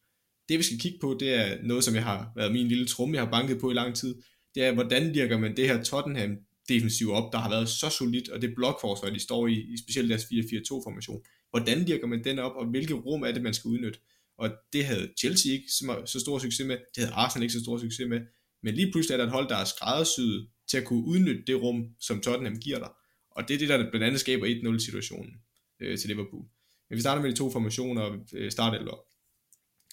Det 0.49 0.59
vi 0.59 0.63
skal 0.63 0.79
kigge 0.79 0.99
på, 1.01 1.17
det 1.21 1.35
er 1.35 1.63
noget, 1.63 1.85
som 1.85 1.95
jeg 1.95 2.05
har 2.05 2.33
været 2.37 2.53
min 2.53 2.69
lille 2.69 2.87
trum, 2.87 3.15
jeg 3.15 3.23
har 3.23 3.31
banket 3.31 3.61
på 3.61 3.71
i 3.71 3.75
lang 3.75 3.95
tid. 3.95 4.15
Det 4.55 4.65
er, 4.65 4.73
hvordan 4.73 5.15
virker 5.15 5.39
man 5.39 5.57
det 5.57 5.69
her 5.69 5.83
Tottenham 5.83 6.37
defensiv 6.69 7.11
op, 7.11 7.33
der 7.33 7.39
har 7.39 7.51
været 7.51 7.69
så 7.69 7.91
solidt, 7.91 8.29
og 8.29 8.43
det 8.43 8.55
blokforsvar, 8.55 9.11
de 9.11 9.19
står 9.19 9.47
i, 9.47 9.53
i 9.53 9.77
specielt 9.77 10.09
deres 10.09 10.25
4-4-2 10.25 10.85
formation. 10.85 11.23
Hvordan 11.51 11.87
virker 11.87 12.07
man 12.07 12.25
den 12.25 12.39
op, 12.39 12.53
og 12.57 12.67
hvilke 12.67 12.95
rum 12.95 13.23
er 13.23 13.33
det, 13.33 13.43
man 13.43 13.55
skal 13.55 13.69
udnytte? 13.69 13.99
Og 14.39 14.51
det 14.73 14.85
havde 14.85 15.13
Chelsea 15.19 15.53
ikke 15.53 15.71
så 16.07 16.19
stor 16.21 16.39
succes 16.39 16.67
med, 16.67 16.77
det 16.77 17.05
havde 17.05 17.13
Arsenal 17.13 17.43
ikke 17.43 17.53
så 17.53 17.61
stor 17.61 17.79
succes 17.79 18.09
med, 18.09 18.21
men 18.63 18.75
lige 18.75 18.93
pludselig 18.93 19.15
er 19.15 19.19
der 19.19 19.25
et 19.25 19.31
hold, 19.31 19.49
der 19.49 19.57
er 19.57 19.65
skræddersyet 19.65 20.49
til 20.71 20.77
at 20.77 20.85
kunne 20.85 21.05
udnytte 21.05 21.43
det 21.47 21.63
rum, 21.63 21.89
som 22.01 22.21
Tottenham 22.21 22.57
giver 22.57 22.79
dig. 22.79 22.91
Og 23.31 23.49
det 23.49 23.55
er 23.55 23.59
det, 23.59 23.69
der 23.69 23.91
blandt 23.91 24.07
andet 24.07 24.21
skaber 24.21 24.75
1-0 24.77 24.79
situationen 24.79 25.35
øh, 25.81 25.99
til 25.99 26.09
Liverpool. 26.09 26.45
Men 26.93 26.97
vi 26.97 27.01
starter 27.01 27.23
med 27.23 27.31
de 27.31 27.37
to 27.37 27.51
formationer 27.51 28.19
øh, 28.33 28.51
start 28.51 28.75
eller 28.75 28.91
op. 28.91 29.05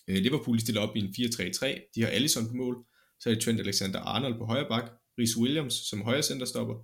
Øh, 0.08 0.16
Liverpool 0.16 0.60
stiller 0.60 0.82
op 0.82 0.96
i 0.96 1.00
en 1.00 1.06
4-3-3. 1.06 1.92
De 1.96 2.02
har 2.02 2.10
Allison 2.10 2.48
på 2.48 2.54
mål. 2.54 2.76
Så 3.20 3.30
er 3.30 3.34
det 3.34 3.44
Trent 3.44 3.60
Alexander-Arnold 3.60 4.38
på 4.38 4.46
højre 4.46 4.68
bak. 4.70 4.92
Rhys 5.20 5.38
Williams 5.38 5.74
som 5.74 6.02
højre 6.02 6.24
centerstopper. 6.24 6.76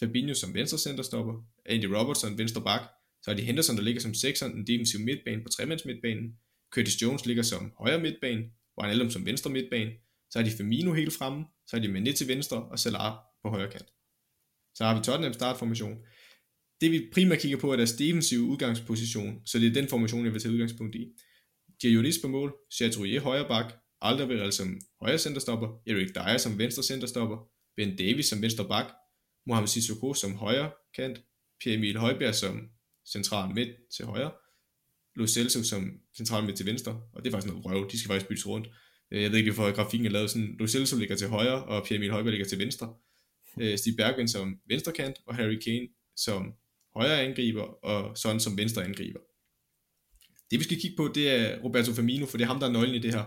Fabinho 0.00 0.34
som 0.34 0.54
venstre 0.54 0.78
centerstopper. 0.78 1.34
Andy 1.66 1.84
Robertson 1.84 2.38
venstre 2.38 2.62
bak. 2.62 2.80
Så 3.22 3.30
er 3.30 3.34
det 3.34 3.44
Henderson, 3.44 3.76
der 3.76 3.82
ligger 3.82 4.00
som 4.00 4.14
sekser, 4.14 4.46
en 4.46 4.66
defensiv 4.66 5.00
midtbane 5.00 5.42
på 5.42 5.48
tremands 5.48 5.84
midtbanen. 5.84 6.32
Curtis 6.74 7.02
Jones 7.02 7.26
ligger 7.26 7.42
som 7.42 7.72
højre 7.78 8.00
midtbane. 8.00 8.42
Wijnaldum 8.80 9.10
som 9.10 9.26
venstre 9.26 9.50
midtbane. 9.50 9.90
Så 10.30 10.38
er 10.38 10.42
de 10.42 10.50
Firmino 10.50 10.92
helt 10.92 11.12
fremme. 11.12 11.44
Så 11.66 11.76
er 11.76 11.80
de 11.80 11.88
Mané 11.88 12.12
til 12.12 12.28
venstre 12.28 12.62
og 12.62 12.78
Salah 12.78 13.12
på 13.42 13.48
højre 13.48 13.70
kant. 13.70 13.88
Så 14.74 14.84
har 14.84 14.98
vi 14.98 15.04
Tottenham 15.04 15.32
startformation. 15.32 15.96
Det 16.82 16.90
vi 16.92 17.08
primært 17.12 17.38
kigger 17.38 17.58
på 17.58 17.72
er 17.72 17.76
deres 17.76 17.92
defensive 17.92 18.40
udgangsposition, 18.40 19.46
så 19.46 19.58
det 19.58 19.68
er 19.68 19.72
den 19.72 19.88
formation, 19.88 20.24
jeg 20.24 20.32
vil 20.32 20.40
tage 20.40 20.52
udgangspunkt 20.52 20.94
i. 20.94 21.06
Dionis 21.82 22.18
på 22.18 22.28
mål, 22.28 22.54
Chatrier 22.72 23.20
højre 23.20 23.48
bak, 23.48 23.74
Alderweireld 24.00 24.52
som 24.52 24.80
højre 25.00 25.18
centerstopper, 25.18 25.68
Erik 25.86 26.14
Dyer 26.14 26.36
som 26.36 26.58
venstre 26.58 26.82
centerstopper, 26.82 27.36
Ben 27.76 27.96
Davis 27.96 28.26
som 28.26 28.42
venstre 28.42 28.68
bak, 28.68 28.86
Mohamed 29.46 29.68
Sissoko 29.68 30.14
som 30.14 30.34
højre 30.34 30.70
kant, 30.96 31.20
Pierre 31.60 31.76
Emil 31.76 31.96
Højbjerg 31.96 32.34
som 32.34 32.68
central 33.12 33.54
midt 33.54 33.68
til 33.96 34.04
højre, 34.04 34.32
Lo 35.16 35.26
Celso 35.26 35.62
som 35.62 36.00
central 36.16 36.44
midt 36.44 36.56
til 36.56 36.66
venstre, 36.66 37.02
og 37.12 37.24
det 37.24 37.30
er 37.30 37.32
faktisk 37.32 37.52
noget 37.52 37.66
røv, 37.66 37.90
de 37.90 37.98
skal 37.98 38.08
faktisk 38.08 38.28
byttes 38.28 38.46
rundt. 38.46 38.68
Øh, 39.10 39.22
jeg 39.22 39.30
ved 39.30 39.38
ikke, 39.38 39.52
hvorfor 39.52 39.74
grafikken 39.74 40.06
er 40.06 40.10
lavet 40.10 40.30
sådan, 40.30 40.56
Lo 40.58 40.66
Celso 40.66 40.96
ligger 40.96 41.16
til 41.16 41.28
højre, 41.28 41.64
og 41.64 41.86
Pierre 41.86 41.96
Emil 41.96 42.10
Højbjerg 42.10 42.32
ligger 42.32 42.46
til 42.46 42.58
venstre. 42.58 42.94
Øh, 43.60 43.78
Stig 43.78 43.96
Bergen 43.96 44.28
som 44.28 44.56
venstre 44.68 44.92
kant, 44.92 45.16
og 45.26 45.34
Harry 45.34 45.58
Kane 45.64 45.88
som 46.16 46.54
højre 46.96 47.22
angriber, 47.22 47.84
og 47.84 48.16
sådan 48.16 48.40
som 48.40 48.56
venstre 48.56 48.84
angriber. 48.84 49.20
Det 50.50 50.58
vi 50.58 50.64
skal 50.64 50.80
kigge 50.80 50.96
på, 50.96 51.10
det 51.14 51.30
er 51.30 51.58
Roberto 51.64 51.94
Firmino, 51.94 52.26
for 52.26 52.36
det 52.36 52.44
er 52.44 52.48
ham, 52.48 52.60
der 52.60 52.66
er 52.66 52.72
nøglen 52.72 52.94
i 52.94 52.98
det 52.98 53.14
her. 53.14 53.24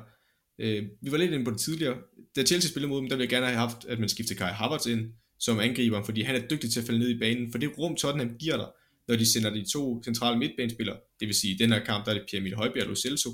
Øh, 0.60 0.84
vi 1.02 1.12
var 1.12 1.18
lidt 1.18 1.32
inde 1.32 1.46
på 1.46 1.52
det 1.52 1.60
tidligere. 1.60 1.98
Da 2.36 2.44
Chelsea 2.44 2.70
spillede 2.70 2.90
mod 2.90 3.02
dem, 3.02 3.10
der 3.10 3.16
ville 3.16 3.24
jeg 3.24 3.30
gerne 3.30 3.46
have 3.46 3.58
haft, 3.58 3.86
at 3.86 4.00
man 4.00 4.10
skiftede 4.10 4.40
Kai 4.40 4.52
Havertz 4.52 4.86
ind 4.86 5.14
som 5.40 5.60
angriber, 5.60 6.04
fordi 6.04 6.22
han 6.22 6.36
er 6.36 6.48
dygtig 6.48 6.72
til 6.72 6.80
at 6.80 6.86
falde 6.86 7.00
ned 7.00 7.10
i 7.10 7.20
banen, 7.20 7.52
for 7.52 7.58
det 7.58 7.78
rum 7.78 7.96
Tottenham 7.96 8.38
giver 8.38 8.58
dig, 8.58 8.68
når 9.08 9.16
de 9.16 9.26
sender 9.26 9.50
de 9.50 9.72
to 9.74 10.04
centrale 10.04 10.40
midtbanespillere, 10.40 10.98
det 11.20 11.28
vil 11.28 11.36
sige 11.36 11.54
i 11.54 11.58
den 11.58 11.72
her 11.72 11.86
kamp, 11.86 12.06
der 12.06 12.12
er 12.12 12.16
det 12.16 12.26
Pierre-Emil 12.28 12.56
Højbjerg 12.56 12.84
og 12.84 12.90
Lo 12.90 12.96
Celso, 12.96 13.30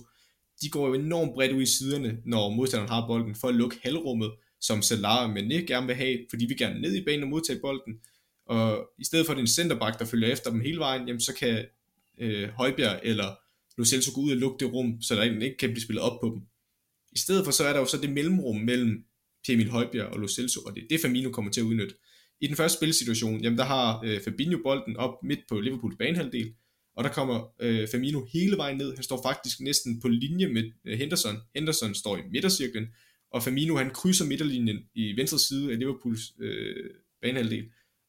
de 0.61 0.69
går 0.69 0.87
jo 0.87 0.93
enormt 0.93 1.33
bredt 1.33 1.51
ud 1.51 1.61
i 1.61 1.65
siderne, 1.65 2.17
når 2.25 2.49
modstanderen 2.49 2.89
har 2.89 3.07
bolden, 3.07 3.35
for 3.35 3.47
at 3.47 3.55
lukke 3.55 3.77
halvrummet, 3.83 4.31
som 4.61 4.81
Salah 4.81 5.29
og 5.29 5.37
Mané 5.37 5.65
gerne 5.65 5.87
vil 5.87 5.95
have, 5.95 6.17
fordi 6.29 6.45
vi 6.45 6.53
gerne 6.53 6.81
ned 6.81 6.95
i 6.95 7.03
banen 7.03 7.23
og 7.23 7.29
modtage 7.29 7.59
bolden, 7.59 7.93
og 8.51 8.89
i 8.99 9.05
stedet 9.05 9.25
for 9.25 9.33
at 9.33 9.37
det 9.37 9.41
er 9.41 9.43
en 9.43 9.47
centerback, 9.47 9.99
der 9.99 10.05
følger 10.05 10.27
efter 10.27 10.51
dem 10.51 10.61
hele 10.61 10.79
vejen, 10.79 11.07
jamen 11.07 11.21
så 11.21 11.33
kan 11.33 11.65
øh, 12.19 12.49
Højbjerg 12.49 12.99
eller 13.03 13.35
Lo 13.77 13.85
Celso 13.85 14.11
gå 14.15 14.21
ud 14.21 14.31
og 14.31 14.37
lukke 14.37 14.65
det 14.65 14.73
rum, 14.73 15.01
så 15.01 15.15
der 15.15 15.23
ikke 15.23 15.57
kan 15.59 15.69
blive 15.69 15.81
spillet 15.81 16.03
op 16.03 16.19
på 16.21 16.29
dem. 16.33 16.41
I 17.11 17.19
stedet 17.19 17.45
for 17.45 17.51
så 17.51 17.63
er 17.63 17.73
der 17.73 17.79
jo 17.79 17.85
så 17.85 17.97
det 17.97 18.09
mellemrum 18.09 18.55
mellem 18.55 19.03
Pierre 19.45 19.69
Højbjerg 19.69 20.07
og 20.07 20.19
Lo 20.19 20.27
Celso, 20.27 20.61
og 20.61 20.75
det 20.75 20.83
er 20.83 20.87
det 20.89 20.99
Firmino 20.99 21.29
kommer 21.29 21.51
til 21.51 21.61
at 21.61 21.65
udnytte. 21.65 21.95
I 22.41 22.47
den 22.47 22.55
første 22.55 22.77
spilsituation, 22.77 23.41
jamen 23.41 23.57
der 23.57 23.63
har 23.63 24.01
øh, 24.05 24.21
Fabinho 24.21 24.59
bolden 24.63 24.97
op 24.97 25.23
midt 25.23 25.39
på 25.49 25.59
Liverpools 25.59 25.95
banehalvdel, 25.99 26.53
og 26.95 27.03
der 27.03 27.09
kommer 27.09 27.53
øh, 27.61 27.87
Firmino 27.87 28.25
hele 28.33 28.57
vejen 28.57 28.77
ned. 28.77 28.95
Han 28.95 29.03
står 29.03 29.21
faktisk 29.23 29.59
næsten 29.59 30.01
på 30.01 30.07
linje 30.07 30.47
med 30.47 30.71
øh, 30.85 30.97
Henderson. 30.97 31.35
Henderson 31.55 31.95
står 31.95 32.17
i 32.17 32.21
midtercirklen, 32.31 32.87
og 33.31 33.43
Firmino 33.43 33.77
han 33.77 33.89
krydser 33.89 34.25
midterlinjen 34.25 34.79
i 34.95 35.17
venstre 35.17 35.39
side 35.39 35.71
af 35.71 35.79
Liverpools 35.79 36.33
øh, 36.39 36.89
banehalvdel 37.21 37.65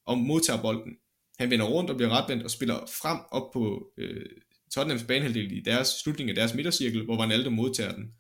og 0.07 0.19
modtager 0.19 0.63
bolden. 0.63 0.97
Han 1.39 1.51
vender 1.51 1.67
rundt 1.67 1.91
og 1.91 1.97
bliver 1.97 2.11
retvendt 2.11 2.43
og 2.43 2.51
spiller 2.51 2.75
frem 2.75 3.19
op 3.31 3.53
på 3.53 3.93
øh, 3.99 4.27
Tottenhams 4.75 5.05
banehalvdel 5.05 5.53
i 5.53 5.61
deres 5.61 5.89
slutning 5.89 6.31
af 6.31 6.37
deres 6.37 6.55
midtercirkel, 6.55 7.05
hvor 7.05 7.23
Ronaldo 7.23 7.51
modtager 7.51 7.95
den. 7.95 8.13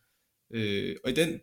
Øh, 0.54 0.96
og 1.04 1.10
i 1.10 1.14
den, 1.14 1.40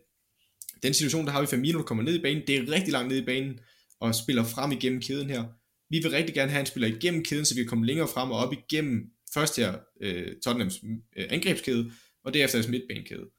den 0.82 0.94
situation, 0.94 1.26
der 1.26 1.32
har 1.32 1.40
vi 1.40 1.46
Firmino, 1.46 1.78
der 1.78 1.84
kommer 1.84 2.04
ned 2.04 2.14
i 2.14 2.22
banen. 2.22 2.42
Det 2.46 2.56
er 2.56 2.72
rigtig 2.72 2.92
langt 2.92 3.08
ned 3.08 3.22
i 3.22 3.24
banen, 3.24 3.60
og 4.00 4.14
spiller 4.14 4.44
frem 4.44 4.72
igennem 4.72 5.00
kæden 5.00 5.30
her. 5.30 5.44
Vi 5.90 5.98
vil 5.98 6.10
rigtig 6.10 6.34
gerne 6.34 6.50
have, 6.50 6.60
en 6.60 6.66
spiller 6.66 6.88
igennem 6.88 7.24
kæden, 7.24 7.44
så 7.44 7.54
vi 7.54 7.60
kan 7.60 7.68
komme 7.68 7.86
længere 7.86 8.08
frem 8.08 8.30
og 8.30 8.38
op 8.38 8.52
igennem 8.52 9.10
først 9.34 9.56
her 9.56 9.78
øh, 10.00 10.36
Tottenhams 10.44 10.82
øh, 11.16 11.26
angrebskæde, 11.30 11.92
og 12.24 12.34
derefter 12.34 12.58
deres 12.58 12.70
midtbanekæde. 12.70 13.30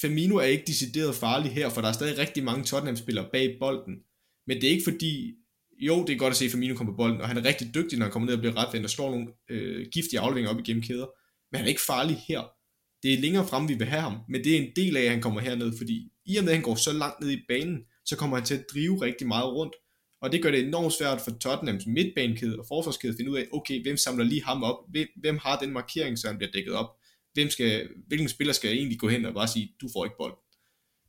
Firmino 0.00 0.36
er 0.36 0.42
ikke 0.42 0.64
decideret 0.66 1.14
farlig 1.14 1.52
her, 1.52 1.68
for 1.68 1.80
der 1.80 1.88
er 1.88 1.92
stadig 1.92 2.18
rigtig 2.18 2.44
mange 2.44 2.64
Tottenham-spillere 2.64 3.28
bag 3.32 3.56
bolden. 3.60 3.94
Men 4.46 4.56
det 4.60 4.64
er 4.64 4.70
ikke 4.70 4.90
fordi, 4.90 5.34
jo, 5.78 6.04
det 6.04 6.12
er 6.12 6.18
godt 6.18 6.30
at 6.30 6.36
se 6.36 6.50
Firmino 6.50 6.74
komme 6.74 6.92
på 6.92 6.96
bolden, 6.96 7.20
og 7.20 7.28
han 7.28 7.36
er 7.36 7.44
rigtig 7.44 7.74
dygtig, 7.74 7.98
når 7.98 8.06
han 8.06 8.12
kommer 8.12 8.26
ned 8.26 8.34
og 8.34 8.40
bliver 8.40 8.56
retvendt 8.56 8.84
og 8.84 8.90
slår 8.90 9.10
nogle 9.10 9.26
øh, 9.50 9.86
giftige 9.92 10.20
afleveringer 10.20 10.50
op 10.50 10.58
igennem 10.58 10.82
kæder, 10.82 11.06
men 11.50 11.56
han 11.56 11.64
er 11.64 11.68
ikke 11.68 11.80
farlig 11.80 12.24
her. 12.28 12.42
Det 13.02 13.14
er 13.14 13.18
længere 13.18 13.48
frem, 13.48 13.68
vi 13.68 13.74
vil 13.74 13.86
have 13.86 14.02
ham, 14.02 14.18
men 14.28 14.44
det 14.44 14.54
er 14.54 14.62
en 14.62 14.72
del 14.76 14.96
af, 14.96 15.02
at 15.02 15.10
han 15.10 15.20
kommer 15.20 15.40
herned, 15.40 15.76
fordi 15.76 16.08
i 16.26 16.36
og 16.36 16.44
med, 16.44 16.52
at 16.52 16.56
han 16.56 16.64
går 16.64 16.74
så 16.74 16.92
langt 16.92 17.20
ned 17.20 17.30
i 17.30 17.44
banen, 17.48 17.78
så 18.04 18.16
kommer 18.16 18.36
han 18.36 18.46
til 18.46 18.54
at 18.54 18.64
drive 18.72 19.02
rigtig 19.02 19.26
meget 19.26 19.52
rundt, 19.52 19.74
og 20.24 20.32
det 20.32 20.42
gør 20.42 20.50
det 20.50 20.66
enormt 20.66 20.92
svært 20.92 21.20
for 21.20 21.30
Tottenhams 21.30 21.86
midtbanekæde 21.86 22.58
og 22.58 22.64
forsvarskæde 22.68 23.12
at 23.12 23.16
finde 23.16 23.30
ud 23.30 23.36
af, 23.36 23.46
okay, 23.52 23.82
hvem 23.82 23.96
samler 23.96 24.24
lige 24.24 24.44
ham 24.44 24.62
op? 24.62 24.76
Hvem, 24.90 25.08
hvem 25.20 25.38
har 25.38 25.58
den 25.58 25.70
markering, 25.70 26.18
så 26.18 26.26
han 26.26 26.36
bliver 26.36 26.52
dækket 26.52 26.74
op? 26.74 26.90
Hvem 27.32 27.50
skal, 27.50 27.88
hvilken 28.06 28.28
spiller 28.28 28.54
skal 28.54 28.72
egentlig 28.72 28.98
gå 28.98 29.08
hen 29.08 29.24
og 29.24 29.34
bare 29.34 29.48
sige, 29.48 29.72
du 29.80 29.88
får 29.92 30.04
ikke 30.04 30.16
bolden? 30.18 30.38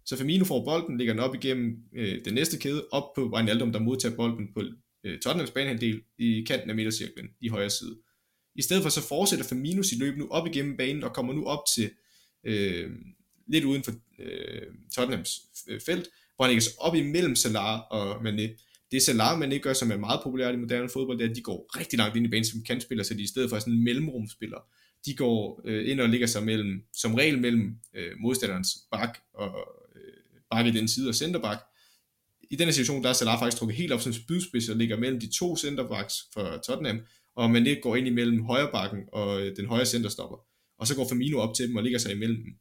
Så 0.06 0.18
Firmino 0.18 0.46
får 0.46 0.66
bolden, 0.66 0.98
ligger 0.98 1.14
den 1.14 1.24
op 1.24 1.36
igennem 1.36 1.78
øh, 1.96 2.26
den 2.26 2.34
næste 2.34 2.58
kæde, 2.58 2.88
op 2.92 3.14
på 3.16 3.30
Wijnaldum, 3.34 3.72
der 3.72 3.80
modtager 3.80 4.16
bolden 4.16 4.54
på 4.54 4.64
øh, 5.04 5.20
Tottenhams 5.20 5.52
banehandel 5.52 6.02
i 6.18 6.44
kanten 6.48 6.70
af 6.70 6.76
midtercirklen 6.76 7.28
i 7.42 7.48
højre 7.48 7.70
side. 7.70 7.98
I 8.56 8.62
stedet 8.62 8.84
for 8.84 8.90
så 8.90 9.08
fortsætter 9.08 9.46
Firmino 9.46 9.84
sit 9.84 10.00
løb 10.00 10.18
nu 10.18 10.28
op 10.32 10.48
igennem 10.48 10.78
banen 10.78 11.04
og 11.04 11.14
kommer 11.14 11.34
nu 11.34 11.46
op 11.46 11.60
til 11.76 11.90
øh, 12.44 12.92
lidt 13.48 13.64
uden 13.64 13.84
for 13.84 13.92
øh, 14.20 14.62
Tottenhams 14.96 15.42
øh, 15.68 15.82
felt, 15.86 16.08
hvor 16.36 16.46
han 16.46 16.50
lægger 16.50 16.62
sig 16.62 16.74
op 16.80 16.96
imellem 16.96 17.36
Salah 17.36 17.80
og 17.92 18.16
Mané. 18.16 18.62
Det 18.92 19.02
Salah 19.02 19.42
Mané 19.42 19.58
gør, 19.58 19.74
som 19.74 19.92
er 19.92 19.98
meget 19.98 20.20
populært 20.24 20.54
i 20.54 20.58
moderne 20.58 20.90
fodbold, 20.90 21.18
det 21.18 21.26
er, 21.26 21.30
at 21.30 21.36
de 21.36 21.42
går 21.42 21.80
rigtig 21.80 21.98
langt 21.98 22.16
ind 22.16 22.26
i 22.26 22.30
banen 22.30 22.46
som 22.46 22.64
kantspiller, 22.64 23.04
så 23.04 23.14
de 23.14 23.24
i 23.24 23.28
stedet 23.28 23.50
for 23.50 23.60
sådan 23.60 23.74
en 23.74 23.84
mellemrumspiller, 23.84 24.60
de 25.06 25.16
går 25.16 25.62
øh, 25.66 25.92
ind 25.92 26.00
og 26.00 26.10
ligger 26.10 26.28
sig 26.28 26.44
mellem, 26.44 26.84
som 26.94 27.16
regel 27.16 27.40
mellem 27.40 27.76
øh, 27.96 28.12
modstanderens 28.20 28.78
bak 28.92 29.18
og 29.34 29.85
bakke 30.52 30.74
den 30.74 30.88
side 30.88 31.10
og 31.10 31.16
centerback. 31.16 31.62
I 32.52 32.56
denne 32.56 32.74
situation, 32.74 33.04
der 33.04 33.10
er 33.10 33.14
Salah 33.14 33.40
faktisk 33.40 33.58
trukket 33.58 33.78
helt 33.78 33.92
op 33.92 34.02
som 34.02 34.14
spydspids 34.14 34.70
og 34.70 34.76
ligger 34.76 34.98
mellem 34.98 35.20
de 35.20 35.38
to 35.40 35.58
centerbacks 35.58 36.16
for 36.34 36.62
Tottenham, 36.68 37.00
og 37.36 37.52
man 37.52 37.68
ikke 37.68 37.82
går 37.82 37.96
ind 37.96 38.08
imellem 38.08 38.44
højre 38.44 38.72
bakken 38.72 39.00
og 39.14 39.42
øh, 39.42 39.56
den 39.56 39.66
højre 39.66 39.86
centerstopper. 39.86 40.38
Og 40.80 40.88
så 40.88 40.96
går 40.96 41.08
Firmino 41.10 41.40
op 41.40 41.56
til 41.56 41.68
dem 41.68 41.76
og 41.76 41.84
ligger 41.84 42.00
sig 42.00 42.12
imellem 42.12 42.38
dem. 42.38 42.54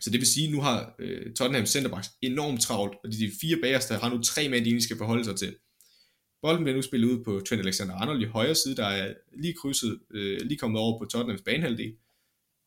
Så 0.00 0.10
det 0.10 0.20
vil 0.20 0.26
sige, 0.26 0.46
at 0.46 0.52
nu 0.52 0.60
har 0.60 0.94
øh, 0.98 1.34
Tottenham 1.34 1.66
centerbacks 1.66 2.08
enormt 2.22 2.60
travlt, 2.60 2.94
og 3.04 3.12
de 3.12 3.30
fire 3.40 3.56
bagerste 3.62 3.94
har 3.94 4.10
nu 4.10 4.22
tre 4.22 4.48
mænd, 4.48 4.64
de 4.64 4.68
egentlig 4.68 4.84
skal 4.84 4.96
forholde 4.96 5.24
sig 5.24 5.36
til. 5.36 5.56
Bolden 6.42 6.64
bliver 6.64 6.76
nu 6.76 6.82
spillet 6.82 7.08
ud 7.08 7.24
på 7.24 7.40
Trent 7.48 7.66
Alexander-Arnold 7.66 8.22
i 8.22 8.24
højre 8.24 8.54
side, 8.54 8.76
der 8.76 8.86
er 8.86 9.14
lige 9.42 9.54
krydset, 9.60 9.98
øh, 10.14 10.40
lige 10.40 10.58
kommet 10.58 10.80
over 10.80 10.98
på 10.98 11.04
Tottenhams 11.04 11.42
banehalvdel. 11.42 11.92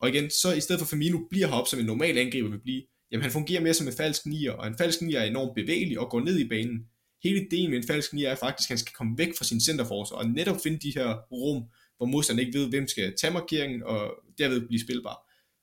Og 0.00 0.08
igen, 0.08 0.30
så 0.30 0.52
i 0.52 0.60
stedet 0.60 0.80
for 0.80 0.86
Firmino 0.86 1.18
bliver 1.30 1.46
heroppe, 1.46 1.70
som 1.70 1.80
en 1.80 1.86
normal 1.86 2.18
angriber 2.18 2.48
vil 2.48 2.60
blive, 2.60 2.82
jamen 3.12 3.22
han 3.22 3.32
fungerer 3.32 3.60
mere 3.60 3.74
som 3.74 3.86
en 3.86 3.92
falsk 3.92 4.26
nier, 4.26 4.52
og 4.52 4.66
en 4.66 4.78
falsk 4.78 5.02
nier 5.02 5.20
er 5.20 5.24
enormt 5.24 5.54
bevægelig 5.54 5.98
og 5.98 6.10
går 6.10 6.20
ned 6.20 6.38
i 6.38 6.48
banen. 6.48 6.86
Hele 7.22 7.46
ideen 7.46 7.70
med 7.70 7.78
en 7.78 7.86
falsk 7.86 8.12
nier 8.12 8.30
er 8.30 8.34
faktisk, 8.34 8.66
at 8.66 8.74
han 8.74 8.78
skal 8.78 8.92
komme 8.92 9.18
væk 9.18 9.36
fra 9.38 9.44
sin 9.44 9.60
centerforsvar 9.60 10.16
og 10.16 10.28
netop 10.28 10.56
finde 10.62 10.78
de 10.78 10.92
her 10.94 11.16
rum, 11.32 11.62
hvor 11.96 12.06
modstanderen 12.06 12.46
ikke 12.46 12.58
ved, 12.58 12.68
hvem 12.68 12.88
skal 12.88 13.14
tage 13.20 13.32
markeringen 13.32 13.82
og 13.82 14.14
derved 14.38 14.66
blive 14.66 14.80
spilbar. 14.80 15.18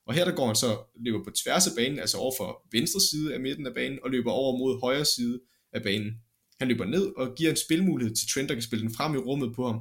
Og 0.06 0.14
her 0.14 0.24
der 0.24 0.34
går 0.34 0.46
han 0.46 0.56
så 0.56 0.78
løber 1.04 1.24
på 1.24 1.30
tværs 1.30 1.66
af 1.66 1.72
banen, 1.76 1.98
altså 1.98 2.16
over 2.18 2.32
for 2.38 2.68
venstre 2.72 3.00
side 3.00 3.34
af 3.34 3.40
midten 3.40 3.66
af 3.66 3.74
banen, 3.74 3.98
og 4.02 4.10
løber 4.10 4.30
over 4.30 4.58
mod 4.58 4.80
højre 4.80 5.04
side 5.04 5.40
af 5.72 5.82
banen. 5.82 6.12
Han 6.58 6.68
løber 6.68 6.84
ned 6.84 7.06
og 7.16 7.34
giver 7.36 7.50
en 7.50 7.56
spilmulighed 7.56 8.14
til 8.14 8.28
Trent, 8.28 8.48
der 8.48 8.54
kan 8.54 8.62
spille 8.62 8.82
den 8.82 8.94
frem 8.94 9.14
i 9.14 9.18
rummet 9.18 9.54
på 9.54 9.66
ham. 9.66 9.80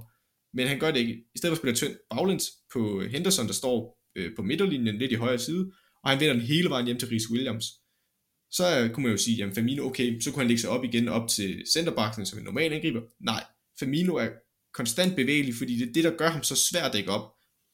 Men 0.53 0.67
han 0.67 0.79
gør 0.79 0.91
det 0.91 0.99
ikke. 0.99 1.13
I 1.13 1.37
stedet 1.37 1.57
for 1.57 1.61
spiller 1.61 1.75
Trent 1.75 1.97
baglæns 2.09 2.51
på 2.73 3.01
Henderson, 3.01 3.47
der 3.47 3.53
står 3.53 3.99
øh, 4.15 4.35
på 4.35 4.41
midterlinjen 4.41 4.97
lidt 4.97 5.11
i 5.11 5.15
højre 5.15 5.39
side, 5.39 5.71
og 6.03 6.09
han 6.09 6.19
vinder 6.19 6.33
den 6.33 6.43
hele 6.43 6.69
vejen 6.69 6.85
hjem 6.85 6.97
til 6.97 7.07
Rhys 7.07 7.29
Williams. 7.31 7.65
Så 8.51 8.79
øh, 8.79 8.89
kunne 8.89 9.03
man 9.03 9.11
jo 9.11 9.17
sige, 9.17 9.37
jamen 9.37 9.55
Firmino, 9.55 9.85
okay, 9.85 10.19
så 10.19 10.31
kunne 10.31 10.41
han 10.41 10.47
lægge 10.47 10.61
sig 10.61 10.69
op 10.69 10.83
igen 10.83 11.07
op 11.07 11.29
til 11.29 11.63
centerbakken 11.73 12.25
som 12.25 12.39
en 12.39 12.45
normal 12.45 12.73
angriber. 12.73 13.01
Nej, 13.19 13.43
Firmino 13.79 14.15
er 14.15 14.29
konstant 14.73 15.15
bevægelig, 15.15 15.55
fordi 15.55 15.75
det 15.75 15.89
er 15.89 15.93
det, 15.93 16.03
der 16.03 16.17
gør 16.17 16.29
ham 16.29 16.43
så 16.43 16.55
svært 16.55 16.85
at 16.85 16.93
dække 16.93 17.11
op. 17.11 17.31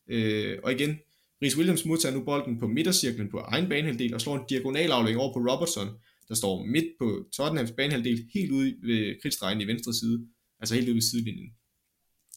Øh, 0.10 0.58
og 0.64 0.72
igen, 0.72 1.00
Rhys 1.42 1.58
Williams 1.58 1.86
modtager 1.86 2.16
nu 2.16 2.24
bolden 2.24 2.60
på 2.60 2.68
midtercirklen 2.68 3.30
på 3.32 3.38
egen 3.38 3.70
banehalvdel 3.70 4.14
og 4.14 4.22
slår 4.22 4.36
en 4.38 4.46
diagonal 4.50 4.92
aflægning 4.92 5.22
over 5.22 5.34
på 5.34 5.40
Robertson, 5.40 5.88
der 6.30 6.36
står 6.36 6.66
midt 6.66 6.86
på 7.00 7.26
Tottenhams 7.34 7.72
banehalvdel, 7.72 8.30
helt 8.34 8.52
ude 8.52 8.76
ved 8.82 9.22
kridtstregen 9.22 9.62
i 9.62 9.68
venstre 9.68 9.94
side, 9.94 10.28
altså 10.60 10.76
helt 10.76 10.88
ude 10.88 10.96
ved 10.96 11.02
sidelinjen. 11.02 11.50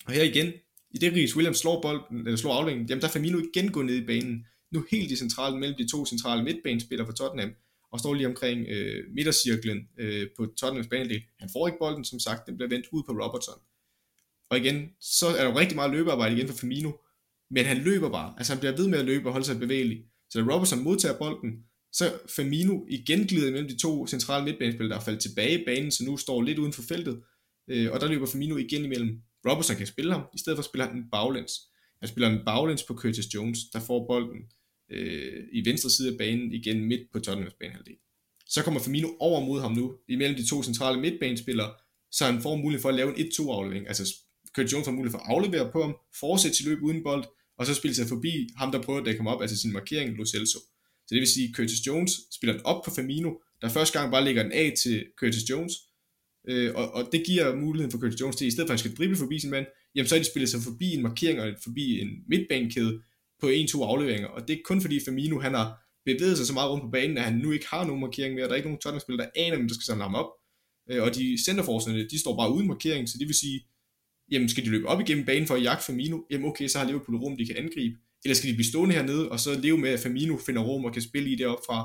Og 0.06 0.12
her 0.12 0.22
igen, 0.22 0.52
i 0.90 0.98
det 0.98 1.12
Rhys 1.12 1.36
Williams 1.36 1.58
slår 1.58 1.82
bolden, 1.82 2.26
eller 2.26 2.36
slår 2.36 2.54
aflægningen, 2.54 2.88
jamen 2.88 3.02
der 3.02 3.08
er 3.08 3.12
Firmino 3.12 3.38
igen 3.38 3.72
gået 3.72 3.86
ned 3.86 3.96
i 3.96 4.06
banen, 4.06 4.46
nu 4.72 4.84
helt 4.90 5.10
i 5.10 5.16
centralen 5.16 5.60
mellem 5.60 5.78
de 5.78 5.88
to 5.88 6.06
centrale 6.06 6.42
midtbanespillere 6.42 7.06
for 7.06 7.12
Tottenham, 7.12 7.52
og 7.92 7.98
står 7.98 8.14
lige 8.14 8.26
omkring 8.26 8.66
øh, 8.68 9.04
midtercirklen 9.14 9.78
øh, 9.98 10.26
på 10.36 10.46
Tottenhams 10.46 10.88
banedel. 10.88 11.22
Han 11.40 11.50
får 11.52 11.68
ikke 11.68 11.78
bolden, 11.78 12.04
som 12.04 12.18
sagt, 12.18 12.46
den 12.46 12.56
bliver 12.56 12.68
vendt 12.68 12.86
ud 12.92 13.02
på 13.02 13.12
Robertson. 13.12 13.58
Og 14.50 14.58
igen, 14.58 14.88
så 15.00 15.26
er 15.26 15.44
der 15.44 15.58
rigtig 15.58 15.76
meget 15.76 15.90
løbearbejde 15.90 16.36
igen 16.36 16.48
for 16.48 16.56
Firmino, 16.56 16.92
men 17.50 17.64
han 17.64 17.78
løber 17.78 18.10
bare. 18.10 18.34
Altså 18.36 18.52
han 18.52 18.60
bliver 18.60 18.76
ved 18.76 18.88
med 18.88 18.98
at 18.98 19.04
løbe 19.04 19.28
og 19.28 19.32
holde 19.32 19.46
sig 19.46 19.58
bevægelig. 19.58 20.04
Så 20.30 20.40
da 20.40 20.54
Robertson 20.54 20.82
modtager 20.82 21.18
bolden, 21.18 21.50
så 21.92 22.12
Firmino 22.36 22.86
igen 22.88 23.26
glider 23.26 23.50
mellem 23.50 23.68
de 23.68 23.78
to 23.78 24.06
centrale 24.06 24.44
midtbanespillere, 24.44 24.94
der 24.94 25.00
er 25.00 25.04
faldet 25.04 25.22
tilbage 25.22 25.60
i 25.60 25.64
banen, 25.64 25.90
så 25.90 26.04
nu 26.04 26.16
står 26.16 26.42
lidt 26.42 26.58
uden 26.58 26.72
for 26.72 26.82
feltet. 26.82 27.22
Øh, 27.70 27.92
og 27.92 28.00
der 28.00 28.08
løber 28.08 28.26
Firmino 28.26 28.56
igen 28.56 28.84
imellem. 28.84 29.20
Robertson 29.48 29.76
kan 29.76 29.86
spille 29.86 30.12
ham, 30.12 30.22
i 30.34 30.38
stedet 30.38 30.56
for 30.56 30.62
spiller 30.62 30.86
han 30.86 30.96
en 30.96 31.10
baglæns. 31.12 31.52
Han 32.00 32.08
spiller 32.08 32.28
en 32.28 32.44
baglæns 32.46 32.82
på 32.82 32.94
Curtis 32.94 33.34
Jones, 33.34 33.58
der 33.72 33.80
får 33.80 34.06
bolden 34.06 34.40
øh, 34.90 35.44
i 35.52 35.68
venstre 35.68 35.90
side 35.90 36.12
af 36.12 36.18
banen, 36.18 36.52
igen 36.52 36.84
midt 36.84 37.00
på 37.12 37.20
Tottenhams 37.20 37.54
banehalvdel. 37.60 37.96
Så 38.46 38.62
kommer 38.62 38.80
Firmino 38.80 39.08
over 39.18 39.46
mod 39.46 39.60
ham 39.60 39.72
nu, 39.72 39.94
imellem 40.08 40.36
de 40.36 40.46
to 40.46 40.62
centrale 40.62 41.00
midtbanespillere, 41.00 41.70
så 42.10 42.24
han 42.24 42.42
får 42.42 42.56
mulighed 42.56 42.82
for 42.82 42.88
at 42.88 42.94
lave 42.94 43.18
en 43.18 43.26
1-2 43.26 43.50
aflevering. 43.50 43.88
Altså 43.88 44.14
Kurt 44.54 44.72
Jones 44.72 44.84
får 44.84 44.92
mulighed 44.92 45.10
for 45.10 45.18
at 45.18 45.34
aflevere 45.34 45.72
på 45.72 45.82
ham, 45.82 45.96
fortsætte 46.20 46.56
sit 46.56 46.66
løb 46.66 46.82
uden 46.82 47.02
bold, 47.02 47.24
og 47.58 47.66
så 47.66 47.74
spille 47.74 47.94
sig 47.94 48.06
forbi 48.06 48.48
ham, 48.56 48.72
der 48.72 48.82
prøver 48.82 49.00
at 49.00 49.06
dække 49.06 49.20
ham 49.20 49.26
op, 49.26 49.42
altså 49.42 49.56
sin 49.56 49.72
markering, 49.72 50.16
Lo 50.16 50.24
Celso. 50.24 50.58
Så 51.06 51.14
det 51.14 51.20
vil 51.20 51.28
sige, 51.28 51.48
at 51.48 51.54
Curtis 51.54 51.86
Jones 51.86 52.12
spiller 52.32 52.54
den 52.54 52.66
op 52.66 52.84
på 52.84 52.90
Firmino, 52.90 53.30
der 53.60 53.68
første 53.68 53.98
gang 53.98 54.10
bare 54.10 54.24
lægger 54.24 54.42
den 54.42 54.52
af 54.52 54.72
til 54.82 55.06
Curtis 55.18 55.50
Jones, 55.50 55.72
øh, 56.48 56.74
og, 56.74 56.90
og 56.94 57.08
det 57.12 57.22
giver 57.26 57.56
muligheden 57.56 57.90
for 57.90 57.98
Curtis 57.98 58.20
Jones 58.20 58.36
til, 58.36 58.46
i 58.46 58.50
stedet 58.50 58.68
for 58.68 58.74
at 58.74 58.80
han 58.80 58.84
skal 58.90 58.96
drible 58.96 59.16
forbi 59.16 59.38
sin 59.38 59.50
mand, 59.50 59.66
jamen 59.94 60.08
så 60.08 60.14
er 60.14 60.18
de 60.18 60.24
spillet 60.24 60.48
sig 60.48 60.60
forbi 60.60 60.92
en 60.92 61.02
markering 61.02 61.40
og 61.40 61.54
forbi 61.62 62.00
en 62.00 62.08
midtbanekæde, 62.28 63.02
på 63.40 63.48
en-to 63.48 63.84
afleveringer, 63.84 64.28
og 64.28 64.48
det 64.48 64.54
er 64.54 64.60
kun 64.64 64.80
fordi 64.80 65.00
Firmino, 65.04 65.40
han 65.40 65.54
har 65.54 65.90
bevæget 66.04 66.36
sig 66.36 66.46
så 66.46 66.52
meget 66.52 66.70
rundt 66.70 66.84
på 66.84 66.90
banen, 66.90 67.18
at 67.18 67.24
han 67.24 67.38
nu 67.38 67.50
ikke 67.50 67.66
har 67.68 67.86
nogen 67.86 68.00
markering 68.00 68.34
mere, 68.34 68.44
der 68.44 68.50
er 68.50 68.56
ikke 68.56 68.68
nogen 68.68 68.80
Tottenham-spiller, 68.80 69.24
der 69.24 69.30
aner, 69.36 69.56
hvem 69.56 69.68
der 69.68 69.74
skal 69.74 69.84
samle 69.84 70.02
ham 70.02 70.14
op, 70.14 70.30
øh, 70.90 71.02
og 71.02 71.14
de 71.14 71.44
centerforserne, 71.44 72.08
de 72.08 72.18
står 72.18 72.36
bare 72.36 72.52
uden 72.52 72.66
markering, 72.66 73.08
så 73.08 73.16
det 73.18 73.26
vil 73.26 73.34
sige, 73.34 73.60
jamen 74.30 74.48
skal 74.48 74.64
de 74.64 74.70
løbe 74.70 74.86
op 74.86 75.00
igennem 75.00 75.26
banen 75.26 75.46
for 75.46 75.54
at 75.54 75.62
jagte 75.62 75.84
Firmino, 75.84 76.18
jamen 76.30 76.46
okay, 76.46 76.66
så 76.68 76.78
har 76.78 76.86
Liverpool 76.86 77.16
rum, 77.16 77.36
de 77.36 77.46
kan 77.46 77.56
angribe, 77.56 77.96
eller 78.24 78.34
skal 78.34 78.50
de 78.50 78.54
blive 78.54 78.66
stående 78.66 78.94
hernede, 78.94 79.30
og 79.30 79.40
så 79.40 79.60
leve 79.60 79.78
med, 79.78 79.90
at 79.90 80.00
Firmino 80.00 80.36
finder 80.36 80.62
rum 80.62 80.84
og 80.84 80.92
kan 80.92 81.02
spille 81.02 81.30
i 81.30 81.34
det 81.34 81.46
fra, 81.46 81.78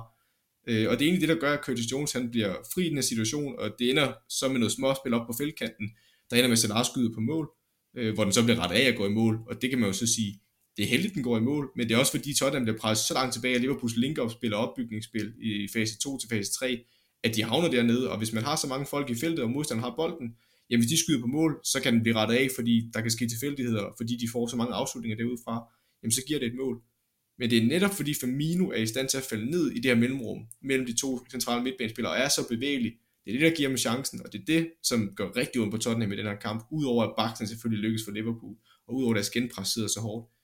øh, 0.67 0.89
og 0.89 0.99
det 0.99 1.05
er 1.05 1.09
egentlig 1.09 1.27
det, 1.27 1.35
der 1.35 1.41
gør, 1.41 1.53
at 1.53 1.63
Curtis 1.65 1.91
Jones 1.91 2.11
han 2.11 2.31
bliver 2.31 2.55
fri 2.73 2.85
i 2.85 2.89
den 2.89 2.97
her 2.97 3.01
situation, 3.01 3.59
og 3.59 3.75
det 3.79 3.89
ender 3.89 4.13
så 4.29 4.47
med 4.47 4.59
noget 4.59 4.71
småspil 4.71 5.13
op 5.13 5.27
på 5.27 5.33
feltkanten, 5.37 5.89
der 6.29 6.35
ender 6.35 6.47
med 6.47 6.57
at 6.57 6.59
sætte 6.59 6.75
skyde 6.91 7.13
på 7.13 7.19
mål, 7.19 7.49
øh, 7.97 8.13
hvor 8.13 8.23
den 8.23 8.33
så 8.33 8.43
bliver 8.43 8.59
ret 8.59 8.75
af 8.75 8.87
at 8.87 8.95
gå 8.95 9.05
i 9.05 9.09
mål, 9.09 9.39
og 9.47 9.61
det 9.61 9.69
kan 9.69 9.79
man 9.79 9.89
jo 9.89 9.93
så 9.93 10.07
sige, 10.07 10.39
det 10.77 10.83
er 10.83 10.87
heldigt, 10.87 11.13
den 11.13 11.23
går 11.23 11.37
i 11.37 11.41
mål, 11.41 11.71
men 11.75 11.89
det 11.89 11.95
er 11.95 11.99
også 11.99 12.11
fordi 12.11 12.33
Tottenham 12.33 12.65
bliver 12.65 12.77
presset 12.77 13.07
så 13.07 13.13
langt 13.13 13.33
tilbage, 13.33 13.55
at 13.55 13.61
Liverpools 13.61 13.97
link-up 13.97 14.31
spiller 14.31 14.57
opbygningsspil 14.57 15.33
i 15.41 15.67
fase 15.73 15.97
2 15.97 16.17
til 16.17 16.29
fase 16.29 16.51
3, 16.51 16.85
at 17.23 17.35
de 17.35 17.43
havner 17.43 17.69
dernede, 17.69 18.11
og 18.11 18.17
hvis 18.17 18.33
man 18.33 18.43
har 18.43 18.55
så 18.55 18.67
mange 18.67 18.85
folk 18.85 19.09
i 19.09 19.15
feltet, 19.15 19.39
og 19.39 19.49
modstanderen 19.49 19.89
har 19.89 19.95
bolden, 19.95 20.35
jamen 20.69 20.81
hvis 20.81 20.91
de 20.91 21.03
skyder 21.03 21.21
på 21.21 21.27
mål, 21.27 21.59
så 21.63 21.81
kan 21.81 21.93
den 21.93 22.01
blive 22.01 22.15
rettet 22.15 22.35
af, 22.35 22.47
fordi 22.55 22.89
der 22.93 23.01
kan 23.01 23.11
ske 23.11 23.27
tilfældigheder, 23.27 23.93
fordi 23.97 24.15
de 24.15 24.27
får 24.31 24.47
så 24.47 24.55
mange 24.55 24.73
afslutninger 24.73 25.17
derudfra, 25.17 25.63
jamen 26.03 26.11
så 26.11 26.21
giver 26.27 26.39
det 26.39 26.47
et 26.47 26.55
mål. 26.55 26.81
Men 27.39 27.49
det 27.49 27.57
er 27.57 27.67
netop 27.67 27.91
fordi 27.91 28.13
Firmino 28.13 28.69
er 28.69 28.81
i 28.81 28.87
stand 28.87 29.09
til 29.09 29.17
at 29.17 29.23
falde 29.23 29.51
ned 29.51 29.71
i 29.71 29.75
det 29.75 29.85
her 29.85 29.95
mellemrum, 29.95 30.39
mellem 30.61 30.85
de 30.85 30.93
to 30.93 31.25
centrale 31.31 31.63
midtbanespillere, 31.63 32.13
og 32.13 32.19
er 32.19 32.29
så 32.29 32.47
bevægelig. 32.49 32.93
Det 33.25 33.33
er 33.33 33.39
det, 33.39 33.51
der 33.51 33.57
giver 33.57 33.69
dem 33.69 33.77
chancen, 33.77 34.21
og 34.25 34.33
det 34.33 34.41
er 34.41 34.45
det, 34.45 34.71
som 34.83 35.09
gør 35.15 35.35
rigtig 35.35 35.61
ondt 35.61 35.71
på 35.71 35.77
Tottenham 35.77 36.11
i 36.11 36.15
den 36.15 36.25
her 36.25 36.35
kamp, 36.35 36.65
udover 36.71 37.03
at 37.03 37.13
Baksen 37.17 37.47
selvfølgelig 37.47 37.83
lykkes 37.83 38.03
for 38.05 38.11
Liverpool, 38.11 38.55
og 38.87 38.95
udover 38.95 39.13
at 39.13 39.15
deres 39.15 39.29
genpres 39.29 39.67
sidder 39.67 39.87
så 39.87 39.99
hårdt 39.99 40.34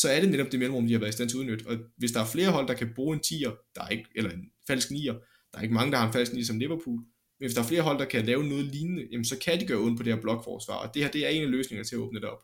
så 0.00 0.08
er 0.08 0.20
det 0.20 0.30
netop 0.30 0.52
det 0.52 0.58
mellemrum, 0.58 0.86
de 0.86 0.92
har 0.92 1.00
været 1.00 1.12
i 1.12 1.16
stand 1.16 1.28
til 1.28 1.36
at 1.36 1.40
udnytte. 1.40 1.66
Og 1.66 1.76
hvis 1.96 2.12
der 2.12 2.20
er 2.20 2.26
flere 2.26 2.50
hold, 2.50 2.68
der 2.68 2.74
kan 2.74 2.92
bruge 2.94 3.14
en 3.14 3.22
10'er, 3.26 3.72
der 3.74 3.82
er 3.82 3.88
ikke, 3.88 4.04
eller 4.14 4.30
en 4.30 4.50
falsk 4.66 4.88
9'er, 4.90 5.16
der 5.52 5.58
er 5.58 5.62
ikke 5.62 5.74
mange, 5.74 5.92
der 5.92 5.98
har 5.98 6.06
en 6.06 6.12
falsk 6.12 6.32
9'er 6.32 6.44
som 6.44 6.58
Liverpool, 6.58 7.00
men 7.38 7.46
hvis 7.46 7.54
der 7.54 7.62
er 7.62 7.66
flere 7.66 7.82
hold, 7.82 7.98
der 7.98 8.04
kan 8.04 8.24
lave 8.24 8.44
noget 8.44 8.64
lignende, 8.64 9.08
jamen 9.12 9.24
så 9.24 9.38
kan 9.38 9.60
de 9.60 9.66
gøre 9.66 9.78
ondt 9.78 9.96
på 9.96 10.02
det 10.02 10.14
her 10.14 10.20
blokforsvar, 10.20 10.74
og 10.74 10.94
det 10.94 11.02
her 11.02 11.10
det 11.10 11.26
er 11.26 11.28
en 11.28 11.42
af 11.42 11.50
løsningerne 11.50 11.88
til 11.88 11.96
at 11.96 12.00
åbne 12.00 12.20
det 12.20 12.28
op. 12.28 12.42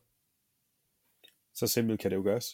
Så 1.54 1.66
simpelt 1.66 2.00
kan 2.00 2.10
det 2.10 2.16
jo 2.16 2.22
gøres. 2.22 2.46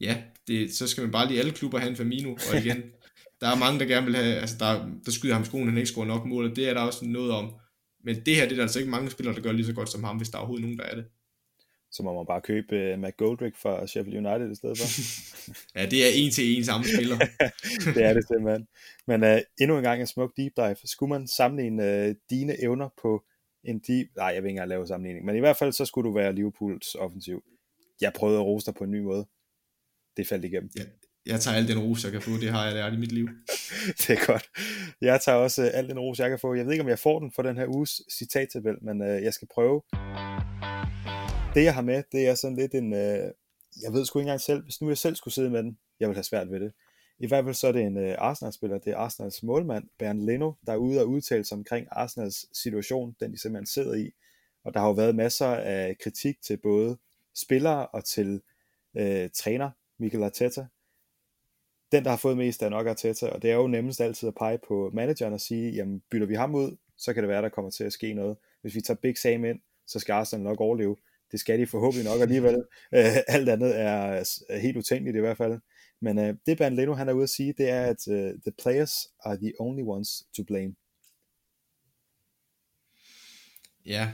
Ja, 0.00 0.22
det, 0.46 0.74
så 0.74 0.88
skal 0.88 1.02
man 1.02 1.12
bare 1.12 1.28
lige 1.28 1.40
alle 1.40 1.52
klubber 1.52 1.78
have 1.78 1.90
en 1.90 1.96
Firmino, 1.96 2.32
og 2.32 2.58
igen, 2.64 2.82
der 3.40 3.48
er 3.48 3.58
mange, 3.58 3.80
der 3.80 3.86
gerne 3.86 4.06
vil 4.06 4.16
have, 4.16 4.34
altså 4.34 4.56
der, 4.58 4.90
der 5.04 5.10
skyder 5.10 5.34
ham 5.34 5.44
skoen, 5.44 5.68
han 5.68 5.76
ikke 5.76 5.90
scorer 5.90 6.06
nok 6.06 6.26
mål, 6.26 6.50
og 6.50 6.56
det 6.56 6.68
er 6.68 6.74
der 6.74 6.80
også 6.80 7.04
noget 7.04 7.30
om. 7.30 7.54
Men 8.04 8.26
det 8.26 8.36
her, 8.36 8.42
det 8.42 8.52
er 8.52 8.56
der 8.56 8.62
altså 8.62 8.78
ikke 8.78 8.90
mange 8.90 9.10
spillere, 9.10 9.34
der 9.36 9.42
gør 9.42 9.52
lige 9.52 9.66
så 9.66 9.72
godt 9.72 9.88
som 9.88 10.04
ham, 10.04 10.16
hvis 10.16 10.28
der 10.28 10.36
er 10.36 10.40
overhovedet 10.40 10.62
nogen, 10.62 10.78
der 10.78 10.84
er 10.84 10.94
det. 10.94 11.04
Så 11.92 12.02
må 12.02 12.14
man 12.14 12.26
bare 12.26 12.40
købe 12.40 12.92
uh, 12.92 13.00
McGoldrick 13.00 13.56
fra 13.56 13.86
Sheffield 13.86 14.26
United 14.26 14.52
i 14.52 14.54
stedet 14.54 14.78
for. 14.78 14.88
ja, 15.78 15.86
det 15.86 16.06
er 16.06 16.10
en 16.14 16.30
til 16.30 16.56
en 16.58 16.64
samme 16.64 16.86
spiller. 16.94 17.18
det 17.94 18.04
er 18.04 18.12
det 18.14 18.24
simpelthen. 18.26 18.66
Men 19.06 19.22
uh, 19.22 19.38
endnu 19.60 19.76
en 19.76 19.82
gang 19.82 20.00
en 20.00 20.06
smuk 20.06 20.32
deep 20.36 20.52
dive. 20.56 20.76
Skulle 20.84 21.10
man 21.10 21.26
sammenligne 21.26 22.08
uh, 22.08 22.14
dine 22.30 22.62
evner 22.62 22.88
på 23.02 23.24
en 23.64 23.78
deep... 23.78 24.06
Nej, 24.16 24.26
jeg 24.26 24.42
vil 24.42 24.48
ikke 24.48 24.50
engang 24.50 24.68
lave 24.68 24.86
sammenligning. 24.86 25.26
Men 25.26 25.36
i 25.36 25.40
hvert 25.40 25.56
fald, 25.56 25.72
så 25.72 25.84
skulle 25.84 26.08
du 26.08 26.14
være 26.14 26.32
Liverpools 26.32 26.94
offensiv. 26.94 27.42
Jeg 28.00 28.12
prøvede 28.12 28.38
at 28.38 28.44
rose 28.44 28.66
dig 28.66 28.74
på 28.74 28.84
en 28.84 28.90
ny 28.90 29.00
måde. 29.00 29.26
Det 30.16 30.26
faldt 30.26 30.44
igennem. 30.44 30.70
Ja, 30.76 30.82
jeg 31.26 31.40
tager 31.40 31.56
al 31.56 31.68
den 31.68 31.78
ros, 31.78 32.04
jeg 32.04 32.12
kan 32.12 32.22
få. 32.22 32.30
Det 32.30 32.50
har 32.50 32.64
jeg 32.64 32.74
lært 32.74 32.92
i 32.92 32.96
mit 32.96 33.12
liv. 33.12 33.28
det 34.00 34.10
er 34.10 34.26
godt. 34.26 34.50
Jeg 35.00 35.20
tager 35.20 35.38
også 35.38 35.62
uh, 35.62 35.68
al 35.72 35.88
den 35.88 35.98
ros, 35.98 36.18
jeg 36.18 36.30
kan 36.30 36.38
få. 36.38 36.54
Jeg 36.54 36.64
ved 36.64 36.72
ikke, 36.72 36.82
om 36.82 36.88
jeg 36.88 36.98
får 36.98 37.18
den 37.18 37.32
for 37.34 37.42
den 37.42 37.56
her 37.56 37.66
uges 37.66 38.02
citattabel, 38.18 38.74
men 38.82 39.00
uh, 39.00 39.22
jeg 39.22 39.34
skal 39.34 39.48
prøve 39.54 39.82
det 41.54 41.64
jeg 41.64 41.74
har 41.74 41.82
med, 41.82 42.02
det 42.12 42.28
er 42.28 42.34
sådan 42.34 42.56
lidt 42.56 42.74
en, 42.74 42.92
øh, 42.92 43.32
jeg 43.82 43.92
ved 43.92 44.04
sgu 44.04 44.18
ikke 44.18 44.26
engang 44.26 44.40
selv, 44.40 44.62
hvis 44.62 44.80
nu 44.80 44.88
jeg 44.88 44.98
selv 44.98 45.16
skulle 45.16 45.34
sidde 45.34 45.50
med 45.50 45.62
den, 45.62 45.78
jeg 46.00 46.08
vil 46.08 46.16
have 46.16 46.24
svært 46.24 46.50
ved 46.50 46.60
det. 46.60 46.72
I 47.18 47.26
hvert 47.26 47.44
fald 47.44 47.54
så 47.54 47.68
er 47.68 47.72
det 47.72 47.82
en 47.82 47.96
øh, 47.96 48.14
Arsenal-spiller, 48.18 48.78
det 48.78 48.92
er 48.92 48.96
Arsenals 48.96 49.42
målmand, 49.42 49.84
Bernd 49.98 50.22
Leno, 50.22 50.52
der 50.66 50.72
er 50.72 50.76
ude 50.76 51.00
og 51.00 51.08
udtale 51.08 51.44
sig 51.44 51.58
omkring 51.58 51.86
Arsenals 51.90 52.58
situation, 52.58 53.16
den 53.20 53.32
de 53.32 53.40
simpelthen 53.40 53.66
sidder 53.66 53.94
i. 53.94 54.10
Og 54.64 54.74
der 54.74 54.80
har 54.80 54.86
jo 54.86 54.92
været 54.92 55.14
masser 55.14 55.46
af 55.46 55.96
kritik 56.00 56.42
til 56.42 56.56
både 56.56 56.98
spillere 57.34 57.86
og 57.86 58.04
til 58.04 58.42
øh, 58.96 59.30
træner 59.34 59.70
Mikel 59.98 60.22
Arteta. 60.22 60.66
Den, 61.92 62.04
der 62.04 62.10
har 62.10 62.16
fået 62.16 62.36
mest, 62.36 62.62
er 62.62 62.68
nok 62.68 62.86
Arteta, 62.86 63.28
og 63.28 63.42
det 63.42 63.50
er 63.50 63.54
jo 63.54 63.66
nemmest 63.66 64.00
altid 64.00 64.28
at 64.28 64.34
pege 64.34 64.58
på 64.68 64.90
manageren 64.94 65.32
og 65.32 65.40
sige, 65.40 65.72
jamen 65.72 66.02
bytter 66.10 66.26
vi 66.26 66.34
ham 66.34 66.54
ud, 66.54 66.76
så 66.96 67.14
kan 67.14 67.22
det 67.22 67.28
være, 67.28 67.42
der 67.42 67.48
kommer 67.48 67.70
til 67.70 67.84
at 67.84 67.92
ske 67.92 68.14
noget. 68.14 68.36
Hvis 68.60 68.74
vi 68.74 68.80
tager 68.80 68.98
Big 69.02 69.18
Sam 69.18 69.44
ind, 69.44 69.60
så 69.86 69.98
skal 69.98 70.12
Arsenal 70.12 70.44
nok 70.44 70.60
overleve 70.60 70.96
det 71.32 71.40
skal 71.40 71.58
de 71.58 71.66
forhåbentlig 71.66 72.04
nok 72.04 72.20
alligevel. 72.20 72.56
Øh, 72.94 73.16
alt 73.28 73.48
andet 73.48 73.80
er, 73.80 74.24
er 74.48 74.58
helt 74.58 74.76
utænkeligt 74.76 75.16
i 75.16 75.20
hvert 75.20 75.36
fald. 75.36 75.60
Men 76.02 76.18
øh, 76.18 76.34
det 76.46 76.58
Ben 76.58 76.76
Leno 76.76 76.94
han 76.94 77.08
er 77.08 77.12
ude 77.12 77.22
at 77.22 77.30
sige, 77.30 77.54
det 77.58 77.68
er, 77.68 77.82
at 77.82 78.06
uh, 78.06 78.14
the 78.16 78.52
players 78.62 78.92
are 79.24 79.36
the 79.36 79.52
only 79.60 79.82
ones 79.82 80.08
to 80.36 80.44
blame. 80.44 80.74
Ja, 83.86 84.12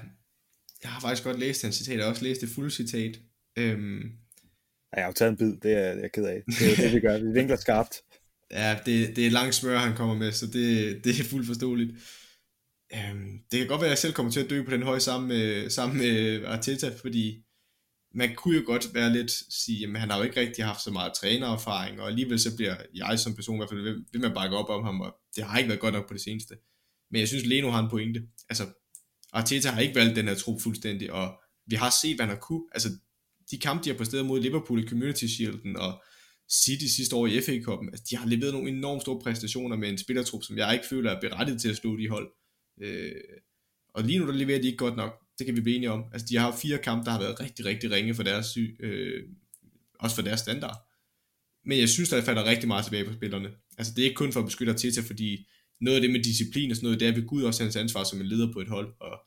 jeg 0.83 0.91
har 0.91 1.01
faktisk 1.01 1.25
godt 1.25 1.39
læst 1.39 1.63
den 1.63 1.73
citat, 1.73 1.97
jeg 1.97 2.05
har 2.05 2.11
også 2.11 2.25
læst 2.25 2.41
det 2.41 2.49
fulde 2.49 2.71
citat. 2.71 3.21
Øhm... 3.57 4.03
Ja, 4.93 4.97
jeg 4.97 5.05
har 5.05 5.09
jo 5.09 5.13
taget 5.13 5.31
en 5.31 5.37
bid, 5.37 5.57
det 5.63 5.73
er 5.73 6.01
jeg 6.01 6.13
ked 6.13 6.25
af. 6.25 6.43
Det 6.47 6.73
er 6.73 6.83
det, 6.83 6.93
vi 6.93 7.01
gør. 7.01 7.19
Vi 7.19 7.33
vinkler 7.33 7.57
skarpt. 7.57 7.97
Ja, 8.51 8.79
det, 8.87 9.17
det 9.17 9.27
er 9.27 9.31
langt 9.31 9.55
smør, 9.55 9.79
han 9.79 9.97
kommer 9.97 10.15
med, 10.15 10.33
så 10.33 10.47
det, 10.47 11.05
det 11.05 11.21
er 11.21 11.25
fuldt 11.25 11.47
forståeligt. 11.47 11.93
Øhm, 12.95 13.39
det 13.51 13.59
kan 13.59 13.69
godt 13.69 13.81
være, 13.81 13.89
at 13.89 13.91
jeg 13.91 13.99
selv 13.99 14.13
kommer 14.13 14.33
til 14.33 14.41
at 14.41 14.51
dø 14.51 14.65
på 14.65 14.71
den 14.71 14.83
høje 14.83 15.01
sammen 15.01 15.29
med, 15.29 15.43
øh, 15.43 15.71
sammen 15.71 15.99
med 15.99 16.19
øh, 16.19 16.51
Arteta, 16.53 16.89
fordi 17.01 17.45
man 18.15 18.35
kunne 18.35 18.57
jo 18.57 18.63
godt 18.67 18.95
være 18.95 19.13
lidt 19.13 19.31
sige, 19.51 19.87
at 19.87 20.01
han 20.01 20.11
har 20.11 20.19
jo 20.19 20.25
ikke 20.25 20.41
rigtig 20.41 20.65
haft 20.65 20.83
så 20.85 20.91
meget 20.91 21.13
trænererfaring, 21.15 22.01
og 22.01 22.09
alligevel 22.09 22.41
så 22.41 22.57
bliver 22.57 22.77
jeg 22.95 23.19
som 23.19 23.35
person 23.35 23.57
i 23.57 23.59
hvert 23.59 23.69
fald 23.71 23.83
ved, 23.83 24.05
ved 24.13 24.21
med 24.21 24.29
at 24.29 24.35
bakke 24.35 24.57
op 24.57 24.69
om 24.69 24.85
ham, 24.85 25.01
og 25.01 25.15
det 25.37 25.45
har 25.45 25.59
ikke 25.59 25.69
været 25.69 25.81
godt 25.81 25.95
nok 25.95 26.09
på 26.09 26.15
det 26.15 26.23
seneste. 26.23 26.55
Men 27.11 27.21
jeg 27.21 27.29
synes, 27.29 27.47
Leno 27.47 27.71
har 27.71 27.83
en 27.83 27.91
pointe. 27.91 28.23
Altså, 28.49 28.65
Arteta 29.33 29.69
har 29.69 29.81
ikke 29.81 29.95
valgt 29.95 30.17
den 30.17 30.29
her 30.29 30.35
trup 30.35 30.61
fuldstændig, 30.61 31.13
og 31.13 31.41
vi 31.67 31.77
har 31.77 31.91
set, 32.03 32.17
hvad 32.17 32.27
han 32.27 32.35
har 32.35 32.41
kunne. 32.41 32.63
Altså, 32.73 32.89
de 33.51 33.59
kampe, 33.59 33.85
de 33.85 33.91
har 33.91 33.97
på 33.97 34.05
stedet 34.05 34.27
mod 34.27 34.41
Liverpool 34.41 34.85
i 34.85 34.89
Community 34.89 35.25
Shielden, 35.25 35.77
og 35.77 36.03
City 36.53 36.87
sidste 36.97 37.17
år 37.17 37.27
i 37.27 37.41
FA 37.41 37.53
Cup'en, 37.53 37.91
altså, 37.91 38.05
de 38.11 38.17
har 38.17 38.27
leveret 38.27 38.53
nogle 38.53 38.69
enormt 38.69 39.03
store 39.03 39.21
præstationer 39.21 39.77
med 39.77 39.89
en 39.89 39.99
spillertrup, 39.99 40.43
som 40.43 40.59
jeg 40.59 40.75
ikke 40.75 40.87
føler 40.91 41.11
er 41.11 41.21
berettiget 41.21 41.61
til 41.61 41.69
at 41.69 41.77
slå 41.77 41.97
de 41.97 42.09
hold. 42.09 42.29
Øh, 42.81 43.13
og 43.95 44.03
lige 44.03 44.19
nu 44.19 44.27
der 44.27 44.33
leverer 44.33 44.61
de 44.61 44.67
ikke 44.67 44.77
godt 44.77 44.97
nok. 44.97 45.21
Det 45.39 45.47
kan 45.47 45.57
vi 45.57 45.61
blive 45.61 45.77
enige 45.77 45.91
om. 45.91 46.05
Altså 46.13 46.27
de 46.31 46.37
har 46.37 46.57
fire 46.63 46.79
kampe, 46.79 47.05
der 47.05 47.11
har 47.11 47.21
været 47.21 47.41
rigtig, 47.41 47.65
rigtig 47.65 47.91
ringe 47.91 48.15
for 48.15 48.23
deres 48.23 48.47
syg, 48.47 48.77
øh, 48.81 49.23
også 49.99 50.17
for 50.17 50.23
deres 50.23 50.41
standard. 50.41 50.77
Men 51.65 51.79
jeg 51.79 51.89
synes, 51.89 52.09
der 52.09 52.23
falder 52.23 52.45
rigtig 52.45 52.69
meget 52.69 52.85
tilbage 52.85 53.05
på 53.05 53.13
spillerne. 53.13 53.51
Altså 53.79 53.93
det 53.97 54.03
er 54.03 54.05
ikke 54.05 54.17
kun 54.17 54.33
for 54.33 54.41
at 54.41 54.47
beskytte 54.47 54.73
Arteta, 54.73 55.01
fordi 55.01 55.49
noget 55.81 55.97
af 55.97 56.01
det 56.03 56.11
med 56.11 56.23
disciplin 56.23 56.71
og 56.71 56.77
sådan 56.77 56.87
noget, 56.87 57.01
det 57.01 57.09
er 57.09 57.15
ved 57.15 57.27
Gud 57.27 57.43
også 57.43 57.63
hans 57.63 57.77
ansvar 57.77 58.05
som 58.05 58.21
en 58.21 58.27
leder 58.27 58.53
på 58.53 58.61
et 58.61 58.69
hold. 58.69 58.95
Og 59.01 59.19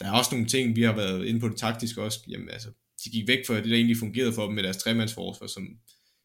der 0.00 0.06
er 0.06 0.12
også 0.12 0.30
nogle 0.32 0.46
ting, 0.46 0.76
vi 0.76 0.82
har 0.82 0.96
været 0.96 1.26
inde 1.26 1.40
på 1.40 1.48
det 1.48 1.56
taktiske 1.56 2.02
også. 2.02 2.20
Jamen 2.28 2.48
altså, 2.48 2.68
de 3.04 3.10
gik 3.10 3.28
væk 3.28 3.46
fra 3.46 3.56
det, 3.56 3.64
der 3.64 3.74
egentlig 3.74 3.96
fungerede 3.96 4.32
for 4.32 4.46
dem 4.46 4.54
med 4.54 4.62
deres 4.62 4.76
tremandsforsvar, 4.76 5.46
som 5.46 5.78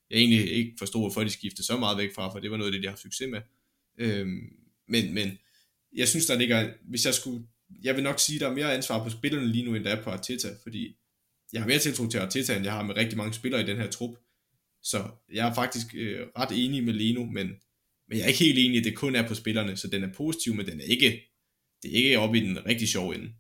jeg 0.09 0.18
egentlig 0.18 0.51
ikke 0.51 0.76
forstod, 0.80 1.01
hvorfor 1.01 1.24
de 1.24 1.30
skiftede 1.30 1.68
så 1.68 1.78
meget 1.78 1.97
væk 1.97 2.16
fra, 2.16 2.32
for 2.32 2.39
det 2.39 2.51
var 2.51 2.57
noget 2.57 2.72
af 2.72 2.74
det, 2.74 2.84
de 2.84 2.89
har 2.89 2.95
succes 2.95 3.28
med. 3.30 3.41
Øhm, 3.97 4.39
men, 4.88 5.13
men 5.13 5.38
jeg 5.96 6.08
synes, 6.08 6.26
der 6.26 6.38
ligger, 6.38 6.70
hvis 6.82 7.06
jeg 7.06 7.14
skulle, 7.14 7.46
jeg 7.84 7.96
vil 7.96 8.04
nok 8.04 8.20
sige, 8.20 8.39
der 8.39 8.50
er 8.50 8.54
mere 8.54 8.74
ansvar 8.74 9.04
på 9.04 9.10
spillerne 9.10 9.48
lige 9.48 9.66
nu, 9.66 9.76
end 9.76 9.84
der 9.84 9.96
er 9.96 10.04
på 10.04 10.10
Arteta, 10.10 10.50
fordi 10.64 10.96
jeg 11.54 11.62
har 11.62 11.68
mere 11.68 11.80
tiltro 11.80 12.08
til 12.08 12.18
Arteta, 12.18 12.56
end 12.56 12.64
jeg 12.64 12.74
har 12.74 12.84
med 12.84 12.96
rigtig 12.96 13.18
mange 13.18 13.34
spillere 13.34 13.62
i 13.62 13.66
den 13.66 13.78
her 13.78 13.89
trup. 13.89 14.18
Så 14.84 15.04
jeg 15.34 15.50
er 15.50 15.54
faktisk 15.54 15.96
øh, 15.96 16.28
ret 16.38 16.66
enig 16.66 16.84
med 16.84 16.93
Leno, 16.93 17.26
men, 17.26 17.48
men 18.08 18.18
jeg 18.18 18.24
er 18.24 18.28
ikke 18.28 18.43
helt 18.43 18.60
enig, 18.60 18.78
at 18.78 18.84
det 18.84 18.96
kun 18.96 19.16
er 19.16 19.28
på 19.28 19.36
spillerne, 19.36 19.78
så 19.78 19.88
den 19.88 20.04
er 20.04 20.14
positiv, 20.14 20.56
men 20.56 20.66
den 20.66 20.80
er 20.80 20.86
ikke, 20.86 21.22
det 21.84 21.91
er 21.91 21.96
ikke 21.96 22.20
oppe 22.20 22.38
i 22.38 22.41
den 22.41 22.66
rigtig 22.66 22.88
sjove 22.88 23.16
ende. 23.16 23.32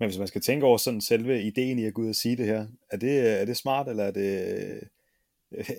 Men 0.00 0.08
hvis 0.08 0.18
man 0.18 0.28
skal 0.28 0.40
tænke 0.40 0.66
over 0.66 0.78
sådan 0.78 1.00
selve 1.00 1.42
ideen 1.42 1.78
i 1.78 1.84
at 1.84 1.94
gå 1.94 2.02
ud 2.02 2.08
og 2.08 2.14
sige 2.14 2.36
det 2.36 2.46
her, 2.46 2.66
er 2.90 2.96
det, 2.96 3.40
er 3.40 3.44
det 3.44 3.56
smart, 3.56 3.88
eller 3.88 4.04
er 4.04 4.10
det, 4.10 4.80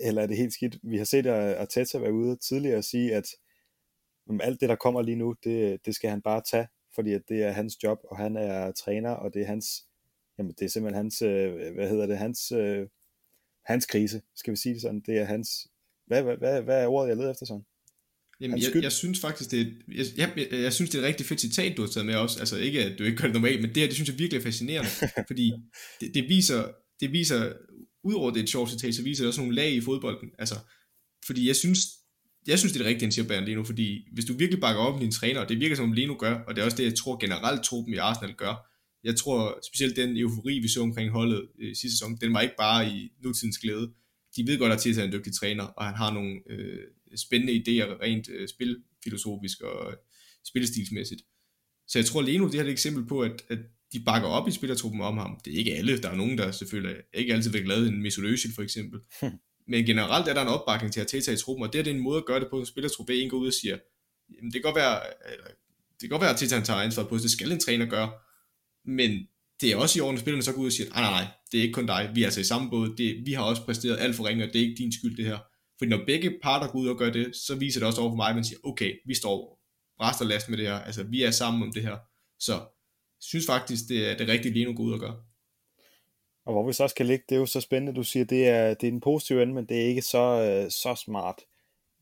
eller 0.06 0.22
er 0.22 0.26
det 0.26 0.36
helt 0.36 0.52
skidt? 0.52 0.76
Vi 0.82 0.96
har 0.96 1.04
set 1.04 1.26
Arteta 1.26 1.98
være 1.98 2.12
ude 2.12 2.36
tidligere 2.36 2.78
og 2.78 2.84
sige, 2.84 3.14
at 3.14 3.26
alt 4.40 4.60
det, 4.60 4.68
der 4.68 4.76
kommer 4.76 5.02
lige 5.02 5.16
nu, 5.16 5.34
det, 5.44 5.86
det 5.86 5.94
skal 5.94 6.10
han 6.10 6.22
bare 6.22 6.42
tage, 6.50 6.66
fordi 6.94 7.12
at 7.12 7.22
det 7.28 7.42
er 7.42 7.50
hans 7.50 7.82
job, 7.82 7.98
og 8.10 8.16
han 8.16 8.36
er 8.36 8.72
træner, 8.72 9.10
og 9.10 9.34
det 9.34 9.42
er 9.42 9.46
hans, 9.46 9.66
jamen 10.38 10.54
det 10.58 10.64
er 10.64 10.68
simpelthen 10.68 11.02
hans, 11.02 11.22
øh, 11.22 11.74
hvad 11.74 11.88
hedder 11.88 12.06
det, 12.06 12.18
hans, 12.18 12.52
øh, 12.52 12.86
hans 13.64 13.86
krise, 13.86 14.22
skal 14.34 14.50
vi 14.50 14.56
sige 14.56 14.74
det 14.74 14.82
sådan, 14.82 15.00
det 15.00 15.18
er 15.18 15.24
hans, 15.24 15.68
hvad, 16.06 16.22
hvad, 16.22 16.36
hvad, 16.36 16.62
hvad 16.62 16.82
er 16.82 16.86
ordet, 16.86 17.08
jeg 17.08 17.16
leder 17.16 17.30
efter 17.30 17.46
sådan? 17.46 17.64
Jamen, 18.40 18.58
jeg, 18.58 18.82
jeg 18.82 18.92
synes 18.92 19.20
faktisk, 19.20 19.50
det 19.50 19.60
er, 19.60 19.66
jeg, 19.88 20.06
jeg, 20.16 20.48
jeg, 20.52 20.72
synes, 20.72 20.90
det 20.90 20.98
er 20.98 21.02
et 21.02 21.08
rigtig 21.08 21.26
fedt 21.26 21.40
citat, 21.40 21.76
du 21.76 21.82
har 21.82 21.88
taget 21.88 22.06
med 22.06 22.14
også. 22.14 22.40
Altså 22.40 22.56
ikke, 22.56 22.84
at 22.84 22.98
du 22.98 23.04
ikke 23.04 23.16
gør 23.16 23.24
det 23.24 23.34
normalt, 23.34 23.60
men 23.60 23.68
det 23.68 23.76
her, 23.76 23.86
det 23.86 23.94
synes 23.94 24.08
jeg 24.10 24.18
virkelig 24.18 24.38
er 24.38 24.42
fascinerende. 24.42 24.90
fordi 25.30 25.52
det, 26.00 26.14
det, 26.14 26.28
viser, 26.28 26.70
det 27.00 27.12
viser, 27.12 27.52
udover 28.04 28.30
det 28.30 28.38
er 28.38 28.42
et 28.42 28.50
sjovt 28.50 28.70
citat, 28.70 28.94
så 28.94 29.02
viser 29.02 29.22
det 29.22 29.28
også 29.28 29.40
nogle 29.40 29.54
lag 29.54 29.72
i 29.72 29.80
fodbolden. 29.80 30.30
Altså, 30.38 30.54
fordi 31.26 31.46
jeg 31.46 31.56
synes, 31.56 31.78
jeg 32.46 32.58
synes, 32.58 32.72
det 32.72 32.80
er 32.80 32.84
det 32.84 32.90
rigtige, 32.90 33.06
han 33.06 33.12
siger 33.12 33.28
Bayern 33.28 33.56
nu, 33.58 33.64
fordi 33.64 34.08
hvis 34.12 34.24
du 34.24 34.32
virkelig 34.32 34.60
bakker 34.60 34.82
op 34.82 34.94
om 34.94 35.00
din 35.00 35.12
træner, 35.12 35.40
og 35.40 35.48
det 35.48 35.60
virker 35.60 35.76
som 35.76 35.92
Leno 35.92 36.14
gør, 36.18 36.34
og 36.34 36.56
det 36.56 36.60
er 36.60 36.64
også 36.64 36.76
det, 36.76 36.84
jeg 36.84 36.94
tror 36.94 37.16
generelt 37.20 37.62
truppen 37.62 37.94
i 37.94 37.96
Arsenal 37.96 38.34
gør, 38.34 38.72
jeg 39.04 39.16
tror 39.16 39.58
specielt 39.66 39.96
den 39.96 40.16
eufori, 40.16 40.58
vi 40.58 40.68
så 40.68 40.80
omkring 40.80 41.10
holdet 41.10 41.48
øh, 41.58 41.76
sidste 41.76 41.90
sæson, 41.90 42.16
den 42.20 42.34
var 42.34 42.40
ikke 42.40 42.54
bare 42.58 42.88
i 42.88 43.12
nutidens 43.22 43.58
glæde. 43.58 43.92
De 44.36 44.46
ved 44.46 44.58
godt, 44.58 44.72
at 44.72 44.78
Teta 44.78 45.00
er 45.00 45.04
en 45.04 45.12
dygtig 45.12 45.34
træner, 45.34 45.64
og 45.64 45.84
han 45.84 45.94
har 45.94 46.12
nogle 46.12 46.40
øh, 46.50 46.78
spændende 47.16 47.52
idéer, 47.52 48.02
rent 48.02 48.28
øh, 48.28 48.48
spilfilosofisk 48.48 49.60
og 49.60 49.90
øh, 49.90 49.96
spillestilsmæssigt. 50.44 51.22
Så 51.88 51.98
jeg 51.98 52.06
tror, 52.06 52.22
Leno 52.22 52.44
det 52.44 52.54
her 52.54 52.60
er 52.60 52.64
et 52.64 52.70
eksempel 52.72 53.06
på, 53.06 53.20
at, 53.20 53.42
at 53.48 53.58
de 53.92 54.00
bakker 54.00 54.28
op 54.28 54.48
i 54.48 54.50
spillertruppen 54.50 55.00
om 55.00 55.16
ham. 55.16 55.40
Det 55.44 55.54
er 55.54 55.58
ikke 55.58 55.74
alle, 55.74 55.98
der 56.02 56.10
er 56.10 56.16
nogen, 56.16 56.38
der 56.38 56.50
selvfølgelig 56.50 56.96
ikke 57.14 57.34
altid 57.34 57.50
vil 57.50 57.64
glade 57.64 57.88
en 57.88 58.02
Mesut 58.02 58.24
Özil 58.24 58.54
for 58.54 58.62
eksempel. 58.62 59.00
Hm. 59.20 59.38
Men 59.68 59.86
generelt 59.86 60.28
er 60.28 60.34
der 60.34 60.42
en 60.42 60.48
opbakning 60.48 60.92
til 60.92 61.00
at 61.00 61.06
Arteta 61.06 61.32
i 61.32 61.36
truppen, 61.36 61.66
og 61.66 61.72
det 61.72 61.78
er 61.78 61.82
det 61.82 61.94
en 61.94 62.00
måde 62.00 62.18
at 62.18 62.26
gøre 62.26 62.40
det 62.40 62.48
på, 62.50 62.56
spiller 62.56 62.66
spillertruppe 62.66 63.14
en 63.14 63.30
går 63.30 63.36
ud 63.36 63.46
og 63.46 63.52
siger, 63.52 63.78
jamen 64.36 64.52
det 64.52 64.52
kan 64.52 64.62
godt 64.62 64.76
være, 64.76 65.00
det 65.92 66.00
kan 66.00 66.08
godt 66.08 66.20
være, 66.20 66.30
at 66.30 66.34
Arteta 66.34 66.60
tager 66.60 66.80
ansvaret 66.80 67.08
på, 67.08 67.16
det 67.16 67.30
skal 67.30 67.52
en 67.52 67.60
træner 67.60 67.86
gøre, 67.86 68.10
men 68.84 69.10
det 69.60 69.72
er 69.72 69.76
også 69.76 69.98
i 69.98 70.00
orden, 70.00 70.14
at 70.14 70.20
spillerne 70.20 70.42
så 70.42 70.52
går 70.52 70.60
ud 70.60 70.66
og 70.66 70.72
siger, 70.72 70.88
nej, 70.90 71.02
nej, 71.02 71.10
nej, 71.10 71.26
det 71.52 71.58
er 71.58 71.62
ikke 71.62 71.74
kun 71.74 71.86
dig, 71.86 72.10
vi 72.14 72.22
er 72.22 72.26
altså 72.26 72.40
i 72.40 72.44
samme 72.44 72.70
båd, 72.70 72.96
det, 72.96 73.22
vi 73.26 73.32
har 73.32 73.42
også 73.42 73.62
præsteret 73.62 73.98
alt 74.00 74.16
for 74.16 74.28
ringe, 74.28 74.44
og 74.44 74.52
det 74.52 74.60
er 74.60 74.64
ikke 74.66 74.82
din 74.82 74.92
skyld 74.92 75.16
det 75.16 75.24
her. 75.24 75.38
Fordi 75.78 75.90
når 75.90 76.00
begge 76.06 76.38
parter 76.42 76.72
går 76.72 76.78
ud 76.78 76.88
og 76.88 76.98
gør 76.98 77.10
det, 77.10 77.36
så 77.36 77.54
viser 77.54 77.80
det 77.80 77.86
også 77.86 78.00
over 78.00 78.10
for 78.10 78.16
mig, 78.16 78.28
at 78.28 78.34
man 78.34 78.44
siger, 78.44 78.58
okay, 78.64 78.92
vi 79.06 79.14
står 79.14 79.62
bræst 79.98 80.20
og 80.20 80.26
last 80.26 80.48
med 80.48 80.58
det 80.58 80.66
her, 80.66 80.78
altså 80.78 81.02
vi 81.02 81.22
er 81.22 81.30
sammen 81.30 81.62
om 81.62 81.72
det 81.72 81.82
her. 81.82 81.96
Så 82.38 82.60
synes 83.20 83.46
faktisk, 83.46 83.82
det 83.88 84.10
er 84.10 84.16
det 84.16 84.28
rigtige 84.28 84.52
lige 84.52 84.64
nu 84.64 84.74
gå 84.74 84.82
ud 84.82 84.92
og 84.92 85.00
gøre. 85.00 85.16
Og 86.46 86.52
hvor 86.52 86.66
vi 86.66 86.72
så 86.72 86.88
skal 86.88 87.06
ligge, 87.06 87.24
det 87.28 87.34
er 87.34 87.38
jo 87.38 87.46
så 87.46 87.60
spændende, 87.60 87.94
du 87.94 88.02
siger, 88.02 88.24
det 88.24 88.48
er, 88.48 88.74
det 88.74 88.86
er 88.86 88.90
den 88.90 89.00
positive 89.00 89.42
ende, 89.42 89.54
men 89.54 89.64
det 89.64 89.82
er 89.82 89.86
ikke 89.86 90.02
så, 90.02 90.18
øh, 90.18 90.70
så 90.70 91.02
smart, 91.04 91.34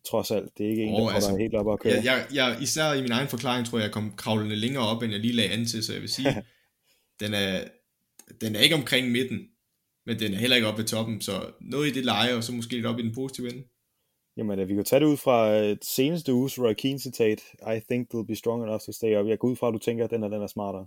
trods 0.04 0.30
alt. 0.30 0.58
Det 0.58 0.66
er 0.66 0.70
ikke 0.70 0.82
en, 0.82 0.94
der 0.94 1.02
oh, 1.02 1.14
altså, 1.14 1.36
helt 1.36 1.54
op 1.54 1.66
og 1.66 1.80
køre. 1.80 1.94
Jeg, 1.94 2.04
jeg, 2.04 2.26
jeg, 2.34 2.62
især 2.62 2.92
i 2.92 3.02
min 3.02 3.10
egen 3.10 3.28
forklaring, 3.28 3.66
tror 3.66 3.78
jeg, 3.78 3.84
jeg 3.84 3.92
kom 3.92 4.12
kravlende 4.16 4.56
længere 4.56 4.88
op, 4.88 5.02
end 5.02 5.12
jeg 5.12 5.20
lige 5.20 5.34
lagde 5.34 5.50
an 5.50 5.66
til, 5.66 5.84
så 5.84 5.92
jeg 5.92 6.02
vil 6.02 6.08
sige, 6.08 6.42
den, 7.20 7.34
er, 7.34 7.64
den 8.40 8.56
er 8.56 8.60
ikke 8.60 8.74
omkring 8.74 9.10
midten, 9.10 9.48
men 10.06 10.18
den 10.18 10.34
er 10.34 10.38
heller 10.38 10.56
ikke 10.56 10.68
oppe 10.68 10.78
ved 10.78 10.88
toppen, 10.88 11.20
så 11.20 11.32
noget 11.60 11.88
i 11.88 11.92
det 11.92 12.04
leje, 12.04 12.34
og 12.34 12.44
så 12.44 12.52
måske 12.52 12.74
lidt 12.74 12.86
op 12.86 12.98
i 12.98 13.02
den 13.02 13.14
positive 13.14 13.52
ende. 13.52 13.64
Jamen, 14.36 14.68
vi 14.68 14.74
kan 14.74 14.84
tage 14.84 15.00
det 15.00 15.06
ud 15.06 15.16
fra 15.16 15.50
et 15.50 15.84
seneste 15.84 16.32
uges 16.32 16.58
Roy 16.58 16.74
Keane 16.74 16.98
citat, 16.98 17.42
I 17.76 17.80
think 17.90 18.14
they'll 18.14 18.26
be 18.26 18.36
strong 18.36 18.62
enough 18.62 18.80
to 18.80 18.92
stay 18.92 19.16
up. 19.16 19.26
Jeg 19.26 19.38
går 19.38 19.48
ud 19.48 19.56
fra, 19.56 19.68
at 19.68 19.74
du 19.74 19.78
tænker, 19.78 20.04
at 20.04 20.10
den 20.10 20.22
er, 20.22 20.28
den 20.28 20.42
er 20.42 20.46
smartere. 20.46 20.86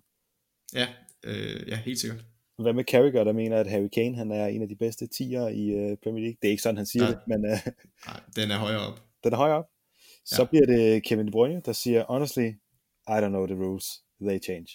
Ja, 0.73 0.87
øh, 1.23 1.67
ja, 1.67 1.75
helt 1.75 1.99
sikkert. 1.99 2.25
Hvad 2.57 2.73
med 2.73 2.83
Carragher, 2.83 3.23
der 3.23 3.33
mener, 3.33 3.57
at 3.57 3.67
Harry 3.67 3.87
Kane 3.87 4.15
han 4.15 4.31
er 4.31 4.47
en 4.47 4.61
af 4.61 4.67
de 4.67 4.75
bedste 4.75 5.07
tiger 5.07 5.47
i 5.47 5.91
uh, 5.91 5.97
Premier 6.03 6.23
League? 6.23 6.37
Det 6.41 6.47
er 6.47 6.51
ikke 6.51 6.63
sådan, 6.63 6.77
han 6.77 6.85
siger 6.85 7.05
ja. 7.05 7.11
det, 7.11 7.19
men... 7.27 7.45
Uh, 7.45 7.57
Nej, 8.07 8.21
den 8.35 8.51
er 8.51 8.57
højere 8.57 8.87
op. 8.87 9.03
Den 9.23 9.33
er 9.33 9.37
højere 9.37 9.57
op. 9.57 9.69
Så 10.25 10.41
ja. 10.41 10.47
bliver 10.47 10.65
det 10.65 11.03
Kevin 11.03 11.25
De 11.25 11.31
Bruyne, 11.31 11.61
der 11.65 11.73
siger, 11.73 12.03
honestly, 12.09 12.49
I 13.07 13.17
don't 13.21 13.27
know 13.27 13.45
the 13.45 13.55
rules. 13.55 14.03
They 14.21 14.43
change. 14.43 14.67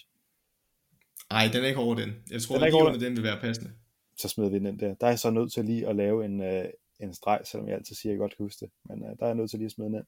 Nej, 1.29 1.49
den 1.53 1.63
er 1.63 1.67
ikke 1.67 1.79
over 1.79 1.95
den. 1.95 2.09
Jeg 2.31 2.41
tror, 2.41 2.57
den, 2.57 2.63
lige 2.63 2.83
under 2.83 2.99
den 2.99 3.15
vil 3.15 3.23
være 3.23 3.39
passende. 3.41 3.71
Så 4.17 4.27
smider 4.27 4.49
vi 4.49 4.59
den 4.59 4.79
der. 4.79 4.93
Der 4.93 5.07
er 5.07 5.11
jeg 5.11 5.19
så 5.19 5.29
nødt 5.29 5.53
til 5.53 5.65
lige 5.65 5.87
at 5.87 5.95
lave 5.95 6.25
en, 6.25 6.41
øh, 6.41 6.65
en 6.99 7.13
streg, 7.13 7.41
selvom 7.43 7.67
jeg 7.67 7.75
altid 7.75 7.95
siger, 7.95 8.11
at 8.11 8.13
jeg 8.13 8.19
godt 8.19 8.37
kan 8.37 8.43
huske 8.43 8.65
det. 8.65 8.71
Men 8.89 9.03
øh, 9.03 9.09
der 9.09 9.23
er 9.23 9.27
jeg 9.27 9.35
nødt 9.35 9.49
til 9.49 9.59
lige 9.59 9.65
at 9.65 9.71
smide 9.71 9.89
den 9.89 9.95
ind. 9.95 10.05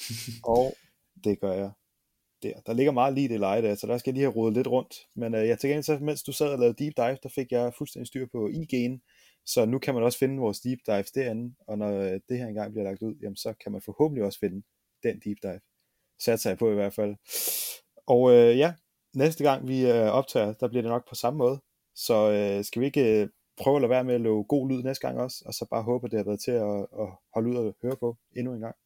og 0.54 0.74
det 1.24 1.40
gør 1.40 1.52
jeg 1.52 1.70
der. 2.42 2.60
Der 2.66 2.72
ligger 2.72 2.92
meget 2.92 3.14
lige 3.14 3.28
det 3.28 3.40
leje 3.40 3.62
der, 3.62 3.74
så 3.74 3.86
der 3.86 3.98
skal 3.98 4.10
jeg 4.10 4.14
lige 4.14 4.24
have 4.24 4.34
rodet 4.34 4.54
lidt 4.54 4.66
rundt. 4.66 4.94
Men 5.16 5.34
øh, 5.34 5.48
jeg 5.48 5.58
tænker 5.58 5.74
gengæld, 5.74 5.82
så, 5.82 5.98
mens 5.98 6.22
du 6.22 6.32
sad 6.32 6.48
og 6.48 6.58
lavede 6.58 6.84
deep 6.84 6.96
dive, 6.96 7.18
der 7.22 7.28
fik 7.28 7.52
jeg 7.52 7.74
fuldstændig 7.78 8.06
styr 8.06 8.26
på 8.32 8.48
IG'en, 8.48 8.98
så 9.46 9.64
nu 9.66 9.78
kan 9.78 9.94
man 9.94 10.02
også 10.02 10.18
finde 10.18 10.38
vores 10.38 10.60
deep 10.60 10.78
dives 10.86 11.10
derinde, 11.12 11.54
og 11.68 11.78
når 11.78 11.92
øh, 12.00 12.20
det 12.28 12.38
her 12.38 12.46
engang 12.46 12.72
bliver 12.72 12.84
lagt 12.84 13.02
ud, 13.02 13.14
jamen 13.22 13.36
så 13.36 13.54
kan 13.62 13.72
man 13.72 13.82
forhåbentlig 13.82 14.24
også 14.24 14.38
finde 14.38 14.62
den 15.02 15.20
deep 15.24 15.38
dive. 15.42 15.60
Satser 16.24 16.50
jeg 16.50 16.58
på 16.58 16.70
i 16.70 16.74
hvert 16.74 16.94
fald. 16.94 17.14
Og 18.06 18.32
øh, 18.32 18.58
ja, 18.58 18.74
næste 19.16 19.44
gang 19.44 19.68
vi 19.68 19.90
øh, 19.90 20.06
optager, 20.06 20.52
der 20.52 20.68
bliver 20.68 20.82
det 20.82 20.90
nok 20.90 21.08
på 21.08 21.14
samme 21.14 21.38
måde. 21.38 21.60
Så 21.94 22.30
øh, 22.30 22.64
skal 22.64 22.80
vi 22.80 22.86
ikke 22.86 23.22
øh, 23.22 23.28
prøve 23.60 23.76
at 23.76 23.82
lade 23.82 23.90
være 23.90 24.04
med 24.04 24.14
at 24.14 24.20
lave 24.20 24.44
god 24.44 24.70
lyd 24.70 24.82
næste 24.82 25.06
gang 25.06 25.20
også, 25.20 25.42
og 25.46 25.54
så 25.54 25.66
bare 25.70 25.82
håbe, 25.82 26.06
at 26.06 26.10
det 26.10 26.18
har 26.18 26.24
været 26.24 26.40
til 26.40 26.50
at, 26.50 26.80
at 27.02 27.08
holde 27.34 27.50
ud 27.50 27.56
og 27.56 27.74
høre 27.82 27.96
på 27.96 28.16
endnu 28.36 28.54
en 28.54 28.60
gang. 28.60 28.76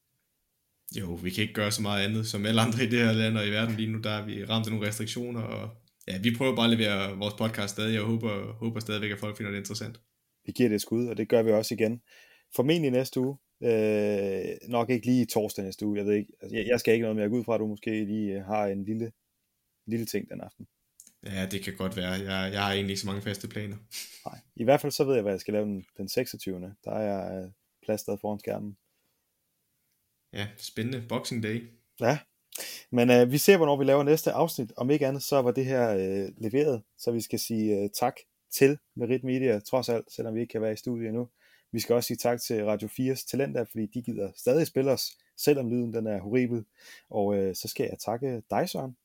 Jo, 1.00 1.14
vi 1.14 1.30
kan 1.30 1.42
ikke 1.42 1.54
gøre 1.54 1.70
så 1.70 1.82
meget 1.82 2.04
andet, 2.04 2.26
som 2.26 2.46
alle 2.46 2.60
andre 2.60 2.84
i 2.84 2.86
det 2.86 2.98
her 2.98 3.12
land 3.12 3.38
og 3.38 3.46
i 3.46 3.50
verden 3.50 3.76
lige 3.76 3.92
nu, 3.92 3.98
der 3.98 4.10
er 4.10 4.24
vi 4.24 4.44
ramt 4.44 4.66
af 4.66 4.72
nogle 4.72 4.88
restriktioner, 4.88 5.40
og 5.40 5.70
ja, 6.08 6.18
vi 6.22 6.36
prøver 6.36 6.56
bare 6.56 6.72
at 6.72 6.78
levere 6.78 7.18
vores 7.18 7.34
podcast 7.34 7.74
stadig, 7.74 8.00
og 8.00 8.06
håber, 8.06 8.52
håber 8.52 8.80
stadigvæk, 8.80 9.10
at 9.10 9.18
folk 9.18 9.36
finder 9.36 9.50
det 9.50 9.58
interessant. 9.58 10.00
Vi 10.46 10.52
giver 10.52 10.68
det 10.68 10.74
et 10.74 10.82
skud, 10.82 11.06
og 11.06 11.16
det 11.16 11.28
gør 11.28 11.42
vi 11.42 11.50
også 11.50 11.74
igen. 11.74 12.00
Formentlig 12.56 12.90
næste 12.90 13.20
uge, 13.20 13.36
øh, 13.62 14.44
nok 14.68 14.90
ikke 14.90 15.06
lige 15.06 15.26
torsdag 15.26 15.64
næste 15.64 15.86
uge, 15.86 15.98
jeg 15.98 16.06
ved 16.06 16.14
ikke, 16.14 16.32
altså, 16.42 16.56
jeg, 16.56 16.66
jeg 16.66 16.80
skal 16.80 16.94
ikke 16.94 17.02
noget 17.02 17.16
med 17.16 17.24
at 17.24 17.30
gå 17.30 17.36
ud 17.36 17.44
fra, 17.44 17.54
at 17.54 17.60
du 17.60 17.66
måske 17.66 18.04
lige 18.04 18.34
øh, 18.34 18.44
har 18.44 18.66
en 18.66 18.84
lille, 18.84 19.12
lille 19.86 20.06
ting 20.06 20.30
den 20.30 20.40
aften. 20.40 20.66
Ja, 21.26 21.46
det 21.46 21.62
kan 21.62 21.76
godt 21.76 21.96
være. 21.96 22.10
Jeg, 22.10 22.52
jeg 22.52 22.62
har 22.62 22.72
egentlig 22.72 22.90
ikke 22.90 23.00
så 23.00 23.06
mange 23.06 23.22
faste 23.22 23.48
planer. 23.48 23.76
Nej, 24.26 24.38
i 24.56 24.64
hvert 24.64 24.80
fald 24.80 24.92
så 24.92 25.04
ved 25.04 25.14
jeg, 25.14 25.22
hvad 25.22 25.32
jeg 25.32 25.40
skal 25.40 25.54
lave 25.54 25.66
den, 25.66 25.84
den 25.96 26.08
26. 26.08 26.60
Der 26.84 26.90
er 26.90 27.02
jeg 27.02 27.50
øh, 27.88 28.18
foran 28.20 28.38
skærmen. 28.38 28.76
Ja, 30.35 30.48
spændende. 30.59 31.05
Boxing 31.09 31.43
Day. 31.43 31.70
Ja, 32.01 32.19
men 32.90 33.11
øh, 33.11 33.32
vi 33.32 33.39
ser, 33.39 33.56
hvornår 33.56 33.77
vi 33.77 33.85
laver 33.85 34.02
næste 34.02 34.32
afsnit. 34.32 34.73
Om 34.77 34.90
ikke 34.90 35.06
andet, 35.06 35.23
så 35.23 35.43
var 35.43 35.51
det 35.51 35.65
her 35.65 35.90
øh, 35.94 36.32
leveret, 36.36 36.82
så 36.98 37.11
vi 37.12 37.20
skal 37.20 37.39
sige 37.39 37.81
øh, 37.81 37.90
tak 37.90 38.16
til 38.51 38.78
Merit 38.97 39.24
Media, 39.24 39.61
trods 39.61 39.89
alt, 39.89 40.12
selvom 40.12 40.35
vi 40.35 40.40
ikke 40.40 40.52
kan 40.52 40.62
være 40.62 40.73
i 40.73 40.77
studiet 40.77 41.09
endnu. 41.09 41.28
Vi 41.73 41.81
skal 41.81 41.94
også 41.94 42.06
sige 42.06 42.16
tak 42.16 42.40
til 42.40 42.65
Radio 42.65 42.89
4's 42.89 43.27
talenter, 43.31 43.65
fordi 43.65 43.86
de 43.86 44.02
gider 44.02 44.32
stadig 44.36 44.66
spille 44.66 44.90
os, 44.90 45.19
selvom 45.36 45.70
lyden 45.70 45.93
den 45.93 46.06
er 46.06 46.20
horribel. 46.20 46.65
Og 47.11 47.36
øh, 47.36 47.55
så 47.55 47.69
skal 47.69 47.86
jeg 47.90 47.98
takke 47.98 48.43
dig, 48.51 48.69
Søren. 48.69 48.97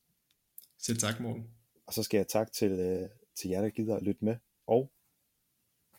Selv 0.78 0.98
tak, 0.98 1.20
Morten. 1.20 1.46
Og 1.86 1.94
så 1.94 2.02
skal 2.02 2.18
jeg 2.18 2.28
takke 2.28 2.52
til, 2.52 2.70
øh, 2.72 3.08
til 3.34 3.50
jer, 3.50 3.60
der 3.60 3.68
gider 3.68 3.96
at 3.96 4.02
lytte 4.02 4.24
med. 4.24 4.36
Og 4.66 4.90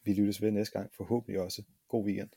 vi 0.03 0.13
lyttes 0.13 0.41
ved 0.41 0.51
næste 0.51 0.79
gang, 0.79 0.91
forhåbentlig 0.97 1.41
også. 1.41 1.63
God 1.87 2.05
weekend. 2.05 2.29